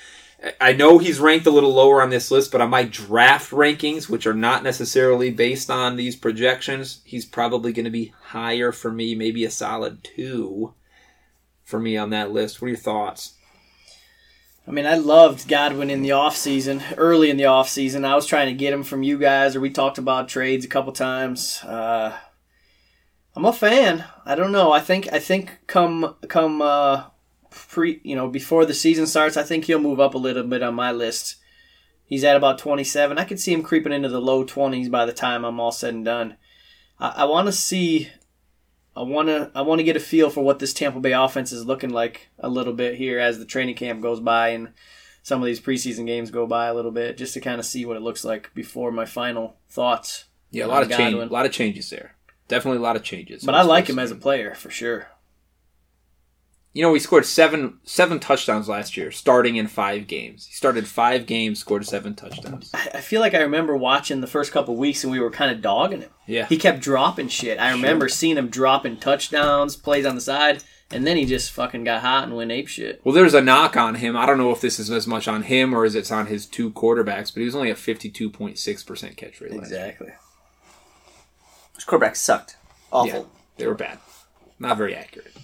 I 0.60 0.72
know 0.72 0.98
he's 0.98 1.18
ranked 1.18 1.46
a 1.48 1.50
little 1.50 1.74
lower 1.74 2.00
on 2.00 2.10
this 2.10 2.30
list, 2.30 2.52
but 2.52 2.60
on 2.60 2.70
my 2.70 2.84
draft 2.84 3.50
rankings, 3.50 4.08
which 4.08 4.24
are 4.24 4.34
not 4.34 4.62
necessarily 4.62 5.32
based 5.32 5.68
on 5.68 5.96
these 5.96 6.14
projections, 6.14 7.00
he's 7.04 7.26
probably 7.26 7.72
going 7.72 7.86
to 7.86 7.90
be 7.90 8.14
higher 8.22 8.70
for 8.70 8.92
me, 8.92 9.16
maybe 9.16 9.44
a 9.44 9.50
solid 9.50 10.04
two 10.04 10.74
for 11.72 11.80
me 11.80 11.96
on 11.96 12.10
that 12.10 12.30
list. 12.30 12.60
What 12.60 12.66
are 12.66 12.68
your 12.68 12.76
thoughts? 12.76 13.32
I 14.68 14.70
mean, 14.70 14.84
I 14.84 14.94
loved 14.94 15.48
Godwin 15.48 15.88
in 15.88 16.02
the 16.02 16.10
offseason, 16.10 16.82
early 16.98 17.30
in 17.30 17.38
the 17.38 17.44
offseason. 17.44 18.04
I 18.04 18.14
was 18.14 18.26
trying 18.26 18.48
to 18.48 18.52
get 18.52 18.74
him 18.74 18.82
from 18.82 19.02
you 19.02 19.18
guys, 19.18 19.56
or 19.56 19.60
we 19.60 19.70
talked 19.70 19.96
about 19.96 20.28
trades 20.28 20.66
a 20.66 20.68
couple 20.68 20.92
times. 20.92 21.64
Uh, 21.64 22.14
I'm 23.34 23.46
a 23.46 23.54
fan. 23.54 24.04
I 24.26 24.34
don't 24.34 24.52
know. 24.52 24.70
I 24.70 24.80
think 24.80 25.10
I 25.10 25.18
think 25.18 25.60
come 25.66 26.14
come 26.28 26.60
uh, 26.60 27.04
pre 27.50 28.02
you 28.04 28.14
know 28.14 28.28
before 28.28 28.66
the 28.66 28.74
season 28.74 29.06
starts, 29.06 29.38
I 29.38 29.42
think 29.42 29.64
he'll 29.64 29.80
move 29.80 29.98
up 29.98 30.14
a 30.14 30.18
little 30.18 30.44
bit 30.44 30.62
on 30.62 30.74
my 30.74 30.92
list. 30.92 31.36
He's 32.04 32.22
at 32.22 32.36
about 32.36 32.58
27. 32.58 33.18
I 33.18 33.24
could 33.24 33.40
see 33.40 33.54
him 33.54 33.62
creeping 33.62 33.94
into 33.94 34.10
the 34.10 34.20
low 34.20 34.44
20s 34.44 34.90
by 34.90 35.06
the 35.06 35.14
time 35.14 35.46
I'm 35.46 35.58
all 35.58 35.72
said 35.72 35.94
and 35.94 36.04
done. 36.04 36.36
I, 37.00 37.14
I 37.16 37.24
want 37.24 37.46
to 37.46 37.52
see. 37.52 38.10
I 38.96 39.02
want 39.02 39.28
to 39.28 39.50
I 39.54 39.62
want 39.62 39.78
to 39.78 39.84
get 39.84 39.96
a 39.96 40.00
feel 40.00 40.30
for 40.30 40.42
what 40.42 40.58
this 40.58 40.74
Tampa 40.74 41.00
Bay 41.00 41.12
offense 41.12 41.52
is 41.52 41.64
looking 41.64 41.90
like 41.90 42.28
a 42.38 42.48
little 42.48 42.72
bit 42.72 42.96
here 42.96 43.18
as 43.18 43.38
the 43.38 43.44
training 43.44 43.74
camp 43.74 44.02
goes 44.02 44.20
by 44.20 44.48
and 44.48 44.72
some 45.22 45.40
of 45.40 45.46
these 45.46 45.60
preseason 45.60 46.06
games 46.06 46.30
go 46.30 46.46
by 46.46 46.66
a 46.66 46.74
little 46.74 46.90
bit 46.90 47.16
just 47.16 47.34
to 47.34 47.40
kind 47.40 47.58
of 47.58 47.66
see 47.66 47.84
what 47.84 47.96
it 47.96 48.02
looks 48.02 48.24
like 48.24 48.52
before 48.54 48.90
my 48.90 49.04
final 49.04 49.56
thoughts. 49.70 50.24
Yeah, 50.50 50.66
a 50.66 50.66
lot 50.66 50.82
of 50.82 50.90
change, 50.90 51.14
a 51.14 51.26
lot 51.26 51.46
of 51.46 51.52
changes 51.52 51.88
there. 51.90 52.16
Definitely 52.48 52.78
a 52.78 52.82
lot 52.82 52.96
of 52.96 53.02
changes. 53.02 53.44
But 53.44 53.54
I 53.54 53.62
like 53.62 53.88
him 53.88 53.98
as 53.98 54.10
a 54.10 54.16
player 54.16 54.54
for 54.54 54.68
sure. 54.68 55.06
You 56.74 56.80
know, 56.82 56.94
he 56.94 57.00
scored 57.00 57.26
seven 57.26 57.78
seven 57.84 58.18
touchdowns 58.18 58.66
last 58.68 58.96
year, 58.96 59.10
starting 59.10 59.56
in 59.56 59.66
five 59.66 60.06
games. 60.06 60.46
He 60.46 60.54
started 60.54 60.86
five 60.88 61.26
games, 61.26 61.58
scored 61.60 61.84
seven 61.86 62.14
touchdowns. 62.14 62.70
I 62.74 63.00
feel 63.02 63.20
like 63.20 63.34
I 63.34 63.42
remember 63.42 63.76
watching 63.76 64.22
the 64.22 64.26
first 64.26 64.52
couple 64.52 64.74
weeks 64.76 65.04
and 65.04 65.12
we 65.12 65.20
were 65.20 65.30
kind 65.30 65.50
of 65.54 65.60
dogging 65.60 66.00
him. 66.00 66.10
Yeah, 66.26 66.46
He 66.46 66.56
kept 66.56 66.80
dropping 66.80 67.28
shit. 67.28 67.58
I 67.58 67.72
remember 67.72 68.08
seeing 68.08 68.38
him 68.38 68.48
dropping 68.48 68.98
touchdowns, 68.98 69.76
plays 69.76 70.06
on 70.06 70.14
the 70.14 70.20
side, 70.22 70.62
and 70.90 71.06
then 71.06 71.18
he 71.18 71.26
just 71.26 71.50
fucking 71.52 71.84
got 71.84 72.00
hot 72.00 72.24
and 72.24 72.36
went 72.36 72.50
ape 72.52 72.68
shit. 72.68 73.02
Well, 73.04 73.14
there's 73.14 73.34
a 73.34 73.42
knock 73.42 73.76
on 73.76 73.96
him. 73.96 74.16
I 74.16 74.24
don't 74.24 74.38
know 74.38 74.50
if 74.52 74.62
this 74.62 74.78
is 74.78 74.90
as 74.90 75.06
much 75.06 75.28
on 75.28 75.42
him 75.42 75.74
or 75.74 75.84
is 75.84 75.94
it's 75.94 76.12
on 76.12 76.26
his 76.28 76.46
two 76.46 76.70
quarterbacks, 76.70 77.34
but 77.34 77.40
he 77.40 77.44
was 77.44 77.54
only 77.56 77.70
at 77.70 77.76
52.6% 77.76 79.16
catch 79.16 79.40
rate. 79.42 79.50
last 79.52 79.70
year. 79.70 79.80
Exactly. 79.80 80.12
His 81.74 81.84
quarterback 81.84 82.16
sucked. 82.16 82.56
Awful. 82.90 83.10
Yeah, 83.20 83.24
they 83.58 83.66
were 83.66 83.74
bad. 83.74 83.98
Not 84.58 84.78
very 84.78 84.94
accurate. 84.94 85.34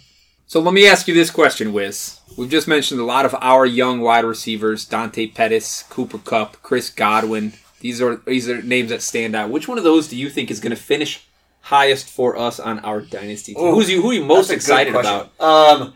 So 0.49 0.61
let 0.61 0.73
me 0.73 0.89
ask 0.89 1.07
you 1.07 1.13
this 1.13 1.31
question, 1.31 1.75
Wiz. 1.75 2.21
We've 2.39 2.49
just 2.49 2.67
mentioned 2.67 2.99
a 3.01 3.05
lot 3.05 3.27
of 3.27 3.35
our 3.39 3.67
young 3.67 4.01
wide 4.01 4.25
receivers: 4.25 4.87
Dante 4.87 5.27
Pettis, 5.27 5.85
Cooper 5.91 6.17
Kupp, 6.17 6.63
Chris 6.63 6.89
Godwin. 6.89 7.53
These 7.81 8.01
are 8.01 8.17
these 8.17 8.49
are 8.49 8.63
names 8.63 8.89
that 8.89 9.03
stand 9.03 9.37
out. 9.37 9.51
Which 9.51 9.69
one 9.69 9.77
of 9.77 9.85
those 9.85 10.09
do 10.09 10.17
you 10.17 10.31
think 10.31 10.51
is 10.51 10.59
going 10.59 10.75
to 10.75 10.83
finish 10.83 11.27
highest 11.61 12.09
for 12.09 12.35
us 12.39 12.59
on 12.59 12.79
our 12.79 13.03
dynasty 13.03 13.53
team? 13.53 13.63
Ooh, 13.63 13.75
Who's 13.75 13.91
you? 13.91 14.01
Who 14.01 14.11
are 14.11 14.15
you 14.15 14.25
most 14.25 14.49
That's 14.49 14.67
a 14.67 14.69
good 14.71 14.89
excited 14.89 14.95
about? 14.95 15.39
Um, 15.39 15.93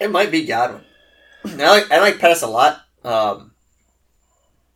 it 0.00 0.10
might 0.10 0.30
be 0.30 0.46
Godwin. 0.46 0.82
I 1.44 1.68
like 1.68 1.92
I 1.92 2.00
like 2.00 2.18
Pettis 2.20 2.40
a 2.40 2.46
lot. 2.46 2.80
Um, 3.04 3.52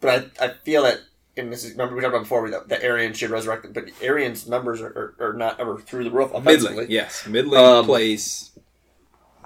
but 0.02 0.34
I, 0.38 0.44
I 0.44 0.48
feel 0.52 0.82
that 0.82 1.00
and 1.36 1.52
this 1.52 1.64
is 1.64 1.72
remember 1.72 1.94
we 1.96 2.00
talked 2.00 2.14
about 2.14 2.22
before 2.22 2.48
that, 2.50 2.68
that 2.68 2.82
Arian 2.82 3.12
should 3.12 3.30
resurrect 3.30 3.64
it, 3.64 3.72
but 3.74 3.84
Arian's 4.02 4.48
numbers 4.48 4.80
are, 4.80 5.14
are, 5.20 5.28
are 5.30 5.32
not 5.34 5.60
ever 5.60 5.78
through 5.78 6.04
the 6.04 6.10
roof 6.10 6.32
offensively. 6.32 6.68
Middling, 6.76 6.90
yes, 6.90 7.26
middling 7.26 7.60
Um, 7.62 7.84
plays. 7.84 8.50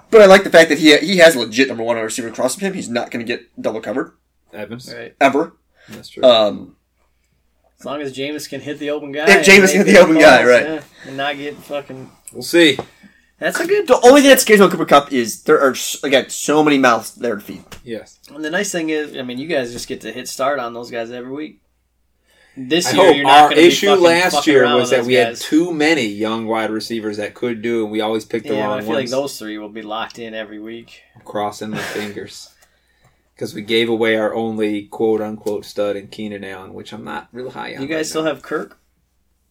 But 0.09 0.21
I 0.21 0.25
like 0.25 0.43
the 0.43 0.49
fact 0.49 0.69
that 0.69 0.77
he 0.79 0.95
he 0.97 1.17
has 1.17 1.35
a 1.35 1.39
legit 1.39 1.67
number 1.69 1.83
one 1.83 1.97
receiver 1.97 2.27
across 2.27 2.55
from 2.55 2.67
him. 2.67 2.73
He's 2.73 2.89
not 2.89 3.11
going 3.11 3.25
to 3.25 3.29
get 3.31 3.61
double 3.61 3.81
covered 3.81 4.13
Evans, 4.53 4.93
Right. 4.93 5.15
ever. 5.21 5.53
that's 5.89 6.09
true. 6.09 6.23
Um, 6.23 6.75
As 7.79 7.85
long 7.85 8.01
as 8.01 8.13
Jameis 8.13 8.49
can 8.49 8.59
hit 8.61 8.77
the 8.79 8.89
open 8.89 9.11
guy. 9.11 9.23
If 9.23 9.29
and 9.37 9.45
Jameis 9.45 9.71
can 9.71 9.77
hit 9.77 9.85
the 9.85 9.93
big 9.93 9.97
open 10.01 10.17
guy, 10.19 10.43
right. 10.45 10.63
yeah, 10.65 10.81
and 11.07 11.17
not 11.17 11.37
get 11.37 11.55
fucking. 11.55 12.11
we'll 12.33 12.41
see. 12.43 12.77
That's 13.39 13.59
a 13.59 13.65
good. 13.65 13.87
the 13.87 13.99
only 14.05 14.21
thing 14.21 14.29
that 14.29 14.39
scares 14.41 14.59
me 14.59 14.65
about 14.65 14.73
Cooper 14.73 14.85
Kupp 14.85 15.11
is 15.13 15.43
there 15.43 15.59
are 15.61 15.73
again 16.03 16.29
so 16.29 16.61
many 16.63 16.77
mouths 16.77 17.15
there 17.15 17.35
to 17.35 17.41
feed. 17.41 17.63
Yes. 17.83 18.19
And 18.29 18.43
the 18.45 18.51
nice 18.51 18.71
thing 18.71 18.89
is, 18.89 19.17
I 19.17 19.23
mean, 19.23 19.39
you 19.39 19.47
guys 19.47 19.71
just 19.71 19.87
get 19.87 20.01
to 20.01 20.11
hit 20.11 20.27
start 20.27 20.59
on 20.59 20.73
those 20.73 20.91
guys 20.91 21.09
every 21.09 21.31
week. 21.31 21.60
This 22.57 22.87
I 22.87 22.91
year, 22.97 23.05
hope 23.05 23.15
you're 23.15 23.23
not 23.25 23.41
our 23.43 23.49
going 23.49 23.61
be 23.61 23.67
issue 23.67 23.91
last 23.93 24.45
year 24.45 24.63
was 24.75 24.89
that 24.89 24.97
those 24.97 25.07
we 25.07 25.13
had 25.13 25.37
too 25.37 25.73
many 25.73 26.05
young 26.05 26.47
wide 26.47 26.69
receivers 26.69 27.17
that 27.17 27.33
could 27.33 27.61
do, 27.61 27.83
and 27.83 27.91
we 27.91 28.01
always 28.01 28.25
picked 28.25 28.45
the 28.47 28.55
Yeah, 28.55 28.65
but 28.65 28.69
wrong 28.71 28.79
I 28.79 28.81
feel 28.83 28.93
like 28.95 29.09
those 29.09 29.39
three 29.39 29.57
will 29.57 29.69
be 29.69 29.81
locked 29.81 30.19
in 30.19 30.33
every 30.33 30.59
week. 30.59 31.01
crossing 31.23 31.69
my 31.69 31.77
fingers 31.77 32.53
because 33.33 33.53
we 33.55 33.61
gave 33.61 33.87
away 33.89 34.17
our 34.17 34.33
only 34.33 34.83
quote 34.83 35.21
unquote 35.21 35.63
stud 35.65 35.95
in 35.95 36.07
Keenan 36.09 36.43
Allen, 36.43 36.73
which 36.73 36.91
I'm 36.91 37.05
not 37.05 37.29
real 37.31 37.51
high 37.51 37.73
on. 37.75 37.81
You 37.83 37.87
guys 37.87 37.95
right 37.95 38.05
still 38.05 38.23
now. 38.23 38.33
have 38.33 38.41
Kirk? 38.41 38.77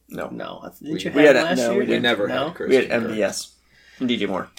No, 0.07 0.27
No, 0.29 0.69
didn't 0.79 0.93
We- 0.93 0.99
you 0.99 1.05
have 1.09 1.15
we 1.15 1.23
had 1.23 1.35
last 1.37 1.57
no, 1.57 1.71
year? 1.71 1.79
we 1.83 1.87
we 1.87 1.99
never 1.99 2.27
no? 2.27 2.47
had 2.49 2.55
Chris. 2.55 2.69
we 2.69 2.75
had 2.75 2.89
MVS 2.89 3.49
and 3.99 4.09
DJ 4.09 4.27
Moore. 4.27 4.49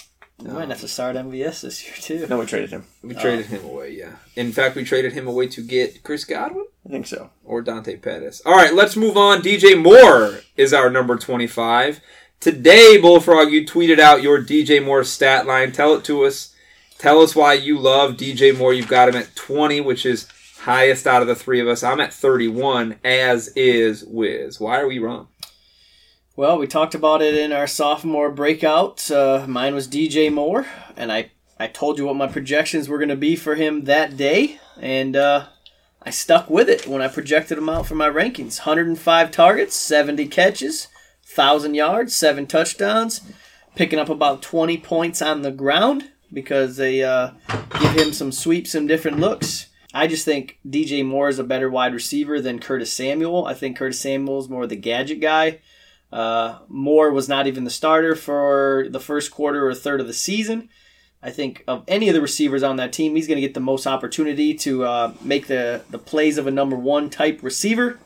We 0.43 0.51
might 0.51 0.69
have 0.69 0.81
to 0.81 0.87
start 0.87 1.15
MVS 1.15 1.61
this 1.61 1.85
year 1.85 1.95
too. 1.95 2.27
No, 2.27 2.39
we 2.39 2.45
traded 2.45 2.71
him. 2.71 2.85
We 3.01 3.15
traded 3.15 3.45
oh. 3.45 3.55
him 3.55 3.65
away. 3.65 3.91
Yeah. 3.91 4.15
In 4.35 4.51
fact, 4.51 4.75
we 4.75 4.83
traded 4.83 5.13
him 5.13 5.27
away 5.27 5.47
to 5.47 5.61
get 5.61 6.03
Chris 6.03 6.25
Godwin 6.25 6.65
I 6.85 6.89
think 6.89 7.07
so. 7.07 7.29
or 7.45 7.61
Dante 7.61 7.95
Pettis. 7.95 8.41
All 8.45 8.55
right, 8.55 8.73
let's 8.73 8.97
move 8.97 9.15
on. 9.15 9.41
DJ 9.41 9.81
Moore 9.81 10.41
is 10.57 10.73
our 10.73 10.89
number 10.89 11.17
25. 11.17 12.01
Today, 12.41 12.97
Bullfrog, 12.99 13.51
you 13.51 13.65
tweeted 13.65 13.99
out 13.99 14.21
your 14.21 14.43
DJ 14.43 14.83
Moore 14.83 15.05
stat 15.05 15.47
line. 15.47 15.71
Tell 15.71 15.95
it 15.95 16.03
to 16.05 16.25
us. 16.25 16.53
Tell 16.97 17.21
us 17.21 17.35
why 17.35 17.53
you 17.53 17.79
love 17.79 18.17
DJ 18.17 18.57
Moore. 18.57 18.73
You've 18.73 18.89
got 18.89 19.07
him 19.07 19.15
at 19.15 19.33
20, 19.35 19.79
which 19.79 20.05
is 20.05 20.27
highest 20.59 21.07
out 21.07 21.21
of 21.21 21.27
the 21.29 21.35
three 21.35 21.61
of 21.61 21.69
us. 21.69 21.83
I'm 21.83 22.01
at 22.01 22.13
31, 22.13 22.99
as 23.05 23.47
is 23.55 24.03
Wiz. 24.03 24.59
Why 24.59 24.79
are 24.79 24.87
we 24.87 24.99
wrong? 24.99 25.27
Well, 26.35 26.57
we 26.57 26.65
talked 26.65 26.95
about 26.95 27.21
it 27.21 27.35
in 27.35 27.51
our 27.51 27.67
sophomore 27.67 28.31
breakout. 28.31 29.11
Uh, 29.11 29.45
mine 29.47 29.75
was 29.75 29.87
DJ 29.87 30.33
Moore, 30.33 30.65
and 30.97 31.11
I, 31.11 31.29
I 31.59 31.67
told 31.67 31.99
you 31.99 32.07
what 32.07 32.15
my 32.15 32.25
projections 32.25 32.89
were 32.89 32.97
going 32.97 33.09
to 33.09 33.15
be 33.15 33.35
for 33.35 33.53
him 33.53 33.83
that 33.83 34.17
day, 34.17 34.59
and 34.81 35.15
uh, 35.15 35.45
I 36.01 36.09
stuck 36.09 36.49
with 36.49 36.69
it 36.69 36.87
when 36.87 37.03
I 37.03 37.07
projected 37.07 37.59
him 37.59 37.69
out 37.69 37.85
for 37.85 37.93
my 37.93 38.09
rankings. 38.09 38.65
105 38.65 39.29
targets, 39.29 39.75
70 39.75 40.25
catches, 40.25 40.87
1,000 41.35 41.75
yards, 41.75 42.15
7 42.15 42.47
touchdowns, 42.47 43.21
picking 43.75 43.99
up 43.99 44.09
about 44.09 44.41
20 44.41 44.79
points 44.79 45.21
on 45.21 45.43
the 45.43 45.51
ground 45.51 46.09
because 46.33 46.77
they 46.77 47.03
uh, 47.03 47.29
give 47.79 47.91
him 47.91 48.11
some 48.11 48.31
sweeps 48.31 48.73
and 48.73 48.87
different 48.87 49.19
looks. 49.19 49.67
I 49.93 50.07
just 50.07 50.25
think 50.25 50.57
DJ 50.67 51.05
Moore 51.05 51.29
is 51.29 51.37
a 51.37 51.43
better 51.43 51.69
wide 51.69 51.93
receiver 51.93 52.41
than 52.41 52.57
Curtis 52.57 52.91
Samuel. 52.91 53.45
I 53.45 53.53
think 53.53 53.77
Curtis 53.77 53.99
Samuel 53.99 54.39
is 54.39 54.49
more 54.49 54.63
of 54.63 54.69
the 54.69 54.75
gadget 54.75 55.21
guy. 55.21 55.59
Uh, 56.13 56.59
Moore 56.67 57.11
was 57.11 57.27
not 57.27 57.47
even 57.47 57.63
the 57.63 57.71
starter 57.71 58.15
for 58.15 58.85
the 58.87 58.99
first 58.99 59.31
quarter 59.31 59.67
or 59.67 59.73
third 59.73 59.99
of 59.99 60.05
the 60.05 60.13
season. 60.13 60.69
I 61.23 61.31
think 61.31 61.63
of 61.67 61.83
any 61.87 62.07
of 62.07 62.13
the 62.13 62.21
receivers 62.21 62.61
on 62.61 62.75
that 62.75 62.93
team, 62.93 63.15
he's 63.15 63.25
going 63.25 63.37
to 63.37 63.41
get 63.41 63.55
the 63.55 63.59
most 63.59 63.87
opportunity 63.87 64.53
to 64.55 64.83
uh, 64.83 65.13
make 65.21 65.47
the, 65.47 65.81
the 65.89 65.97
plays 65.97 66.37
of 66.37 66.45
a 66.45 66.51
number 66.51 66.75
one 66.75 67.09
type 67.09 67.39
receiver. 67.41 67.97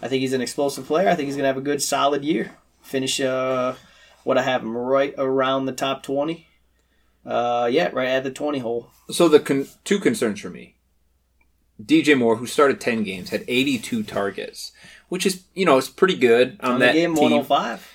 I 0.00 0.06
think 0.06 0.20
he's 0.20 0.34
an 0.34 0.40
explosive 0.40 0.86
player. 0.86 1.08
I 1.08 1.16
think 1.16 1.26
he's 1.26 1.34
going 1.34 1.42
to 1.42 1.48
have 1.48 1.56
a 1.56 1.62
good, 1.62 1.82
solid 1.82 2.24
year. 2.24 2.52
Finish 2.80 3.20
uh, 3.20 3.74
what 4.22 4.38
I 4.38 4.42
have 4.42 4.62
him 4.62 4.76
right 4.76 5.12
around 5.18 5.66
the 5.66 5.72
top 5.72 6.04
20. 6.04 6.46
Uh, 7.26 7.68
yeah, 7.72 7.90
right 7.92 8.08
at 8.08 8.22
the 8.22 8.30
20 8.30 8.60
hole. 8.60 8.90
So 9.10 9.28
the 9.28 9.40
con- 9.40 9.66
two 9.82 9.98
concerns 9.98 10.40
for 10.40 10.50
me. 10.50 10.76
DJ 11.82 12.16
Moore, 12.16 12.36
who 12.36 12.46
started 12.46 12.80
10 12.80 13.02
games, 13.02 13.30
had 13.30 13.44
82 13.48 14.04
targets, 14.04 14.70
which 15.12 15.26
is, 15.26 15.44
you 15.52 15.66
know, 15.66 15.76
it's 15.76 15.90
pretty 15.90 16.16
good 16.16 16.56
on, 16.60 16.72
On 16.72 16.80
that 16.80 16.94
game, 16.94 17.14
team. 17.14 17.24
105. 17.24 17.86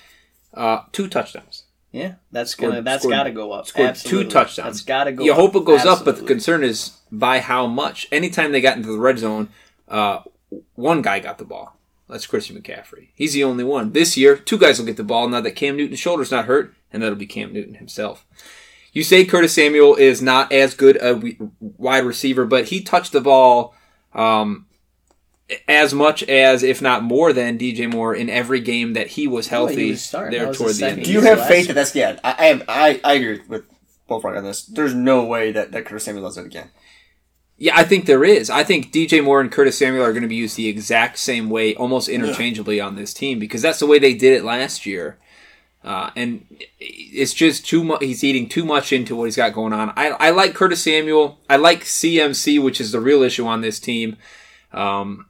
Uh, 0.54 0.82
two 0.92 1.08
touchdowns. 1.08 1.64
Yeah, 1.90 2.14
that's 2.30 2.52
Scored- 2.52 2.70
gonna 2.74 2.82
that's 2.82 3.02
scored- 3.02 3.14
got 3.16 3.22
to 3.24 3.32
go 3.32 3.50
up. 3.50 3.66
Scored 3.66 3.88
Absolutely. 3.88 4.24
two 4.26 4.30
touchdowns. 4.30 4.66
That's 4.76 4.80
got 4.82 5.04
to 5.04 5.12
go. 5.12 5.24
You 5.24 5.32
up. 5.32 5.38
hope 5.38 5.56
it 5.56 5.64
goes 5.64 5.84
up, 5.84 6.04
but 6.04 6.16
the 6.18 6.22
concern 6.24 6.62
is 6.62 6.92
by 7.10 7.40
how 7.40 7.66
much. 7.66 8.06
Anytime 8.12 8.52
they 8.52 8.60
got 8.60 8.76
into 8.76 8.92
the 8.92 8.98
red 9.00 9.18
zone, 9.18 9.48
uh, 9.88 10.20
one 10.76 11.02
guy 11.02 11.18
got 11.18 11.38
the 11.38 11.44
ball. 11.44 11.76
That's 12.08 12.24
Christian 12.26 12.56
McCaffrey. 12.56 13.08
He's 13.16 13.32
the 13.32 13.42
only 13.42 13.64
one. 13.64 13.90
This 13.92 14.16
year, 14.16 14.36
two 14.36 14.56
guys 14.56 14.78
will 14.78 14.86
get 14.86 14.96
the 14.96 15.02
ball 15.02 15.28
now 15.28 15.40
that 15.40 15.56
Cam 15.56 15.76
Newton's 15.76 15.98
shoulder's 15.98 16.30
not 16.30 16.44
hurt, 16.44 16.72
and 16.92 17.02
that'll 17.02 17.16
be 17.16 17.26
Cam 17.26 17.52
Newton 17.52 17.74
himself. 17.74 18.24
You 18.92 19.02
say 19.02 19.24
Curtis 19.24 19.54
Samuel 19.54 19.96
is 19.96 20.22
not 20.22 20.52
as 20.52 20.74
good 20.74 20.96
a 21.02 21.20
wide 21.60 22.04
receiver, 22.04 22.44
but 22.46 22.66
he 22.68 22.80
touched 22.80 23.10
the 23.10 23.20
ball 23.20 23.74
um, 24.14 24.66
as 25.66 25.94
much 25.94 26.22
as, 26.24 26.62
if 26.62 26.82
not 26.82 27.02
more 27.02 27.32
than, 27.32 27.58
DJ 27.58 27.90
Moore 27.90 28.14
in 28.14 28.28
every 28.28 28.60
game 28.60 28.92
that 28.92 29.08
he 29.08 29.26
was 29.26 29.50
Well, 29.50 29.66
he 29.66 29.74
healthy 29.74 29.90
was 29.92 30.10
there 30.10 30.30
That 30.30 30.48
was 30.48 30.58
toward 30.58 30.68
his 30.68 30.78
the 30.78 30.88
end. 30.88 31.04
Do 31.04 31.12
you 31.12 31.20
have 31.22 31.46
faith 31.46 31.68
that 31.68 31.74
that's 31.74 31.92
the 31.92 32.02
end? 32.02 32.20
I, 32.22 32.36
I 32.38 32.46
am. 32.46 32.62
I, 32.68 33.00
I 33.02 33.12
agree 33.14 33.40
with 33.48 33.64
Bullfrog 34.06 34.36
on 34.36 34.44
this. 34.44 34.62
There's 34.62 34.94
no 34.94 35.24
way 35.24 35.52
that, 35.52 35.72
that 35.72 35.86
Curtis 35.86 36.04
Samuel 36.04 36.24
does 36.24 36.38
it 36.38 36.46
again. 36.46 36.70
Yeah, 37.56 37.76
I 37.76 37.82
think 37.82 38.06
there 38.06 38.24
is. 38.24 38.50
I 38.50 38.62
think 38.62 38.92
DJ 38.92 39.22
Moore 39.22 39.40
and 39.40 39.50
Curtis 39.50 39.76
Samuel 39.76 40.04
are 40.04 40.12
going 40.12 40.22
to 40.22 40.28
be 40.28 40.36
used 40.36 40.56
the 40.56 40.68
exact 40.68 41.18
same 41.18 41.50
way, 41.50 41.74
almost 41.74 42.08
interchangeably 42.08 42.80
on 42.80 42.94
this 42.94 43.12
team 43.12 43.40
because 43.40 43.62
that's 43.62 43.80
the 43.80 43.86
way 43.86 43.98
they 43.98 44.14
did 44.14 44.32
it 44.32 44.44
last 44.44 44.86
year. 44.86 45.18
Uh, 45.82 46.10
and 46.14 46.44
it's 46.78 47.34
just 47.34 47.66
too 47.66 47.82
much. 47.82 48.02
He's 48.02 48.22
eating 48.22 48.48
too 48.48 48.64
much 48.64 48.92
into 48.92 49.16
what 49.16 49.24
he's 49.24 49.36
got 49.36 49.54
going 49.54 49.72
on. 49.72 49.92
I, 49.96 50.10
I 50.10 50.30
like 50.30 50.54
Curtis 50.54 50.82
Samuel. 50.82 51.38
I 51.50 51.56
like 51.56 51.82
CMC, 51.82 52.62
which 52.62 52.80
is 52.80 52.92
the 52.92 53.00
real 53.00 53.22
issue 53.22 53.46
on 53.46 53.60
this 53.60 53.80
team. 53.80 54.16
Um, 54.72 55.26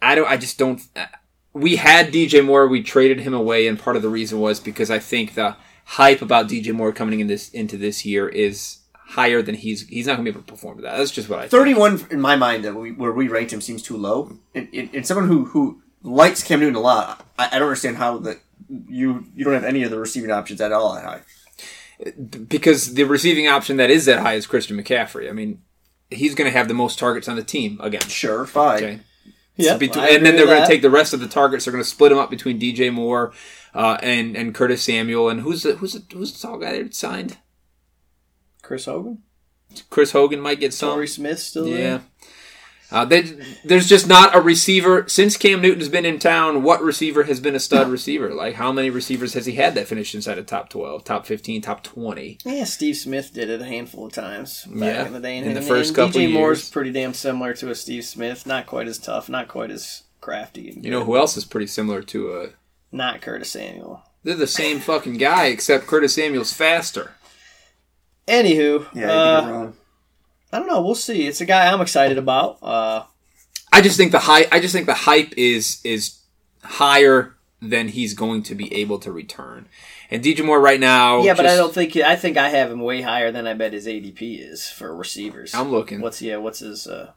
I 0.00 0.14
don't. 0.14 0.28
I 0.28 0.36
just 0.36 0.58
don't. 0.58 0.80
Uh, 0.94 1.06
we 1.52 1.76
had 1.76 2.12
DJ 2.12 2.44
Moore. 2.44 2.68
We 2.68 2.82
traded 2.82 3.20
him 3.20 3.34
away, 3.34 3.66
and 3.66 3.78
part 3.78 3.96
of 3.96 4.02
the 4.02 4.08
reason 4.08 4.40
was 4.40 4.60
because 4.60 4.90
I 4.90 4.98
think 4.98 5.34
the 5.34 5.56
hype 5.84 6.22
about 6.22 6.48
DJ 6.48 6.72
Moore 6.72 6.92
coming 6.92 7.20
in 7.20 7.26
this 7.26 7.48
into 7.50 7.76
this 7.76 8.04
year 8.04 8.28
is 8.28 8.78
higher 9.08 9.40
than 9.40 9.54
he's 9.54 9.88
he's 9.88 10.06
not 10.06 10.16
going 10.16 10.26
to 10.26 10.32
be 10.32 10.36
able 10.36 10.46
to 10.46 10.52
perform 10.52 10.76
to 10.76 10.82
that. 10.82 10.98
That's 10.98 11.10
just 11.10 11.28
what 11.28 11.38
I 11.38 11.48
31 11.48 12.08
in 12.10 12.20
my 12.20 12.36
mind 12.36 12.64
that 12.64 12.74
we, 12.74 12.92
where 12.92 13.12
we 13.12 13.28
ranked 13.28 13.52
him 13.52 13.60
seems 13.60 13.82
too 13.82 13.96
low. 13.96 14.38
And, 14.54 14.68
and, 14.74 14.90
and 14.92 15.06
someone 15.06 15.26
who, 15.26 15.46
who 15.46 15.82
likes 16.02 16.42
Cam 16.42 16.60
Newton 16.60 16.76
a 16.76 16.80
lot, 16.80 17.24
I, 17.38 17.46
I 17.46 17.50
don't 17.58 17.62
understand 17.62 17.96
how 17.96 18.18
that 18.18 18.38
you 18.68 19.26
you 19.34 19.44
don't 19.44 19.54
have 19.54 19.64
any 19.64 19.82
of 19.82 19.90
the 19.90 19.98
receiving 19.98 20.30
options 20.30 20.60
at 20.60 20.72
all 20.72 20.94
that 20.94 21.04
high. 21.04 21.22
because 22.48 22.94
the 22.94 23.04
receiving 23.04 23.48
option 23.48 23.78
that 23.78 23.90
is 23.90 24.04
that 24.04 24.20
high 24.20 24.34
is 24.34 24.46
Christian 24.46 24.76
McCaffrey. 24.76 25.28
I 25.28 25.32
mean, 25.32 25.62
he's 26.10 26.34
going 26.34 26.50
to 26.50 26.56
have 26.56 26.68
the 26.68 26.74
most 26.74 26.98
targets 26.98 27.28
on 27.28 27.36
the 27.36 27.42
team 27.42 27.78
again. 27.80 28.02
Sure, 28.02 28.44
fine. 28.44 28.76
Okay. 28.76 29.00
Yeah, 29.58 29.76
Between- 29.76 30.04
and 30.04 30.24
then 30.24 30.36
they're 30.36 30.46
going 30.46 30.62
to 30.62 30.66
take 30.68 30.82
the 30.82 30.88
rest 30.90 31.12
of 31.12 31.20
the 31.20 31.26
targets. 31.28 31.64
They're 31.64 31.72
going 31.72 31.82
to 31.84 31.88
split 31.90 32.10
them 32.10 32.18
up 32.18 32.30
between 32.30 32.60
DJ 32.60 32.92
Moore 32.92 33.32
uh, 33.74 33.98
and 34.02 34.36
and 34.36 34.54
Curtis 34.54 34.82
Samuel 34.82 35.28
and 35.28 35.40
who's 35.40 35.62
the 35.64 35.74
who's 35.74 35.94
the, 35.94 36.04
who's 36.16 36.32
the 36.32 36.46
tall 36.46 36.58
guy 36.58 36.80
that 36.82 36.94
signed? 36.94 37.36
Chris 38.62 38.84
Hogan, 38.84 39.22
Chris 39.90 40.12
Hogan 40.12 40.40
might 40.40 40.60
get 40.60 40.72
some. 40.72 40.90
Torrey 40.90 41.08
Smith 41.08 41.38
still 41.40 41.66
Yeah. 41.66 41.76
there. 41.76 42.02
Uh, 42.90 43.04
they, 43.04 43.20
there's 43.64 43.86
just 43.86 44.08
not 44.08 44.34
a 44.34 44.40
receiver 44.40 45.06
since 45.08 45.36
Cam 45.36 45.60
Newton's 45.60 45.90
been 45.90 46.06
in 46.06 46.18
town. 46.18 46.62
What 46.62 46.82
receiver 46.82 47.24
has 47.24 47.38
been 47.38 47.54
a 47.54 47.60
stud 47.60 47.88
receiver? 47.90 48.32
Like 48.32 48.54
how 48.54 48.72
many 48.72 48.88
receivers 48.88 49.34
has 49.34 49.44
he 49.44 49.52
had 49.56 49.74
that 49.74 49.86
finished 49.88 50.14
inside 50.14 50.36
the 50.36 50.42
top 50.42 50.70
twelve, 50.70 51.04
top 51.04 51.26
fifteen, 51.26 51.60
top 51.60 51.82
twenty? 51.82 52.38
Yeah, 52.46 52.64
Steve 52.64 52.96
Smith 52.96 53.32
did 53.34 53.50
it 53.50 53.60
a 53.60 53.64
handful 53.66 54.06
of 54.06 54.12
times 54.14 54.64
back 54.64 54.76
Yeah, 54.94 55.06
in 55.06 55.12
the 55.12 55.20
day. 55.20 55.36
in 55.36 55.44
the 55.52 55.58
and- 55.58 55.64
first 55.66 55.90
and 55.90 55.96
couple 55.96 56.20
DJ 56.20 56.32
Moore's 56.32 56.60
years. 56.60 56.70
pretty 56.70 56.90
damn 56.92 57.12
similar 57.12 57.52
to 57.54 57.70
a 57.70 57.74
Steve 57.74 58.04
Smith. 58.06 58.46
Not 58.46 58.64
quite 58.66 58.88
as 58.88 58.98
tough, 58.98 59.28
not 59.28 59.48
quite 59.48 59.70
as 59.70 60.04
crafty. 60.22 60.70
and 60.70 60.82
You 60.84 60.90
know 60.90 61.04
who 61.04 61.16
else 61.16 61.36
is 61.36 61.44
pretty 61.44 61.66
similar 61.66 62.00
to 62.02 62.32
a 62.40 62.46
Not 62.90 63.20
Curtis 63.20 63.50
Samuel. 63.50 64.02
They're 64.24 64.34
the 64.34 64.46
same 64.46 64.80
fucking 64.80 65.18
guy, 65.18 65.46
except 65.46 65.86
Curtis 65.86 66.14
Samuel's 66.14 66.52
faster. 66.54 67.12
Anywho, 68.26 68.86
Yeah, 68.94 69.10
uh, 69.12 69.72
I 70.52 70.56
think 70.56 70.66
you're 70.66 70.66
wrong. 70.66 70.66
I 70.66 70.66
don't 70.66 70.66
know. 70.68 70.82
We'll 70.82 70.94
see. 70.94 71.26
It's 71.26 71.40
a 71.40 71.46
guy 71.46 71.72
I'm 71.72 71.80
excited 71.80 72.18
about. 72.18 72.58
Uh, 72.62 73.04
I 73.72 73.80
just 73.80 73.96
think 73.96 74.12
the 74.12 74.20
hype. 74.20 74.48
I 74.52 74.60
just 74.60 74.74
think 74.74 74.86
the 74.86 74.94
hype 74.94 75.32
is 75.36 75.80
is 75.84 76.18
higher 76.62 77.34
than 77.60 77.88
he's 77.88 78.14
going 78.14 78.42
to 78.44 78.54
be 78.54 78.72
able 78.74 78.98
to 79.00 79.12
return. 79.12 79.68
And 80.10 80.22
DJ 80.22 80.44
Moore 80.44 80.60
right 80.60 80.80
now. 80.80 81.22
yeah, 81.22 81.34
but 81.34 81.46
I 81.46 81.56
don't 81.56 81.74
think 81.74 81.96
I 81.96 82.16
think 82.16 82.36
I 82.36 82.48
have 82.50 82.70
him 82.70 82.80
way 82.80 83.02
higher 83.02 83.30
than 83.30 83.46
I 83.46 83.54
bet 83.54 83.72
his 83.72 83.86
ADP 83.86 84.50
is 84.50 84.68
for 84.68 84.94
receivers. 84.96 85.54
I'm 85.54 85.70
looking. 85.70 86.00
What's 86.00 86.22
yeah? 86.22 86.36
What's 86.36 86.60
his? 86.60 86.86
Uh, 86.86 87.12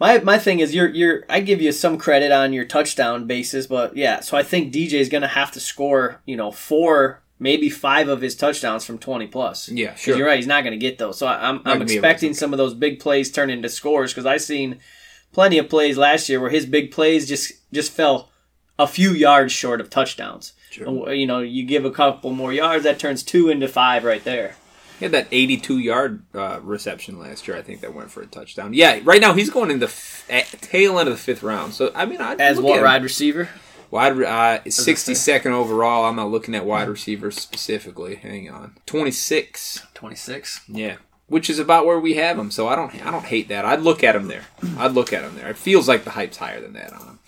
my 0.00 0.18
my 0.18 0.38
thing 0.38 0.60
is 0.60 0.74
you're 0.74 0.88
you're 0.88 1.24
I 1.28 1.40
give 1.40 1.62
you 1.62 1.70
some 1.70 1.96
credit 1.96 2.32
on 2.32 2.52
your 2.52 2.64
touchdown 2.64 3.26
basis, 3.26 3.66
but 3.66 3.96
yeah. 3.96 4.20
So 4.20 4.36
I 4.36 4.42
think 4.42 4.72
DJ 4.72 4.94
is 4.94 5.08
gonna 5.08 5.28
have 5.28 5.52
to 5.52 5.60
score 5.60 6.20
you 6.26 6.36
know 6.36 6.50
four 6.50 7.22
maybe 7.44 7.68
five 7.70 8.08
of 8.08 8.22
his 8.22 8.34
touchdowns 8.34 8.84
from 8.84 8.98
twenty 8.98 9.28
plus. 9.28 9.68
Yeah, 9.68 9.94
sure. 9.94 10.16
You're 10.16 10.26
right. 10.26 10.38
He's 10.38 10.48
not 10.48 10.64
gonna 10.64 10.76
get 10.78 10.98
those. 10.98 11.18
So 11.18 11.28
I, 11.28 11.48
I'm 11.48 11.58
I'm 11.58 11.62
gonna 11.64 11.84
be 11.84 11.92
able 11.92 12.04
expecting 12.04 12.34
some 12.34 12.52
of 12.52 12.58
those 12.58 12.74
big 12.74 12.98
plays 12.98 13.30
turn 13.30 13.50
into 13.50 13.68
scores 13.68 14.12
because 14.12 14.26
I've 14.26 14.42
seen 14.42 14.80
plenty 15.32 15.58
of 15.58 15.68
plays 15.68 15.96
last 15.96 16.28
year 16.28 16.40
where 16.40 16.50
his 16.50 16.66
big 16.66 16.90
plays 16.90 17.28
just 17.28 17.52
just 17.72 17.92
fell 17.92 18.30
a 18.78 18.88
few 18.88 19.10
yards 19.10 19.52
short 19.52 19.80
of 19.80 19.90
touchdowns. 19.90 20.54
Sure. 20.70 21.12
You 21.12 21.26
know, 21.26 21.38
you 21.38 21.64
give 21.64 21.84
a 21.84 21.90
couple 21.92 22.32
more 22.32 22.52
yards, 22.52 22.82
that 22.82 22.98
turns 22.98 23.22
two 23.22 23.48
into 23.48 23.68
five 23.68 24.02
right 24.02 24.24
there. 24.24 24.56
He 24.98 25.04
had 25.04 25.12
that 25.12 25.28
82 25.30 25.78
yard 25.78 26.24
uh, 26.34 26.60
reception 26.62 27.18
last 27.18 27.46
year. 27.46 27.56
I 27.56 27.62
think 27.62 27.80
that 27.80 27.94
went 27.94 28.10
for 28.10 28.22
a 28.22 28.26
touchdown. 28.26 28.74
Yeah, 28.74 29.00
right 29.04 29.20
now 29.20 29.34
he's 29.34 29.50
going 29.50 29.70
in 29.70 29.80
the 29.80 29.86
f- 29.86 30.56
tail 30.60 30.98
end 30.98 31.08
of 31.08 31.14
the 31.14 31.20
fifth 31.20 31.42
round. 31.42 31.74
So 31.74 31.92
I 31.94 32.06
mean, 32.06 32.20
I 32.20 32.34
As 32.34 32.60
what 32.60 32.80
wide 32.82 33.02
receiver? 33.02 33.48
Wide 33.94 34.12
uh, 34.24 34.58
62nd 34.64 35.52
overall. 35.52 36.04
I'm 36.04 36.16
not 36.16 36.28
looking 36.28 36.56
at 36.56 36.66
wide 36.66 36.88
receivers 36.88 37.40
specifically. 37.40 38.16
Hang 38.16 38.50
on, 38.50 38.76
26. 38.86 39.86
Twenty 39.94 40.16
six. 40.16 40.62
Yeah, 40.66 40.96
which 41.28 41.48
is 41.48 41.60
about 41.60 41.86
where 41.86 42.00
we 42.00 42.14
have 42.14 42.36
him. 42.36 42.50
So 42.50 42.66
I 42.66 42.74
don't 42.74 42.92
I 43.06 43.12
don't 43.12 43.26
hate 43.26 43.46
that. 43.50 43.64
I'd 43.64 43.82
look 43.82 44.02
at 44.02 44.16
him 44.16 44.26
there. 44.26 44.46
I'd 44.78 44.90
look 44.90 45.12
at 45.12 45.22
him 45.22 45.36
there. 45.36 45.48
It 45.48 45.56
feels 45.56 45.86
like 45.86 46.02
the 46.02 46.10
hype's 46.10 46.38
higher 46.38 46.60
than 46.60 46.72
that 46.72 46.92
on 46.92 47.06
him. 47.06 47.18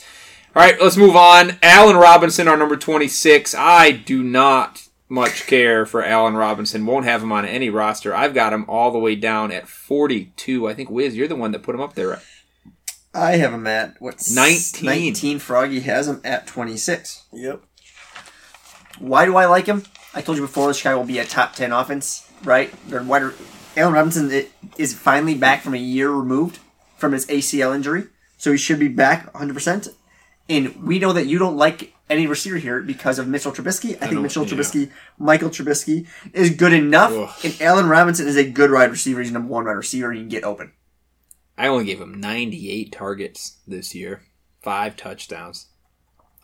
All 0.57 0.63
right, 0.63 0.75
let's 0.81 0.97
move 0.97 1.15
on. 1.15 1.57
Allen 1.63 1.95
Robinson, 1.95 2.49
our 2.49 2.57
number 2.57 2.77
26. 2.77 3.55
I 3.55 3.93
do 3.93 4.25
not 4.25 4.89
much 5.09 5.47
care 5.47 5.87
for 5.87 6.05
Allen 6.05 6.35
Robinson. 6.35 6.85
Won't 6.85 7.05
have 7.05 7.23
him 7.23 7.31
on 7.31 7.45
any 7.45 7.71
roster. 7.71 8.13
I've 8.13 8.35
got 8.35 8.53
him 8.53 8.65
all 8.67 8.91
the 8.91 8.99
way 8.99 9.15
down 9.15 9.53
at 9.53 9.69
42. 9.69 10.67
I 10.67 10.75
think 10.75 10.91
Wiz, 10.91 11.17
you're 11.17 11.29
the 11.29 11.37
one 11.37 11.53
that 11.53 11.63
put 11.63 11.77
him 11.77 11.81
up 11.81 11.95
there. 11.95 12.21
I 13.17 13.37
have 13.37 13.53
him 13.53 13.67
at 13.67 13.97
what's 14.01 14.35
19. 14.35 14.85
19. 14.87 15.39
Froggy 15.39 15.81
has 15.81 16.09
him 16.09 16.21
at 16.25 16.47
26. 16.47 17.25
Yep. 17.33 17.63
Why 18.99 19.25
do 19.27 19.37
I 19.37 19.47
like 19.47 19.67
him? 19.67 19.85
I 20.15 20.23
told 20.23 20.39
you 20.39 20.45
before, 20.45 20.69
this 20.69 20.83
guy 20.83 20.95
will 20.95 21.05
be 21.05 21.19
a 21.19 21.25
top 21.25 21.55
10 21.55 21.73
offense, 21.73 22.31
right? 22.45 22.73
Their 22.89 23.03
wide, 23.03 23.33
Allen 23.77 23.93
Robinson 23.95 24.31
i- 24.33 24.47
is 24.79 24.95
finally 24.95 25.35
back 25.35 25.63
from 25.63 25.75
a 25.75 25.79
year 25.79 26.11
removed 26.11 26.59
from 26.97 27.13
his 27.13 27.27
ACL 27.27 27.75
injury, 27.75 28.05
so 28.39 28.51
he 28.53 28.57
should 28.57 28.79
be 28.79 28.89
back 28.89 29.31
100%. 29.35 29.89
And 30.49 30.83
we 30.83 30.99
know 30.99 31.13
that 31.13 31.27
you 31.27 31.39
don't 31.39 31.57
like 31.57 31.93
any 32.09 32.27
receiver 32.27 32.57
here 32.57 32.81
because 32.81 33.19
of 33.19 33.27
Mitchell 33.29 33.53
Trubisky. 33.53 33.97
I, 34.01 34.07
think 34.07 34.21
Mitchell 34.23 34.47
yeah. 34.47 34.55
Trubisky, 34.55 34.91
Michael 35.19 35.51
Trubisky, 35.51 36.07
is 36.33 36.51
good 36.51 36.73
enough. 36.73 37.13
Ugh. 37.13 37.31
And 37.45 37.61
Allen 37.61 37.89
Robinson 37.89 38.27
is 38.29 38.37
a 38.37 38.49
good 38.49 38.71
wide 38.71 38.91
receiver. 38.91 39.21
He's 39.21 39.31
a 39.31 39.35
number 39.35 39.49
one 39.53 39.65
wide 39.65 39.73
receiver. 39.73 40.13
He 40.13 40.21
can 40.21 40.29
get 40.29 40.45
open. 40.45 40.73
I 41.59 41.69
only 41.69 41.85
gave 41.85 42.01
him 42.01 42.21
98 42.21 42.93
targets 42.93 43.59
this 43.67 43.95
year, 43.95 44.23
five 44.63 44.97
touchdowns. 44.97 45.67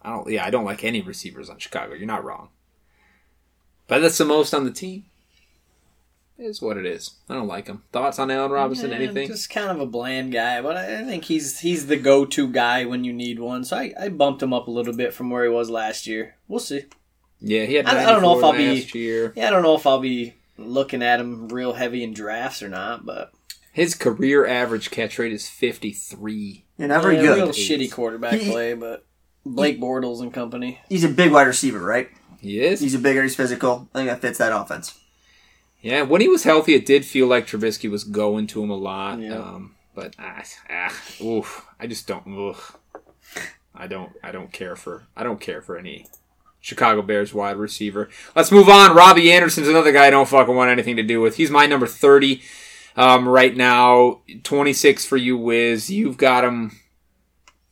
I 0.03 0.11
don't. 0.11 0.29
Yeah, 0.31 0.45
I 0.45 0.51
don't 0.51 0.65
like 0.65 0.83
any 0.85 1.01
receivers 1.01 1.49
on 1.51 1.59
Chicago. 1.59 1.95
You're 1.95 2.07
not 2.07 2.25
wrong, 2.25 2.49
but 3.89 4.01
that's 4.01 4.19
the 4.19 4.25
most 4.25 4.53
on 4.55 4.65
the 4.65 4.71
team. 4.73 5.05
is 6.39 6.61
what 6.61 6.77
it 6.77 6.87
is. 6.87 7.11
I 7.29 7.35
don't 7.35 7.47
like 7.47 7.69
him. 7.69 7.83
Thoughts 7.93 8.19
on 8.19 8.31
Allen 8.31 8.51
Robinson? 8.51 8.91
Yeah, 8.91 8.97
Anything? 8.97 9.29
Just 9.29 9.51
kind 9.51 9.71
of 9.71 9.79
a 9.81 9.87
bland 9.87 10.33
guy, 10.33 10.61
but 10.61 10.77
I 10.77 11.01
I 11.01 11.05
think 11.05 11.25
he's 11.25 11.61
he's 11.61 11.87
the 11.87 11.97
go-to 11.97 12.49
guy 12.49 12.85
when 12.85 13.05
you 13.05 13.13
need 13.13 13.39
one. 13.39 13.65
So 13.65 13.77
I, 13.77 13.93
I 14.01 14.09
bumped 14.09 14.43
him 14.43 14.53
up 14.53 14.67
a 14.67 14.73
little 14.73 14.95
bit 14.95 15.13
from 15.15 15.31
where 15.31 15.45
he 15.45 15.51
was 15.51 15.71
last 15.71 16.07
year. 16.07 16.37
We'll 16.49 16.59
see. 16.59 16.87
Yeah, 17.41 17.65
he 17.67 17.75
had. 17.75 17.87
I- 17.87 18.03
I 18.05 18.13
don't 18.13 18.23
know 18.23 18.39
if 18.39 18.45
I'll 18.45 18.53
be- 18.55 18.99
year. 18.99 19.33
Yeah, 19.37 19.47
I 19.49 19.51
don't 19.51 19.63
know 19.63 19.77
if 19.77 19.87
I'll 19.87 20.01
be 20.01 20.35
looking 20.59 21.03
at 21.03 21.21
him 21.21 21.49
real 21.49 21.75
heavy 21.75 22.03
in 22.03 22.13
drafts 22.13 22.63
or 22.63 22.69
not, 22.69 23.07
but 23.07 23.33
His 23.73 23.95
career 23.95 24.47
average 24.47 24.91
catch 24.91 25.19
rate 25.19 25.33
is 25.33 25.49
fifty 25.49 25.93
three. 25.93 26.67
You're 26.77 26.89
not 26.89 27.03
very 27.03 27.17
yeah, 27.17 27.23
good. 27.23 27.37
Real 27.37 27.49
shitty 27.49 27.91
quarterback 27.91 28.35
He- 28.35 28.51
play, 28.51 28.75
but 28.75 29.07
Blake 29.45 29.81
Bortles 29.81 30.21
and 30.21 30.33
company. 30.33 30.81
He's 30.89 31.05
a 31.05 31.09
big 31.09 31.33
wide 31.33 31.47
receiver, 31.47 31.81
right? 31.81 32.11
He 32.41 32.61
is. 32.61 32.81
He's 32.81 32.95
a 32.95 32.99
bigger, 32.99 33.23
he's 33.23 33.37
physical. 33.37 33.89
I 33.95 33.99
think 33.99 34.11
that 34.11 34.21
fits 34.21 34.39
that 34.39 34.53
offense. 34.53 34.99
Yeah, 35.81 36.03
when 36.03 36.21
he 36.21 36.29
was 36.29 36.45
healthy, 36.45 36.75
it 36.75 36.87
did 36.87 37.05
feel 37.05 37.27
like 37.27 37.47
Trubisky 37.47 37.91
was 37.91 38.05
going 38.05 38.47
to 38.49 38.63
him 38.63 38.71
a 38.71 38.77
lot. 38.77 39.19
Yeah. 39.19 39.35
Um, 39.39 39.75
but 39.95 40.15
ah, 40.19 40.43
ah, 40.71 40.95
oof, 41.23 41.67
I 41.81 41.87
just 41.87 42.07
don't. 42.07 42.27
Ugh. 42.27 42.79
I 43.75 43.87
don't. 43.87 44.13
I 44.23 44.33
don't 44.33 44.53
care 44.53 44.77
for. 44.77 45.05
I 45.17 45.23
don't 45.23 45.41
care 45.41 45.63
for 45.63 45.77
any 45.77 46.07
Chicago 46.61 47.03
Bears 47.03 47.33
wide 47.33 47.57
receiver. 47.57 48.11
Let's 48.37 48.53
move 48.53 48.69
on. 48.69 48.95
Robbie 48.95 49.33
Anderson's 49.33 49.69
another 49.69 49.93
guy 49.93 50.07
I 50.07 50.11
don't 50.11 50.29
fucking 50.29 50.55
want 50.55 50.71
anything 50.71 50.97
to 50.97 51.03
do 51.03 51.21
with. 51.21 51.37
He's 51.37 51.51
my 51.51 51.67
number 51.67 51.87
thirty 51.87 52.43
um, 52.97 53.29
right 53.29 53.57
now. 53.57 54.23
Twenty 54.43 54.73
six 54.73 55.05
for 55.05 55.17
you, 55.17 55.37
Wiz. 55.37 55.91
You've 55.91 56.17
got 56.17 56.45
him. 56.45 56.79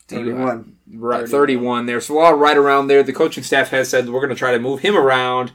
Thirty-one. 0.08 0.76
Right, 0.92 1.28
31 1.28 1.86
there. 1.86 2.00
So 2.00 2.18
all 2.18 2.34
right 2.34 2.56
around 2.56 2.88
there. 2.88 3.04
The 3.04 3.12
coaching 3.12 3.44
staff 3.44 3.68
has 3.68 3.88
said 3.88 4.08
we're 4.08 4.20
going 4.20 4.30
to 4.30 4.34
try 4.34 4.50
to 4.50 4.58
move 4.58 4.80
him 4.80 4.96
around, 4.96 5.52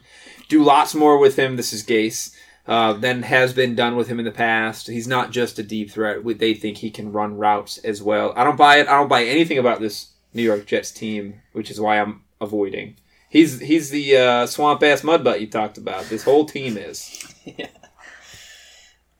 do 0.48 0.64
lots 0.64 0.94
more 0.94 1.18
with 1.18 1.38
him. 1.38 1.56
This 1.56 1.72
is 1.72 1.84
Gase. 1.84 2.34
Uh, 2.66 2.94
than 2.94 3.22
has 3.22 3.52
been 3.52 3.76
done 3.76 3.94
with 3.94 4.08
him 4.08 4.18
in 4.18 4.24
the 4.24 4.32
past. 4.32 4.88
He's 4.88 5.06
not 5.06 5.30
just 5.30 5.56
a 5.60 5.62
deep 5.62 5.88
threat. 5.88 6.24
They 6.24 6.52
think 6.52 6.78
he 6.78 6.90
can 6.90 7.12
run 7.12 7.36
routes 7.36 7.78
as 7.78 8.02
well. 8.02 8.32
I 8.34 8.42
don't 8.42 8.56
buy 8.56 8.78
it. 8.78 8.88
I 8.88 8.96
don't 8.96 9.06
buy 9.06 9.22
anything 9.22 9.58
about 9.58 9.78
this 9.78 10.14
New 10.34 10.42
York 10.42 10.66
Jets 10.66 10.90
team, 10.90 11.42
which 11.52 11.70
is 11.70 11.80
why 11.80 12.00
I'm 12.00 12.22
avoiding. 12.40 12.96
He's 13.30 13.60
he's 13.60 13.90
the 13.90 14.16
uh, 14.16 14.46
swamp 14.46 14.82
ass 14.82 15.02
mudbutt 15.02 15.40
you 15.40 15.46
talked 15.46 15.78
about. 15.78 16.06
This 16.06 16.24
whole 16.24 16.44
team 16.44 16.76
is. 16.76 17.24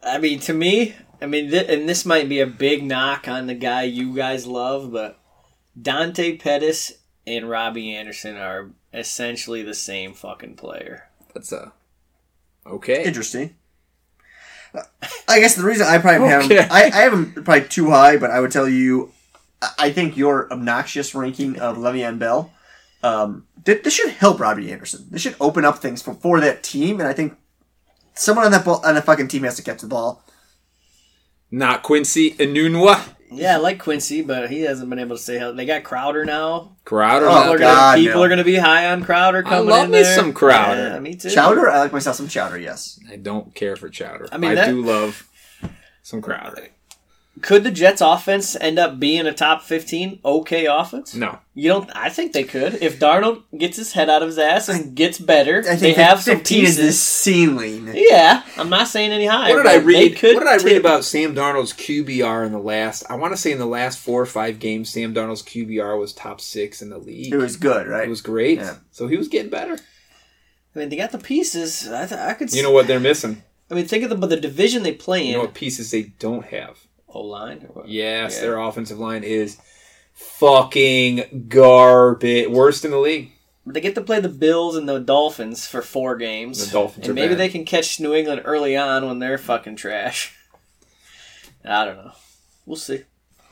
I 0.06 0.18
mean, 0.18 0.38
to 0.40 0.52
me, 0.52 0.94
I 1.20 1.26
mean, 1.26 1.50
th- 1.50 1.68
and 1.68 1.88
this 1.88 2.04
might 2.06 2.28
be 2.28 2.40
a 2.40 2.46
big 2.46 2.84
knock 2.84 3.26
on 3.28 3.46
the 3.46 3.54
guy 3.54 3.82
you 3.82 4.14
guys 4.14 4.46
love, 4.46 4.92
but 4.92 5.18
Dante 5.80 6.36
Pettis 6.36 6.92
and 7.26 7.48
Robbie 7.50 7.94
Anderson 7.94 8.36
are 8.36 8.70
essentially 8.94 9.62
the 9.62 9.74
same 9.74 10.14
fucking 10.14 10.54
player. 10.56 11.08
That's 11.34 11.52
a 11.52 11.72
okay. 12.66 13.04
Interesting. 13.04 13.56
I 15.28 15.40
guess 15.40 15.54
the 15.54 15.64
reason 15.64 15.86
I 15.86 15.98
probably 15.98 16.28
have 16.28 16.44
Okay. 16.44 16.62
him, 16.62 16.68
I, 16.70 16.84
I 16.84 17.00
have 17.02 17.12
him 17.12 17.32
probably 17.44 17.66
too 17.68 17.90
high, 17.90 18.16
but 18.18 18.30
I 18.30 18.40
would 18.40 18.52
tell 18.52 18.68
you, 18.68 19.12
I- 19.62 19.72
I 19.78 19.90
think 19.92 20.16
your 20.16 20.52
obnoxious 20.52 21.14
ranking 21.14 21.58
of 21.58 21.78
Le'Veon 21.78 22.18
Bell, 22.18 22.52
um, 23.02 23.46
th- 23.64 23.82
this 23.82 23.94
should 23.94 24.10
help 24.10 24.38
Robbie 24.38 24.70
Anderson. 24.70 25.06
This 25.10 25.22
should 25.22 25.36
open 25.40 25.64
up 25.64 25.78
things 25.78 26.02
for, 26.02 26.14
for 26.14 26.40
that 26.40 26.62
team, 26.62 27.00
and 27.00 27.08
I 27.08 27.12
think 27.14 27.36
someone 28.16 28.44
on 28.46 28.52
that 28.52 28.64
ball, 28.64 28.80
on 28.84 28.94
the 28.94 29.02
fucking 29.02 29.28
team 29.28 29.42
has 29.44 29.56
to 29.56 29.62
catch 29.62 29.80
the 29.80 29.86
ball. 29.86 30.22
Not 31.50 31.82
Quincy 31.82 32.32
Enunwa. 32.32 33.12
Yeah, 33.30 33.54
I 33.54 33.56
like 33.58 33.78
Quincy, 33.80 34.22
but 34.22 34.50
he 34.50 34.62
hasn't 34.62 34.88
been 34.88 34.98
able 35.00 35.16
to 35.16 35.22
stay 35.22 35.36
healthy. 35.38 35.56
They 35.56 35.66
got 35.66 35.82
Crowder 35.82 36.24
now. 36.24 36.76
Crowder. 36.84 37.26
Oh, 37.26 37.30
People, 37.30 37.42
are, 37.54 37.58
gonna, 37.58 37.70
God, 37.74 37.96
people 37.98 38.20
no. 38.20 38.22
are 38.24 38.28
gonna 38.28 38.44
be 38.44 38.56
high 38.56 38.86
on 38.92 39.04
Crowder 39.04 39.38
I 39.44 39.48
coming 39.48 39.68
love 39.68 39.84
in 39.86 39.90
me 39.90 40.02
there. 40.02 40.14
some 40.16 40.32
Crowder. 40.32 40.88
Yeah, 40.94 40.98
me 41.00 41.14
too. 41.16 41.30
Chowder, 41.30 41.68
I 41.68 41.78
like 41.80 41.92
myself 41.92 42.16
some 42.16 42.28
chowder. 42.28 42.58
Yes, 42.58 43.00
I 43.10 43.16
don't 43.16 43.52
care 43.54 43.74
for 43.76 43.88
Chowder. 43.88 44.28
I, 44.30 44.36
I 44.36 44.38
mean, 44.38 44.54
that- 44.54 44.68
do 44.68 44.80
love 44.82 45.28
some 46.02 46.22
Crowder. 46.22 46.68
Could 47.42 47.64
the 47.64 47.70
Jets' 47.70 48.00
offense 48.00 48.56
end 48.58 48.78
up 48.78 48.98
being 48.98 49.26
a 49.26 49.32
top 49.32 49.60
fifteen 49.62 50.20
okay 50.24 50.64
offense? 50.64 51.14
No. 51.14 51.38
You 51.54 51.68
don't. 51.68 51.90
I 51.94 52.08
think 52.08 52.32
they 52.32 52.44
could 52.44 52.82
if 52.82 52.98
Darnold 52.98 53.42
gets 53.56 53.76
his 53.76 53.92
head 53.92 54.08
out 54.08 54.22
of 54.22 54.28
his 54.28 54.38
ass 54.38 54.70
and 54.70 54.94
gets 54.94 55.18
better. 55.18 55.58
I 55.60 55.76
think 55.76 55.80
they 55.80 55.92
have 56.02 56.22
some 56.22 56.36
fifteen 56.38 56.64
is 56.64 56.76
the 56.76 56.82
pieces. 56.84 57.02
ceiling. 57.02 57.90
Yeah, 57.94 58.42
I'm 58.56 58.70
not 58.70 58.88
saying 58.88 59.10
any 59.12 59.26
higher. 59.26 59.54
What 59.54 59.64
did 59.64 59.70
I 59.72 59.76
read? 59.76 60.16
could 60.16 60.34
What 60.34 60.40
did 60.44 60.48
I 60.48 60.56
read 60.56 60.74
tip. 60.74 60.80
about 60.80 61.04
Sam 61.04 61.34
Darnold's 61.34 61.74
QBR 61.74 62.46
in 62.46 62.52
the 62.52 62.58
last? 62.58 63.04
I 63.10 63.16
want 63.16 63.34
to 63.34 63.36
say 63.36 63.52
in 63.52 63.58
the 63.58 63.66
last 63.66 63.98
four 63.98 64.20
or 64.22 64.26
five 64.26 64.58
games, 64.58 64.88
Sam 64.90 65.12
Darnold's 65.12 65.42
QBR 65.42 66.00
was 66.00 66.14
top 66.14 66.40
six 66.40 66.80
in 66.80 66.88
the 66.88 66.98
league. 66.98 67.34
It 67.34 67.36
was 67.36 67.56
good, 67.58 67.86
right? 67.86 68.04
It 68.06 68.10
was 68.10 68.22
great. 68.22 68.58
Yeah. 68.60 68.76
So 68.92 69.08
he 69.08 69.16
was 69.18 69.28
getting 69.28 69.50
better. 69.50 69.74
I 70.74 70.78
mean, 70.78 70.88
they 70.88 70.96
got 70.96 71.12
the 71.12 71.18
pieces. 71.18 71.86
I, 71.90 72.06
th- 72.06 72.18
I 72.20 72.32
could. 72.32 72.52
You 72.54 72.62
know 72.62 72.70
what 72.70 72.86
they're 72.86 72.98
missing? 73.00 73.42
I 73.70 73.74
mean, 73.74 73.86
think 73.86 74.04
of 74.04 74.10
the 74.10 74.16
but 74.16 74.30
the 74.30 74.40
division 74.40 74.82
they 74.84 74.92
play 74.92 75.22
You 75.24 75.26
in. 75.26 75.32
know 75.34 75.40
what 75.40 75.54
pieces 75.54 75.90
they 75.90 76.02
don't 76.18 76.46
have? 76.46 76.78
O 77.08 77.20
line? 77.20 77.68
Yes, 77.86 78.34
Yeah. 78.36 78.40
their 78.42 78.58
offensive 78.58 78.98
line 78.98 79.22
is 79.24 79.56
fucking 80.12 81.46
garbage. 81.48 82.48
Worst 82.48 82.84
in 82.84 82.90
the 82.90 82.98
league. 82.98 83.32
But 83.64 83.74
they 83.74 83.80
get 83.80 83.94
to 83.96 84.00
play 84.00 84.20
the 84.20 84.28
Bills 84.28 84.76
and 84.76 84.88
the 84.88 85.00
Dolphins 85.00 85.66
for 85.66 85.82
four 85.82 86.16
games. 86.16 86.64
The 86.66 86.72
Dolphins 86.72 87.06
and 87.06 87.14
maybe 87.14 87.30
bad. 87.30 87.38
they 87.38 87.48
can 87.48 87.64
catch 87.64 87.98
New 87.98 88.14
England 88.14 88.42
early 88.44 88.76
on 88.76 89.06
when 89.06 89.18
they're 89.18 89.38
fucking 89.38 89.76
trash. 89.76 90.34
I 91.64 91.84
don't 91.84 91.96
know. 91.96 92.12
We'll 92.64 92.76
see. 92.76 93.02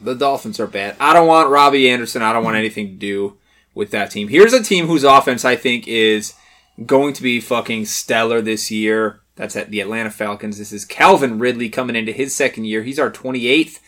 The 0.01 0.15
Dolphins 0.15 0.61
are 0.61 0.67
bad. 0.67 0.97
I 1.01 1.13
don't 1.13 1.27
want 1.27 1.51
Robbie 1.51 1.89
Anderson. 1.91 2.23
I 2.23 2.33
don't 2.33 2.45
want 2.45 2.57
anything 2.57 2.89
to 2.89 2.95
do 2.95 3.37
with 3.75 3.91
that 3.91 4.11
team. 4.11 4.29
Here's 4.29 4.53
a 4.53 4.63
team 4.63 4.87
whose 4.87 5.05
offense 5.05 5.45
I 5.45 5.57
think 5.57 5.89
is 5.89 6.35
going 6.87 7.13
to 7.15 7.23
be 7.23 7.41
fucking 7.41 7.87
stellar 7.87 8.41
this 8.41 8.71
year. 8.71 9.21
That's 9.37 9.57
at 9.57 9.71
the 9.71 9.81
Atlanta 9.81 10.11
Falcons. 10.11 10.59
This 10.59 10.73
is 10.73 10.85
Calvin 10.85 11.39
Ridley 11.39 11.69
coming 11.69 11.97
into 11.97 12.13
his 12.13 12.35
second 12.35 12.67
year. 12.67 12.83
He's 12.83 12.99
our 13.01 13.11
28th 13.11 13.81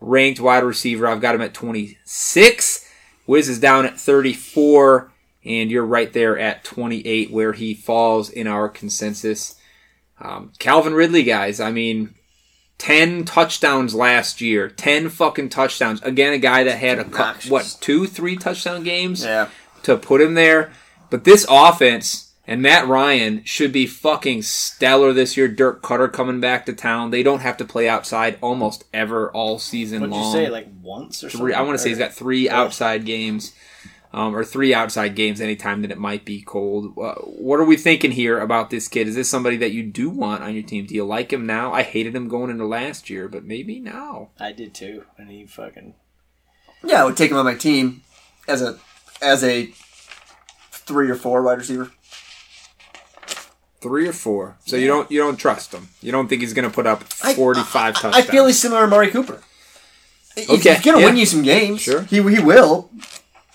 ranked 0.00 0.40
wide 0.40 0.64
receiver. 0.64 1.06
I've 1.06 1.20
got 1.20 1.34
him 1.34 1.40
at 1.40 1.54
26. 1.54 2.88
Wiz 3.26 3.48
is 3.48 3.58
down 3.58 3.86
at 3.86 3.98
34, 3.98 5.10
and 5.44 5.70
you're 5.70 5.86
right 5.86 6.12
there 6.12 6.38
at 6.38 6.64
28, 6.64 7.30
where 7.30 7.52
he 7.52 7.72
falls 7.74 8.28
in 8.28 8.46
our 8.46 8.68
consensus. 8.68 9.54
Um, 10.20 10.52
Calvin 10.58 10.92
Ridley, 10.94 11.22
guys. 11.22 11.58
I 11.60 11.70
mean, 11.72 12.14
10 12.78 13.24
touchdowns 13.24 13.94
last 13.94 14.40
year. 14.40 14.68
10 14.68 15.08
fucking 15.08 15.48
touchdowns. 15.48 16.02
Again, 16.02 16.32
a 16.32 16.38
guy 16.38 16.64
that 16.64 16.78
had 16.78 16.98
a 16.98 17.02
Obnoxious. 17.06 17.50
what 17.50 17.76
two, 17.80 18.06
three 18.06 18.36
touchdown 18.36 18.82
games 18.82 19.24
Yeah. 19.24 19.48
to 19.84 19.96
put 19.96 20.20
him 20.20 20.34
there. 20.34 20.72
But 21.10 21.24
this 21.24 21.46
offense 21.48 22.31
and 22.46 22.60
Matt 22.60 22.88
Ryan 22.88 23.44
should 23.44 23.72
be 23.72 23.86
fucking 23.86 24.42
stellar 24.42 25.12
this 25.12 25.36
year. 25.36 25.48
Dirk 25.48 25.82
Koetter 25.82 26.12
coming 26.12 26.40
back 26.40 26.66
to 26.66 26.72
town. 26.72 27.10
They 27.10 27.22
don't 27.22 27.40
have 27.40 27.56
to 27.58 27.64
play 27.64 27.88
outside 27.88 28.38
almost 28.40 28.84
ever 28.92 29.30
all 29.30 29.58
season 29.58 30.00
What'd 30.00 30.14
long. 30.14 30.24
you 30.24 30.32
say? 30.32 30.50
Like 30.50 30.68
once 30.82 31.22
or 31.22 31.30
something? 31.30 31.54
I 31.54 31.62
want 31.62 31.74
to 31.74 31.78
say 31.78 31.90
he's 31.90 31.98
got 31.98 32.12
three 32.12 32.48
outside 32.50 33.04
games. 33.04 33.54
Um, 34.14 34.36
or 34.36 34.44
three 34.44 34.74
outside 34.74 35.14
games 35.14 35.40
anytime 35.40 35.80
that 35.80 35.90
it 35.90 35.96
might 35.96 36.26
be 36.26 36.42
cold. 36.42 36.92
Uh, 36.98 37.14
what 37.14 37.58
are 37.58 37.64
we 37.64 37.78
thinking 37.78 38.10
here 38.10 38.38
about 38.38 38.68
this 38.68 38.86
kid? 38.86 39.08
Is 39.08 39.14
this 39.14 39.30
somebody 39.30 39.56
that 39.56 39.72
you 39.72 39.82
do 39.84 40.10
want 40.10 40.42
on 40.42 40.52
your 40.52 40.62
team? 40.64 40.84
Do 40.84 40.94
you 40.94 41.06
like 41.06 41.32
him 41.32 41.46
now? 41.46 41.72
I 41.72 41.82
hated 41.82 42.14
him 42.14 42.28
going 42.28 42.50
into 42.50 42.66
last 42.66 43.08
year, 43.08 43.26
but 43.26 43.44
maybe 43.44 43.80
now. 43.80 44.28
I 44.38 44.52
did 44.52 44.74
too, 44.74 45.06
and 45.16 45.30
he 45.30 45.46
fucking. 45.46 45.94
Yeah, 46.84 47.00
I 47.00 47.04
would 47.06 47.16
take 47.16 47.30
him 47.30 47.38
on 47.38 47.46
my 47.46 47.54
team 47.54 48.02
as 48.46 48.60
a 48.60 48.78
as 49.22 49.42
a 49.42 49.72
three 50.70 51.08
or 51.08 51.14
four 51.14 51.42
wide 51.42 51.56
receiver. 51.56 51.90
Three 53.82 54.06
or 54.06 54.12
four. 54.12 54.56
So 54.64 54.76
you 54.76 54.86
don't 54.86 55.10
you 55.10 55.18
don't 55.18 55.36
trust 55.36 55.72
him. 55.72 55.88
You 56.00 56.12
don't 56.12 56.28
think 56.28 56.40
he's 56.40 56.54
going 56.54 56.68
to 56.68 56.74
put 56.74 56.86
up 56.86 57.02
forty 57.02 57.62
five 57.62 57.96
I, 57.96 58.00
touchdowns. 58.00 58.16
I 58.16 58.22
feel 58.22 58.46
he's 58.46 58.60
similar 58.60 58.82
to 58.82 58.86
Mari 58.86 59.10
Cooper. 59.10 59.42
He's, 60.36 60.48
Okay, 60.48 60.74
he's 60.74 60.84
gonna 60.84 61.00
yeah. 61.00 61.06
win 61.06 61.16
you 61.16 61.26
some 61.26 61.42
games. 61.42 61.80
Sure. 61.82 62.02
he 62.02 62.22
he 62.22 62.40
will. 62.40 62.90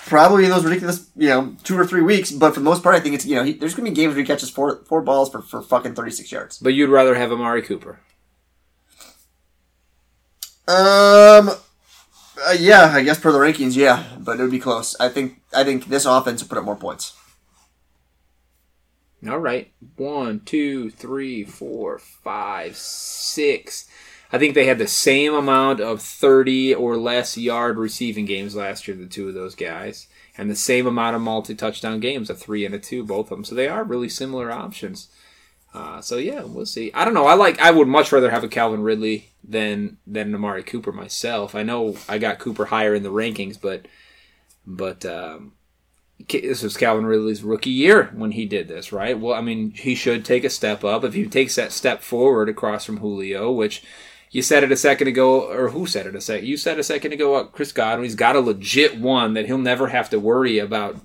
Probably 0.06 0.44
in 0.46 0.52
those 0.52 0.64
ridiculous, 0.64 1.10
you 1.18 1.30
know, 1.30 1.56
two 1.64 1.78
or 1.78 1.86
three 1.86 2.02
weeks. 2.02 2.32
But 2.32 2.54
for 2.54 2.60
the 2.60 2.66
most 2.66 2.84
part, 2.84 2.96
I 2.96 3.00
think 3.00 3.16
it's 3.16 3.26
you 3.26 3.36
know 3.36 3.44
he, 3.44 3.54
there's 3.54 3.74
gonna 3.74 3.90
be 3.90 3.96
games 3.96 4.12
where 4.14 4.22
he 4.22 4.28
catches 4.28 4.50
four 4.50 4.84
four 4.86 5.02
balls 5.02 5.30
for, 5.30 5.42
for 5.42 5.62
fucking 5.62 5.96
thirty 5.96 6.12
six 6.12 6.32
yards. 6.32 6.60
But 6.60 6.74
you'd 6.74 6.90
rather 6.90 7.16
have 7.16 7.32
Amari 7.32 7.62
Cooper. 7.62 8.00
Um, 10.68 11.50
uh, 11.50 12.56
yeah, 12.60 12.92
I 12.94 13.02
guess 13.04 13.20
per 13.20 13.32
the 13.32 13.40
rankings, 13.40 13.76
yeah, 13.76 14.04
but 14.20 14.40
it 14.40 14.42
would 14.42 14.52
be 14.52 14.60
close. 14.60 14.96
I 15.00 15.08
think 15.10 15.42
I 15.54 15.64
think 15.64 15.86
this 15.86 16.06
offense 16.06 16.42
would 16.44 16.50
put 16.50 16.58
up 16.58 16.66
more 16.66 16.76
points. 16.76 17.14
All 19.26 19.40
right. 19.40 19.72
One, 19.96 20.42
two, 20.42 20.92
three, 20.92 21.44
four, 21.44 21.98
five, 21.98 22.76
six. 22.76 23.88
I 24.32 24.38
think 24.38 24.54
they 24.54 24.66
had 24.66 24.78
the 24.78 24.88
same 24.88 25.34
amount 25.34 25.80
of 25.80 26.02
30 26.02 26.76
or 26.76 26.98
less 26.98 27.38
yard 27.38 27.78
receiving 27.78 28.26
games 28.26 28.56
last 28.56 28.88
year, 28.88 28.98
the 28.98 29.06
two 29.06 29.28
of 29.28 29.34
those 29.34 29.56
guys, 29.56 30.08
and 30.38 30.50
the 30.50 30.56
same 30.56 30.86
amount 30.86 31.16
of 31.16 31.22
multi 31.22 31.56
touchdown 31.56 32.00
games, 32.00 32.30
a 32.30 32.36
three 32.36 32.66
and 32.66 32.76
a 32.76 32.80
two, 32.80 33.04
both 33.04 33.32
of 33.32 33.38
them. 33.38 33.44
So 33.44 33.56
they 33.56 33.68
are 33.68 33.84
really 33.84 34.10
similar 34.10 34.52
options. 34.52 35.10
Uh, 35.74 36.02
so 36.02 36.18
yeah, 36.18 36.44
we'll 36.44 36.66
see. 36.66 36.92
I 36.94 37.06
don't 37.06 37.14
know. 37.14 37.28
I 37.28 37.36
like. 37.36 37.60
I 37.60 37.72
would 37.72 37.88
much 37.88 38.12
rather 38.12 38.32
have 38.32 38.44
a 38.44 38.48
Calvin 38.48 38.82
Ridley 38.82 39.30
than 39.44 39.98
than 40.08 40.34
Amari 40.34 40.64
Cooper 40.64 40.92
myself. 40.92 41.56
I 41.56 41.64
know 41.64 41.96
I 42.08 42.18
got 42.18 42.40
Cooper 42.40 42.66
higher 42.66 42.96
in 42.96 43.04
the 43.04 43.12
rankings, 43.12 43.60
but 43.60 43.88
but 44.66 45.06
um, 45.06 45.54
this 46.28 46.64
was 46.64 46.78
Calvin 46.78 47.06
Ridley's 47.06 47.44
rookie 47.44 47.70
year 47.70 48.06
when 48.14 48.32
he 48.32 48.46
did 48.46 48.68
this, 48.68 48.92
right? 48.92 49.20
Well, 49.20 49.36
I 49.36 49.42
mean, 49.42 49.72
he 49.72 49.96
should 49.96 50.26
take 50.26 50.44
a 50.44 50.50
step 50.50 50.84
up. 50.84 51.04
If 51.04 51.14
he 51.14 51.26
takes 51.26 51.56
that 51.56 51.72
step 51.72 52.02
forward 52.02 52.50
across 52.50 52.86
from 52.86 52.98
Julio, 52.98 53.52
which 53.52 53.84
you 54.32 54.42
said 54.42 54.64
it 54.64 54.72
a 54.72 54.78
second 54.78 55.08
ago, 55.08 55.50
or 55.50 55.70
who 55.70 55.86
said 55.86 56.06
it 56.06 56.16
a 56.16 56.22
second? 56.22 56.48
You 56.48 56.58
said 56.58 56.80
a 56.80 56.84
second 56.84 57.14
ago, 57.14 57.36
uh, 57.36 57.44
Chris 57.46 57.72
Godwin. 57.72 58.04
He's 58.04 58.16
got 58.16 58.36
a 58.36 58.40
legit 58.40 59.00
one 59.00 59.34
that 59.34 59.46
he'll 59.46 59.58
never 59.58 59.88
have 59.88 60.10
to 60.10 60.20
worry 60.20 60.60
about 60.60 60.98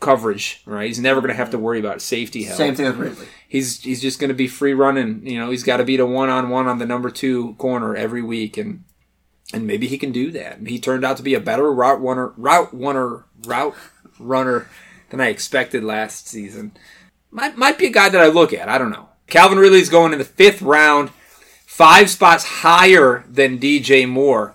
coverage, 0.00 0.62
right? 0.66 0.86
He's 0.86 1.00
never 1.00 1.20
going 1.20 1.32
to 1.32 1.36
have 1.36 1.50
to 1.50 1.58
worry 1.58 1.80
about 1.80 2.02
safety 2.02 2.44
help. 2.44 2.58
Same 2.58 2.74
thing 2.74 2.86
with 2.86 2.96
Ridley. 2.96 3.26
He's 3.48 3.80
he's 3.82 4.02
just 4.02 4.20
going 4.20 4.28
to 4.28 4.34
be 4.34 4.48
free 4.48 4.74
running. 4.74 5.26
You 5.26 5.38
know, 5.38 5.50
he's 5.50 5.64
got 5.64 5.78
to 5.78 5.84
beat 5.84 6.00
a 6.00 6.06
one 6.06 6.28
on 6.28 6.50
one 6.50 6.66
on 6.66 6.78
the 6.78 6.86
number 6.86 7.10
two 7.10 7.54
corner 7.54 7.96
every 7.96 8.22
week, 8.22 8.56
and 8.56 8.84
and 9.52 9.66
maybe 9.66 9.86
he 9.86 9.98
can 9.98 10.12
do 10.12 10.30
that. 10.32 10.66
He 10.66 10.78
turned 10.78 11.04
out 11.04 11.16
to 11.16 11.22
be 11.22 11.34
a 11.34 11.40
better 11.40 11.72
route 11.72 12.00
runner, 12.00 12.32
route 12.36 12.68
runner, 12.72 13.24
route 13.44 13.74
runner 14.18 14.68
than 15.10 15.20
I 15.20 15.28
expected 15.28 15.84
last 15.84 16.28
season. 16.28 16.72
Might 17.30 17.56
might 17.56 17.78
be 17.78 17.86
a 17.86 17.90
guy 17.90 18.08
that 18.08 18.20
I 18.20 18.26
look 18.26 18.52
at. 18.52 18.68
I 18.68 18.78
don't 18.78 18.90
know. 18.90 19.08
Calvin 19.26 19.58
Ridley's 19.58 19.88
going 19.88 20.12
in 20.12 20.18
the 20.18 20.24
fifth 20.24 20.62
round, 20.62 21.10
five 21.66 22.08
spots 22.10 22.44
higher 22.44 23.24
than 23.28 23.58
DJ 23.58 24.08
Moore. 24.08 24.54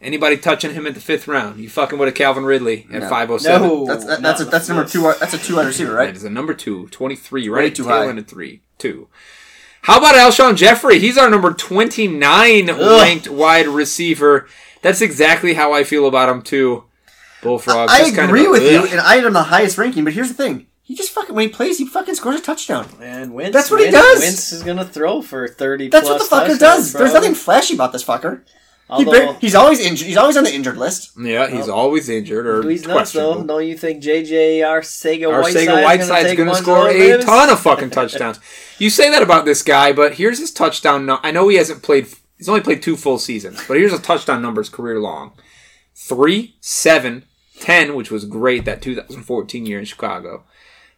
Anybody 0.00 0.38
touching 0.38 0.72
him 0.72 0.86
at 0.86 0.94
the 0.94 1.00
fifth 1.00 1.28
round? 1.28 1.60
You 1.60 1.68
fucking 1.68 1.98
with 1.98 2.08
a 2.08 2.12
Calvin 2.12 2.44
Ridley 2.44 2.86
at 2.92 3.02
No. 3.02 3.08
five 3.08 3.30
oh 3.30 3.36
seven. 3.36 3.68
No. 3.68 3.86
That's 3.86 4.04
that, 4.06 4.22
that's 4.22 4.40
a, 4.40 4.44
not 4.44 4.50
that's 4.52 4.68
number 4.68 4.84
two. 4.86 5.02
That's 5.20 5.34
a 5.34 5.38
two 5.38 5.56
wide 5.56 5.66
receiver, 5.66 5.92
right? 5.92 6.14
is 6.16 6.24
a 6.24 6.30
number 6.30 6.54
two, 6.54 6.88
23, 6.88 7.48
Way 7.50 7.54
right? 7.64 7.74
too 7.74 7.82
Tail 7.84 7.92
high. 7.92 8.08
end 8.08 8.18
of 8.18 8.26
three, 8.26 8.62
two. 8.78 9.08
How 9.82 9.98
about 9.98 10.14
Alshon 10.14 10.56
Jeffery? 10.56 10.98
He's 11.00 11.18
our 11.18 11.28
number 11.28 11.52
29 11.52 12.66
ranked 12.68 13.28
wide 13.28 13.66
receiver. 13.66 14.46
That's 14.82 15.00
exactly 15.00 15.54
how 15.54 15.72
I 15.72 15.84
feel 15.84 16.06
about 16.06 16.28
him, 16.28 16.42
too. 16.42 16.84
Bullfrog. 17.42 17.88
I 17.90 17.98
just 17.98 18.14
kind 18.14 18.24
of 18.30 18.36
agree 18.36 18.46
a- 18.46 18.50
with 18.50 18.62
you, 18.62 18.86
and 18.86 19.00
I 19.00 19.16
had 19.16 19.24
him 19.24 19.32
the 19.32 19.42
highest 19.44 19.78
ranking. 19.78 20.04
But 20.04 20.12
here's 20.12 20.28
the 20.28 20.34
thing: 20.34 20.66
he 20.82 20.94
just 20.94 21.12
fucking 21.12 21.34
when 21.34 21.48
he 21.48 21.52
plays, 21.54 21.78
he 21.78 21.86
fucking 21.86 22.14
scores 22.14 22.36
a 22.40 22.42
touchdown. 22.42 22.88
And 23.00 23.32
Wentz, 23.34 23.52
That's 23.52 23.70
what 23.70 23.80
he 23.84 23.90
does. 23.90 24.20
Wentz 24.20 24.52
is 24.52 24.62
gonna 24.62 24.84
throw 24.84 25.22
for 25.22 25.48
thirty. 25.48 25.88
That's 25.88 26.08
what 26.08 26.18
the 26.18 26.24
fucker 26.24 26.48
touchdowns, 26.48 26.58
does. 26.60 26.92
There's 26.92 27.14
nothing 27.14 27.34
flashy 27.34 27.74
about 27.74 27.92
this 27.92 28.04
fucker. 28.04 28.42
He 28.96 29.04
bar- 29.04 29.34
he's 29.40 29.54
always 29.54 29.78
injured. 29.78 30.08
He's 30.08 30.16
always 30.16 30.36
on 30.36 30.42
the 30.42 30.52
injured 30.52 30.76
list. 30.76 31.12
Yeah, 31.16 31.46
he's 31.48 31.68
always 31.68 32.08
injured 32.08 32.44
or 32.44 32.68
he's 32.68 32.82
nuts 32.82 33.12
though. 33.12 33.20
questionable. 33.34 33.44
Don't 33.44 33.66
you 33.68 33.78
think 33.78 34.02
JJ 34.02 34.58
Arcega 34.62 35.32
Our 35.32 35.42
Whiteside's 35.42 35.68
Sega 35.70 35.84
Whiteside's 35.84 36.34
going 36.34 36.48
to 36.48 36.54
score 36.56 36.88
a 36.90 37.18
ton 37.22 37.50
of 37.50 37.60
fucking 37.68 37.90
touchdowns. 37.90 38.40
You 38.80 38.90
say 38.90 39.08
that 39.10 39.22
about 39.22 39.44
this 39.44 39.62
guy, 39.62 39.92
but 39.92 40.14
here's 40.14 40.40
his 40.40 40.50
touchdown. 40.50 41.06
nu- 41.06 41.18
I 41.22 41.30
know 41.30 41.46
he 41.46 41.56
hasn't 41.56 41.84
played. 41.84 42.08
He's 42.36 42.48
only 42.48 42.62
played 42.62 42.82
two 42.82 42.96
full 42.96 43.20
seasons, 43.20 43.62
but 43.68 43.76
here's 43.76 43.92
a 43.92 43.98
touchdown 44.00 44.42
numbers 44.42 44.68
career 44.68 44.98
long: 44.98 45.34
three, 45.94 46.56
seven, 46.60 47.26
ten, 47.60 47.94
which 47.94 48.10
was 48.10 48.24
great 48.24 48.64
that 48.64 48.82
2014 48.82 49.66
year 49.66 49.78
in 49.78 49.84
Chicago. 49.84 50.44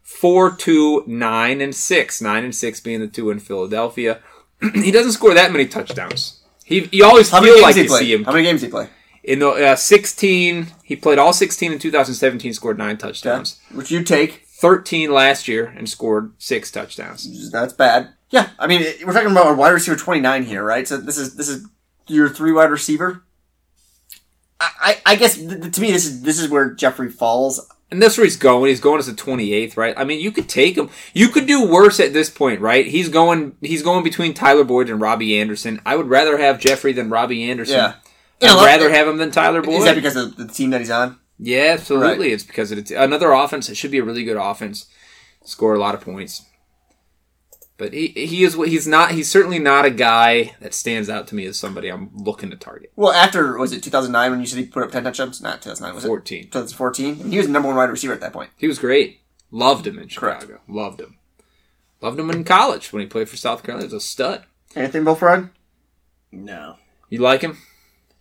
Four, 0.02 0.50
two, 0.56 1.04
nine, 1.06 1.60
and 1.60 1.74
six. 1.74 2.20
Nine 2.20 2.44
and 2.44 2.54
six 2.54 2.80
being 2.80 3.00
the 3.00 3.06
two 3.08 3.30
in 3.30 3.38
Philadelphia. 3.38 4.20
he 4.74 4.90
doesn't 4.90 5.12
score 5.12 5.34
that 5.34 5.52
many 5.52 5.66
touchdowns. 5.66 6.40
He, 6.64 6.88
you 6.92 7.04
always 7.04 7.30
How 7.30 7.42
feel 7.42 7.60
like 7.60 7.76
you 7.76 7.86
play? 7.86 7.98
see 8.00 8.12
him 8.14 8.24
How 8.24 8.32
many 8.32 8.44
games 8.44 8.60
did 8.60 8.66
he 8.68 8.70
play? 8.70 8.88
in 9.24 9.38
the 9.40 9.48
uh, 9.48 9.76
16. 9.76 10.68
He 10.84 10.96
played 10.96 11.18
all 11.18 11.32
16 11.32 11.72
in 11.72 11.78
2017. 11.78 12.52
Scored 12.54 12.78
nine 12.78 12.90
Yeah. 12.90 12.96
touchdowns. 12.96 13.60
Which 13.72 13.90
you 13.90 14.02
take. 14.02 14.44
13 14.46 15.10
last 15.12 15.48
year 15.48 15.74
and 15.76 15.88
scored 15.88 16.32
six 16.38 16.70
touchdowns. 16.70 17.50
That's 17.50 17.72
bad. 17.72 18.10
Yeah, 18.30 18.50
I 18.60 18.66
mean 18.68 18.82
we're 19.04 19.12
talking 19.12 19.30
about 19.30 19.50
a 19.50 19.54
wide 19.54 19.70
receiver 19.70 19.96
29 19.96 20.44
here, 20.44 20.64
right? 20.64 20.86
So 20.86 20.96
this 20.98 21.18
is 21.18 21.34
this 21.36 21.48
is 21.48 21.66
your 22.06 22.28
three 22.28 22.52
wide 22.52 22.70
receiver. 22.70 23.24
I, 24.80 25.00
I, 25.06 25.16
guess 25.16 25.36
th- 25.36 25.72
to 25.72 25.80
me 25.80 25.92
this 25.92 26.04
is 26.06 26.22
this 26.22 26.38
is 26.38 26.48
where 26.48 26.70
Jeffery 26.70 27.10
falls. 27.10 27.68
And 27.90 28.00
that's 28.00 28.16
where 28.16 28.24
he's 28.24 28.38
going. 28.38 28.70
He's 28.70 28.80
going 28.80 28.98
as 28.98 29.06
the 29.06 29.12
28th, 29.12 29.76
right? 29.76 29.92
I 29.98 30.04
mean, 30.04 30.18
you 30.20 30.30
could 30.30 30.48
take 30.48 30.78
him. 30.78 30.88
You 31.12 31.28
could 31.28 31.46
do 31.46 31.66
worse 31.68 32.00
at 32.00 32.14
this 32.14 32.30
point, 32.30 32.60
right? 32.62 32.86
He's 32.86 33.08
going 33.10 33.56
he's 33.60 33.82
going 33.82 34.02
between 34.02 34.32
Tyler 34.32 34.64
Boyd 34.64 34.88
and 34.88 35.00
Robbie 35.00 35.38
Anderson. 35.38 35.80
I 35.84 35.96
would 35.96 36.08
rather 36.08 36.38
have 36.38 36.58
Jeffery 36.58 36.92
than 36.92 37.10
Robbie 37.10 37.50
Anderson. 37.50 37.76
Yeah. 37.76 37.94
I'd 38.40 38.48
You 38.48 38.54
know, 38.56 38.64
rather 38.64 38.90
have 38.90 39.06
him 39.06 39.18
than 39.18 39.30
Tyler 39.30 39.62
Boyd. 39.62 39.80
Is 39.80 39.84
that 39.84 39.94
because 39.94 40.16
of 40.16 40.36
the 40.36 40.48
team 40.48 40.70
that 40.70 40.80
he's 40.80 40.90
on? 40.90 41.18
yeah, 41.38 41.74
absolutely. 41.74 42.32
It's 42.32 42.44
because 42.44 42.72
it's 42.72 42.90
another 42.90 43.32
offense. 43.32 43.68
It 43.68 43.76
should 43.76 43.90
be 43.90 43.98
a 43.98 44.04
really 44.04 44.24
good 44.24 44.36
offense. 44.36 44.86
Score 45.44 45.74
a 45.74 45.78
lot 45.78 45.94
of 45.94 46.00
points. 46.00 46.44
But 47.82 47.94
he 47.94 48.06
he 48.14 48.44
is 48.44 48.54
he's 48.54 48.86
not 48.86 49.10
he's 49.10 49.28
certainly 49.28 49.58
not 49.58 49.84
a 49.84 49.90
guy 49.90 50.54
that 50.60 50.72
stands 50.72 51.10
out 51.10 51.26
to 51.26 51.34
me 51.34 51.46
as 51.46 51.58
somebody 51.58 51.88
I'm 51.88 52.10
looking 52.14 52.48
to 52.50 52.56
target. 52.56 52.92
Well, 52.94 53.10
after 53.12 53.58
was 53.58 53.72
it 53.72 53.82
2009 53.82 54.30
when 54.30 54.38
you 54.38 54.46
said 54.46 54.60
he 54.60 54.66
put 54.66 54.84
up 54.84 54.92
10 54.92 55.02
touchdowns? 55.02 55.40
Not 55.40 55.62
2009, 55.62 55.92
was 55.96 56.04
it? 56.04 56.06
14. 56.06 56.44
2014. 56.44 57.32
He 57.32 57.38
was 57.38 57.48
the 57.48 57.52
number 57.52 57.66
one 57.66 57.76
wide 57.76 57.90
receiver 57.90 58.12
at 58.12 58.20
that 58.20 58.32
point. 58.32 58.50
He 58.56 58.68
was 58.68 58.78
great. 58.78 59.22
Loved 59.50 59.84
him 59.84 59.98
in 59.98 60.08
Correct. 60.08 60.42
Chicago. 60.42 60.60
Loved 60.68 61.00
him. 61.00 61.16
Loved 62.00 62.20
him 62.20 62.30
in 62.30 62.44
college 62.44 62.92
when 62.92 63.00
he 63.00 63.08
played 63.08 63.28
for 63.28 63.36
South 63.36 63.64
Carolina. 63.64 63.88
He 63.88 63.92
was 63.92 64.04
a 64.04 64.06
stud. 64.06 64.44
Anything, 64.76 65.02
Bullfrog? 65.02 65.48
No, 66.30 66.76
You 67.08 67.18
like 67.18 67.40
him? 67.40 67.58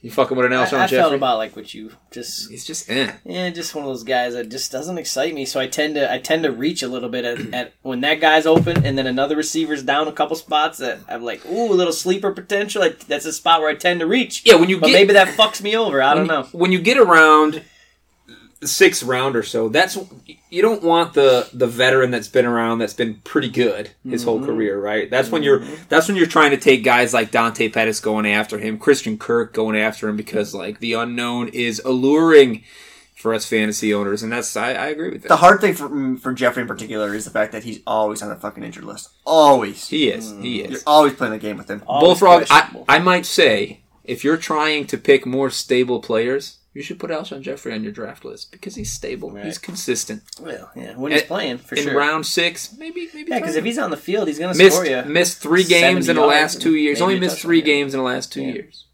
You 0.03 0.10
fucking 0.10 0.36
with 0.36 0.48
an 0.48 0.53
I, 0.53 0.65
Alshon 0.65 0.73
I 0.73 0.88
felt 0.88 0.90
Jeffery? 0.90 1.18
about 1.18 1.38
like 1.38 1.56
what 1.56 1.73
you 1.76 1.91
just. 2.10 2.49
He's 2.49 2.65
just 2.65 2.90
eh. 2.90 3.11
Yeah, 3.23 3.52
just 3.52 3.76
one 3.76 3.84
of 3.84 3.90
those 3.90 4.03
guys 4.03 4.34
that 4.34 4.49
just 4.49 4.72
doesn't 4.72 4.98
excite 4.98 5.32
me. 5.36 5.45
So 5.45 5.60
I 5.60 5.68
tend 5.68 5.94
to 5.94 6.11
I 6.11 6.18
tend 6.18 6.41
to 6.41 6.52
reach 6.52 6.82
a 6.82 6.88
little 6.88 7.07
bit 7.10 7.23
at, 7.23 7.40
at 7.53 7.73
when 7.84 8.02
that 8.02 8.19
guy's 8.19 8.48
open, 8.48 8.84
and 8.84 8.98
then 8.98 9.06
another 9.06 9.36
receiver's 9.36 9.84
down 9.84 10.07
a 10.07 10.11
couple 10.11 10.36
spots 10.36 10.80
that 10.80 10.99
I'm 11.07 11.23
like, 11.23 11.45
ooh, 11.45 11.72
a 11.72 11.76
little 11.76 11.94
sleeper 11.94 12.32
potential. 12.32 12.82
Like, 12.82 13.06
that's 13.06 13.26
a 13.26 13.34
spot 13.34 13.60
where 13.61 13.69
I 13.69 13.76
tend 13.76 13.99
to 13.99 14.07
reach. 14.07 14.41
Yeah, 14.44 14.56
when 14.56 14.69
you 14.69 14.80
But 14.80 14.88
get 14.88 14.94
maybe 14.94 15.14
that 15.14 15.38
fucks 15.38 15.61
me 15.61 15.78
over. 15.78 16.02
I 16.02 16.15
don't 16.15 16.26
you- 16.26 16.32
know. 16.32 16.44
when 16.52 16.72
you 16.72 16.80
get 16.82 16.98
around 16.98 17.61
the 18.60 18.68
sixth 18.68 19.03
round 19.03 19.36
or 19.36 19.44
so, 19.44 19.69
that's 19.69 19.98
you 20.52 20.61
don't 20.61 20.84
want 20.84 21.14
the 21.14 21.49
the 21.53 21.65
veteran 21.65 22.11
that's 22.11 22.28
been 22.28 22.45
around 22.45 22.80
that's 22.80 22.94
been 22.94 23.15
pretty 23.23 23.49
good 23.49 23.90
his 24.07 24.23
whole 24.23 24.38
mm-hmm. 24.38 24.45
career, 24.45 24.80
right? 24.80 25.10
That's 25.10 25.30
when 25.30 25.41
you're 25.41 25.61
mm-hmm. 25.61 25.84
that's 25.90 26.07
when 26.07 26.18
you're 26.18 26.28
trying 26.28 26.52
to 26.52 26.57
take 26.57 26.84
guys 26.84 27.14
like 27.14 27.32
Dante 27.32 27.69
Pettis 27.69 28.02
going 28.02 28.28
after 28.28 28.60
him, 28.60 28.78
Christian 28.78 29.18
Kirk 29.18 29.53
going 29.53 29.78
after 29.78 30.10
him 30.10 30.18
because 30.18 30.53
like 30.53 30.80
the 30.80 30.94
unknown 30.94 31.48
is 31.48 31.82
alluring 31.84 32.64
for 33.15 33.34
us 33.34 33.45
fantasy 33.45 33.94
owners, 33.94 34.23
and 34.23 34.32
that's 34.32 34.56
I, 34.57 34.73
I 34.73 34.88
agree 34.88 35.11
with 35.11 35.22
that. 35.22 35.30
The 35.30 35.38
hard 35.38 35.61
thing 35.61 35.73
for 35.73 35.88
mm, 35.88 36.19
for 36.19 36.34
Jeffery 36.34 36.64
in 36.64 36.68
particular 36.68 37.14
is 37.15 37.23
the 37.23 37.32
fact 37.32 37.53
that 37.53 37.64
he's 37.64 37.80
always 37.88 38.22
on 38.22 38.30
the 38.30 38.36
fucking 38.36 38.64
injured 38.64 38.84
list. 38.84 39.10
Always. 39.26 39.88
He 39.88 40.10
is, 40.10 40.32
he 40.32 40.60
mm. 40.60 40.65
is. 40.65 40.72
You're 40.72 40.80
always 40.86 41.14
playing 41.14 41.34
the 41.34 41.40
game 41.40 41.57
with 41.57 41.69
him. 41.69 41.82
Always 41.88 42.19
Bullfrog, 42.19 42.48
I. 42.49 42.84
I 42.90 42.99
might 42.99 43.26
say, 43.26 43.82
if 44.03 44.26
you're 44.26 44.38
trying 44.38 44.86
to 44.88 44.98
pick 44.98 45.26
more 45.26 45.49
stable 45.49 46.02
players, 46.02 46.57
you 46.73 46.81
should 46.81 46.99
put 46.99 47.10
Alshon 47.10 47.41
Jeffery 47.41 47.73
on 47.73 47.84
your 47.84 47.91
draft 47.91 48.23
list 48.23 48.52
because 48.52 48.76
he's 48.76 48.91
stable, 48.91 49.31
Right. 49.31 49.45
he's 49.45 49.57
consistent. 49.57 50.22
Well, 50.39 50.72
yeah, 50.76 50.93
when 50.95 51.11
he's 51.11 51.22
In- 51.22 51.27
playing 51.27 51.57
for 51.57 51.76
In 51.76 51.84
sure. 51.84 51.98
round 51.98 52.26
six, 52.26 52.69
maybe, 52.77 53.10
maybe. 53.14 53.30
yeah, 53.31 53.39
because 53.39 53.56
if 53.56 53.65
he's 53.65 53.77
on 53.77 53.91
the 53.91 53.98
field, 53.98 54.27
he's 54.27 54.39
gonna 54.39 54.56
missed 54.56 54.76
score 54.77 54.85
you. 54.85 55.03
missed 55.06 55.39
three 55.39 55.64
games 55.64 56.07
in 56.10 56.15
the 56.15 56.26
last 56.26 56.61
two 56.61 56.76
years. 56.76 56.99
maybe 56.99 57.03
Only 57.03 57.19
missed 57.19 57.39
three 57.39 57.60
yeah. 57.60 57.65
games 57.65 57.93
in 57.93 57.99
the 57.99 58.06
last 58.06 58.31
two 58.31 58.41
Yeah. 58.41 58.53
years. 58.53 58.85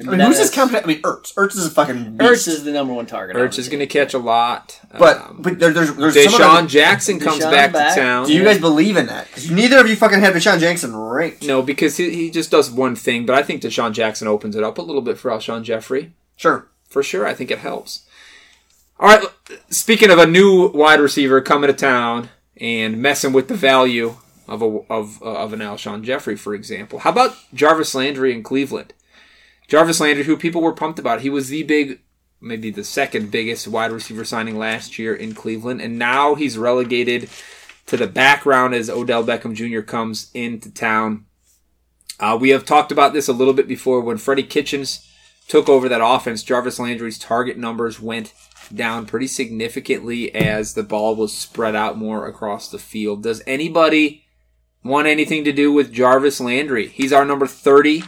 I 0.00 0.04
mean, 0.04 0.20
who's 0.20 0.38
his 0.38 0.50
competition? 0.50 0.84
I 0.84 0.94
mean, 0.94 1.02
Ertz. 1.02 1.34
Ertz 1.34 1.54
is 1.54 1.66
a 1.66 1.70
fucking 1.70 2.16
beast. 2.16 2.30
Ertz 2.30 2.48
is 2.48 2.64
the 2.64 2.72
number 2.72 2.94
one 2.94 3.04
target. 3.06 3.36
Ertz 3.36 3.58
is 3.58 3.68
going 3.68 3.78
to 3.80 3.86
catch 3.86 4.14
a 4.14 4.18
lot. 4.18 4.80
But 4.98 5.18
Um, 5.18 5.36
but 5.40 5.58
there, 5.60 5.70
there's 5.70 5.94
there's 5.94 6.14
some 6.32 6.40
DeSean 6.40 6.58
other- 6.58 6.66
Jackson 6.66 7.20
comes 7.20 7.44
DeSean 7.44 7.50
back, 7.52 7.72
back. 7.72 7.94
to 7.94 8.00
town. 8.00 8.26
Do 8.26 8.32
you 8.32 8.42
guys 8.42 8.58
believe 8.58 8.96
in 8.96 9.06
that? 9.08 9.30
'Cause 9.30 9.50
neither 9.50 9.78
of 9.78 9.86
you 9.88 9.94
fucking 9.94 10.20
have 10.20 10.34
DeSean 10.34 10.58
Jackson 10.58 10.96
ranked. 10.96 11.42
No, 11.44 11.60
because 11.62 11.98
he, 11.98 12.10
he 12.10 12.30
just 12.30 12.50
does 12.50 12.70
one 12.70 12.96
thing, 12.96 13.26
but 13.26 13.36
I 13.36 13.42
think 13.42 13.60
DeSean 13.62 13.92
Jackson 13.92 14.26
opens 14.26 14.56
it 14.56 14.64
up 14.64 14.78
a 14.78 14.82
little 14.82 15.02
bit 15.02 15.18
for 15.18 15.30
Alshon 15.30 15.62
Jeffery. 15.62 16.12
Sure. 16.36 16.66
For 16.92 17.02
sure, 17.02 17.26
I 17.26 17.32
think 17.32 17.50
it 17.50 17.60
helps. 17.60 18.06
All 19.00 19.08
right, 19.08 19.26
speaking 19.70 20.10
of 20.10 20.18
a 20.18 20.26
new 20.26 20.68
wide 20.68 21.00
receiver 21.00 21.40
coming 21.40 21.68
to 21.68 21.72
town 21.72 22.28
and 22.58 23.00
messing 23.00 23.32
with 23.32 23.48
the 23.48 23.54
value 23.54 24.16
of 24.46 24.60
a 24.60 24.66
of 24.90 25.22
uh, 25.22 25.36
of 25.36 25.54
an 25.54 25.60
Alshon 25.60 26.02
Jeffery, 26.02 26.36
for 26.36 26.54
example, 26.54 26.98
how 26.98 27.10
about 27.10 27.34
Jarvis 27.54 27.94
Landry 27.94 28.32
in 28.32 28.42
Cleveland? 28.42 28.92
Jarvis 29.68 30.00
Landry, 30.00 30.24
who 30.24 30.36
people 30.36 30.60
were 30.60 30.74
pumped 30.74 30.98
about, 30.98 31.22
he 31.22 31.30
was 31.30 31.48
the 31.48 31.62
big, 31.62 32.00
maybe 32.42 32.70
the 32.70 32.84
second 32.84 33.30
biggest 33.30 33.66
wide 33.66 33.90
receiver 33.90 34.24
signing 34.24 34.58
last 34.58 34.98
year 34.98 35.14
in 35.14 35.34
Cleveland, 35.34 35.80
and 35.80 35.98
now 35.98 36.34
he's 36.34 36.58
relegated 36.58 37.30
to 37.86 37.96
the 37.96 38.06
background 38.06 38.74
as 38.74 38.90
Odell 38.90 39.24
Beckham 39.24 39.54
Jr. 39.54 39.80
comes 39.80 40.30
into 40.34 40.70
town. 40.70 41.24
Uh, 42.20 42.36
we 42.38 42.50
have 42.50 42.66
talked 42.66 42.92
about 42.92 43.14
this 43.14 43.28
a 43.28 43.32
little 43.32 43.54
bit 43.54 43.66
before 43.66 44.02
when 44.02 44.18
Freddie 44.18 44.42
Kitchens 44.42 45.08
took 45.48 45.68
over 45.68 45.88
that 45.88 46.04
offense. 46.04 46.42
Jarvis 46.42 46.78
Landry's 46.78 47.18
target 47.18 47.58
numbers 47.58 48.00
went 48.00 48.32
down 48.74 49.06
pretty 49.06 49.26
significantly 49.26 50.34
as 50.34 50.74
the 50.74 50.82
ball 50.82 51.14
was 51.14 51.36
spread 51.36 51.76
out 51.76 51.98
more 51.98 52.26
across 52.26 52.70
the 52.70 52.78
field. 52.78 53.22
Does 53.22 53.42
anybody 53.46 54.24
want 54.82 55.06
anything 55.06 55.44
to 55.44 55.52
do 55.52 55.72
with 55.72 55.92
Jarvis 55.92 56.40
Landry? 56.40 56.88
He's 56.88 57.12
our 57.12 57.24
number 57.24 57.46
30 57.46 58.04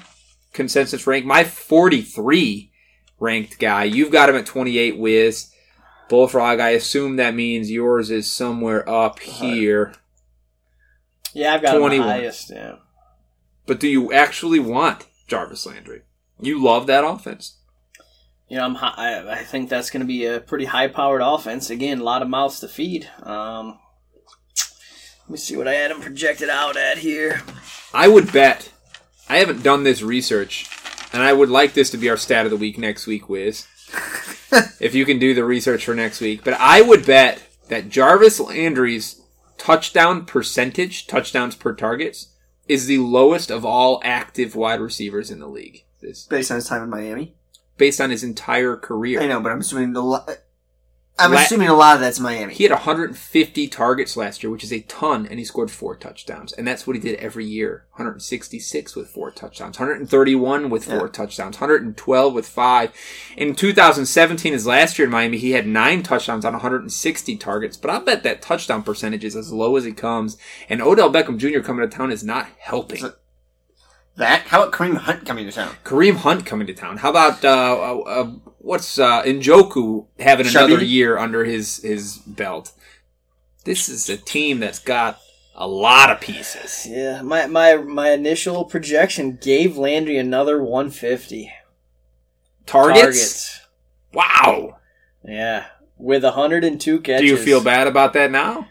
consensus 0.52 1.06
rank. 1.06 1.26
My 1.26 1.44
43 1.44 2.72
ranked 3.20 3.58
guy. 3.58 3.84
You've 3.84 4.12
got 4.12 4.28
him 4.28 4.36
at 4.36 4.46
28 4.46 4.98
Wiz. 4.98 5.50
Bullfrog, 6.08 6.60
I 6.60 6.70
assume 6.70 7.16
that 7.16 7.34
means 7.34 7.70
yours 7.70 8.10
is 8.10 8.30
somewhere 8.30 8.88
up 8.88 9.18
here. 9.20 9.94
Yeah, 11.32 11.54
I've 11.54 11.62
got 11.62 11.74
him 11.74 11.80
21. 11.80 12.08
highest. 12.08 12.50
Yeah. 12.50 12.76
But 13.66 13.80
do 13.80 13.88
you 13.88 14.12
actually 14.12 14.60
want 14.60 15.06
Jarvis 15.26 15.66
Landry? 15.66 16.02
You 16.40 16.62
love 16.62 16.86
that 16.86 17.04
offense. 17.04 17.58
You 18.48 18.58
know, 18.58 18.64
I'm 18.64 18.74
hi- 18.74 18.94
I, 18.96 19.32
I 19.32 19.44
think 19.44 19.68
that's 19.68 19.90
going 19.90 20.02
to 20.02 20.06
be 20.06 20.26
a 20.26 20.40
pretty 20.40 20.66
high 20.66 20.88
powered 20.88 21.22
offense. 21.22 21.70
Again, 21.70 22.00
a 22.00 22.04
lot 22.04 22.22
of 22.22 22.28
mouths 22.28 22.60
to 22.60 22.68
feed. 22.68 23.08
Um, 23.22 23.78
let 25.22 25.30
me 25.30 25.36
see 25.38 25.56
what 25.56 25.68
I 25.68 25.74
had 25.74 25.90
them 25.90 26.02
projected 26.02 26.50
out 26.50 26.76
at 26.76 26.98
here. 26.98 27.40
I 27.94 28.08
would 28.08 28.32
bet. 28.32 28.70
I 29.28 29.38
haven't 29.38 29.62
done 29.62 29.84
this 29.84 30.02
research, 30.02 30.68
and 31.12 31.22
I 31.22 31.32
would 31.32 31.48
like 31.48 31.72
this 31.72 31.90
to 31.90 31.96
be 31.96 32.10
our 32.10 32.18
stat 32.18 32.44
of 32.44 32.50
the 32.50 32.58
week 32.58 32.76
next 32.76 33.06
week, 33.06 33.28
Wiz. 33.28 33.66
if 34.80 34.94
you 34.94 35.06
can 35.06 35.18
do 35.18 35.32
the 35.32 35.44
research 35.44 35.86
for 35.86 35.94
next 35.94 36.20
week, 36.20 36.44
but 36.44 36.54
I 36.54 36.82
would 36.82 37.06
bet 37.06 37.42
that 37.68 37.88
Jarvis 37.88 38.38
Landry's 38.38 39.22
touchdown 39.56 40.26
percentage, 40.26 41.06
touchdowns 41.06 41.56
per 41.56 41.74
targets, 41.74 42.34
is 42.68 42.86
the 42.86 42.98
lowest 42.98 43.50
of 43.50 43.64
all 43.64 44.02
active 44.04 44.54
wide 44.54 44.80
receivers 44.80 45.30
in 45.30 45.38
the 45.38 45.48
league. 45.48 45.83
This 46.04 46.24
Based 46.26 46.50
on 46.50 46.56
his 46.56 46.68
time 46.68 46.82
in 46.82 46.90
Miami. 46.90 47.34
based 47.78 48.00
on 48.00 48.10
his 48.10 48.22
entire 48.22 48.76
career, 48.76 49.20
I 49.22 49.26
know, 49.26 49.40
but 49.40 49.50
I'm 49.52 49.60
assuming 49.60 49.92
the. 49.94 50.02
lo- 50.02 50.24
I'm 51.16 51.30
La- 51.30 51.42
assuming 51.42 51.68
a 51.68 51.74
lot 51.74 51.94
of 51.94 52.00
that's 52.00 52.18
Miami. 52.18 52.52
He 52.54 52.64
had 52.64 52.72
150 52.72 53.68
targets 53.68 54.16
last 54.16 54.42
year, 54.42 54.50
which 54.50 54.64
is 54.64 54.72
a 54.72 54.80
ton, 54.80 55.28
and 55.30 55.38
he 55.38 55.44
scored 55.44 55.70
four 55.70 55.94
touchdowns. 55.94 56.52
And 56.52 56.66
that's 56.66 56.88
what 56.88 56.96
he 56.96 57.00
did 57.00 57.20
every 57.20 57.44
year. 57.46 57.84
166 57.92 58.96
with 58.96 59.10
four 59.10 59.30
touchdowns, 59.30 59.78
131 59.78 60.70
with 60.70 60.84
four 60.86 61.02
Yeah. 61.02 61.06
touchdowns, 61.12 61.60
112 61.60 62.34
with 62.34 62.48
five. 62.48 62.90
In 63.36 63.54
2017, 63.54 64.52
his 64.54 64.66
last 64.66 64.98
year 64.98 65.06
in 65.06 65.12
Miami, 65.12 65.38
he 65.38 65.52
had 65.52 65.68
nine 65.68 66.02
touchdowns 66.02 66.44
on 66.44 66.52
160 66.54 67.36
targets. 67.36 67.76
But 67.76 67.90
I 67.92 68.00
bet 68.00 68.24
that 68.24 68.42
touchdown 68.42 68.82
percentage 68.82 69.24
is 69.24 69.36
as 69.36 69.52
low 69.52 69.76
as 69.76 69.86
it 69.86 69.96
comes. 69.96 70.36
And 70.68 70.82
Odell 70.82 71.12
Beckham 71.12 71.38
Jr. 71.38 71.60
coming 71.60 71.88
to 71.88 71.96
town 71.96 72.10
is 72.10 72.24
not 72.24 72.48
helping. 72.58 72.98
So- 72.98 73.12
that? 74.16 74.42
How 74.42 74.62
about 74.62 74.72
Kareem 74.72 74.96
Hunt 74.96 75.26
coming 75.26 75.46
to 75.46 75.52
town? 75.52 75.74
Kareem 75.84 76.16
Hunt 76.16 76.46
coming 76.46 76.66
to 76.66 76.74
town. 76.74 76.98
How 76.98 77.10
about 77.10 77.44
uh, 77.44 77.48
uh, 77.48 77.98
uh, 78.00 78.24
what's 78.58 78.98
uh, 78.98 79.22
Njoku 79.22 80.06
having 80.18 80.46
Chubby? 80.46 80.72
another 80.72 80.84
year 80.84 81.18
under 81.18 81.44
his 81.44 81.78
his 81.78 82.18
belt? 82.18 82.72
This 83.64 83.88
is 83.88 84.08
a 84.08 84.16
team 84.16 84.60
that's 84.60 84.78
got 84.78 85.18
a 85.54 85.66
lot 85.66 86.10
of 86.10 86.20
pieces. 86.20 86.86
Yeah, 86.88 87.22
my 87.22 87.46
my 87.46 87.76
my 87.76 88.10
initial 88.10 88.64
projection 88.64 89.38
gave 89.40 89.76
Landry 89.76 90.18
another 90.18 90.62
150 90.62 91.52
Targets. 92.66 93.60
Wow. 94.12 94.78
Yeah, 95.24 95.66
with 95.96 96.24
102 96.24 97.00
catches. 97.00 97.20
Do 97.20 97.26
you 97.26 97.36
feel 97.36 97.62
bad 97.62 97.86
about 97.86 98.12
that 98.14 98.30
now? 98.30 98.68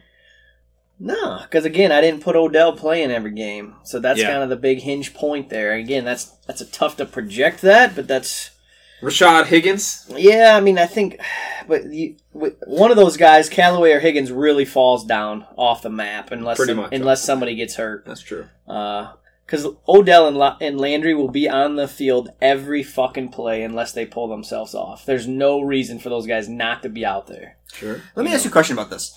No, 1.05 1.39
because 1.41 1.65
again, 1.65 1.91
I 1.91 1.99
didn't 1.99 2.23
put 2.23 2.37
Odell 2.37 2.71
playing 2.73 3.11
every 3.11 3.31
game, 3.31 3.75
so 3.83 3.99
that's 3.99 4.21
Yeah. 4.21 4.29
kind 4.31 4.41
of 4.43 4.49
the 4.49 4.55
big 4.55 4.79
hinge 4.79 5.13
point 5.13 5.49
there. 5.49 5.73
Again, 5.73 6.05
that's 6.05 6.25
that's 6.47 6.61
a 6.61 6.65
tough 6.65 6.95
to 6.97 7.05
project 7.05 7.61
that, 7.61 7.93
but 7.93 8.07
that's 8.07 8.51
Rashard 9.01 9.47
Higgins. 9.47 10.05
yeah. 10.15 10.55
I 10.55 10.61
mean, 10.61 10.77
I 10.77 10.85
think, 10.85 11.19
but 11.67 11.91
you, 11.91 12.15
with- 12.31 12.55
one 12.65 12.89
of 12.89 12.95
those 12.95 13.17
guys, 13.17 13.49
Callaway 13.49 13.91
or 13.91 13.99
Higgins, 13.99 14.31
really 14.31 14.63
falls 14.63 15.03
down 15.03 15.45
off 15.57 15.81
the 15.81 15.89
map 15.89 16.31
unless 16.31 16.55
Pretty 16.57 16.73
much. 16.73 16.93
unless 16.93 17.21
somebody 17.21 17.55
gets 17.55 17.75
hurt. 17.75 18.05
That's 18.05 18.21
true. 18.21 18.45
Uh, 18.65 19.11
because 19.45 19.67
Odell 19.89 20.29
and, 20.29 20.37
La- 20.37 20.55
and 20.61 20.79
Landry 20.79 21.13
will 21.13 21.27
be 21.29 21.49
on 21.49 21.75
the 21.75 21.87
field 21.89 22.29
every 22.41 22.81
fucking 22.81 23.27
play 23.27 23.61
unless 23.61 23.91
they 23.91 24.05
pull 24.05 24.29
themselves 24.29 24.73
off. 24.73 25.05
There's 25.05 25.27
no 25.27 25.59
reason 25.59 25.99
for 25.99 26.07
those 26.07 26.25
guys 26.25 26.47
not 26.47 26.81
to 26.83 26.89
be 26.89 27.05
out 27.05 27.27
there. 27.27 27.57
Sure. 27.73 28.01
Let 28.15 28.23
me 28.25 28.33
ask 28.33 28.45
you 28.45 28.49
a 28.49 28.53
question 28.53 28.77
about 28.77 28.89
this. 28.89 29.13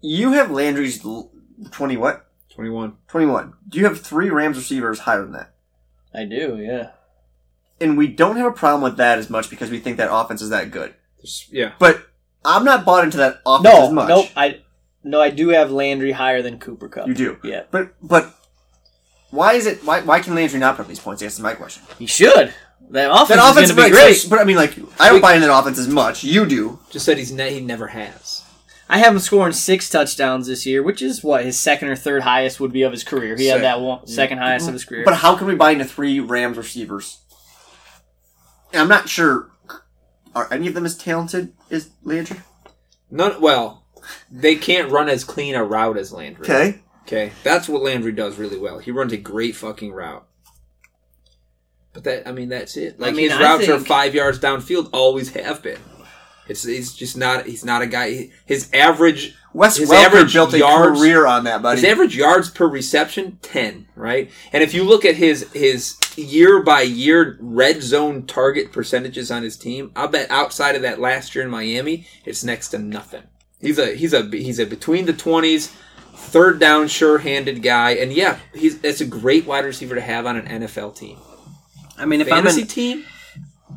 You 0.00 0.32
have 0.32 0.50
Landry's 0.50 1.04
l- 1.04 1.30
20 1.70 1.96
what? 1.96 2.26
21. 2.54 2.96
21. 3.08 3.52
Do 3.68 3.78
you 3.78 3.84
have 3.84 4.00
three 4.00 4.30
Rams 4.30 4.56
receivers 4.56 5.00
higher 5.00 5.22
than 5.22 5.32
that? 5.32 5.54
I 6.14 6.24
do, 6.24 6.58
yeah. 6.60 6.90
And 7.80 7.96
we 7.96 8.08
don't 8.08 8.36
have 8.36 8.46
a 8.46 8.52
problem 8.52 8.82
with 8.82 8.96
that 8.96 9.18
as 9.18 9.30
much 9.30 9.50
because 9.50 9.70
we 9.70 9.78
think 9.78 9.96
that 9.98 10.12
offense 10.12 10.42
is 10.42 10.50
that 10.50 10.70
good. 10.70 10.94
There's- 11.18 11.46
Yeah. 11.50 11.72
But 11.78 12.02
I'm 12.44 12.64
not 12.64 12.84
bought 12.84 13.04
into 13.04 13.18
that 13.18 13.40
offense 13.46 13.64
No, 13.74 13.86
as 13.86 13.92
much. 13.92 14.08
No, 14.08 14.16
nope. 14.22 14.30
I 14.36 14.60
no, 15.04 15.20
I 15.20 15.30
do 15.30 15.48
have 15.50 15.70
Landry 15.70 16.12
higher 16.12 16.42
than 16.42 16.58
Cooper 16.58 16.88
Kupp. 16.88 17.06
You 17.08 17.14
do. 17.14 17.38
yeah. 17.44 17.62
But 17.70 17.94
but 18.02 18.34
why 19.30 19.54
is 19.54 19.66
it 19.66 19.84
why 19.84 20.00
why 20.00 20.20
can 20.20 20.34
Landry 20.34 20.58
not 20.58 20.76
put 20.76 20.82
up 20.82 20.88
these 20.88 20.98
points? 21.00 21.22
I 21.22 21.26
guess 21.26 21.38
my 21.38 21.54
question. 21.54 21.82
He 21.98 22.06
should. 22.06 22.52
That 22.90 23.10
offense, 23.10 23.28
That 23.28 23.50
offense 23.50 23.70
is 23.70 23.76
going 23.76 23.90
to 23.90 23.94
be 23.94 24.00
right, 24.00 24.06
great. 24.08 24.14
so- 24.14 24.28
but 24.30 24.38
I 24.40 24.44
mean 24.44 24.56
like 24.56 24.74
I 25.00 25.10
don't 25.10 25.20
buy 25.20 25.34
into 25.34 25.46
that 25.46 25.56
offense 25.58 25.78
as 25.78 25.88
much. 25.88 26.24
You 26.24 26.46
do. 26.46 26.78
Just 26.90 27.04
said 27.04 27.18
he's 27.18 27.30
ne- 27.32 27.54
he 27.54 27.60
never 27.60 27.86
has. 27.88 28.37
I 28.88 28.98
have 28.98 29.12
him 29.12 29.18
scoring 29.18 29.52
six 29.52 29.90
touchdowns 29.90 30.46
this 30.46 30.64
year, 30.64 30.82
which 30.82 31.02
is 31.02 31.22
what 31.22 31.44
his 31.44 31.58
second 31.58 31.88
or 31.88 31.96
third 31.96 32.22
highest 32.22 32.58
would 32.58 32.72
be 32.72 32.82
of 32.82 32.92
his 32.92 33.04
career. 33.04 33.36
He 33.36 33.44
Sec- 33.44 33.54
had 33.54 33.64
that 33.64 33.80
one, 33.80 34.06
second 34.06 34.38
highest 34.38 34.66
of 34.66 34.72
his 34.72 34.84
career. 34.84 35.04
But 35.04 35.16
how 35.16 35.36
can 35.36 35.46
we 35.46 35.54
buy 35.54 35.72
into 35.72 35.84
three 35.84 36.20
Rams 36.20 36.56
receivers? 36.56 37.18
And 38.72 38.82
I'm 38.82 38.88
not 38.88 39.08
sure 39.08 39.50
are 40.34 40.52
any 40.52 40.68
of 40.68 40.74
them 40.74 40.86
as 40.86 40.96
talented 40.96 41.52
as 41.70 41.90
Landry? 42.02 42.38
None. 43.10 43.40
Well, 43.40 43.84
they 44.30 44.54
can't 44.56 44.90
run 44.90 45.08
as 45.08 45.24
clean 45.24 45.54
a 45.54 45.64
route 45.64 45.98
as 45.98 46.12
Landry. 46.12 46.44
Okay. 46.44 46.80
Okay, 47.02 47.32
that's 47.42 47.70
what 47.70 47.82
Landry 47.82 48.12
does 48.12 48.36
really 48.36 48.58
well. 48.58 48.78
He 48.78 48.90
runs 48.90 49.14
a 49.14 49.16
great 49.16 49.56
fucking 49.56 49.92
route. 49.92 50.26
But 51.94 52.04
that, 52.04 52.28
I 52.28 52.32
mean, 52.32 52.50
that's 52.50 52.76
it. 52.76 53.00
Like 53.00 53.14
I 53.14 53.16
mean, 53.16 53.30
his 53.30 53.40
I 53.40 53.42
routes 53.42 53.68
are 53.68 53.80
five 53.80 54.14
yards 54.14 54.38
downfield, 54.38 54.90
always 54.92 55.30
have 55.30 55.62
been. 55.62 55.80
It's 56.48 56.64
he's 56.64 56.92
just 56.94 57.16
not. 57.16 57.46
He's 57.46 57.64
not 57.64 57.82
a 57.82 57.86
guy. 57.86 58.30
His 58.46 58.70
average 58.72 59.36
Wes 59.52 59.76
His 59.76 59.90
Welker 59.90 60.04
average 60.06 60.32
built 60.34 60.54
a 60.54 60.58
yards- 60.58 60.98
career 60.98 61.26
on 61.26 61.44
that, 61.44 61.62
buddy. 61.62 61.80
his 61.80 61.90
average 61.90 62.16
yards 62.16 62.50
per 62.50 62.66
reception 62.66 63.38
ten, 63.42 63.86
right? 63.96 64.30
And 64.52 64.62
if 64.62 64.74
you 64.74 64.84
look 64.84 65.04
at 65.04 65.16
his 65.16 65.50
his 65.52 65.96
year 66.16 66.62
by 66.62 66.82
year 66.82 67.36
red 67.40 67.82
zone 67.82 68.26
target 68.26 68.72
percentages 68.72 69.30
on 69.30 69.42
his 69.42 69.56
team, 69.56 69.92
I 69.96 70.06
bet 70.06 70.30
outside 70.30 70.74
of 70.74 70.82
that 70.82 71.00
last 71.00 71.34
year 71.34 71.44
in 71.44 71.50
Miami, 71.50 72.06
it's 72.24 72.44
next 72.44 72.68
to 72.68 72.78
nothing. 72.78 73.22
He's 73.60 73.78
a 73.78 73.94
he's 73.94 74.12
a 74.12 74.22
he's 74.30 74.58
a 74.58 74.66
between 74.66 75.06
the 75.06 75.12
twenties, 75.12 75.72
third 76.14 76.58
down 76.60 76.88
sure 76.88 77.18
handed 77.18 77.62
guy, 77.62 77.92
and 77.92 78.12
yeah, 78.12 78.38
he's 78.54 78.82
it's 78.84 79.00
a 79.00 79.06
great 79.06 79.46
wide 79.46 79.64
receiver 79.64 79.94
to 79.94 80.00
have 80.00 80.26
on 80.26 80.36
an 80.36 80.62
NFL 80.62 80.96
team. 80.96 81.18
I 81.96 82.04
mean, 82.04 82.20
if 82.20 82.28
Fantasy 82.28 82.60
I'm 82.60 82.62
in, 82.62 82.68
team, 82.68 83.04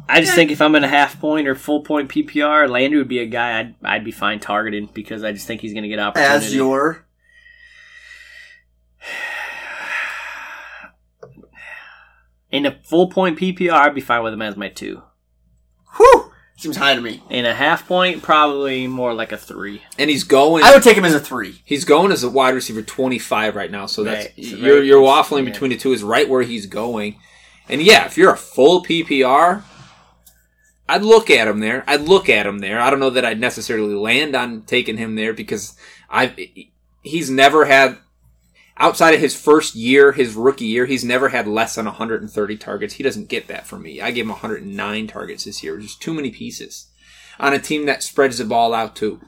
I 0.09 0.19
just 0.21 0.33
think 0.35 0.51
if 0.51 0.61
I'm 0.61 0.75
in 0.75 0.83
a 0.83 0.87
half 0.87 1.19
point 1.19 1.47
or 1.47 1.55
full 1.55 1.81
point 1.83 2.09
PPR, 2.09 2.69
Landry 2.69 2.99
would 2.99 3.07
be 3.07 3.19
a 3.19 3.25
guy 3.25 3.59
I'd, 3.59 3.75
I'd 3.83 4.05
be 4.05 4.11
fine 4.11 4.39
targeting 4.39 4.89
because 4.93 5.23
I 5.23 5.31
just 5.31 5.47
think 5.47 5.61
he's 5.61 5.73
going 5.73 5.83
to 5.83 5.89
get 5.89 5.99
opportunity. 5.99 6.45
as 6.45 6.55
your 6.55 7.05
in 12.51 12.65
a 12.65 12.79
full 12.83 13.09
point 13.09 13.39
PPR, 13.39 13.71
I'd 13.71 13.95
be 13.95 14.01
fine 14.01 14.23
with 14.23 14.33
him 14.33 14.41
as 14.41 14.57
my 14.57 14.69
two. 14.69 15.01
whew, 15.97 16.31
seems 16.57 16.77
high 16.77 16.95
to 16.95 17.01
me. 17.01 17.23
In 17.29 17.45
a 17.45 17.53
half 17.53 17.87
point, 17.87 18.21
probably 18.21 18.87
more 18.87 19.13
like 19.13 19.31
a 19.31 19.37
three. 19.37 19.81
and 19.97 20.09
he's 20.09 20.23
going. 20.23 20.63
I 20.63 20.73
would 20.73 20.83
take 20.83 20.97
him 20.97 21.05
as 21.05 21.15
a 21.15 21.19
three. 21.19 21.61
He's 21.65 21.85
going 21.85 22.11
as 22.11 22.23
a 22.23 22.29
wide 22.29 22.53
receiver 22.53 22.81
25 22.81 23.55
right 23.55 23.71
now, 23.71 23.85
so 23.85 24.03
that's 24.03 24.25
Right, 24.25 24.33
you're 24.37 24.83
you're 24.83 25.01
waffling 25.01 25.45
Yeah. 25.45 25.51
between 25.51 25.71
the 25.71 25.77
two 25.77 25.93
is 25.93 26.03
right 26.03 26.27
where 26.29 26.41
he's 26.43 26.65
going. 26.65 27.19
And 27.69 27.81
yeah, 27.81 28.05
if 28.05 28.17
you're 28.17 28.33
a 28.33 28.37
full 28.37 28.83
PPR, 28.83 29.63
I'd 30.91 31.03
look 31.03 31.29
at 31.29 31.47
him 31.47 31.61
there. 31.61 31.85
I'd 31.87 32.01
look 32.01 32.27
at 32.27 32.45
him 32.45 32.59
there. 32.59 32.81
I 32.81 32.89
don't 32.89 32.99
know 32.99 33.11
that 33.11 33.23
I'd 33.23 33.39
necessarily 33.39 33.93
land 33.93 34.35
on 34.35 34.63
taking 34.63 34.97
him 34.97 35.15
there 35.15 35.31
because 35.31 35.77
I've 36.09 36.37
he's 37.01 37.29
never 37.29 37.63
had 37.63 37.97
outside 38.75 39.13
of 39.13 39.21
his 39.21 39.33
first 39.33 39.73
year, 39.73 40.11
his 40.11 40.35
rookie 40.35 40.65
year, 40.65 40.85
he's 40.85 41.05
never 41.05 41.29
had 41.29 41.47
less 41.47 41.75
than 41.75 41.85
130 41.85 42.57
targets. 42.57 42.95
He 42.95 43.03
doesn't 43.03 43.29
get 43.29 43.47
that 43.47 43.65
from 43.65 43.83
me. 43.83 44.01
I 44.01 44.11
gave 44.11 44.25
him 44.25 44.31
109 44.31 45.07
targets 45.07 45.45
this 45.45 45.63
year. 45.63 45.77
Just 45.77 46.01
too 46.01 46.13
many 46.13 46.29
pieces 46.29 46.87
on 47.39 47.53
a 47.53 47.59
team 47.59 47.85
that 47.85 48.03
spreads 48.03 48.39
the 48.39 48.43
ball 48.43 48.73
out 48.73 48.93
to 48.97 49.21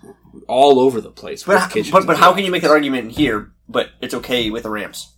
all 0.50 0.82
over 0.82 1.00
the 1.00 1.12
place. 1.12 1.44
But 1.44 1.74
but, 1.94 2.06
but 2.06 2.18
how 2.18 2.34
can 2.34 2.44
you 2.44 2.52
make 2.52 2.64
that 2.64 2.72
argument 2.72 3.12
here? 3.12 3.54
But 3.70 3.92
it's 4.02 4.14
okay 4.14 4.50
with 4.50 4.64
the 4.64 4.70
Rams. 4.70 5.13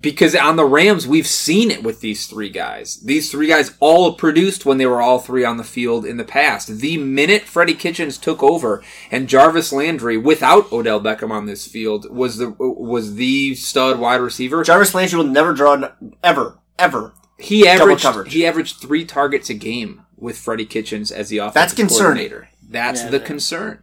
Because 0.00 0.34
on 0.34 0.56
the 0.56 0.64
Rams, 0.64 1.06
we've 1.06 1.26
seen 1.26 1.70
it 1.70 1.82
with 1.82 2.00
these 2.00 2.26
three 2.26 2.48
guys. 2.50 2.96
These 2.96 3.30
three 3.30 3.46
guys 3.46 3.74
all 3.80 4.14
produced 4.14 4.64
when 4.66 4.78
they 4.78 4.86
were 4.86 5.00
all 5.02 5.18
three 5.18 5.44
on 5.44 5.56
the 5.56 5.64
field 5.64 6.04
in 6.04 6.16
the 6.16 6.24
past. 6.24 6.68
The 6.80 6.96
minute 6.98 7.42
Freddie 7.42 7.74
Kitchens 7.74 8.18
took 8.18 8.42
over 8.42 8.82
and 9.10 9.28
Jarvis 9.28 9.72
Landry, 9.72 10.16
without 10.16 10.72
Odell 10.72 11.00
Beckham 11.00 11.30
on 11.30 11.46
this 11.46 11.66
field, 11.66 12.10
was 12.14 12.38
the 12.38 12.50
was 12.58 13.14
the 13.14 13.54
stud 13.54 13.98
wide 13.98 14.20
receiver. 14.20 14.62
Jarvis 14.64 14.94
Landry 14.94 15.18
will 15.18 15.26
never 15.26 15.52
draw 15.52 15.74
n- 15.74 16.14
ever 16.22 16.58
ever. 16.78 17.12
He 17.38 17.66
averaged 17.68 18.28
he 18.28 18.46
averaged 18.46 18.80
three 18.80 19.04
targets 19.04 19.50
a 19.50 19.54
game 19.54 20.02
with 20.16 20.38
Freddie 20.38 20.66
Kitchens 20.66 21.10
as 21.12 21.28
the 21.28 21.38
offensive 21.38 21.54
That's 21.54 21.74
concerning. 21.74 22.04
coordinator. 22.28 22.48
That's 22.68 23.02
Yeah, 23.02 23.10
the 23.10 23.18
that- 23.18 23.26
concern. 23.26 23.80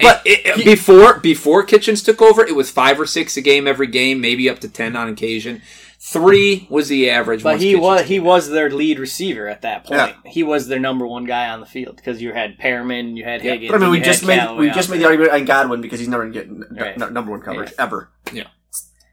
But 0.00 0.22
It- 0.24 0.46
it- 0.46 0.56
he- 0.56 0.64
before 0.64 1.18
before 1.20 1.62
Kitchens 1.64 2.02
took 2.02 2.22
over, 2.22 2.44
it 2.46 2.54
was 2.56 2.70
five 2.70 2.98
or 2.98 3.06
six 3.06 3.36
a 3.36 3.40
game 3.42 3.66
every 3.68 3.86
game, 3.86 4.20
maybe 4.20 4.48
up 4.48 4.58
to 4.60 4.68
ten 4.68 4.96
on 4.96 5.08
occasion. 5.08 5.60
Three 6.04 6.66
was 6.68 6.88
the 6.88 7.08
average. 7.10 7.42
But 7.44 7.60
he 7.60 7.66
Kitchens 7.72 7.82
was 7.82 8.02
he 8.06 8.16
in. 8.16 8.24
was 8.24 8.48
their 8.50 8.70
lead 8.70 8.98
receiver 8.98 9.48
at 9.48 9.62
that 9.62 9.84
point. 9.84 10.00
Yeah. 10.24 10.30
He 10.30 10.42
was 10.42 10.66
their 10.66 10.80
number 10.80 11.06
one 11.06 11.24
guy 11.26 11.48
on 11.50 11.60
the 11.60 11.66
field 11.66 11.96
because 11.96 12.20
you 12.20 12.32
had 12.32 12.58
Perriman, 12.58 13.16
you 13.16 13.22
had 13.24 13.40
Higgins. 13.42 13.70
But 13.70 13.76
I 13.76 13.84
mean, 13.84 13.90
we 13.92 14.00
just 14.00 14.24
made 14.26 14.38
Callaway 14.40 14.66
we 14.66 14.72
just 14.72 14.90
made 14.90 15.00
the 15.00 15.06
argument 15.06 15.32
on 15.32 15.44
Godwin 15.44 15.80
because 15.80 16.00
he's 16.00 16.08
never 16.08 16.24
going 16.28 16.32
to 16.32 16.38
get 16.40 16.48
n- 16.48 16.64
Right. 16.76 17.00
n- 17.00 17.12
number 17.12 17.30
one 17.30 17.40
coverage 17.40 17.70
Yeah. 17.78 17.84
ever. 17.84 18.10
Yeah. 18.32 18.44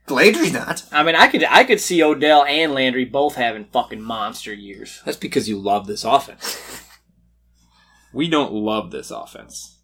Landry's 0.08 0.52
not. 0.52 0.82
I 0.90 1.04
mean, 1.04 1.14
I 1.14 1.28
could 1.28 1.44
I 1.48 1.62
could 1.62 1.80
see 1.80 2.02
Odell 2.02 2.44
and 2.44 2.72
Landry 2.74 3.04
both 3.04 3.36
having 3.36 3.66
fucking 3.66 4.00
monster 4.02 4.52
years. 4.52 5.00
That's 5.04 5.16
because 5.16 5.48
you 5.48 5.56
love 5.58 5.86
this 5.86 6.02
offense. 6.04 6.58
we 8.12 8.28
don't 8.28 8.52
love 8.52 8.90
this 8.90 9.12
offense. 9.12 9.76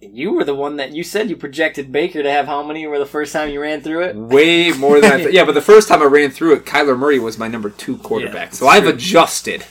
You 0.00 0.32
were 0.32 0.44
the 0.44 0.54
one 0.54 0.76
that 0.76 0.92
you 0.92 1.02
said 1.02 1.30
you 1.30 1.36
projected 1.36 1.90
Baker 1.90 2.22
to 2.22 2.30
have 2.30 2.46
how 2.46 2.62
many 2.62 2.86
were 2.86 2.98
the 2.98 3.06
first 3.06 3.32
time 3.32 3.48
you 3.48 3.60
ran 3.60 3.80
through 3.80 4.04
it? 4.04 4.16
Way 4.16 4.72
more 4.72 5.00
than 5.00 5.12
I 5.12 5.16
th- 5.22 5.32
yeah, 5.32 5.44
but 5.44 5.52
the 5.54 5.62
first 5.62 5.88
time 5.88 6.02
I 6.02 6.06
ran 6.06 6.30
through 6.30 6.54
it, 6.54 6.66
Kyler 6.66 6.98
Murray 6.98 7.18
was 7.18 7.38
my 7.38 7.48
number 7.48 7.70
two 7.70 7.96
quarterback. 7.98 8.50
Yeah, 8.50 8.54
so 8.54 8.68
I've 8.68 8.86
adjusted. 8.86 9.64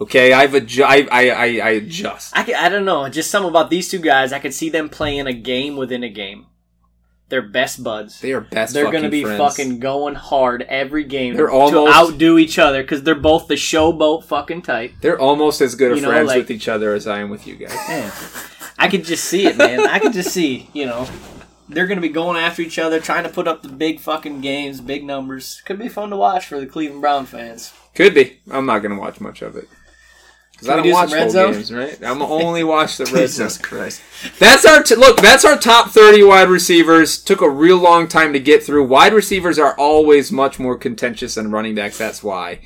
Okay, 0.00 0.32
I've 0.32 0.52
adju- 0.52 0.84
I, 0.84 1.06
I, 1.12 1.30
I, 1.30 1.44
I 1.68 1.70
adjust. 1.72 2.36
I, 2.36 2.52
I 2.56 2.68
don't 2.68 2.84
know, 2.84 3.08
just 3.08 3.30
something 3.30 3.50
about 3.50 3.70
these 3.70 3.88
two 3.88 3.98
guys. 4.00 4.32
I 4.32 4.38
could 4.38 4.54
see 4.54 4.70
them 4.70 4.88
playing 4.88 5.26
a 5.26 5.32
game 5.32 5.76
within 5.76 6.02
a 6.02 6.08
game. 6.08 6.46
They're 7.28 7.42
best 7.42 7.84
buds. 7.84 8.20
They 8.20 8.32
are 8.32 8.40
best. 8.40 8.74
They're 8.74 8.90
going 8.90 9.04
to 9.04 9.08
be 9.08 9.22
friends. 9.22 9.38
fucking 9.38 9.78
going 9.78 10.16
hard 10.16 10.62
every 10.62 11.04
game 11.04 11.36
They're 11.36 11.46
to 11.46 11.86
outdo 11.88 12.38
each 12.38 12.58
other 12.58 12.82
because 12.82 13.04
they're 13.04 13.14
both 13.14 13.46
the 13.46 13.54
showboat 13.54 14.24
fucking 14.24 14.62
type. 14.62 14.94
They're 15.00 15.20
almost 15.20 15.60
as 15.60 15.76
good 15.76 15.92
of 15.92 15.98
You 15.98 16.02
know, 16.02 16.08
friends 16.10 16.26
like- 16.26 16.38
with 16.38 16.50
each 16.50 16.66
other 16.66 16.92
as 16.92 17.06
I 17.06 17.20
am 17.20 17.30
with 17.30 17.46
you 17.46 17.54
guys. 17.54 17.72
Man, 17.86 18.10
I 18.80 18.88
could 18.88 19.04
just 19.04 19.24
see 19.24 19.46
it, 19.46 19.56
man. 19.56 19.80
I 19.86 19.98
could 19.98 20.14
just 20.14 20.30
see, 20.30 20.68
you 20.72 20.86
know, 20.86 21.06
they're 21.68 21.86
going 21.86 21.98
to 21.98 22.02
be 22.02 22.08
going 22.12 22.36
after 22.38 22.62
each 22.62 22.78
other, 22.78 22.98
trying 22.98 23.24
to 23.24 23.28
put 23.28 23.46
up 23.46 23.62
the 23.62 23.68
big 23.68 24.00
fucking 24.00 24.40
games, 24.40 24.80
big 24.80 25.04
numbers. 25.04 25.62
Could 25.66 25.78
be 25.78 25.88
fun 25.88 26.10
to 26.10 26.16
watch 26.16 26.46
for 26.46 26.58
the 26.58 26.66
Cleveland 26.66 27.02
Brown 27.02 27.26
fans. 27.26 27.72
Could 27.94 28.14
be. 28.14 28.40
I'm 28.50 28.64
not 28.64 28.78
going 28.78 28.94
to 28.94 29.00
watch 29.00 29.20
much 29.20 29.42
of 29.42 29.54
it. 29.54 29.68
Because 30.52 30.68
I 30.68 30.72
Can 30.74 30.76
don't 30.78 30.86
do 30.86 30.92
watch 30.94 31.12
red 31.12 31.30
zone? 31.30 31.52
games, 31.52 31.72
right? 31.72 31.98
I'm 32.02 32.22
only 32.22 32.64
watch 32.64 32.96
the 32.96 33.04
red 33.14 33.28
zone. 33.28 33.46
Jesus 33.48 33.58
Christ. 33.58 34.02
That's 34.38 34.64
our 34.66 34.82
t- 34.82 34.94
look. 34.94 35.18
That's 35.20 35.44
our 35.44 35.56
top 35.56 35.90
thirty 35.90 36.22
wide 36.22 36.48
receivers. 36.48 37.22
Took 37.22 37.40
a 37.40 37.48
real 37.48 37.78
long 37.78 38.08
time 38.08 38.32
to 38.34 38.40
get 38.40 38.62
through. 38.62 38.86
Wide 38.86 39.14
receivers 39.14 39.58
are 39.58 39.74
always 39.78 40.30
much 40.32 40.58
more 40.58 40.76
contentious 40.76 41.34
than 41.36 41.50
running 41.50 41.74
backs. 41.74 41.96
That's 41.98 42.22
why. 42.22 42.60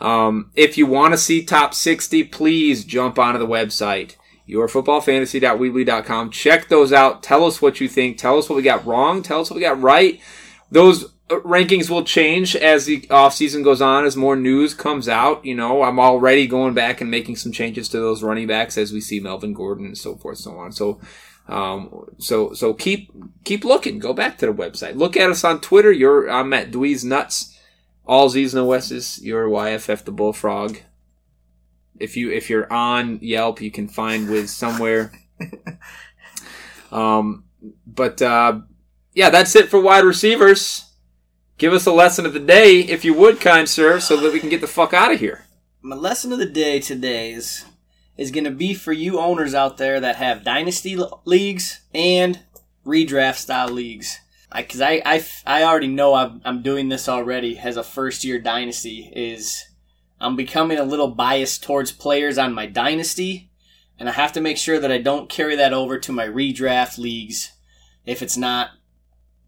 Um, 0.00 0.50
if 0.56 0.76
you 0.76 0.86
want 0.86 1.14
to 1.14 1.18
see 1.18 1.44
top 1.44 1.72
sixty, 1.72 2.24
please 2.24 2.84
jump 2.84 3.16
onto 3.18 3.38
the 3.38 3.46
website 3.46 4.16
yourfootballfantasy.weebly.com. 4.48 6.30
Check 6.30 6.68
those 6.68 6.92
out. 6.92 7.22
Tell 7.22 7.44
us 7.44 7.60
what 7.60 7.80
you 7.80 7.88
think. 7.88 8.18
Tell 8.18 8.38
us 8.38 8.48
what 8.48 8.56
we 8.56 8.62
got 8.62 8.86
wrong. 8.86 9.22
Tell 9.22 9.40
us 9.40 9.50
what 9.50 9.56
we 9.56 9.62
got 9.62 9.80
right. 9.80 10.20
Those 10.70 11.04
uh, 11.30 11.40
rankings 11.40 11.90
will 11.90 12.04
change 12.04 12.54
as 12.54 12.86
the 12.86 13.00
offseason 13.02 13.64
goes 13.64 13.80
on, 13.80 14.04
as 14.04 14.16
more 14.16 14.36
news 14.36 14.74
comes 14.74 15.08
out. 15.08 15.44
You 15.44 15.54
know, 15.54 15.82
I'm 15.82 15.98
already 15.98 16.46
going 16.46 16.74
back 16.74 17.00
and 17.00 17.10
making 17.10 17.36
some 17.36 17.52
changes 17.52 17.88
to 17.90 17.98
those 17.98 18.22
running 18.22 18.46
backs 18.46 18.78
as 18.78 18.92
we 18.92 19.00
see 19.00 19.20
Melvin 19.20 19.52
Gordon 19.52 19.86
and 19.86 19.98
so 19.98 20.16
forth, 20.16 20.38
and 20.38 20.44
so 20.44 20.58
on. 20.58 20.72
So, 20.72 21.00
um, 21.48 22.06
so, 22.18 22.52
so 22.52 22.74
keep, 22.74 23.12
keep 23.44 23.64
looking. 23.64 23.98
Go 23.98 24.12
back 24.12 24.38
to 24.38 24.46
the 24.46 24.52
website. 24.52 24.96
Look 24.96 25.16
at 25.16 25.30
us 25.30 25.44
on 25.44 25.60
Twitter. 25.60 25.90
You're, 25.90 26.30
I'm 26.30 26.52
at 26.52 26.70
Dweez 26.70 27.04
Nuts. 27.04 27.52
All 28.06 28.28
Z's 28.28 28.54
no 28.54 28.70
S's. 28.72 29.20
You're 29.22 29.48
YFF 29.48 30.04
the 30.04 30.12
Bullfrog. 30.12 30.78
If 31.98 32.16
you, 32.16 32.30
if 32.30 32.50
you're 32.50 32.72
on 32.72 33.18
Yelp, 33.22 33.60
you 33.60 33.70
can 33.70 33.88
find 33.88 34.28
Wiz 34.28 34.52
somewhere. 34.52 35.12
um, 36.92 37.44
but, 37.86 38.20
uh, 38.22 38.60
yeah, 39.14 39.30
that's 39.30 39.56
it 39.56 39.68
for 39.68 39.80
wide 39.80 40.04
receivers. 40.04 40.90
Give 41.58 41.72
us 41.72 41.86
a 41.86 41.92
lesson 41.92 42.26
of 42.26 42.34
the 42.34 42.40
day, 42.40 42.80
if 42.80 43.04
you 43.04 43.14
would, 43.14 43.40
kind 43.40 43.66
sir, 43.66 43.98
so 43.98 44.16
that 44.18 44.32
we 44.32 44.40
can 44.40 44.50
get 44.50 44.60
the 44.60 44.66
fuck 44.66 44.92
out 44.92 45.12
of 45.12 45.20
here. 45.20 45.46
My 45.80 45.96
lesson 45.96 46.32
of 46.32 46.38
the 46.38 46.46
day 46.46 46.80
today 46.80 47.32
is 47.32 47.64
is 48.16 48.30
going 48.30 48.44
to 48.44 48.50
be 48.50 48.74
for 48.74 48.92
you 48.92 49.18
owners 49.18 49.54
out 49.54 49.76
there 49.76 50.00
that 50.00 50.16
have 50.16 50.42
dynasty 50.42 50.94
l- 50.94 51.20
leagues 51.24 51.80
and 51.94 52.40
redraft 52.84 53.36
style 53.36 53.68
leagues. 53.68 54.18
Because 54.54 54.80
I, 54.80 55.02
I, 55.04 55.24
I 55.46 55.62
already 55.64 55.88
know 55.88 56.14
I'm, 56.14 56.40
I'm 56.44 56.62
doing 56.62 56.88
this 56.88 57.08
already 57.08 57.58
as 57.58 57.76
a 57.76 57.82
first 57.82 58.24
year 58.24 58.38
dynasty. 58.38 59.12
Is 59.14 59.65
I'm 60.20 60.36
becoming 60.36 60.78
a 60.78 60.84
little 60.84 61.08
biased 61.08 61.62
towards 61.62 61.92
players 61.92 62.38
on 62.38 62.54
my 62.54 62.66
dynasty, 62.66 63.50
and 63.98 64.08
I 64.08 64.12
have 64.12 64.32
to 64.32 64.40
make 64.40 64.56
sure 64.56 64.80
that 64.80 64.92
I 64.92 64.98
don't 64.98 65.28
carry 65.28 65.56
that 65.56 65.72
over 65.72 65.98
to 65.98 66.12
my 66.12 66.26
redraft 66.26 66.98
leagues 66.98 67.52
if 68.06 68.22
it's 68.22 68.36
not 68.36 68.70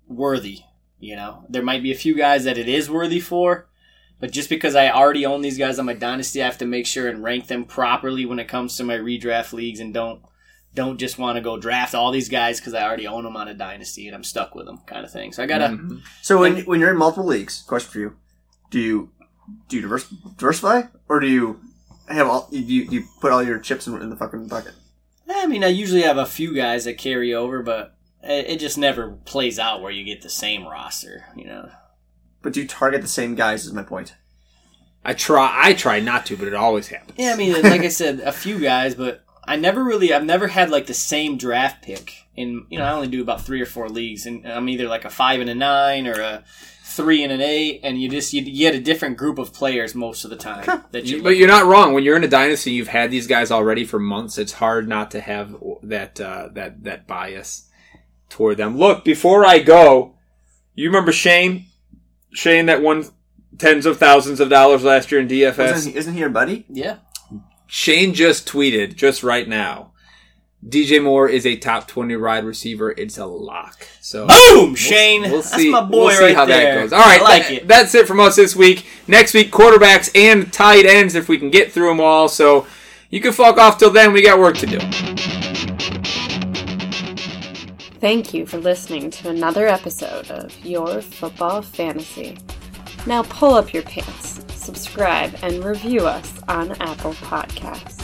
worthy. 0.06 0.60
You 1.00 1.16
know, 1.16 1.44
there 1.48 1.62
might 1.62 1.82
be 1.82 1.92
a 1.92 1.96
few 1.96 2.14
guys 2.16 2.44
that 2.44 2.58
it 2.58 2.68
is 2.68 2.90
worthy 2.90 3.20
for, 3.20 3.68
but 4.20 4.32
just 4.32 4.50
because 4.50 4.74
I 4.74 4.90
already 4.90 5.24
own 5.24 5.42
these 5.42 5.58
guys 5.58 5.78
on 5.78 5.86
my 5.86 5.94
dynasty, 5.94 6.42
I 6.42 6.46
have 6.46 6.58
to 6.58 6.66
make 6.66 6.86
sure 6.86 7.08
and 7.08 7.22
rank 7.22 7.46
them 7.46 7.64
properly 7.64 8.26
when 8.26 8.40
it 8.40 8.48
comes 8.48 8.76
to 8.76 8.84
my 8.84 8.96
redraft 8.96 9.52
leagues, 9.52 9.80
and 9.80 9.94
don't 9.94 10.22
don't 10.74 10.98
just 10.98 11.18
want 11.18 11.36
to 11.36 11.40
go 11.40 11.56
draft 11.56 11.94
all 11.94 12.12
these 12.12 12.28
guys 12.28 12.60
because 12.60 12.74
I 12.74 12.82
already 12.82 13.06
own 13.06 13.24
them 13.24 13.36
on 13.36 13.48
a 13.48 13.54
dynasty 13.54 14.06
and 14.06 14.14
I'm 14.14 14.22
stuck 14.22 14.54
with 14.54 14.66
them, 14.66 14.78
kind 14.86 15.04
of 15.04 15.10
thing. 15.10 15.32
So 15.32 15.42
I 15.42 15.46
gotta. 15.46 15.68
Mhm. 15.68 16.02
So 16.20 16.38
when 16.40 16.58
when 16.66 16.78
you're 16.80 16.90
in 16.90 16.98
multiple 16.98 17.26
leagues, 17.26 17.62
question 17.66 17.90
for 17.90 17.98
you: 18.00 18.16
Do 18.70 18.78
you 18.80 19.10
do 19.68 19.76
you 19.76 19.82
divers- 19.82 20.08
diversify, 20.36 20.82
or 21.08 21.20
do 21.20 21.26
you 21.26 21.60
have 22.08 22.26
all 22.26 22.48
you 22.50 22.60
you, 22.60 22.82
you 22.90 23.04
put 23.20 23.32
all 23.32 23.42
your 23.42 23.58
chips 23.58 23.86
in, 23.86 24.00
in 24.00 24.10
the 24.10 24.16
fucking 24.16 24.48
bucket? 24.48 24.74
I 25.30 25.46
mean, 25.46 25.62
I 25.62 25.68
usually 25.68 26.02
have 26.02 26.18
a 26.18 26.26
few 26.26 26.54
guys 26.54 26.84
that 26.84 26.98
carry 26.98 27.34
over, 27.34 27.62
but 27.62 27.94
it, 28.22 28.46
it 28.48 28.60
just 28.60 28.78
never 28.78 29.12
plays 29.24 29.58
out 29.58 29.82
where 29.82 29.92
you 29.92 30.04
get 30.04 30.22
the 30.22 30.30
same 30.30 30.66
roster. 30.66 31.26
You 31.36 31.44
know. 31.46 31.70
But 32.42 32.52
do 32.52 32.62
you 32.62 32.68
target 32.68 33.02
the 33.02 33.08
same 33.08 33.34
guys? 33.34 33.66
Is 33.66 33.72
my 33.72 33.82
point. 33.82 34.14
I 35.04 35.14
try. 35.14 35.52
I 35.54 35.74
try 35.74 36.00
not 36.00 36.26
to, 36.26 36.36
but 36.36 36.48
it 36.48 36.54
always 36.54 36.88
happens. 36.88 37.18
Yeah, 37.18 37.32
I 37.32 37.36
mean, 37.36 37.52
like 37.62 37.82
I 37.82 37.88
said, 37.88 38.20
a 38.20 38.32
few 38.32 38.58
guys, 38.58 38.94
but 38.94 39.24
I 39.44 39.56
never 39.56 39.82
really, 39.82 40.12
I've 40.12 40.24
never 40.24 40.48
had 40.48 40.70
like 40.70 40.86
the 40.86 40.94
same 40.94 41.36
draft 41.36 41.82
pick. 41.82 42.14
In 42.36 42.66
you 42.68 42.78
know, 42.78 42.84
I 42.84 42.92
only 42.92 43.08
do 43.08 43.22
about 43.22 43.42
three 43.42 43.60
or 43.60 43.66
four 43.66 43.88
leagues, 43.88 44.26
and 44.26 44.46
I'm 44.46 44.68
either 44.68 44.86
like 44.86 45.04
a 45.04 45.10
five 45.10 45.40
and 45.40 45.50
a 45.50 45.54
nine 45.54 46.06
or 46.06 46.20
a 46.20 46.44
three 46.98 47.22
and 47.22 47.32
an 47.32 47.40
eight, 47.40 47.80
and 47.82 47.98
you 48.00 48.10
just 48.10 48.34
you, 48.34 48.42
you 48.42 48.58
get 48.58 48.74
a 48.74 48.80
different 48.80 49.16
group 49.16 49.38
of 49.38 49.54
players 49.54 49.94
most 49.94 50.24
of 50.24 50.30
the 50.30 50.36
time. 50.36 50.84
that 50.92 51.06
you, 51.06 51.16
You- 51.16 51.22
but 51.22 51.36
you're 51.38 51.48
not 51.48 51.64
wrong. 51.64 51.94
When 51.94 52.04
you're 52.04 52.16
in 52.16 52.24
a 52.24 52.28
dynasty, 52.28 52.72
you've 52.72 52.88
had 52.88 53.10
these 53.10 53.26
guys 53.26 53.50
already 53.50 53.84
for 53.86 53.98
months. 53.98 54.36
It's 54.36 54.52
hard 54.52 54.86
not 54.88 55.10
to 55.12 55.20
have 55.22 55.56
that 55.82 56.20
uh, 56.20 56.50
that 56.52 56.84
that 56.84 57.06
bias 57.06 57.70
toward 58.28 58.58
them. 58.58 58.76
Look, 58.76 59.04
before 59.04 59.46
I 59.46 59.60
go, 59.60 60.16
you 60.74 60.88
remember 60.88 61.12
Shane? 61.12 61.64
Shane 62.34 62.66
that 62.66 62.82
won 62.82 63.04
tens 63.56 63.86
of 63.86 63.96
thousands 63.98 64.38
of 64.40 64.50
dollars 64.50 64.84
last 64.84 65.10
year 65.10 65.20
in 65.22 65.28
DFS. 65.28 65.74
Isn't 65.76 65.92
he, 65.92 65.98
isn't 65.98 66.12
he 66.14 66.20
your 66.20 66.28
buddy? 66.28 66.66
yeah, 66.68 66.96
Shane 67.66 68.12
just 68.14 68.46
tweeted 68.48 68.96
just 68.96 69.22
right 69.22 69.48
now. 69.48 69.92
DJ 70.66 71.02
Moore 71.02 71.28
is 71.28 71.46
a 71.46 71.56
top 71.56 71.86
twenty 71.86 72.16
wide 72.16 72.44
receiver. 72.44 72.90
It's 72.90 73.16
a 73.16 73.24
lock. 73.26 73.86
So 74.00 74.26
boom, 74.26 74.74
Shane. 74.74 75.22
We'll 75.22 75.42
That's 75.42 75.54
see. 75.54 75.70
my 75.70 75.82
boy 75.82 76.06
we'll 76.06 76.10
see 76.16 76.24
right 76.24 76.34
how 76.34 76.46
there. 76.46 76.74
that 76.74 76.80
goes. 76.82 76.92
All 76.92 76.98
right, 77.00 77.20
I 77.20 77.24
like 77.24 77.42
that- 77.44 77.52
it. 77.52 77.68
That's 77.68 77.94
it 77.94 78.08
from 78.08 78.18
us 78.18 78.34
this 78.36 78.56
week. 78.56 78.84
Next 79.06 79.34
week, 79.34 79.52
quarterbacks 79.52 80.10
and 80.16 80.52
tight 80.52 80.84
ends 80.84 81.14
if 81.14 81.28
we 81.28 81.38
can 81.38 81.50
get 81.50 81.70
through 81.70 81.88
them 81.88 82.00
all. 82.00 82.28
So 82.28 82.66
you 83.08 83.20
can 83.20 83.32
fuck 83.32 83.56
off 83.56 83.78
till 83.78 83.90
then. 83.90 84.12
We 84.12 84.20
got 84.22 84.38
work 84.40 84.56
to 84.58 84.66
do. 84.66 84.78
Thank 88.00 88.32
you 88.34 88.46
for 88.46 88.58
listening 88.58 89.10
to 89.10 89.28
another 89.28 89.66
episode 89.68 90.30
of 90.30 90.56
Your 90.64 91.00
Football 91.02 91.62
Fantasy. 91.62 92.36
Now 93.06 93.22
pull 93.24 93.54
up 93.54 93.72
your 93.72 93.82
pants, 93.84 94.40
subscribe, 94.54 95.34
and 95.42 95.64
review 95.64 96.00
us 96.06 96.32
on 96.48 96.72
Apple 96.80 97.12
Podcasts. 97.14 97.97